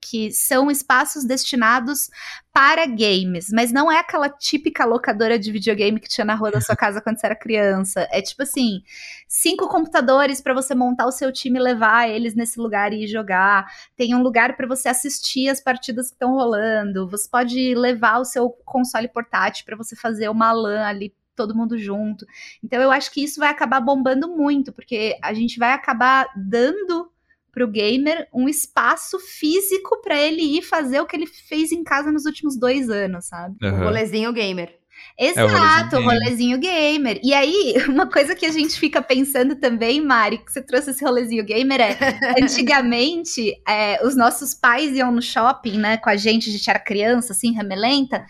que 0.00 0.32
são 0.32 0.70
espaços 0.70 1.24
destinados 1.24 2.08
para 2.56 2.86
games, 2.86 3.48
mas 3.52 3.70
não 3.70 3.92
é 3.92 3.98
aquela 3.98 4.30
típica 4.30 4.86
locadora 4.86 5.38
de 5.38 5.52
videogame 5.52 6.00
que 6.00 6.08
tinha 6.08 6.24
na 6.24 6.34
rua 6.34 6.50
da 6.50 6.60
sua 6.60 6.74
casa 6.74 7.02
quando 7.02 7.20
você 7.20 7.26
era 7.26 7.36
criança. 7.36 8.08
É 8.10 8.22
tipo 8.22 8.42
assim, 8.42 8.80
cinco 9.28 9.68
computadores 9.68 10.40
para 10.40 10.54
você 10.54 10.74
montar 10.74 11.06
o 11.06 11.12
seu 11.12 11.30
time 11.30 11.58
levar 11.58 12.08
eles 12.08 12.34
nesse 12.34 12.58
lugar 12.58 12.94
e 12.94 13.06
jogar. 13.06 13.66
Tem 13.94 14.14
um 14.14 14.22
lugar 14.22 14.56
para 14.56 14.66
você 14.66 14.88
assistir 14.88 15.50
as 15.50 15.60
partidas 15.60 16.08
que 16.08 16.14
estão 16.14 16.32
rolando. 16.32 17.06
Você 17.10 17.28
pode 17.28 17.74
levar 17.74 18.20
o 18.20 18.24
seu 18.24 18.48
console 18.64 19.08
portátil 19.08 19.66
para 19.66 19.76
você 19.76 19.94
fazer 19.94 20.30
uma 20.30 20.50
LAN 20.50 20.82
ali 20.86 21.12
todo 21.36 21.54
mundo 21.54 21.78
junto. 21.78 22.26
Então 22.64 22.80
eu 22.80 22.90
acho 22.90 23.12
que 23.12 23.22
isso 23.22 23.38
vai 23.38 23.50
acabar 23.50 23.80
bombando 23.80 24.28
muito, 24.28 24.72
porque 24.72 25.16
a 25.22 25.32
gente 25.32 25.58
vai 25.58 25.72
acabar 25.72 26.28
dando 26.36 27.10
pro 27.52 27.66
gamer 27.66 28.28
um 28.34 28.48
espaço 28.48 29.18
físico 29.18 30.02
para 30.02 30.20
ele 30.20 30.42
ir 30.42 30.62
fazer 30.62 31.00
o 31.00 31.06
que 31.06 31.16
ele 31.16 31.26
fez 31.26 31.72
em 31.72 31.82
casa 31.82 32.12
nos 32.12 32.26
últimos 32.26 32.54
dois 32.58 32.90
anos, 32.90 33.26
sabe? 33.26 33.56
Uhum. 33.62 33.80
O 33.80 33.84
rolezinho 33.84 34.32
gamer. 34.32 34.78
Exato, 35.18 35.96
é 35.96 35.98
o 35.98 36.02
rolezinho, 36.02 36.58
gamer. 36.58 37.18
E 37.22 37.32
aí, 37.32 37.74
uma 37.88 38.06
coisa 38.06 38.34
que 38.34 38.44
a 38.44 38.52
gente 38.52 38.78
fica 38.78 39.00
pensando 39.00 39.56
também, 39.56 40.00
Mari, 40.00 40.38
que 40.38 40.52
você 40.52 40.60
trouxe 40.60 40.90
esse 40.90 41.02
rolezinho 41.02 41.42
gamer, 41.42 41.80
é 41.80 41.96
antigamente 42.42 43.58
é, 43.66 44.04
os 44.06 44.14
nossos 44.14 44.52
pais 44.52 44.94
iam 44.94 45.10
no 45.10 45.22
shopping, 45.22 45.78
né, 45.78 45.96
com 45.96 46.10
a 46.10 46.16
gente, 46.16 46.50
a 46.50 46.52
gente 46.52 46.68
era 46.68 46.78
criança, 46.78 47.32
assim, 47.32 47.52
remelenta, 47.52 48.26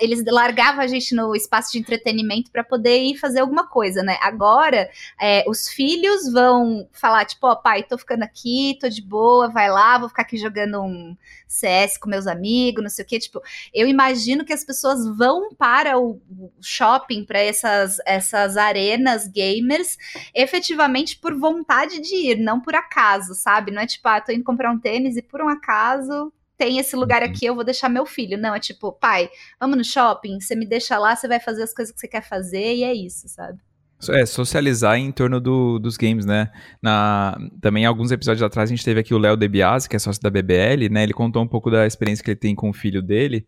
eles 0.00 0.22
largavam 0.24 0.80
a 0.80 0.86
gente 0.86 1.14
no 1.14 1.34
espaço 1.34 1.72
de 1.72 1.78
entretenimento 1.78 2.52
para 2.52 2.62
poder 2.62 3.02
ir 3.02 3.16
fazer 3.16 3.40
alguma 3.40 3.66
coisa, 3.66 4.02
né? 4.02 4.16
Agora, 4.20 4.88
é, 5.20 5.44
os 5.48 5.68
filhos 5.68 6.32
vão 6.32 6.88
falar, 6.92 7.24
tipo, 7.24 7.46
ó, 7.46 7.52
oh, 7.52 7.56
pai, 7.56 7.82
tô 7.82 7.98
ficando 7.98 8.22
aqui, 8.22 8.78
tô 8.80 8.88
de 8.88 9.02
boa, 9.02 9.48
vai 9.48 9.68
lá, 9.68 9.98
vou 9.98 10.08
ficar 10.08 10.22
aqui 10.22 10.36
jogando 10.36 10.80
um 10.82 11.16
CS 11.48 11.98
com 11.98 12.08
meus 12.08 12.26
amigos, 12.26 12.82
não 12.82 12.90
sei 12.90 13.04
o 13.04 13.08
quê. 13.08 13.18
Tipo, 13.18 13.42
eu 13.72 13.88
imagino 13.88 14.44
que 14.44 14.52
as 14.52 14.64
pessoas 14.64 15.06
vão 15.16 15.48
para 15.54 15.98
o 15.98 16.20
shopping, 16.60 17.24
para 17.24 17.40
essas, 17.40 17.98
essas 18.06 18.56
arenas 18.56 19.26
gamers, 19.26 19.96
efetivamente 20.34 21.18
por 21.18 21.34
vontade 21.34 22.00
de 22.00 22.14
ir, 22.14 22.38
não 22.38 22.60
por 22.60 22.74
acaso, 22.74 23.34
sabe? 23.34 23.70
Não 23.70 23.82
é 23.82 23.86
tipo, 23.86 24.06
ah, 24.08 24.20
tô 24.20 24.32
indo 24.32 24.44
comprar 24.44 24.70
um 24.70 24.78
tênis 24.78 25.16
e 25.16 25.22
por 25.22 25.40
um 25.40 25.48
acaso 25.48 26.32
tem 26.58 26.78
esse 26.78 26.96
lugar 26.96 27.22
uhum. 27.22 27.28
aqui, 27.28 27.46
eu 27.46 27.54
vou 27.54 27.64
deixar 27.64 27.88
meu 27.88 28.04
filho. 28.04 28.36
Não, 28.36 28.54
é 28.54 28.60
tipo, 28.60 28.92
pai, 28.92 29.30
vamos 29.60 29.78
no 29.78 29.84
shopping, 29.84 30.40
você 30.40 30.56
me 30.56 30.66
deixa 30.66 30.98
lá, 30.98 31.14
você 31.14 31.28
vai 31.28 31.38
fazer 31.40 31.62
as 31.62 31.72
coisas 31.72 31.94
que 31.94 32.00
você 32.00 32.08
quer 32.08 32.22
fazer 32.22 32.74
e 32.74 32.82
é 32.82 32.92
isso, 32.92 33.28
sabe? 33.28 33.60
É, 34.10 34.24
socializar 34.24 34.96
em 34.96 35.10
torno 35.10 35.40
do, 35.40 35.78
dos 35.78 35.96
games, 35.96 36.24
né? 36.24 36.52
Na, 36.80 37.36
também 37.60 37.84
alguns 37.84 38.12
episódios 38.12 38.42
atrás 38.44 38.70
a 38.70 38.72
gente 38.74 38.84
teve 38.84 39.00
aqui 39.00 39.12
o 39.12 39.18
Léo 39.18 39.36
Debiase, 39.36 39.88
que 39.88 39.96
é 39.96 39.98
sócio 39.98 40.22
da 40.22 40.30
BBL, 40.30 40.88
né? 40.88 41.02
Ele 41.02 41.12
contou 41.12 41.42
um 41.42 41.48
pouco 41.48 41.68
da 41.68 41.84
experiência 41.84 42.24
que 42.24 42.30
ele 42.30 42.38
tem 42.38 42.54
com 42.54 42.70
o 42.70 42.72
filho 42.72 43.02
dele, 43.02 43.44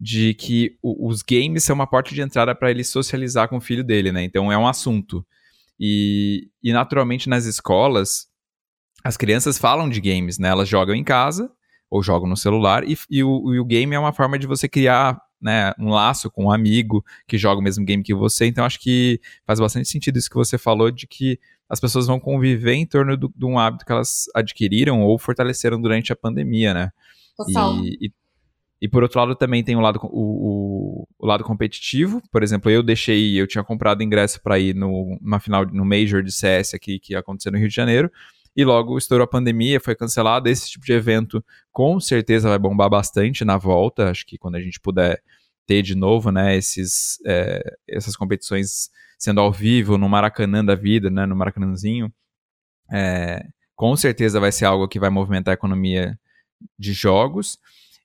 de 0.00 0.34
que 0.34 0.76
o, 0.82 1.08
os 1.08 1.22
games 1.22 1.62
são 1.62 1.74
uma 1.74 1.86
porta 1.86 2.12
de 2.12 2.20
entrada 2.20 2.54
para 2.56 2.72
ele 2.72 2.82
socializar 2.82 3.48
com 3.48 3.58
o 3.58 3.60
filho 3.60 3.84
dele, 3.84 4.10
né? 4.10 4.24
Então 4.24 4.50
é 4.50 4.58
um 4.58 4.66
assunto. 4.66 5.24
E, 5.78 6.48
e 6.60 6.72
naturalmente 6.72 7.28
nas 7.28 7.44
escolas, 7.44 8.26
as 9.04 9.16
crianças 9.16 9.58
falam 9.58 9.88
de 9.88 10.00
games, 10.00 10.38
né? 10.38 10.48
Elas 10.48 10.68
jogam 10.68 10.94
em 10.94 11.04
casa 11.04 11.52
ou 11.88 12.02
jogam 12.02 12.28
no 12.28 12.36
celular, 12.36 12.82
e, 12.82 12.98
e, 13.08 13.22
o, 13.22 13.54
e 13.54 13.60
o 13.60 13.64
game 13.64 13.94
é 13.94 13.98
uma 13.98 14.12
forma 14.12 14.36
de 14.36 14.48
você 14.48 14.68
criar 14.68 15.16
né, 15.44 15.74
um 15.78 15.90
laço 15.90 16.30
com 16.30 16.46
um 16.46 16.50
amigo 16.50 17.04
que 17.28 17.36
joga 17.36 17.60
o 17.60 17.62
mesmo 17.62 17.84
game 17.84 18.02
que 18.02 18.14
você. 18.14 18.46
Então 18.46 18.64
acho 18.64 18.80
que 18.80 19.20
faz 19.46 19.60
bastante 19.60 19.86
sentido 19.86 20.16
isso 20.16 20.30
que 20.30 20.36
você 20.36 20.56
falou 20.56 20.90
de 20.90 21.06
que 21.06 21.38
as 21.68 21.78
pessoas 21.78 22.06
vão 22.06 22.18
conviver 22.18 22.72
em 22.72 22.86
torno 22.86 23.14
do, 23.14 23.30
de 23.36 23.44
um 23.44 23.58
hábito 23.58 23.84
que 23.84 23.92
elas 23.92 24.24
adquiriram 24.34 25.02
ou 25.02 25.18
fortaleceram 25.18 25.80
durante 25.80 26.12
a 26.12 26.16
pandemia, 26.16 26.72
né? 26.72 26.90
Total. 27.36 27.76
E, 27.84 27.98
e, 28.00 28.12
e 28.80 28.88
por 28.88 29.02
outro 29.02 29.20
lado 29.20 29.34
também 29.34 29.62
tem 29.62 29.76
o 29.76 29.80
lado, 29.80 30.00
o, 30.02 30.08
o, 30.08 31.08
o, 31.18 31.26
lado 31.26 31.44
competitivo. 31.44 32.22
Por 32.32 32.42
exemplo, 32.42 32.70
eu 32.70 32.82
deixei, 32.82 33.38
eu 33.38 33.46
tinha 33.46 33.62
comprado 33.62 34.02
ingresso 34.02 34.40
para 34.42 34.58
ir 34.58 34.74
no, 34.74 35.18
numa 35.20 35.38
final, 35.38 35.66
no 35.66 35.84
Major 35.84 36.22
de 36.22 36.32
CS 36.32 36.72
aqui 36.72 36.98
que 36.98 37.12
ia 37.12 37.18
acontecer 37.18 37.50
no 37.50 37.58
Rio 37.58 37.68
de 37.68 37.74
Janeiro 37.74 38.10
e 38.56 38.64
logo 38.64 38.96
estourou 38.96 39.24
a 39.24 39.28
pandemia, 39.28 39.80
foi 39.80 39.94
cancelado. 39.94 40.48
Esse 40.48 40.70
tipo 40.70 40.84
de 40.84 40.92
evento 40.92 41.44
com 41.72 41.98
certeza 41.98 42.48
vai 42.48 42.58
bombar 42.58 42.88
bastante 42.88 43.44
na 43.44 43.56
volta. 43.56 44.10
Acho 44.10 44.24
que 44.24 44.38
quando 44.38 44.54
a 44.54 44.60
gente 44.60 44.80
puder 44.80 45.20
ter 45.66 45.82
de 45.82 45.94
novo, 45.94 46.30
né, 46.30 46.56
esses, 46.56 47.18
é, 47.26 47.62
essas 47.88 48.16
competições 48.16 48.90
sendo 49.18 49.40
ao 49.40 49.52
vivo 49.52 49.96
no 49.96 50.08
Maracanã 50.08 50.64
da 50.64 50.74
vida, 50.74 51.10
né, 51.10 51.24
no 51.26 51.36
Maracanãzinho, 51.36 52.12
é, 52.92 53.46
com 53.74 53.96
certeza 53.96 54.38
vai 54.38 54.52
ser 54.52 54.66
algo 54.66 54.88
que 54.88 55.00
vai 55.00 55.10
movimentar 55.10 55.52
a 55.52 55.54
economia 55.54 56.18
de 56.78 56.92
jogos. 56.92 57.58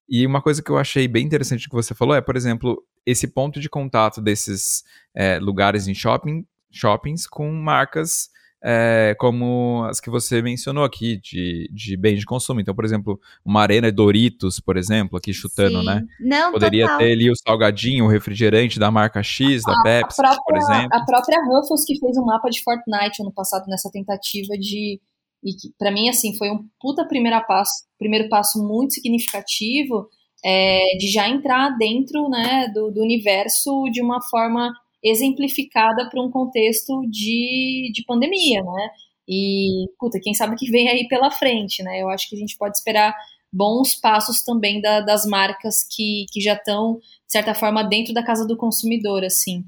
E 0.07 0.26
uma 0.26 0.41
coisa 0.41 0.64
que 0.64 0.72
eu 0.72 0.78
achei 0.78 1.07
bem 1.07 1.26
interessante 1.26 1.70
que 1.70 1.76
você 1.76 1.93
falou 1.93 2.16
é, 2.16 2.22
por 2.22 2.36
exemplo, 2.36 2.84
esse 3.05 3.28
ponto 3.28 3.60
de 3.60 3.70
contato 3.70 4.22
desses 4.22 4.84
é, 5.14 5.38
lugares 5.39 5.88
em 5.88 5.93
shopping, 5.93 6.45
shoppings 6.72 7.28
com 7.28 7.51
marcas 7.51 8.30
é, 8.64 9.16
como 9.18 9.86
as 9.89 9.99
que 9.99 10.10
você 10.10 10.41
mencionou 10.41 10.84
aqui, 10.84 11.18
de, 11.18 11.70
de 11.74 11.95
bens 11.95 12.20
de 12.20 12.26
consumo. 12.26 12.60
Então, 12.60 12.76
por 12.76 12.84
exemplo, 12.84 13.20
uma 13.43 13.62
arena 13.62 13.91
Doritos, 13.91 14.60
por 14.60 14.78
exemplo, 14.78 15.18
aqui 15.18 15.34
chutando, 15.34 15.80
Sim. 15.80 15.86
né? 15.86 16.05
Não, 16.20 16.51
Poderia 16.51 16.86
total. 16.86 16.97
ter 16.99 17.12
ali 17.14 17.32
o 17.32 17.36
salgadinho, 17.36 18.05
o 18.05 18.10
refrigerante 18.10 18.80
da 18.80 18.91
marca 18.91 19.24
X, 19.24 19.64
da 19.64 19.82
Pepsi, 19.82 20.22
a 20.22 20.24
própria, 20.24 20.43
por 20.45 20.57
exemplo. 20.57 20.89
A 20.91 21.05
própria 21.05 21.41
Ruffles 21.45 21.86
que 21.86 21.99
fez 21.99 22.18
um 22.18 22.26
mapa 22.26 22.49
de 22.49 22.62
Fortnite 22.62 23.22
ano 23.22 23.34
passado 23.34 23.66
nessa 23.68 23.89
tentativa 23.91 24.57
de... 24.57 24.99
E 25.41 25.53
que, 25.53 25.74
pra 25.78 25.89
mim, 25.89 26.10
assim, 26.10 26.38
foi 26.38 26.49
um 26.51 26.66
puta 26.82 27.07
primeiro 27.07 27.41
passo, 27.47 27.86
primeiro 27.97 28.28
passo 28.28 28.62
muito 28.62 28.95
significativo 28.95 30.10
é, 30.43 30.97
de 30.97 31.07
já 31.07 31.30
entrar 31.30 31.78
dentro 31.78 32.28
né, 32.30 32.70
do, 32.74 32.91
do 32.91 33.01
universo 33.01 33.86
de 33.91 34.01
uma 34.01 34.22
forma 34.22 34.74
exemplificada 35.03 36.09
para 36.09 36.21
um 36.21 36.29
contexto 36.29 37.01
de, 37.09 37.91
de 37.93 38.03
pandemia, 38.05 38.61
né? 38.63 38.89
E, 39.27 39.85
puta, 39.99 40.19
quem 40.21 40.33
sabe 40.33 40.55
que 40.55 40.69
vem 40.71 40.89
aí 40.89 41.07
pela 41.07 41.29
frente, 41.29 41.83
né? 41.83 42.01
Eu 42.01 42.09
acho 42.09 42.27
que 42.27 42.35
a 42.35 42.39
gente 42.39 42.57
pode 42.57 42.77
esperar 42.77 43.15
bons 43.51 43.95
passos 43.95 44.41
também 44.43 44.81
da, 44.81 45.01
das 45.01 45.25
marcas 45.25 45.83
que, 45.89 46.25
que 46.31 46.41
já 46.41 46.53
estão, 46.53 46.95
de 46.97 47.31
certa 47.31 47.53
forma, 47.53 47.83
dentro 47.83 48.13
da 48.13 48.23
casa 48.23 48.45
do 48.45 48.57
consumidor, 48.57 49.23
assim. 49.23 49.63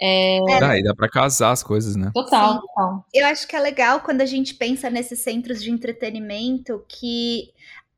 É... 0.00 0.40
Dá, 0.58 0.78
e 0.78 0.82
dá 0.82 0.94
para 0.94 1.08
casar 1.08 1.52
as 1.52 1.62
coisas, 1.62 1.94
né? 1.94 2.10
Total, 2.12 2.60
total. 2.60 3.04
Eu 3.14 3.26
acho 3.26 3.46
que 3.46 3.54
é 3.54 3.60
legal 3.60 4.00
quando 4.00 4.20
a 4.20 4.26
gente 4.26 4.54
pensa 4.54 4.90
nesses 4.90 5.20
centros 5.20 5.62
de 5.62 5.70
entretenimento 5.70 6.84
que 6.88 7.50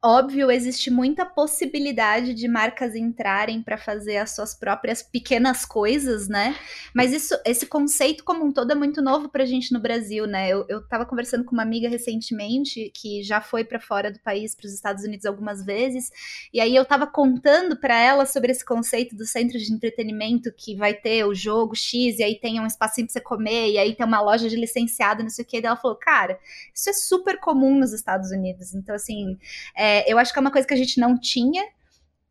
Óbvio, 0.06 0.50
existe 0.50 0.90
muita 0.90 1.24
possibilidade 1.24 2.34
de 2.34 2.46
marcas 2.46 2.94
entrarem 2.94 3.62
para 3.62 3.78
fazer 3.78 4.18
as 4.18 4.32
suas 4.32 4.54
próprias 4.54 5.02
pequenas 5.02 5.64
coisas, 5.64 6.28
né? 6.28 6.54
Mas 6.92 7.10
isso, 7.10 7.34
esse 7.42 7.64
conceito 7.64 8.22
como 8.22 8.44
um 8.44 8.52
todo 8.52 8.70
é 8.70 8.74
muito 8.74 9.00
novo 9.00 9.30
para 9.30 9.44
a 9.44 9.46
gente 9.46 9.72
no 9.72 9.80
Brasil, 9.80 10.26
né? 10.26 10.50
Eu, 10.50 10.66
eu 10.68 10.86
tava 10.86 11.06
conversando 11.06 11.42
com 11.42 11.52
uma 11.52 11.62
amiga 11.62 11.88
recentemente 11.88 12.92
que 12.94 13.22
já 13.22 13.40
foi 13.40 13.64
para 13.64 13.80
fora 13.80 14.12
do 14.12 14.20
país, 14.20 14.54
para 14.54 14.66
os 14.66 14.74
Estados 14.74 15.04
Unidos 15.04 15.24
algumas 15.24 15.64
vezes, 15.64 16.10
e 16.52 16.60
aí 16.60 16.76
eu 16.76 16.84
tava 16.84 17.06
contando 17.06 17.74
para 17.74 17.98
ela 17.98 18.26
sobre 18.26 18.52
esse 18.52 18.62
conceito 18.62 19.16
do 19.16 19.24
centro 19.24 19.58
de 19.58 19.72
entretenimento 19.72 20.52
que 20.54 20.76
vai 20.76 20.92
ter 20.92 21.24
o 21.24 21.34
jogo 21.34 21.74
X, 21.74 22.18
e 22.18 22.22
aí 22.22 22.38
tem 22.38 22.60
um 22.60 22.66
espacinho 22.66 23.06
para 23.06 23.14
você 23.14 23.22
comer, 23.22 23.70
e 23.70 23.78
aí 23.78 23.94
tem 23.94 24.04
uma 24.04 24.20
loja 24.20 24.50
de 24.50 24.56
licenciado, 24.56 25.22
não 25.22 25.30
sei 25.30 25.46
o 25.46 25.48
que. 25.48 25.56
E 25.56 25.64
ela 25.64 25.76
falou, 25.76 25.96
cara, 25.96 26.38
isso 26.74 26.90
é 26.90 26.92
super 26.92 27.40
comum 27.40 27.78
nos 27.78 27.94
Estados 27.94 28.30
Unidos. 28.30 28.74
Então, 28.74 28.94
assim, 28.94 29.38
é, 29.74 29.93
é, 29.94 30.12
eu 30.12 30.18
acho 30.18 30.32
que 30.32 30.38
é 30.38 30.42
uma 30.42 30.50
coisa 30.50 30.66
que 30.66 30.74
a 30.74 30.76
gente 30.76 30.98
não 30.98 31.18
tinha, 31.18 31.62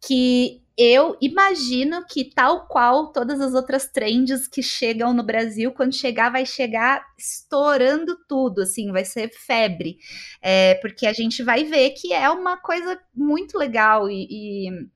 que 0.06 0.64
eu 0.78 1.16
imagino 1.22 2.04
que 2.06 2.26
tal 2.26 2.68
qual 2.68 3.12
todas 3.12 3.40
as 3.40 3.54
outras 3.54 3.88
trends 3.88 4.48
que 4.48 4.64
chegam 4.64 5.14
no 5.14 5.24
Brasil, 5.24 5.72
quando 5.72 5.94
chegar, 5.94 6.32
vai 6.32 6.46
chegar 6.46 7.06
estourando 7.18 8.18
tudo, 8.28 8.62
assim, 8.62 8.92
vai 8.92 9.06
ser 9.06 9.30
febre. 9.30 9.98
É, 10.42 10.76
porque 10.76 11.06
a 11.06 11.14
gente 11.14 11.44
vai 11.44 11.64
ver 11.64 11.92
que 11.92 12.12
é 12.12 12.30
uma 12.30 12.58
coisa 12.58 13.00
muito 13.14 13.58
legal 13.58 14.10
e, 14.10 14.28
e 14.68 14.90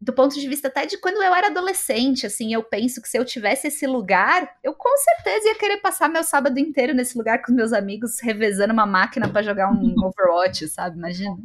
do 0.00 0.12
ponto 0.12 0.38
de 0.38 0.48
vista 0.48 0.68
até 0.68 0.86
de 0.86 0.98
quando 0.98 1.22
eu 1.22 1.34
era 1.34 1.48
adolescente, 1.48 2.26
assim, 2.26 2.52
eu 2.52 2.62
penso 2.62 3.02
que 3.02 3.08
se 3.08 3.18
eu 3.18 3.24
tivesse 3.24 3.68
esse 3.68 3.86
lugar, 3.86 4.56
eu 4.62 4.72
com 4.74 4.96
certeza 4.98 5.48
ia 5.48 5.58
querer 5.58 5.78
passar 5.78 6.08
meu 6.08 6.24
sábado 6.24 6.58
inteiro 6.58 6.94
nesse 6.94 7.18
lugar 7.18 7.42
com 7.42 7.52
meus 7.52 7.72
amigos, 7.72 8.20
revezando 8.20 8.72
uma 8.72 8.86
máquina 8.86 9.28
para 9.28 9.42
jogar 9.42 9.70
um 9.70 9.94
Overwatch, 10.04 10.68
sabe? 10.68 10.96
Imagina. 10.96 11.36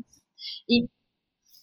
E 0.70 0.88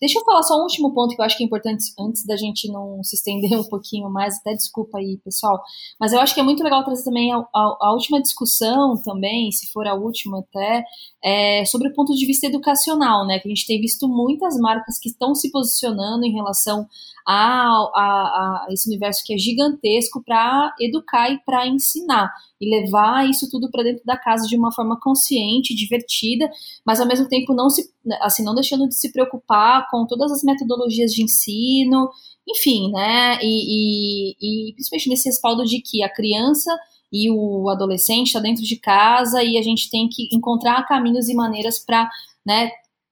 Deixa 0.05 0.18
eu 0.18 0.24
falar 0.24 0.42
só 0.42 0.59
um 0.59 0.64
último 0.64 0.92
ponto 0.92 1.14
que 1.14 1.20
eu 1.22 1.24
acho 1.24 1.34
que 1.34 1.42
é 1.42 1.46
importante 1.46 1.84
antes 1.98 2.26
da 2.26 2.36
gente 2.36 2.70
não 2.70 3.02
se 3.02 3.16
estender 3.16 3.59
um 3.59 3.64
pouquinho 3.64 4.10
mais, 4.10 4.36
até 4.36 4.52
desculpa 4.52 4.98
aí, 4.98 5.18
pessoal, 5.24 5.62
mas 5.98 6.12
eu 6.12 6.20
acho 6.20 6.34
que 6.34 6.40
é 6.40 6.42
muito 6.42 6.62
legal 6.62 6.84
trazer 6.84 7.05
também 7.05 7.32
a, 7.32 7.38
a, 7.38 7.76
a 7.80 7.92
última 7.92 8.20
discussão 8.20 9.01
também, 9.02 9.51
se 9.51 9.72
for 9.72 9.86
a 9.86 9.94
última 9.94 10.40
até, 10.40 10.84
é, 11.24 11.64
sobre 11.64 11.88
o 11.88 11.94
ponto 11.94 12.12
de 12.12 12.26
vista 12.26 12.46
educacional, 12.46 13.26
né? 13.26 13.38
Que 13.38 13.48
a 13.48 13.55
gente 13.55 13.66
tem 13.66 13.80
visto 13.80 14.06
muitas 14.06 14.59
marcas 14.59 14.98
que 14.98 15.09
estão 15.09 15.34
se 15.34 15.51
posicionando 15.51 16.26
em 16.26 16.34
relação 16.34 16.86
a, 17.26 17.68
a, 17.94 18.66
a 18.66 18.66
esse 18.70 18.88
universo 18.88 19.22
que 19.24 19.34
é 19.34 19.38
gigantesco 19.38 20.22
para 20.22 20.74
educar 20.80 21.30
e 21.30 21.38
para 21.44 21.66
ensinar 21.66 22.30
e 22.60 22.68
levar 22.68 23.28
isso 23.28 23.48
tudo 23.51 23.70
para 23.70 23.82
dentro 23.82 24.05
da 24.05 24.16
casa 24.16 24.46
de 24.46 24.56
uma 24.56 24.72
forma 24.72 24.98
consciente, 25.01 25.74
divertida, 25.74 26.51
mas 26.84 27.01
ao 27.01 27.06
mesmo 27.06 27.28
tempo 27.28 27.55
não 27.55 27.70
se 27.70 27.90
assim 28.20 28.44
não 28.44 28.55
deixando 28.55 28.86
de 28.86 28.94
se 28.94 29.10
preocupar 29.12 29.88
com 29.90 30.06
todas 30.06 30.30
as 30.30 30.42
metodologias 30.42 31.12
de 31.12 31.22
ensino, 31.22 32.10
enfim, 32.48 32.90
né? 32.92 33.38
E, 33.42 34.34
e, 34.38 34.70
e 34.70 34.72
principalmente 34.74 35.09
nesse 35.09 35.28
respaldo 35.28 35.64
de 35.64 35.80
que 35.80 36.02
a 36.02 36.12
criança 36.12 36.70
e 37.12 37.30
o 37.30 37.68
adolescente 37.70 38.26
está 38.26 38.40
dentro 38.40 38.64
de 38.64 38.76
casa 38.76 39.42
e 39.42 39.56
a 39.56 39.62
gente 39.62 39.88
tem 39.88 40.09
que 40.09 40.28
encontrar 40.32 40.86
caminhos 40.86 41.28
e 41.28 41.34
maneiras 41.34 41.78
para 41.78 42.10
né, 42.44 42.70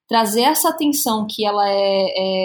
trazer 0.08 0.42
essa 0.42 0.68
atenção 0.68 1.26
que 1.28 1.46
ela 1.46 1.68
é, 1.68 1.72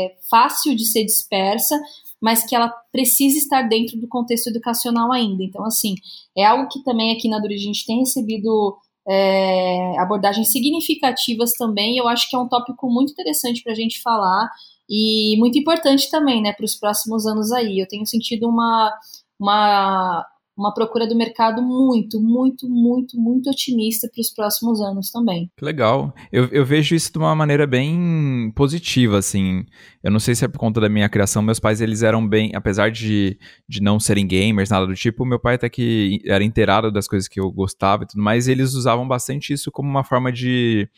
é, 0.05 0.17
fácil 0.29 0.75
de 0.75 0.85
ser 0.85 1.03
dispersa, 1.03 1.79
mas 2.21 2.43
que 2.45 2.55
ela 2.55 2.69
precisa 2.91 3.37
estar 3.37 3.63
dentro 3.63 3.99
do 3.99 4.07
contexto 4.07 4.47
educacional 4.47 5.11
ainda. 5.11 5.43
Então, 5.43 5.63
assim, 5.65 5.95
é 6.35 6.45
algo 6.45 6.67
que 6.69 6.83
também 6.83 7.13
aqui 7.15 7.29
na 7.29 7.39
Duri 7.39 7.55
a 7.55 7.59
gente 7.59 7.85
tem 7.85 7.99
recebido 7.99 8.77
é, 9.07 9.97
abordagens 9.99 10.51
significativas 10.51 11.53
também. 11.53 11.97
Eu 11.97 12.07
acho 12.07 12.29
que 12.29 12.35
é 12.35 12.39
um 12.39 12.47
tópico 12.47 12.89
muito 12.89 13.11
interessante 13.11 13.61
para 13.61 13.71
a 13.73 13.75
gente 13.75 14.01
falar 14.01 14.49
e 14.89 15.35
muito 15.37 15.59
importante 15.59 16.09
também, 16.09 16.41
né, 16.41 16.53
para 16.53 16.65
os 16.65 16.75
próximos 16.75 17.25
anos 17.25 17.51
aí. 17.51 17.79
Eu 17.79 17.87
tenho 17.87 18.05
sentido 18.05 18.47
uma, 18.47 18.93
uma 19.39 20.25
uma 20.57 20.73
procura 20.73 21.07
do 21.07 21.15
mercado 21.15 21.61
muito, 21.61 22.19
muito, 22.19 22.67
muito, 22.67 23.19
muito 23.19 23.49
otimista 23.49 24.09
para 24.11 24.21
os 24.21 24.33
próximos 24.33 24.81
anos 24.81 25.11
também. 25.11 25.51
Que 25.55 25.63
legal. 25.63 26.13
Eu, 26.31 26.45
eu 26.47 26.65
vejo 26.65 26.95
isso 26.95 27.11
de 27.11 27.17
uma 27.19 27.35
maneira 27.35 27.67
bem 27.67 28.51
positiva, 28.55 29.19
assim. 29.19 29.63
Eu 30.03 30.09
não 30.09 30.19
sei 30.19 30.33
se 30.33 30.43
é 30.43 30.47
por 30.47 30.57
conta 30.57 30.81
da 30.81 30.89
minha 30.89 31.07
criação, 31.07 31.43
meus 31.43 31.59
pais, 31.59 31.79
eles 31.79 32.01
eram 32.01 32.27
bem, 32.27 32.51
apesar 32.55 32.89
de, 32.89 33.37
de 33.69 33.81
não 33.81 33.99
serem 33.99 34.25
gamers, 34.25 34.71
nada 34.71 34.87
do 34.87 34.95
tipo, 34.95 35.25
meu 35.25 35.39
pai 35.39 35.55
até 35.55 35.69
que 35.69 36.19
era 36.25 36.43
inteirado 36.43 36.91
das 36.91 37.07
coisas 37.07 37.27
que 37.27 37.39
eu 37.39 37.51
gostava 37.51 38.03
e 38.03 38.07
tudo 38.07 38.23
mais, 38.23 38.47
eles 38.47 38.73
usavam 38.73 39.07
bastante 39.07 39.53
isso 39.53 39.71
como 39.71 39.87
uma 39.89 40.03
forma 40.03 40.31
de... 40.31 40.89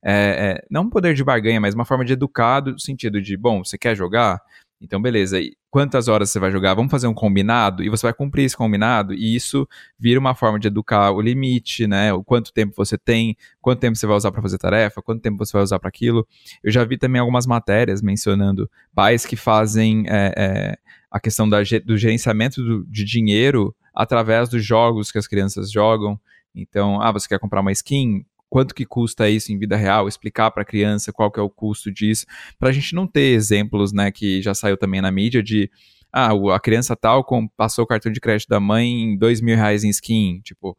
É, 0.00 0.60
é, 0.60 0.66
não 0.70 0.82
um 0.82 0.88
poder 0.88 1.12
de 1.12 1.24
barganha, 1.24 1.60
mas 1.60 1.74
uma 1.74 1.84
forma 1.84 2.04
de 2.04 2.12
educar, 2.12 2.64
no 2.64 2.78
sentido 2.78 3.20
de, 3.20 3.36
bom, 3.36 3.64
você 3.64 3.76
quer 3.76 3.96
jogar? 3.96 4.40
Então, 4.80 5.02
beleza. 5.02 5.40
E 5.40 5.56
quantas 5.70 6.06
horas 6.06 6.30
você 6.30 6.38
vai 6.38 6.52
jogar? 6.52 6.74
Vamos 6.74 6.90
fazer 6.90 7.08
um 7.08 7.14
combinado 7.14 7.82
e 7.82 7.88
você 7.88 8.06
vai 8.06 8.14
cumprir 8.14 8.44
esse 8.44 8.56
combinado 8.56 9.12
e 9.12 9.34
isso 9.34 9.68
vira 9.98 10.20
uma 10.20 10.34
forma 10.34 10.58
de 10.58 10.68
educar 10.68 11.10
o 11.10 11.20
limite, 11.20 11.86
né? 11.86 12.12
O 12.12 12.22
quanto 12.22 12.52
tempo 12.52 12.74
você 12.76 12.96
tem, 12.96 13.36
quanto 13.60 13.80
tempo 13.80 13.96
você 13.96 14.06
vai 14.06 14.16
usar 14.16 14.30
para 14.30 14.40
fazer 14.40 14.56
tarefa, 14.58 15.02
quanto 15.02 15.20
tempo 15.20 15.44
você 15.44 15.52
vai 15.52 15.62
usar 15.62 15.80
para 15.80 15.88
aquilo. 15.88 16.26
Eu 16.62 16.70
já 16.70 16.84
vi 16.84 16.96
também 16.96 17.20
algumas 17.20 17.46
matérias 17.46 18.00
mencionando 18.00 18.70
pais 18.94 19.26
que 19.26 19.34
fazem 19.34 20.04
é, 20.06 20.32
é, 20.36 20.78
a 21.10 21.18
questão 21.18 21.48
da, 21.48 21.58
do 21.84 21.96
gerenciamento 21.96 22.62
do, 22.62 22.86
de 22.86 23.04
dinheiro 23.04 23.74
através 23.92 24.48
dos 24.48 24.64
jogos 24.64 25.10
que 25.10 25.18
as 25.18 25.26
crianças 25.26 25.72
jogam. 25.72 26.18
Então, 26.54 27.00
ah, 27.00 27.10
você 27.10 27.28
quer 27.28 27.38
comprar 27.40 27.60
uma 27.60 27.72
skin? 27.72 28.24
Quanto 28.48 28.74
que 28.74 28.84
custa 28.84 29.28
isso 29.28 29.52
em 29.52 29.58
vida 29.58 29.76
real, 29.76 30.08
explicar 30.08 30.50
para 30.50 30.62
a 30.62 30.66
criança 30.66 31.12
qual 31.12 31.30
que 31.30 31.38
é 31.38 31.42
o 31.42 31.50
custo 31.50 31.92
disso, 31.92 32.26
para 32.58 32.70
a 32.70 32.72
gente 32.72 32.94
não 32.94 33.06
ter 33.06 33.32
exemplos, 33.32 33.92
né, 33.92 34.10
que 34.10 34.40
já 34.42 34.54
saiu 34.54 34.76
também 34.76 35.00
na 35.00 35.10
mídia 35.10 35.42
de 35.42 35.70
ah, 36.12 36.30
a 36.54 36.60
criança 36.60 36.96
tal 36.96 37.24
passou 37.56 37.84
o 37.84 37.86
cartão 37.86 38.10
de 38.10 38.20
crédito 38.20 38.48
da 38.48 38.58
mãe 38.58 38.88
em 38.88 39.18
dois 39.18 39.40
mil 39.40 39.56
reais 39.56 39.84
em 39.84 39.90
skin, 39.90 40.40
tipo, 40.40 40.76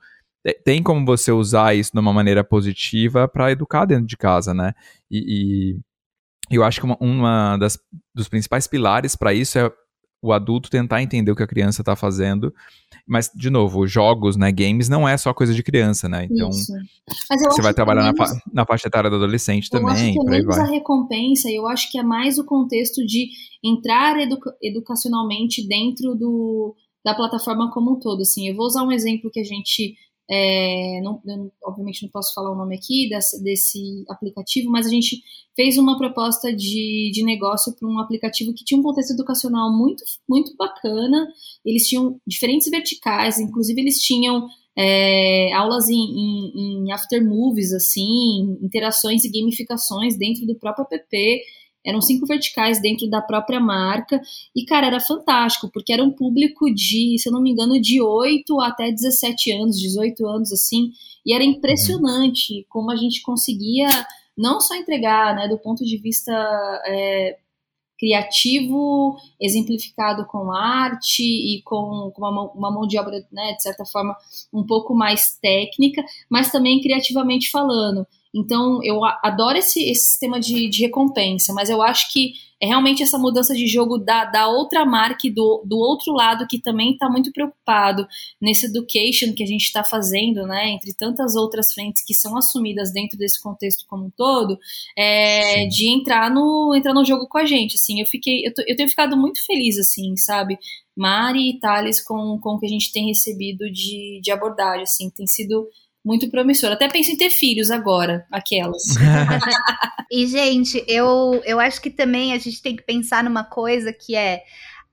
tem 0.64 0.82
como 0.82 1.06
você 1.06 1.32
usar 1.32 1.76
isso 1.76 1.92
de 1.94 2.00
uma 2.00 2.14
maneira 2.14 2.44
positiva 2.44 3.28
para 3.28 3.52
educar 3.52 3.86
dentro 3.86 4.06
de 4.06 4.18
casa, 4.18 4.54
né? 4.54 4.74
E, 5.12 5.76
e 6.50 6.56
eu 6.56 6.64
acho 6.64 6.80
que 6.80 6.86
uma, 6.86 6.98
uma 7.00 7.58
das 7.58 7.78
dos 8.14 8.28
principais 8.28 8.66
pilares 8.66 9.16
para 9.16 9.34
isso 9.34 9.60
é 9.60 9.72
o 10.22 10.34
adulto 10.34 10.70
tentar 10.70 11.02
entender 11.02 11.32
o 11.32 11.36
que 11.36 11.44
a 11.44 11.48
criança 11.48 11.82
está 11.82 11.96
fazendo. 11.96 12.54
Mas, 13.08 13.32
de 13.34 13.50
novo, 13.50 13.88
jogos, 13.88 14.36
né, 14.36 14.52
games, 14.52 14.90
não 14.90 15.08
é 15.08 15.18
só 15.18 15.34
coisa 15.34 15.54
de 15.54 15.64
criança, 15.64 16.08
né? 16.08 16.28
Então, 16.30 16.50
você 16.52 17.62
vai 17.62 17.74
trabalhar 17.74 18.04
menos, 18.04 18.20
na, 18.20 18.26
fa 18.28 18.42
na 18.54 18.66
faixa 18.66 18.88
etária 18.88 19.10
do 19.10 19.16
adolescente 19.16 19.70
eu 19.72 19.80
também. 19.80 19.94
Acho 19.94 20.14
que 20.14 20.20
é 20.20 20.30
menos 20.30 20.58
a 20.58 20.66
recompensa, 20.66 21.50
eu 21.50 21.68
acho 21.68 21.92
que 21.92 21.98
é 21.98 22.04
mais 22.04 22.38
o 22.38 22.46
contexto 22.46 23.06
de 23.06 23.30
entrar 23.64 24.20
educa 24.20 24.54
educacionalmente 24.62 25.68
dentro 25.68 26.14
do, 26.16 26.76
da 27.04 27.16
plataforma 27.16 27.72
como 27.72 27.94
um 27.94 28.00
todo. 28.00 28.22
Assim, 28.22 28.48
eu 28.48 28.56
vou 28.56 28.66
usar 28.66 28.84
um 28.84 28.92
exemplo 28.92 29.32
que 29.32 29.40
a 29.40 29.44
gente 29.44 29.96
é, 30.30 31.02
não, 31.02 31.20
eu, 31.26 31.52
obviamente 31.64 32.04
não 32.04 32.10
posso 32.10 32.34
falar 32.36 32.52
o 32.52 32.56
nome 32.56 32.76
aqui 32.76 33.10
desse, 33.10 33.44
desse 33.44 34.04
aplicativo, 34.08 34.70
mas 34.70 34.86
a 34.86 34.90
gente 34.90 35.22
fez 35.56 35.78
uma 35.78 35.98
proposta 35.98 36.56
de, 36.56 37.10
de 37.12 37.24
negócio 37.24 37.76
para 37.76 37.90
um 37.90 38.00
aplicativo 38.00 38.54
que 38.54 38.64
tinha 38.64 38.80
um 38.80 38.84
contexto 38.84 39.14
educacional 39.14 39.76
muito, 39.76 40.04
muito 40.30 40.56
bacana. 40.56 41.28
Eles 41.66 41.88
tinham 41.88 42.20
diferentes 42.28 42.70
verticais, 42.70 43.40
inclusive 43.40 43.82
eles 43.82 43.98
tinham 44.00 44.48
é, 44.78 45.52
aulas 45.54 45.90
em, 45.90 45.96
em, 45.96 46.86
em 46.86 46.92
after 46.92 47.28
movies, 47.28 47.74
assim, 47.74 48.58
interações 48.62 49.26
e 49.26 49.32
gamificações 49.32 50.16
dentro 50.16 50.46
do 50.46 50.56
próprio 50.56 50.86
app. 50.92 51.42
Eram 51.86 52.02
cinco 52.02 52.26
verticais 52.26 52.82
dentro 52.82 53.10
da 53.10 53.22
própria 53.22 53.60
marca. 53.60 54.22
E, 54.56 54.66
cara, 54.66 54.88
era 54.88 55.00
fantástico, 55.00 55.70
porque 55.74 55.94
era 55.94 56.04
um 56.04 56.12
público 56.12 56.74
de, 56.74 57.18
se 57.18 57.30
eu 57.30 57.34
não 57.34 57.42
me 57.42 57.52
engano, 57.52 57.80
de 57.80 58.02
8 58.02 58.60
até 58.62 58.92
17 58.92 59.52
anos, 59.52 59.80
18 59.80 60.28
anos, 60.28 60.52
assim. 60.52 60.92
E 61.26 61.34
era 61.34 61.44
impressionante 61.44 62.66
como 62.70 62.92
a 62.92 62.96
gente 62.96 63.22
conseguia 63.22 63.88
não 64.38 64.62
só 64.62 64.76
entregar, 64.76 65.36
né, 65.36 65.48
do 65.48 65.58
ponto 65.58 65.84
de 65.84 65.98
vista 65.98 66.32
é, 66.86 67.38
criativo, 68.00 69.18
exemplificado 69.40 70.26
com 70.26 70.52
arte 70.54 71.22
e 71.22 71.62
com, 71.64 72.10
com 72.16 72.22
uma, 72.22 72.52
uma, 72.54 72.72
mão 72.72 72.88
de 72.88 72.98
obra, 72.98 73.22
né, 73.32 73.54
de 73.54 73.62
certa 73.62 73.84
forma, 73.86 74.16
um 74.54 74.66
pouco 74.66 74.96
mais 74.96 75.38
técnica, 75.42 76.02
mas 76.30 76.50
também 76.50 76.82
criativamente 76.82 77.52
falando. 77.52 78.08
Então, 78.36 78.80
eu 78.84 79.04
adoro 79.24 79.58
esse, 79.58 79.90
esse 79.90 80.06
sistema 80.06 80.40
de, 80.40 80.70
de 80.70 80.82
recompensa, 80.84 81.52
mas 81.54 81.70
eu 81.70 81.82
acho 81.82 82.12
que 82.14 82.34
é 82.62 82.68
realmente 82.68 83.02
essa 83.02 83.18
mudança 83.18 83.56
de 83.56 83.66
jogo 83.66 83.98
da, 83.98 84.26
da 84.26 84.48
outra 84.50 84.86
marca 84.86 85.26
e 85.26 85.32
do, 85.32 85.64
do 85.66 85.78
outro 85.78 86.14
lado 86.14 86.46
que 86.46 86.62
também 86.62 86.92
está 86.92 87.10
muito 87.10 87.32
preocupado 87.32 88.06
nesse 88.40 88.66
education 88.66 89.34
que 89.34 89.44
a 89.44 89.48
gente 89.48 89.64
está 89.64 89.84
fazendo, 89.84 90.46
né, 90.46 90.70
entre 90.70 90.94
tantas 90.94 91.36
outras 91.36 91.72
frentes 91.74 92.04
que 92.06 92.14
são 92.14 92.38
assumidas 92.38 92.92
dentro 92.92 93.18
desse 93.18 93.42
contexto 93.42 93.86
como 93.88 94.08
um 94.08 94.12
todo, 94.12 94.60
é, 94.98 95.66
de 95.68 95.90
entrar 95.90 96.30
no, 96.30 96.76
entrar 96.76 96.94
no 96.94 97.06
jogo 97.06 97.28
com 97.28 97.38
a 97.38 97.46
gente, 97.46 97.76
assim, 97.76 98.02
eu 98.02 98.06
fiquei, 98.06 98.46
eu, 98.46 98.54
tô, 98.54 98.62
eu 98.68 98.76
tenho 98.76 98.90
ficado 98.90 99.16
muito 99.16 99.44
feliz, 99.46 99.78
assim, 99.78 100.16
sabe, 100.18 100.60
Mari 100.96 101.52
e 101.52 101.60
Thales 101.60 102.02
com, 102.02 102.38
com 102.42 102.56
o 102.56 102.60
que 102.60 102.66
a 102.66 102.70
gente 102.70 102.92
tem 102.92 103.08
recebido 103.08 103.72
de, 103.72 104.20
de 104.22 104.32
abordagem, 104.32 104.84
assim, 104.84 105.10
tem 105.10 105.26
sido 105.26 105.66
muito 106.04 106.30
promissor. 106.30 106.72
Até 106.72 106.88
penso 106.88 107.12
em 107.12 107.18
ter 107.18 107.30
filhos 107.30 107.70
agora, 107.70 108.26
aquelas. 108.32 108.84
e, 110.12 110.26
gente, 110.28 110.84
eu, 110.88 111.42
eu 111.46 111.60
acho 111.60 111.82
que 111.82 111.90
também 111.90 112.34
a 112.34 112.38
gente 112.38 112.62
tem 112.62 112.76
que 112.76 112.84
pensar 112.84 113.24
numa 113.24 113.44
coisa 113.44 113.94
que 113.94 114.16
é. 114.16 114.44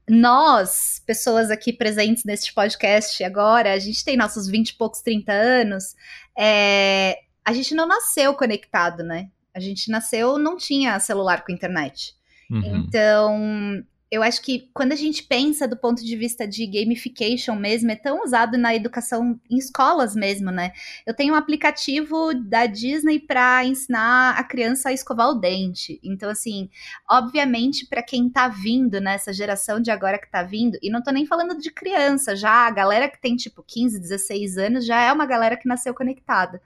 Nós, 0.09 1.03
pessoas 1.05 1.51
aqui 1.51 1.73
presentes 1.73 2.23
neste 2.25 2.55
podcast 2.55 3.25
agora, 3.25 3.73
a 3.73 3.79
gente 3.81 4.05
tem 4.05 4.17
nossos 4.17 4.47
20 4.47 4.69
e 4.69 4.75
poucos, 4.75 5.03
30 5.03 5.33
anos, 5.33 5.97
é, 6.39 7.19
a 7.45 7.53
gente 7.53 7.75
não 7.75 7.89
nasceu 7.89 8.33
conectado, 8.35 9.03
né? 9.03 9.29
A 9.53 9.59
gente 9.59 9.91
nasceu, 9.91 10.39
não 10.39 10.57
tinha 10.57 11.01
celular 11.01 11.45
com 11.45 11.51
internet. 11.51 12.15
Uhum. 12.49 12.85
Então, 12.87 13.85
eu 14.11 14.23
acho 14.23 14.41
que 14.41 14.71
quando 14.73 14.93
a 14.93 14.97
gente 14.97 15.25
pensa 15.25 15.67
do 15.67 15.77
ponto 15.77 16.05
de 16.05 16.17
vista 16.17 16.47
de 16.47 16.65
gamification 16.67 17.57
mesmo, 17.57 17.91
é 17.91 17.97
tão 17.97 18.23
usado 18.23 18.57
na 18.57 18.75
educação 18.75 19.39
em 19.51 19.59
escolas 19.59 20.15
mesmo, 20.15 20.51
né? 20.51 20.73
Eu 21.05 21.15
tenho 21.15 21.35
um 21.35 21.37
aplicativo 21.37 22.33
da 22.35 22.67
Disney 22.67 23.19
para 23.19 23.65
ensinar 23.65 24.39
a 24.39 24.45
criança 24.45 24.91
a 24.91 24.93
escovar 24.93 25.29
o 25.31 25.35
dente. 25.35 25.99
Então, 26.05 26.31
assim, 26.31 26.71
obviamente, 27.11 27.87
para 27.87 28.03
quem 28.03 28.31
tá 28.31 28.47
vindo, 28.49 29.01
né, 29.01 29.17
geração 29.33 29.81
de 29.81 29.91
agora 29.91 30.19
que 30.19 30.31
tá 30.31 30.43
vindo, 30.43 30.79
e 30.81 30.89
não 30.89 31.03
tô 31.03 31.11
nem 31.11 31.27
falando 31.27 31.59
de 31.59 31.71
criança, 31.71 32.37
já 32.37 32.67
a 32.67 32.71
galera 32.71 33.09
que 33.09 33.21
tem 33.21 33.35
tipo 33.35 33.63
15, 33.67 33.99
16 33.99 34.57
anos 34.57 34.87
já 34.87 35.03
é 35.03 35.13
uma 35.13 35.27
galera 35.27 35.57
que 35.57 35.69
nasceu 35.69 35.93
conectada. 35.93 36.63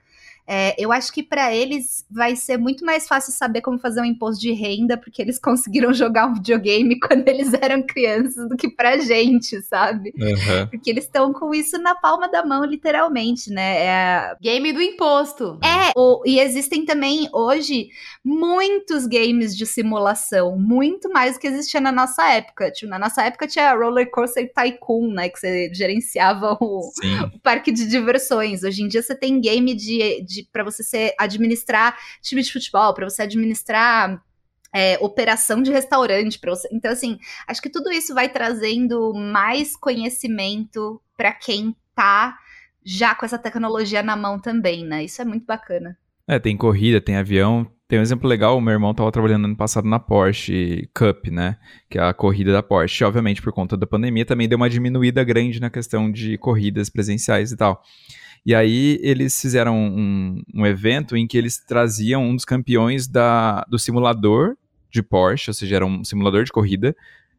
É, 0.53 0.75
eu 0.77 0.91
acho 0.91 1.13
que 1.13 1.23
para 1.23 1.55
eles 1.55 2.05
vai 2.11 2.35
ser 2.35 2.57
muito 2.57 2.83
mais 2.83 3.07
fácil 3.07 3.31
saber 3.31 3.61
como 3.61 3.79
fazer 3.79 4.01
um 4.01 4.05
imposto 4.05 4.41
de 4.41 4.51
renda, 4.51 4.97
porque 4.97 5.21
eles 5.21 5.39
conseguiram 5.39 5.93
jogar 5.93 6.27
um 6.27 6.33
videogame 6.33 6.99
quando 6.99 7.25
eles 7.25 7.53
eram 7.53 7.81
crianças, 7.81 8.49
do 8.49 8.57
que 8.57 8.69
pra 8.69 8.97
gente, 8.97 9.61
sabe? 9.61 10.13
Uhum. 10.17 10.67
Porque 10.69 10.89
eles 10.89 11.05
estão 11.05 11.31
com 11.31 11.55
isso 11.55 11.77
na 11.77 11.95
palma 11.95 12.29
da 12.29 12.45
mão, 12.45 12.65
literalmente, 12.65 13.49
né? 13.49 13.77
É... 13.85 14.35
Game 14.41 14.73
do 14.73 14.81
imposto. 14.81 15.57
É, 15.63 15.93
o, 15.95 16.21
e 16.25 16.41
existem 16.41 16.83
também 16.85 17.29
hoje 17.31 17.87
muitos 18.21 19.07
games 19.07 19.55
de 19.55 19.65
simulação, 19.65 20.59
muito 20.59 21.09
mais 21.09 21.35
do 21.35 21.39
que 21.39 21.47
existia 21.47 21.79
na 21.79 21.93
nossa 21.93 22.29
época. 22.29 22.69
Tipo, 22.71 22.89
na 22.89 22.99
nossa 22.99 23.23
época 23.23 23.47
tinha 23.47 23.73
Roller 23.73 24.11
Coaster 24.11 24.51
Tycoon, 24.53 25.13
né? 25.13 25.29
Que 25.29 25.39
você 25.39 25.73
gerenciava 25.73 26.57
o, 26.59 26.89
o 27.33 27.39
parque 27.39 27.71
de 27.71 27.87
diversões. 27.87 28.63
Hoje 28.63 28.83
em 28.83 28.89
dia 28.89 29.01
você 29.01 29.15
tem 29.15 29.39
game 29.39 29.73
de, 29.73 30.21
de 30.23 30.40
para 30.51 30.63
você 30.63 30.83
ser, 30.83 31.13
administrar 31.17 31.97
time 32.21 32.41
de 32.41 32.51
futebol, 32.51 32.93
para 32.93 33.09
você 33.09 33.23
administrar 33.23 34.21
é, 34.73 34.97
operação 34.99 35.61
de 35.61 35.71
restaurante 35.71 36.39
para 36.39 36.51
você. 36.51 36.67
Então, 36.71 36.91
assim, 36.91 37.19
acho 37.47 37.61
que 37.61 37.69
tudo 37.69 37.91
isso 37.91 38.13
vai 38.13 38.29
trazendo 38.29 39.13
mais 39.13 39.75
conhecimento 39.75 41.01
para 41.17 41.31
quem 41.33 41.75
tá 41.95 42.37
já 42.83 43.13
com 43.13 43.25
essa 43.25 43.37
tecnologia 43.37 44.01
na 44.01 44.15
mão 44.15 44.39
também, 44.39 44.85
né? 44.85 45.03
Isso 45.03 45.21
é 45.21 45.25
muito 45.25 45.45
bacana. 45.45 45.97
É, 46.27 46.39
tem 46.39 46.57
corrida, 46.57 47.01
tem 47.01 47.15
avião. 47.15 47.69
Tem 47.87 47.99
um 47.99 48.01
exemplo 48.01 48.25
legal, 48.25 48.57
o 48.57 48.61
meu 48.61 48.71
irmão 48.71 48.91
estava 48.91 49.11
trabalhando 49.11 49.43
ano 49.43 49.57
passado 49.57 49.85
na 49.85 49.99
Porsche 49.99 50.89
Cup, 50.95 51.27
né? 51.27 51.57
Que 51.89 51.99
é 51.99 52.01
a 52.01 52.13
corrida 52.13 52.53
da 52.53 52.63
Porsche. 52.63 53.03
Obviamente, 53.03 53.41
por 53.41 53.51
conta 53.51 53.75
da 53.75 53.85
pandemia, 53.85 54.25
também 54.25 54.47
deu 54.47 54.55
uma 54.55 54.69
diminuída 54.69 55.21
grande 55.25 55.59
na 55.59 55.69
questão 55.69 56.09
de 56.09 56.37
corridas 56.37 56.89
presenciais 56.89 57.51
e 57.51 57.57
tal. 57.57 57.83
E 58.45 58.55
aí 58.55 58.99
eles 59.01 59.39
fizeram 59.39 59.77
um, 59.77 60.41
um 60.53 60.65
evento 60.65 61.15
em 61.15 61.27
que 61.27 61.37
eles 61.37 61.57
traziam 61.63 62.23
um 62.23 62.35
dos 62.35 62.45
campeões 62.45 63.07
da, 63.07 63.63
do 63.69 63.77
simulador 63.77 64.55
de 64.89 65.03
Porsche, 65.03 65.49
ou 65.49 65.53
seja, 65.53 65.77
era 65.77 65.85
um 65.85 66.03
simulador 66.03 66.43
de 66.43 66.51
corrida, 66.51 66.95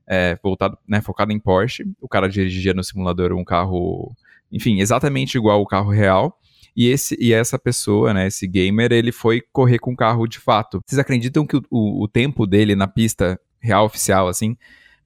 é, 0.06 0.38
voltado, 0.42 0.78
né, 0.88 1.00
focado 1.00 1.32
em 1.32 1.38
Porsche. 1.38 1.84
O 2.00 2.08
cara 2.08 2.28
dirigia 2.28 2.72
no 2.72 2.84
simulador 2.84 3.32
um 3.32 3.44
carro, 3.44 4.14
enfim, 4.50 4.80
exatamente 4.80 5.36
igual 5.36 5.58
ao 5.58 5.66
carro 5.66 5.90
real. 5.90 6.38
E, 6.74 6.88
esse, 6.88 7.16
e 7.20 7.32
essa 7.32 7.58
pessoa, 7.58 8.14
né, 8.14 8.28
esse 8.28 8.46
gamer, 8.46 8.92
ele 8.92 9.12
foi 9.12 9.42
correr 9.52 9.78
com 9.78 9.92
o 9.92 9.96
carro 9.96 10.26
de 10.26 10.38
fato. 10.38 10.80
Vocês 10.86 10.98
acreditam 10.98 11.46
que 11.46 11.56
o, 11.56 11.62
o, 11.70 12.04
o 12.04 12.08
tempo 12.08 12.46
dele 12.46 12.74
na 12.74 12.88
pista 12.88 13.38
real 13.60 13.84
oficial, 13.84 14.28
assim, 14.28 14.56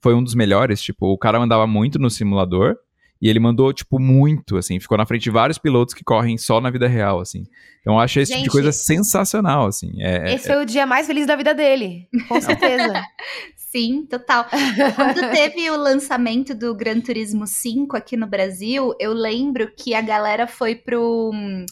foi 0.01 0.15
um 0.15 0.23
dos 0.23 0.35
melhores? 0.35 0.81
Tipo, 0.81 1.07
o 1.07 1.19
cara 1.19 1.39
andava 1.39 1.67
muito 1.67 1.99
no 1.99 2.09
simulador, 2.09 2.77
e 3.21 3.29
ele 3.29 3.41
mandou, 3.41 3.73
tipo, 3.73 3.99
muito, 3.99 4.57
assim. 4.57 4.79
Ficou 4.79 4.99
na 4.99 5.07
frente 5.07 5.23
de 5.23 5.31
vários 5.31 5.59
pilotos 5.59 5.95
que 5.95 6.05
correm 6.05 6.37
só 6.37 6.61
na 6.61 6.71
vida 6.71 6.87
real, 6.87 7.21
assim. 7.21 7.45
Então 7.81 7.95
eu 7.95 8.01
acho 8.01 8.21
esse 8.21 8.33
Gente, 8.33 8.45
tipo 8.45 8.57
de 8.57 8.63
coisa 8.63 8.73
sensacional, 8.73 9.67
assim. 9.67 9.93
É, 10.03 10.31
é 10.31 10.35
esse 10.35 10.51
é, 10.51 10.55
foi 10.55 10.63
o 10.63 10.67
dia 10.67 10.87
mais 10.87 11.07
feliz 11.07 11.27
da 11.27 11.37
vida 11.37 11.55
dele, 11.55 12.09
com 12.29 12.41
certeza. 12.41 13.03
Sim, 13.57 14.07
total. 14.07 14.47
Quando 14.95 15.31
teve 15.33 15.71
o 15.71 15.77
lançamento 15.77 16.55
do 16.55 16.75
Gran 16.75 17.01
Turismo 17.01 17.47
5 17.47 17.97
aqui 17.97 18.17
no 18.17 18.27
Brasil, 18.27 18.95
eu 18.99 19.13
lembro 19.13 19.71
que 19.77 19.95
a 19.95 20.01
galera 20.01 20.47
foi 20.47 20.75
pro 20.75 21.31
um, 21.33 21.67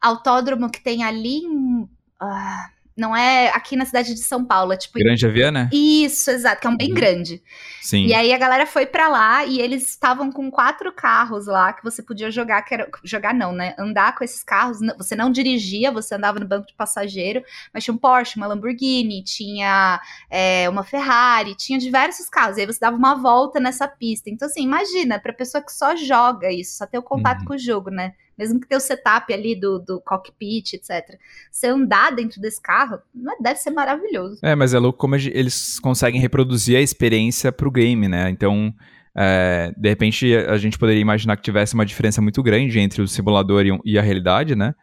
autódromo 0.00 0.70
que 0.70 0.82
tem 0.82 1.04
ali 1.04 1.38
em... 1.38 1.82
Uh, 2.20 2.81
não 2.96 3.16
é 3.16 3.48
aqui 3.48 3.76
na 3.76 3.84
cidade 3.84 4.14
de 4.14 4.20
São 4.20 4.44
Paulo, 4.44 4.72
é 4.72 4.76
tipo. 4.76 4.98
Grande 4.98 5.26
Aviana? 5.26 5.70
Isso, 5.72 6.30
exato, 6.30 6.60
que 6.60 6.66
é 6.66 6.70
um 6.70 6.76
bem 6.76 6.88
uhum. 6.88 6.94
grande. 6.94 7.42
Sim. 7.80 8.06
E 8.06 8.14
aí 8.14 8.32
a 8.32 8.38
galera 8.38 8.66
foi 8.66 8.86
para 8.86 9.08
lá 9.08 9.44
e 9.44 9.60
eles 9.60 9.88
estavam 9.88 10.30
com 10.30 10.50
quatro 10.50 10.92
carros 10.92 11.46
lá 11.46 11.72
que 11.72 11.82
você 11.82 12.02
podia 12.02 12.30
jogar, 12.30 12.62
que 12.62 12.74
era, 12.74 12.88
jogar 13.02 13.34
não, 13.34 13.52
né? 13.52 13.74
Andar 13.78 14.14
com 14.14 14.22
esses 14.22 14.42
carros. 14.42 14.78
Você 14.98 15.16
não 15.16 15.30
dirigia, 15.30 15.90
você 15.90 16.14
andava 16.14 16.38
no 16.38 16.46
banco 16.46 16.66
de 16.66 16.74
passageiro, 16.74 17.42
mas 17.72 17.84
tinha 17.84 17.94
um 17.94 17.98
Porsche, 17.98 18.36
uma 18.36 18.46
Lamborghini, 18.46 19.24
tinha 19.24 20.00
é, 20.30 20.68
uma 20.68 20.84
Ferrari, 20.84 21.54
tinha 21.56 21.78
diversos 21.78 22.28
carros. 22.28 22.58
E 22.58 22.60
aí 22.60 22.66
você 22.66 22.80
dava 22.80 22.96
uma 22.96 23.14
volta 23.14 23.58
nessa 23.58 23.88
pista. 23.88 24.28
Então, 24.28 24.46
assim, 24.46 24.62
imagina, 24.62 25.18
pra 25.18 25.32
pessoa 25.32 25.64
que 25.64 25.72
só 25.72 25.96
joga 25.96 26.50
isso, 26.50 26.76
só 26.76 26.86
ter 26.86 26.98
o 26.98 27.02
contato 27.02 27.40
uhum. 27.40 27.46
com 27.46 27.54
o 27.54 27.58
jogo, 27.58 27.90
né? 27.90 28.12
Mesmo 28.42 28.60
que 28.60 28.66
tenha 28.66 28.78
o 28.78 28.80
setup 28.80 29.32
ali 29.32 29.54
do, 29.54 29.78
do 29.78 30.00
cockpit, 30.00 30.74
etc. 30.74 31.16
Você 31.50 31.68
andar 31.68 32.10
dentro 32.10 32.40
desse 32.40 32.60
carro, 32.60 32.98
deve 33.40 33.58
ser 33.60 33.70
maravilhoso. 33.70 34.40
É, 34.42 34.54
mas 34.56 34.74
é 34.74 34.78
louco 34.78 34.98
como 34.98 35.14
eles 35.14 35.78
conseguem 35.78 36.20
reproduzir 36.20 36.76
a 36.76 36.80
experiência 36.80 37.52
pro 37.52 37.70
game, 37.70 38.08
né? 38.08 38.28
Então, 38.30 38.74
é, 39.14 39.72
de 39.76 39.88
repente, 39.88 40.34
a 40.34 40.56
gente 40.58 40.76
poderia 40.76 41.00
imaginar 41.00 41.36
que 41.36 41.42
tivesse 41.42 41.74
uma 41.74 41.86
diferença 41.86 42.20
muito 42.20 42.42
grande 42.42 42.80
entre 42.80 43.00
o 43.00 43.08
simulador 43.08 43.64
e 43.84 43.98
a 43.98 44.02
realidade, 44.02 44.56
né? 44.56 44.74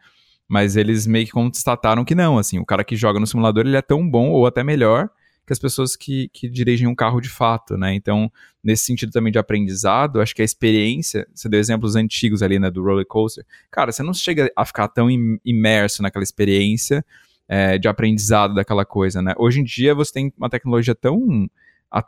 Mas 0.48 0.74
eles 0.74 1.06
meio 1.06 1.26
que 1.26 1.32
constataram 1.32 2.04
que 2.04 2.14
não, 2.14 2.38
assim, 2.38 2.58
o 2.58 2.64
cara 2.64 2.82
que 2.82 2.96
joga 2.96 3.20
no 3.20 3.26
simulador, 3.26 3.66
ele 3.66 3.76
é 3.76 3.82
tão 3.82 4.08
bom 4.08 4.30
ou 4.30 4.46
até 4.46 4.64
melhor 4.64 5.10
que 5.46 5.52
as 5.52 5.58
pessoas 5.58 5.96
que, 5.96 6.28
que 6.32 6.48
dirigem 6.48 6.86
um 6.86 6.94
carro 6.94 7.20
de 7.20 7.28
fato, 7.28 7.76
né? 7.76 7.94
Então, 7.94 8.30
nesse 8.62 8.84
sentido 8.84 9.10
também 9.10 9.32
de 9.32 9.38
aprendizado, 9.38 10.20
acho 10.20 10.34
que 10.34 10.42
a 10.42 10.44
experiência, 10.44 11.26
você 11.34 11.48
deu 11.48 11.58
exemplos 11.58 11.96
antigos 11.96 12.42
ali, 12.42 12.58
né, 12.58 12.70
do 12.70 12.82
roller 12.82 13.06
coaster, 13.06 13.44
cara, 13.70 13.90
você 13.90 14.02
não 14.02 14.14
chega 14.14 14.50
a 14.54 14.64
ficar 14.64 14.88
tão 14.88 15.08
imerso 15.44 16.02
naquela 16.02 16.22
experiência 16.22 17.04
é, 17.48 17.78
de 17.78 17.88
aprendizado 17.88 18.54
daquela 18.54 18.84
coisa, 18.84 19.20
né? 19.20 19.34
Hoje 19.36 19.60
em 19.60 19.64
dia 19.64 19.94
você 19.94 20.12
tem 20.12 20.32
uma 20.38 20.48
tecnologia 20.48 20.94
tão 20.94 21.48
a, 21.90 22.04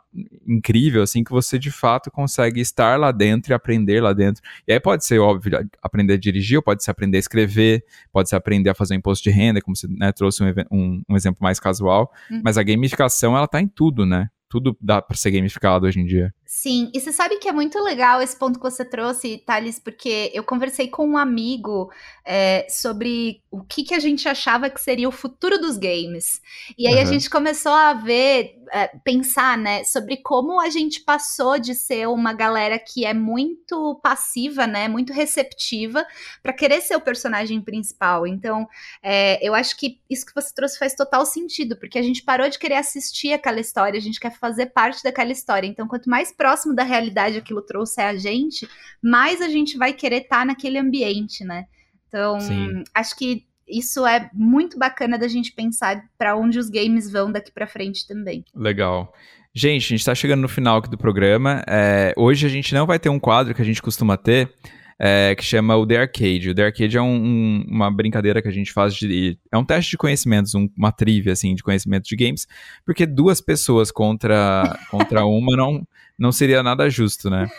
incrível, 0.47 1.03
assim, 1.03 1.23
que 1.23 1.31
você 1.31 1.59
de 1.59 1.69
fato 1.69 2.09
consegue 2.09 2.61
estar 2.61 2.97
lá 2.97 3.11
dentro 3.11 3.51
e 3.51 3.53
aprender 3.53 4.01
lá 4.01 4.13
dentro. 4.13 4.41
E 4.67 4.71
aí 4.71 4.79
pode 4.79 5.05
ser, 5.05 5.19
óbvio, 5.19 5.67
aprender 5.81 6.13
a 6.13 6.17
dirigir, 6.17 6.57
ou 6.57 6.63
pode 6.63 6.83
ser 6.83 6.91
aprender 6.91 7.17
a 7.17 7.19
escrever, 7.19 7.83
pode 8.11 8.29
ser 8.29 8.35
aprender 8.35 8.69
a 8.69 8.75
fazer 8.75 8.93
um 8.93 8.97
imposto 8.97 9.23
de 9.23 9.29
renda, 9.29 9.61
como 9.61 9.75
você 9.75 9.87
né, 9.87 10.11
trouxe 10.11 10.43
um, 10.43 10.47
um, 10.71 11.03
um, 11.09 11.15
exemplo 11.15 11.39
mais 11.41 11.59
casual. 11.59 12.11
Uhum. 12.31 12.41
Mas 12.43 12.57
a 12.57 12.63
gamificação, 12.63 13.35
ela 13.35 13.47
tá 13.47 13.61
em 13.61 13.67
tudo, 13.67 14.05
né? 14.05 14.29
Tudo 14.47 14.77
dá 14.79 15.01
para 15.01 15.17
ser 15.17 15.31
gamificado 15.31 15.85
hoje 15.85 15.99
em 15.99 16.05
dia. 16.05 16.33
Sim, 16.55 16.91
e 16.93 16.99
você 17.01 17.11
sabe 17.11 17.39
que 17.39 17.49
é 17.49 17.51
muito 17.51 17.79
legal 17.79 18.21
esse 18.21 18.37
ponto 18.37 18.59
que 18.59 18.63
você 18.63 18.85
trouxe, 18.85 19.39
Thales, 19.39 19.79
porque 19.79 20.29
eu 20.35 20.43
conversei 20.43 20.87
com 20.87 21.03
um 21.03 21.17
amigo 21.17 21.91
é, 22.23 22.67
sobre 22.69 23.41
o 23.49 23.63
que, 23.63 23.83
que 23.83 23.95
a 23.95 23.99
gente 23.99 24.29
achava 24.29 24.69
que 24.69 24.79
seria 24.79 25.09
o 25.09 25.11
futuro 25.11 25.57
dos 25.57 25.77
games. 25.77 26.39
E 26.77 26.87
aí 26.87 26.93
uhum. 26.93 27.01
a 27.01 27.05
gente 27.05 27.27
começou 27.27 27.71
a 27.71 27.95
ver, 27.95 28.55
é, 28.71 28.87
pensar, 29.03 29.57
né, 29.57 29.83
sobre 29.83 30.17
como 30.17 30.61
a 30.61 30.69
gente 30.69 31.01
passou 31.01 31.57
de 31.57 31.73
ser 31.73 32.07
uma 32.07 32.33
galera 32.33 32.77
que 32.77 33.03
é 33.03 33.15
muito 33.15 33.99
passiva, 34.03 34.67
né, 34.67 34.87
muito 34.87 35.11
receptiva, 35.11 36.05
para 36.43 36.53
querer 36.53 36.81
ser 36.81 36.95
o 36.95 37.01
personagem 37.01 37.59
principal. 37.61 38.27
Então, 38.27 38.67
é, 39.01 39.39
eu 39.45 39.55
acho 39.55 39.75
que 39.75 39.99
isso 40.07 40.23
que 40.23 40.35
você 40.35 40.53
trouxe 40.53 40.77
faz 40.77 40.93
total 40.93 41.25
sentido, 41.25 41.75
porque 41.77 41.97
a 41.97 42.03
gente 42.03 42.21
parou 42.21 42.47
de 42.47 42.59
querer 42.59 42.75
assistir 42.75 43.33
aquela 43.33 43.59
história, 43.59 43.97
a 43.97 44.01
gente 44.01 44.19
quer 44.19 44.37
fazer 44.37 44.67
parte 44.67 45.03
daquela 45.03 45.31
história. 45.31 45.67
Então, 45.67 45.87
quanto 45.87 46.07
mais 46.07 46.31
próximo 46.43 46.75
da 46.75 46.83
realidade 46.83 47.37
aquilo 47.37 47.61
trouxe 47.61 48.01
a 48.01 48.13
gente, 48.17 48.67
mais 49.01 49.39
a 49.39 49.47
gente 49.47 49.77
vai 49.77 49.93
querer 49.93 50.23
estar 50.23 50.39
tá 50.39 50.45
naquele 50.45 50.77
ambiente, 50.77 51.45
né? 51.45 51.67
Então, 52.09 52.37
Sim. 52.41 52.83
acho 52.93 53.17
que 53.17 53.45
isso 53.65 54.05
é 54.05 54.29
muito 54.33 54.77
bacana 54.77 55.17
da 55.17 55.29
gente 55.29 55.53
pensar 55.53 56.03
para 56.17 56.35
onde 56.35 56.59
os 56.59 56.69
games 56.69 57.09
vão 57.09 57.31
daqui 57.31 57.49
para 57.49 57.65
frente 57.65 58.05
também. 58.05 58.43
Legal. 58.53 59.13
Gente, 59.55 59.85
a 59.85 59.87
gente 59.87 59.99
está 59.99 60.13
chegando 60.13 60.41
no 60.41 60.49
final 60.49 60.79
aqui 60.79 60.89
do 60.89 60.97
programa. 60.97 61.63
É, 61.65 62.13
hoje 62.17 62.45
a 62.45 62.49
gente 62.49 62.73
não 62.73 62.85
vai 62.85 62.99
ter 62.99 63.07
um 63.07 63.19
quadro 63.19 63.55
que 63.55 63.61
a 63.61 63.65
gente 63.65 63.81
costuma 63.81 64.17
ter, 64.17 64.53
é, 64.99 65.33
que 65.35 65.45
chama 65.45 65.77
o 65.77 65.87
The 65.87 65.97
Arcade. 65.97 66.49
O 66.49 66.55
The 66.55 66.65
Arcade 66.65 66.97
é 66.97 67.01
um, 67.01 67.15
um, 67.15 67.65
uma 67.69 67.89
brincadeira 67.89 68.41
que 68.41 68.49
a 68.49 68.51
gente 68.51 68.73
faz 68.73 68.93
de. 68.93 69.39
É 69.49 69.57
um 69.57 69.63
teste 69.63 69.91
de 69.91 69.97
conhecimentos, 69.97 70.53
um, 70.55 70.67
uma 70.77 70.91
trivia 70.91 71.31
assim, 71.31 71.55
de 71.55 71.63
conhecimentos 71.63 72.09
de 72.09 72.17
games, 72.17 72.45
porque 72.85 73.05
duas 73.05 73.39
pessoas 73.39 73.91
contra, 73.91 74.77
contra 74.91 75.23
uma 75.25 75.55
não, 75.55 75.87
não 76.17 76.31
seria 76.31 76.63
nada 76.63 76.89
justo, 76.89 77.29
né? 77.29 77.49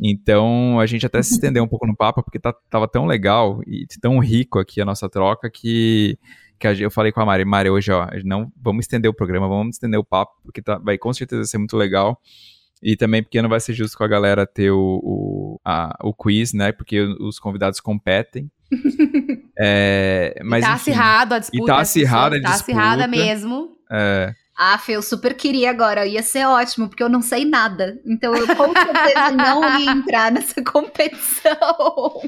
Então 0.00 0.80
a 0.80 0.86
gente 0.86 1.06
até 1.06 1.22
se 1.22 1.34
estendeu 1.34 1.62
um 1.62 1.68
pouco 1.68 1.86
no 1.86 1.96
papo, 1.96 2.22
porque 2.22 2.38
tá, 2.38 2.52
tava 2.68 2.88
tão 2.88 3.06
legal 3.06 3.60
e 3.66 3.86
tão 4.00 4.18
rico 4.18 4.58
aqui 4.58 4.80
a 4.80 4.84
nossa 4.84 5.08
troca 5.08 5.48
que, 5.50 6.18
que 6.58 6.66
eu 6.66 6.90
falei 6.90 7.12
com 7.12 7.20
a 7.20 7.26
Mari, 7.26 7.44
Mari, 7.44 7.70
hoje, 7.70 7.92
ó, 7.92 8.08
não 8.24 8.52
vamos 8.60 8.84
estender 8.84 9.10
o 9.10 9.14
programa, 9.14 9.48
vamos 9.48 9.76
estender 9.76 9.98
o 9.98 10.04
papo, 10.04 10.32
porque 10.42 10.60
tá, 10.60 10.78
vai 10.78 10.98
com 10.98 11.12
certeza 11.12 11.44
ser 11.44 11.58
muito 11.58 11.76
legal. 11.76 12.20
E 12.82 12.96
também 12.96 13.22
porque 13.22 13.40
não 13.40 13.48
vai 13.48 13.60
ser 13.60 13.72
justo 13.72 13.96
com 13.96 14.04
a 14.04 14.08
galera 14.08 14.46
ter 14.46 14.70
o, 14.70 15.00
o, 15.02 15.60
a, 15.64 15.96
o 16.02 16.12
quiz, 16.12 16.52
né? 16.52 16.70
Porque 16.70 17.00
os 17.00 17.38
convidados 17.38 17.80
competem. 17.80 18.50
é, 19.58 20.38
mas, 20.44 20.62
e 20.62 20.66
tá 20.66 20.74
enfim, 20.74 20.90
acirrado 20.90 21.34
a 21.34 21.38
disputa. 21.38 21.62
E 21.62 21.66
tá 21.66 21.80
acirrada 21.80 22.36
a 22.36 22.38
disputa. 22.38 22.58
Tá 22.58 22.62
acirrada 22.62 23.06
mesmo. 23.06 23.78
É. 23.90 24.34
Ah, 24.56 24.78
Fê, 24.78 24.92
eu 24.92 25.02
super 25.02 25.34
queria 25.34 25.70
agora, 25.70 26.06
ia 26.06 26.22
ser 26.22 26.46
ótimo, 26.46 26.88
porque 26.88 27.02
eu 27.02 27.08
não 27.08 27.20
sei 27.20 27.44
nada. 27.44 28.00
Então 28.06 28.34
eu 28.34 28.46
com 28.56 28.72
certeza 28.72 29.30
não 29.32 29.80
ia 29.80 29.90
entrar 29.90 30.30
nessa 30.30 30.62
competição. 30.62 32.20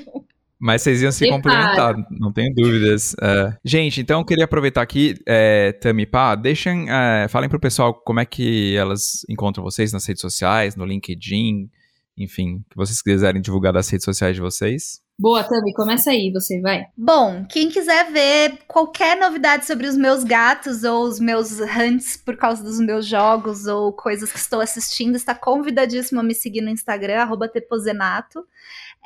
Mas 0.59 0.82
vocês 0.82 1.03
iam 1.03 1.12
se 1.12 1.28
complementar, 1.28 1.94
não 2.11 2.32
tenho 2.32 2.53
dúvidas. 2.55 3.15
É. 3.23 3.57
Gente, 3.65 4.01
então 4.01 4.20
eu 4.20 4.24
queria 4.24 4.44
aproveitar 4.44 4.82
aqui, 4.82 5.15
é, 5.27 5.73
Tami 5.73 6.07
Pá, 6.07 6.35
deixem, 6.35 6.86
é, 6.89 7.28
falem 7.28 7.48
pro 7.48 7.61
pessoal 7.61 7.94
como 7.94 8.20
é 8.20 8.24
que 8.24 8.74
elas 8.74 9.24
encontram 9.28 9.62
vocês 9.62 9.93
nas 9.93 10.07
redes 10.07 10.23
sociais, 10.23 10.74
no 10.74 10.85
LinkedIn, 10.85 11.70
enfim, 12.16 12.65
que 12.70 12.77
vocês 12.77 13.03
quiserem 13.03 13.43
divulgar 13.43 13.73
das 13.73 13.89
redes 13.89 14.05
sociais 14.05 14.35
de 14.35 14.40
vocês. 14.40 15.01
Boa, 15.18 15.43
Tami, 15.43 15.72
começa 15.72 16.10
aí, 16.10 16.30
você 16.30 16.60
vai. 16.60 16.88
Bom, 16.94 17.47
quem 17.48 17.70
quiser 17.70 18.12
ver 18.12 18.59
qualquer 18.68 19.16
novidade 19.16 19.64
sobre 19.64 19.86
os 19.86 19.97
meus 19.97 20.22
gatos 20.22 20.84
ou 20.84 21.05
os 21.05 21.18
meus 21.18 21.59
hunts 21.59 22.18
por 22.18 22.36
causa 22.36 22.62
dos 22.62 22.78
meus 22.78 23.06
jogos 23.06 23.66
ou 23.66 23.94
coisas 23.94 24.30
que 24.30 24.38
estou 24.38 24.60
assistindo, 24.60 25.16
está 25.16 25.34
convidadíssimo 25.34 26.20
a 26.20 26.22
me 26.22 26.34
seguir 26.34 26.60
no 26.60 26.68
Instagram, 26.68 27.22
arroba. 27.22 27.51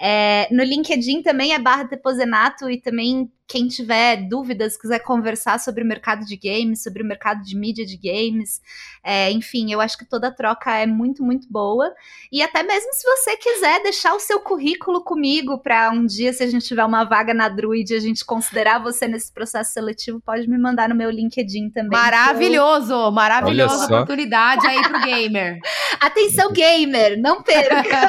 É, 0.02 0.48
no 0.50 0.62
LinkedIn 0.62 1.22
também 1.22 1.52
é 1.52 1.58
barra 1.58 1.86
Teposenato 1.86 2.70
e 2.70 2.80
também 2.80 3.30
quem 3.46 3.66
tiver 3.66 4.28
dúvidas, 4.28 4.78
quiser 4.78 5.00
conversar 5.00 5.58
sobre 5.58 5.82
o 5.82 5.86
mercado 5.86 6.24
de 6.24 6.36
games, 6.36 6.82
sobre 6.82 7.02
o 7.02 7.06
mercado 7.06 7.42
de 7.42 7.56
mídia 7.56 7.84
de 7.84 7.96
games, 7.96 8.60
é, 9.02 9.30
enfim, 9.32 9.72
eu 9.72 9.80
acho 9.80 9.98
que 9.98 10.04
toda 10.04 10.30
troca 10.30 10.72
é 10.72 10.86
muito, 10.86 11.22
muito 11.22 11.48
boa. 11.50 11.92
E 12.30 12.42
até 12.42 12.62
mesmo 12.62 12.94
se 12.94 13.02
você 13.04 13.36
quiser 13.36 13.82
deixar 13.82 14.14
o 14.14 14.20
seu 14.20 14.40
currículo 14.40 15.02
comigo 15.02 15.58
para 15.58 15.90
um 15.90 16.06
dia, 16.06 16.32
se 16.32 16.44
a 16.44 16.46
gente 16.46 16.64
tiver 16.64 16.84
uma 16.84 17.02
vaga 17.02 17.34
na 17.34 17.48
Druid, 17.48 17.92
a 17.92 17.98
gente 17.98 18.24
considerar 18.24 18.78
você 18.78 19.08
nesse 19.08 19.32
processo 19.32 19.72
seletivo, 19.72 20.20
pode 20.20 20.48
me 20.48 20.56
mandar 20.56 20.88
no 20.88 20.94
meu 20.94 21.10
LinkedIn 21.10 21.70
também. 21.70 21.90
Maravilhoso, 21.90 22.92
eu... 22.92 23.10
maravilhosa 23.10 23.84
oportunidade 23.86 24.64
aí 24.64 24.80
pro 24.80 25.00
gamer. 25.00 25.58
Atenção, 26.00 26.52
gamer, 26.52 27.20
não 27.20 27.42
perca! 27.42 28.00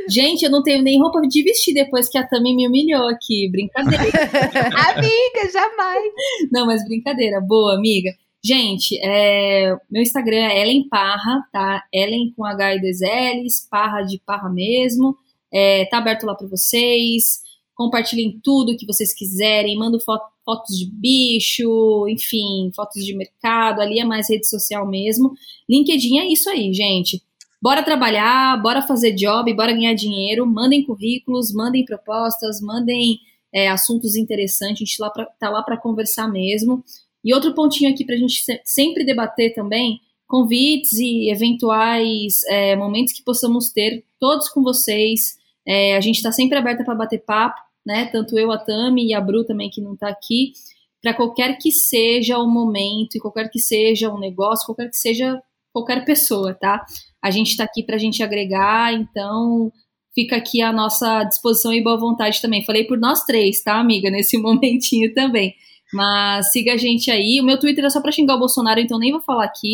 Gente, 0.10 0.44
eu 0.44 0.50
não 0.50 0.64
tenho 0.64 0.82
nem 0.82 1.00
roupa 1.00 1.22
de 1.22 1.44
vestir 1.44 1.74
depois 1.74 2.10
que 2.10 2.18
a 2.18 2.26
Tami 2.26 2.56
me 2.56 2.68
humilhou 2.68 3.08
aqui. 3.08 3.50
Brincadeira. 3.52 4.04
amiga, 4.90 5.52
jamais. 5.52 6.04
Não, 6.52 6.66
mas 6.66 6.84
brincadeira. 6.84 7.40
Boa, 7.42 7.76
amiga. 7.76 8.12
Gente, 8.44 8.98
é, 9.04 9.76
meu 9.92 10.02
Instagram 10.02 10.38
é 10.38 10.62
Ellen 10.62 10.88
Parra, 10.88 11.44
tá? 11.52 11.84
Ellen 11.94 12.32
com 12.36 12.46
H 12.46 12.76
e 12.76 12.82
dois 12.82 13.00
L's, 13.02 13.68
Parra 13.70 14.02
de 14.02 14.20
Parra 14.26 14.50
mesmo. 14.50 15.16
É, 15.52 15.86
tá 15.86 15.98
aberto 15.98 16.26
lá 16.26 16.34
para 16.34 16.48
vocês. 16.48 17.42
Compartilhem 17.76 18.40
tudo 18.42 18.78
que 18.78 18.88
vocês 18.88 19.14
quiserem. 19.14 19.78
Mando 19.78 20.00
foto, 20.00 20.26
fotos 20.46 20.78
de 20.78 20.90
bicho, 20.90 22.08
enfim, 22.08 22.72
fotos 22.74 23.06
de 23.06 23.16
mercado. 23.16 23.82
Ali 23.82 24.00
é 24.00 24.06
mais 24.06 24.30
rede 24.30 24.48
social 24.48 24.88
mesmo. 24.88 25.34
LinkedIn 25.70 26.20
é 26.20 26.32
isso 26.32 26.50
aí, 26.50 26.74
gente 26.74 27.22
bora 27.62 27.84
trabalhar, 27.84 28.62
bora 28.62 28.82
fazer 28.82 29.12
job, 29.12 29.54
bora 29.54 29.74
ganhar 29.74 29.94
dinheiro, 29.94 30.46
mandem 30.46 30.84
currículos, 30.84 31.54
mandem 31.54 31.86
propostas, 31.86 32.62
mandem 32.62 33.20
é, 33.54 33.68
assuntos 33.70 34.16
interessantes, 34.16 34.82
a 34.82 34.86
gente 34.86 35.02
lá 35.02 35.10
pra, 35.10 35.26
tá 35.26 35.50
lá 35.50 35.64
para 35.64 35.78
conversar 35.78 36.28
mesmo. 36.28 36.84
E 37.24 37.34
outro 37.34 37.54
pontinho 37.54 37.92
aqui 37.92 38.06
para 38.06 38.16
a 38.16 38.18
gente 38.18 38.44
sempre 38.64 39.04
debater 39.04 39.54
também, 39.54 40.00
convites 40.28 40.94
e 40.94 41.30
eventuais 41.30 42.44
é, 42.48 42.76
momentos 42.76 43.14
que 43.14 43.24
possamos 43.24 43.72
ter, 43.72 44.06
todos 44.20 44.48
com 44.50 44.64
vocês. 44.64 45.38
É, 45.68 45.98
a 45.98 46.02
gente 46.02 46.18
está 46.18 46.32
sempre 46.32 46.58
aberta 46.58 46.84
para 46.84 46.96
bater 46.96 47.20
papo, 47.20 47.60
né? 47.86 48.06
Tanto 48.06 48.38
eu, 48.38 48.52
a 48.52 48.58
Tami 48.58 49.08
e 49.08 49.14
a 49.14 49.20
Bru 49.20 49.44
também, 49.44 49.70
que 49.70 49.82
não 49.82 49.94
está 49.94 50.08
aqui, 50.08 50.54
para 51.02 51.14
qualquer 51.14 51.58
que 51.58 51.72
seja 51.72 52.38
o 52.38 52.48
momento 52.48 53.16
e 53.16 53.20
qualquer 53.20 53.50
que 53.50 53.60
seja 53.60 54.14
um 54.14 54.20
negócio, 54.20 54.66
qualquer 54.66 54.90
que 54.90 54.98
seja 54.98 55.42
qualquer 55.74 56.06
pessoa, 56.06 56.54
tá? 56.54 56.86
A 57.22 57.32
gente 57.32 57.50
está 57.50 57.64
aqui 57.64 57.84
para 57.84 57.96
a 57.96 58.00
gente 58.00 58.24
agregar, 58.24 58.94
então 58.94 59.72
fica 60.14 60.36
aqui 60.36 60.62
a 60.62 60.72
nossa 60.72 61.24
disposição 61.24 61.74
e 61.74 61.84
boa 61.84 62.00
vontade 62.00 62.42
também. 62.42 62.66
Falei 62.66 62.86
por 62.86 62.98
nós 62.98 63.24
três, 63.26 63.62
tá, 63.64 63.80
amiga, 63.80 64.10
nesse 64.10 64.38
momentinho 64.42 65.14
também. 65.14 65.54
Mas 65.92 66.52
siga 66.52 66.74
a 66.74 66.78
gente 66.78 67.10
aí. 67.10 67.40
O 67.42 67.46
meu 67.46 67.60
Twitter 67.60 67.84
é 67.84 67.90
só 67.90 68.00
para 68.02 68.12
xingar 68.12 68.36
o 68.36 68.40
Bolsonaro, 68.40 68.80
então 68.80 69.00
nem 69.00 69.12
vou 69.12 69.22
falar 69.22 69.46
aqui. 69.46 69.74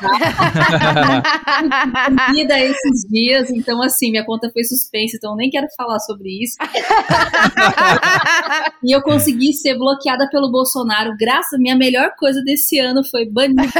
Vida 2.32 2.58
esses 2.58 3.02
dias, 3.10 3.50
então 3.50 3.82
assim, 3.82 4.10
minha 4.10 4.24
conta 4.24 4.50
foi 4.50 4.64
suspensa, 4.64 5.16
então 5.16 5.36
nem 5.36 5.50
quero 5.50 5.66
falar 5.76 5.98
sobre 6.00 6.30
isso. 6.42 6.56
e 8.82 8.96
eu 8.96 9.02
consegui 9.02 9.52
ser 9.52 9.76
bloqueada 9.76 10.26
pelo 10.30 10.50
Bolsonaro, 10.50 11.14
graças 11.18 11.52
a 11.52 11.58
minha 11.58 11.76
melhor 11.76 12.14
coisa 12.18 12.42
desse 12.42 12.78
ano 12.78 13.04
foi 13.04 13.30
banir. 13.30 13.70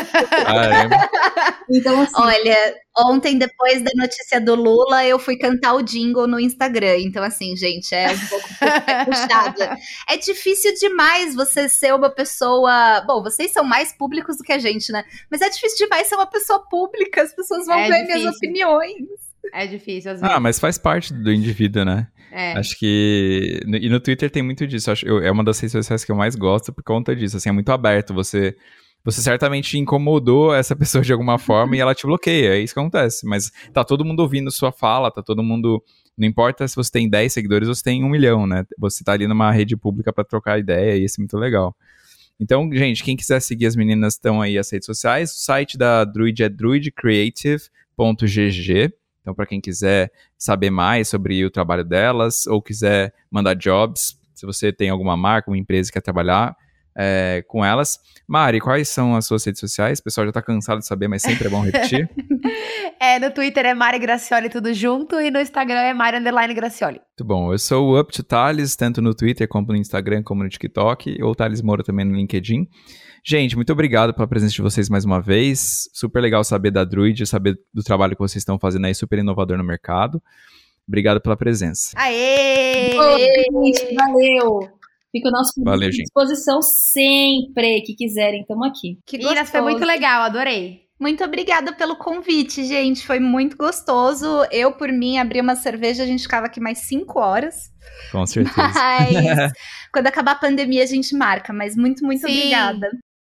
então 1.71 2.03
assim, 2.03 2.13
olha, 2.17 2.75
Ontem, 2.99 3.39
depois 3.39 3.83
da 3.83 3.91
notícia 3.95 4.41
do 4.41 4.55
Lula, 4.55 5.07
eu 5.07 5.19
fui 5.19 5.37
cantar 5.37 5.75
o 5.75 5.83
jingle 5.83 6.27
no 6.27 6.41
Instagram. 6.41 6.99
Então, 6.99 7.23
assim, 7.23 7.57
gente, 7.57 7.95
é 7.95 8.11
um 8.11 8.27
pouco 8.27 8.49
puxado. 9.07 9.79
É 10.09 10.17
difícil 10.17 10.75
demais 10.75 11.35
você 11.35 11.69
ser 11.71 11.95
uma 11.95 12.11
pessoa. 12.11 13.03
Bom, 13.07 13.23
vocês 13.23 13.53
são 13.53 13.65
mais 13.65 13.93
públicos 13.93 14.37
do 14.37 14.45
que 14.45 14.53
a 14.53 14.59
gente, 14.59 14.93
né? 14.93 15.05
Mas 15.31 15.41
é 15.41 15.49
difícil 15.49 15.87
demais 15.87 16.07
ser 16.07 16.17
uma 16.17 16.27
pessoa 16.27 16.61
pública. 16.69 17.23
As 17.23 17.35
pessoas 17.35 17.67
vão 17.67 17.79
é 17.79 17.89
ver 17.89 18.01
difícil. 18.03 18.19
minhas 18.19 18.37
opiniões. 18.37 19.09
É 19.53 19.67
difícil, 19.67 20.13
às 20.13 20.21
vezes. 20.21 20.37
Ah, 20.37 20.39
mas 20.39 20.61
faz 20.61 20.77
parte 20.79 21.13
do 21.13 21.33
indivíduo, 21.33 21.85
né? 21.85 22.09
É. 22.31 22.53
Acho 22.53 22.79
que. 22.79 23.61
E 23.67 23.89
no 23.89 24.01
Twitter 24.01 24.31
tem 24.31 24.43
muito 24.43 24.67
disso. 24.67 24.91
Acho, 24.91 25.07
eu, 25.07 25.23
é 25.23 25.31
uma 25.31 25.43
das 25.43 25.59
redes 25.59 25.73
sociais 25.73 26.05
que 26.05 26.13
eu 26.13 26.17
mais 26.17 26.37
gosto 26.37 26.73
por 26.73 26.85
conta 26.85 27.15
disso. 27.17 27.37
Assim, 27.37 27.49
é 27.49 27.53
muito 27.53 27.73
aberto. 27.73 28.15
Você 28.15 28.57
você 29.05 29.23
certamente 29.23 29.79
incomodou 29.79 30.55
essa 30.55 30.77
pessoa 30.77 31.03
de 31.03 31.13
alguma 31.13 31.39
forma 31.39 31.77
e 31.77 31.81
ela 31.81 31.95
te 31.95 32.07
bloqueia. 32.07 32.55
É 32.55 32.61
isso 32.61 32.75
que 32.75 32.81
acontece. 32.81 33.27
Mas 33.27 33.51
tá 33.73 33.85
todo 33.85 34.05
mundo 34.05 34.21
ouvindo 34.21 34.51
sua 34.51 34.73
fala, 34.73 35.11
tá 35.11 35.23
todo 35.23 35.43
mundo. 35.43 35.83
Não 36.17 36.27
importa 36.27 36.67
se 36.69 36.77
você 36.77 36.91
tem 36.91 37.09
10 37.09 37.33
seguidores 37.33 37.69
ou 37.69 37.75
se 37.75 37.83
tem 37.83 38.05
um 38.05 38.09
milhão, 38.09 38.47
né? 38.47 38.65
Você 38.79 39.03
tá 39.03 39.13
ali 39.13 39.27
numa 39.27 39.51
rede 39.51 39.77
pública 39.77 40.13
para 40.13 40.25
trocar 40.25 40.59
ideia 40.59 40.97
e 40.97 41.05
isso 41.05 41.21
é 41.21 41.23
muito 41.23 41.39
legal. 41.39 41.75
Então, 42.39 42.71
gente, 42.73 43.03
quem 43.05 43.17
quiser 43.17 43.41
seguir 43.41 43.67
as 43.67 43.77
meninas 43.77 44.15
estão 44.15 44.41
aí 44.41 44.57
as 44.57 44.71
redes 44.71 44.87
sociais. 44.87 45.33
O 45.33 45.39
site 45.39 45.77
da 45.77 46.05
Druid 46.05 46.43
é 46.43 46.49
druidcreative.gg. 46.49 48.95
Então, 49.21 49.35
para 49.35 49.45
quem 49.45 49.61
quiser 49.61 50.11
saber 50.39 50.71
mais 50.71 51.09
sobre 51.09 51.45
o 51.45 51.51
trabalho 51.51 51.85
delas 51.85 52.47
ou 52.47 52.63
quiser 52.63 53.13
mandar 53.31 53.53
jobs, 53.55 54.19
se 54.35 54.47
você 54.47 54.73
tem 54.73 54.89
alguma 54.89 55.19
marca, 55.19 55.51
uma 55.51 55.59
empresa 55.59 55.91
que 55.91 55.95
quer 55.95 56.01
trabalhar, 56.01 56.57
é, 56.97 57.45
com 57.47 57.65
elas. 57.65 57.99
Mari, 58.27 58.61
quais 58.61 58.89
são 58.89 59.17
as 59.17 59.27
suas 59.27 59.45
redes 59.45 59.61
sociais? 59.61 59.99
O 59.99 60.05
pessoal 60.05 60.27
já 60.27 60.33
tá 60.33 60.43
cansado 60.43 60.79
de 60.79 60.87
saber, 60.87 61.09
mas 61.09 61.23
sempre 61.23 61.49
é 61.49 61.51
bom 61.51 61.63
repetir. 61.63 62.09
é, 63.01 63.19
no 63.19 63.31
Twitter 63.31 63.67
é 63.67 63.75
Mari 63.75 63.99
Gracioli 63.99 64.49
tudo 64.49 64.73
junto 64.73 65.21
e 65.21 65.31
no 65.31 65.41
Instagram 65.41 65.81
é 65.81 65.95
Mari 65.95 66.19
Underline 66.19 66.55
Gracioli. 66.55 67.01
Muito 67.01 67.25
bom. 67.25 67.53
Eu 67.53 67.59
sou 67.59 67.89
o 67.89 68.01
Up 68.01 68.13
to 68.13 68.23
Thales, 68.23 68.77
tanto 68.77 69.03
no 69.03 69.15
Twitter 69.15 69.49
como 69.49 69.69
no 69.69 69.77
Instagram, 69.77 70.23
como 70.23 70.43
no 70.43 70.49
TikTok, 70.49 71.23
ou 71.23 71.35
Thales 71.35 71.63
Moura 71.63 71.83
também 71.83 72.05
no 72.05 72.15
LinkedIn. 72.15 72.69
Gente, 73.25 73.57
muito 73.57 73.73
obrigado 73.73 74.15
pela 74.15 74.27
presença 74.27 74.55
de 74.55 74.63
vocês 74.63 74.89
mais 74.89 75.05
uma 75.05 75.21
vez. 75.21 75.91
Super 75.93 76.21
legal 76.21 76.43
saber 76.43 76.71
da 76.71 76.85
Druid, 76.85 77.27
saber 77.27 77.59
do 77.73 77.83
trabalho 77.83 78.15
que 78.15 78.23
vocês 78.23 78.41
estão 78.41 78.59
fazendo 78.59 78.87
aí, 78.87 78.95
super 78.95 79.19
inovador 79.19 79.59
no 79.59 79.65
mercado. 79.65 80.23
Obrigado 80.89 81.21
pela 81.21 81.37
presença. 81.37 81.93
Aê! 81.97 82.97
Oi, 82.99 83.73
valeu! 83.95 84.80
Fica 85.13 85.29
o 85.29 85.33
nosso 85.33 85.53
Valeu, 85.65 85.89
à 85.89 85.91
disposição 85.91 86.63
sempre 86.63 87.83
que 87.83 87.95
quiserem. 87.95 88.43
Estamos 88.43 88.69
aqui. 88.69 88.99
Que 89.07 89.19
Meninas, 89.19 89.51
foi 89.51 89.61
muito 89.61 89.85
legal, 89.85 90.23
adorei. 90.23 90.89
Muito 91.01 91.25
obrigada 91.25 91.73
pelo 91.73 91.97
convite, 91.97 92.65
gente. 92.65 93.07
Foi 93.07 93.19
muito 93.19 93.57
gostoso. 93.57 94.45
Eu, 94.53 94.73
por 94.73 94.93
mim, 94.93 95.17
abri 95.17 95.41
uma 95.41 95.57
cerveja, 95.57 96.03
a 96.03 96.07
gente 96.07 96.23
ficava 96.23 96.47
aqui 96.47 96.61
mais 96.61 96.79
cinco 96.81 97.19
horas. 97.19 97.71
Com 98.13 98.27
certeza. 98.27 98.55
Mas 98.61 99.53
quando 99.93 100.07
acabar 100.07 100.33
a 100.33 100.37
pandemia, 100.37 100.83
a 100.83 100.87
gente 100.87 101.17
marca. 101.17 101.53
Mas 101.53 101.75
muito, 101.75 102.05
muito 102.05 102.27
Sim. 102.27 102.37
obrigada. 102.37 102.91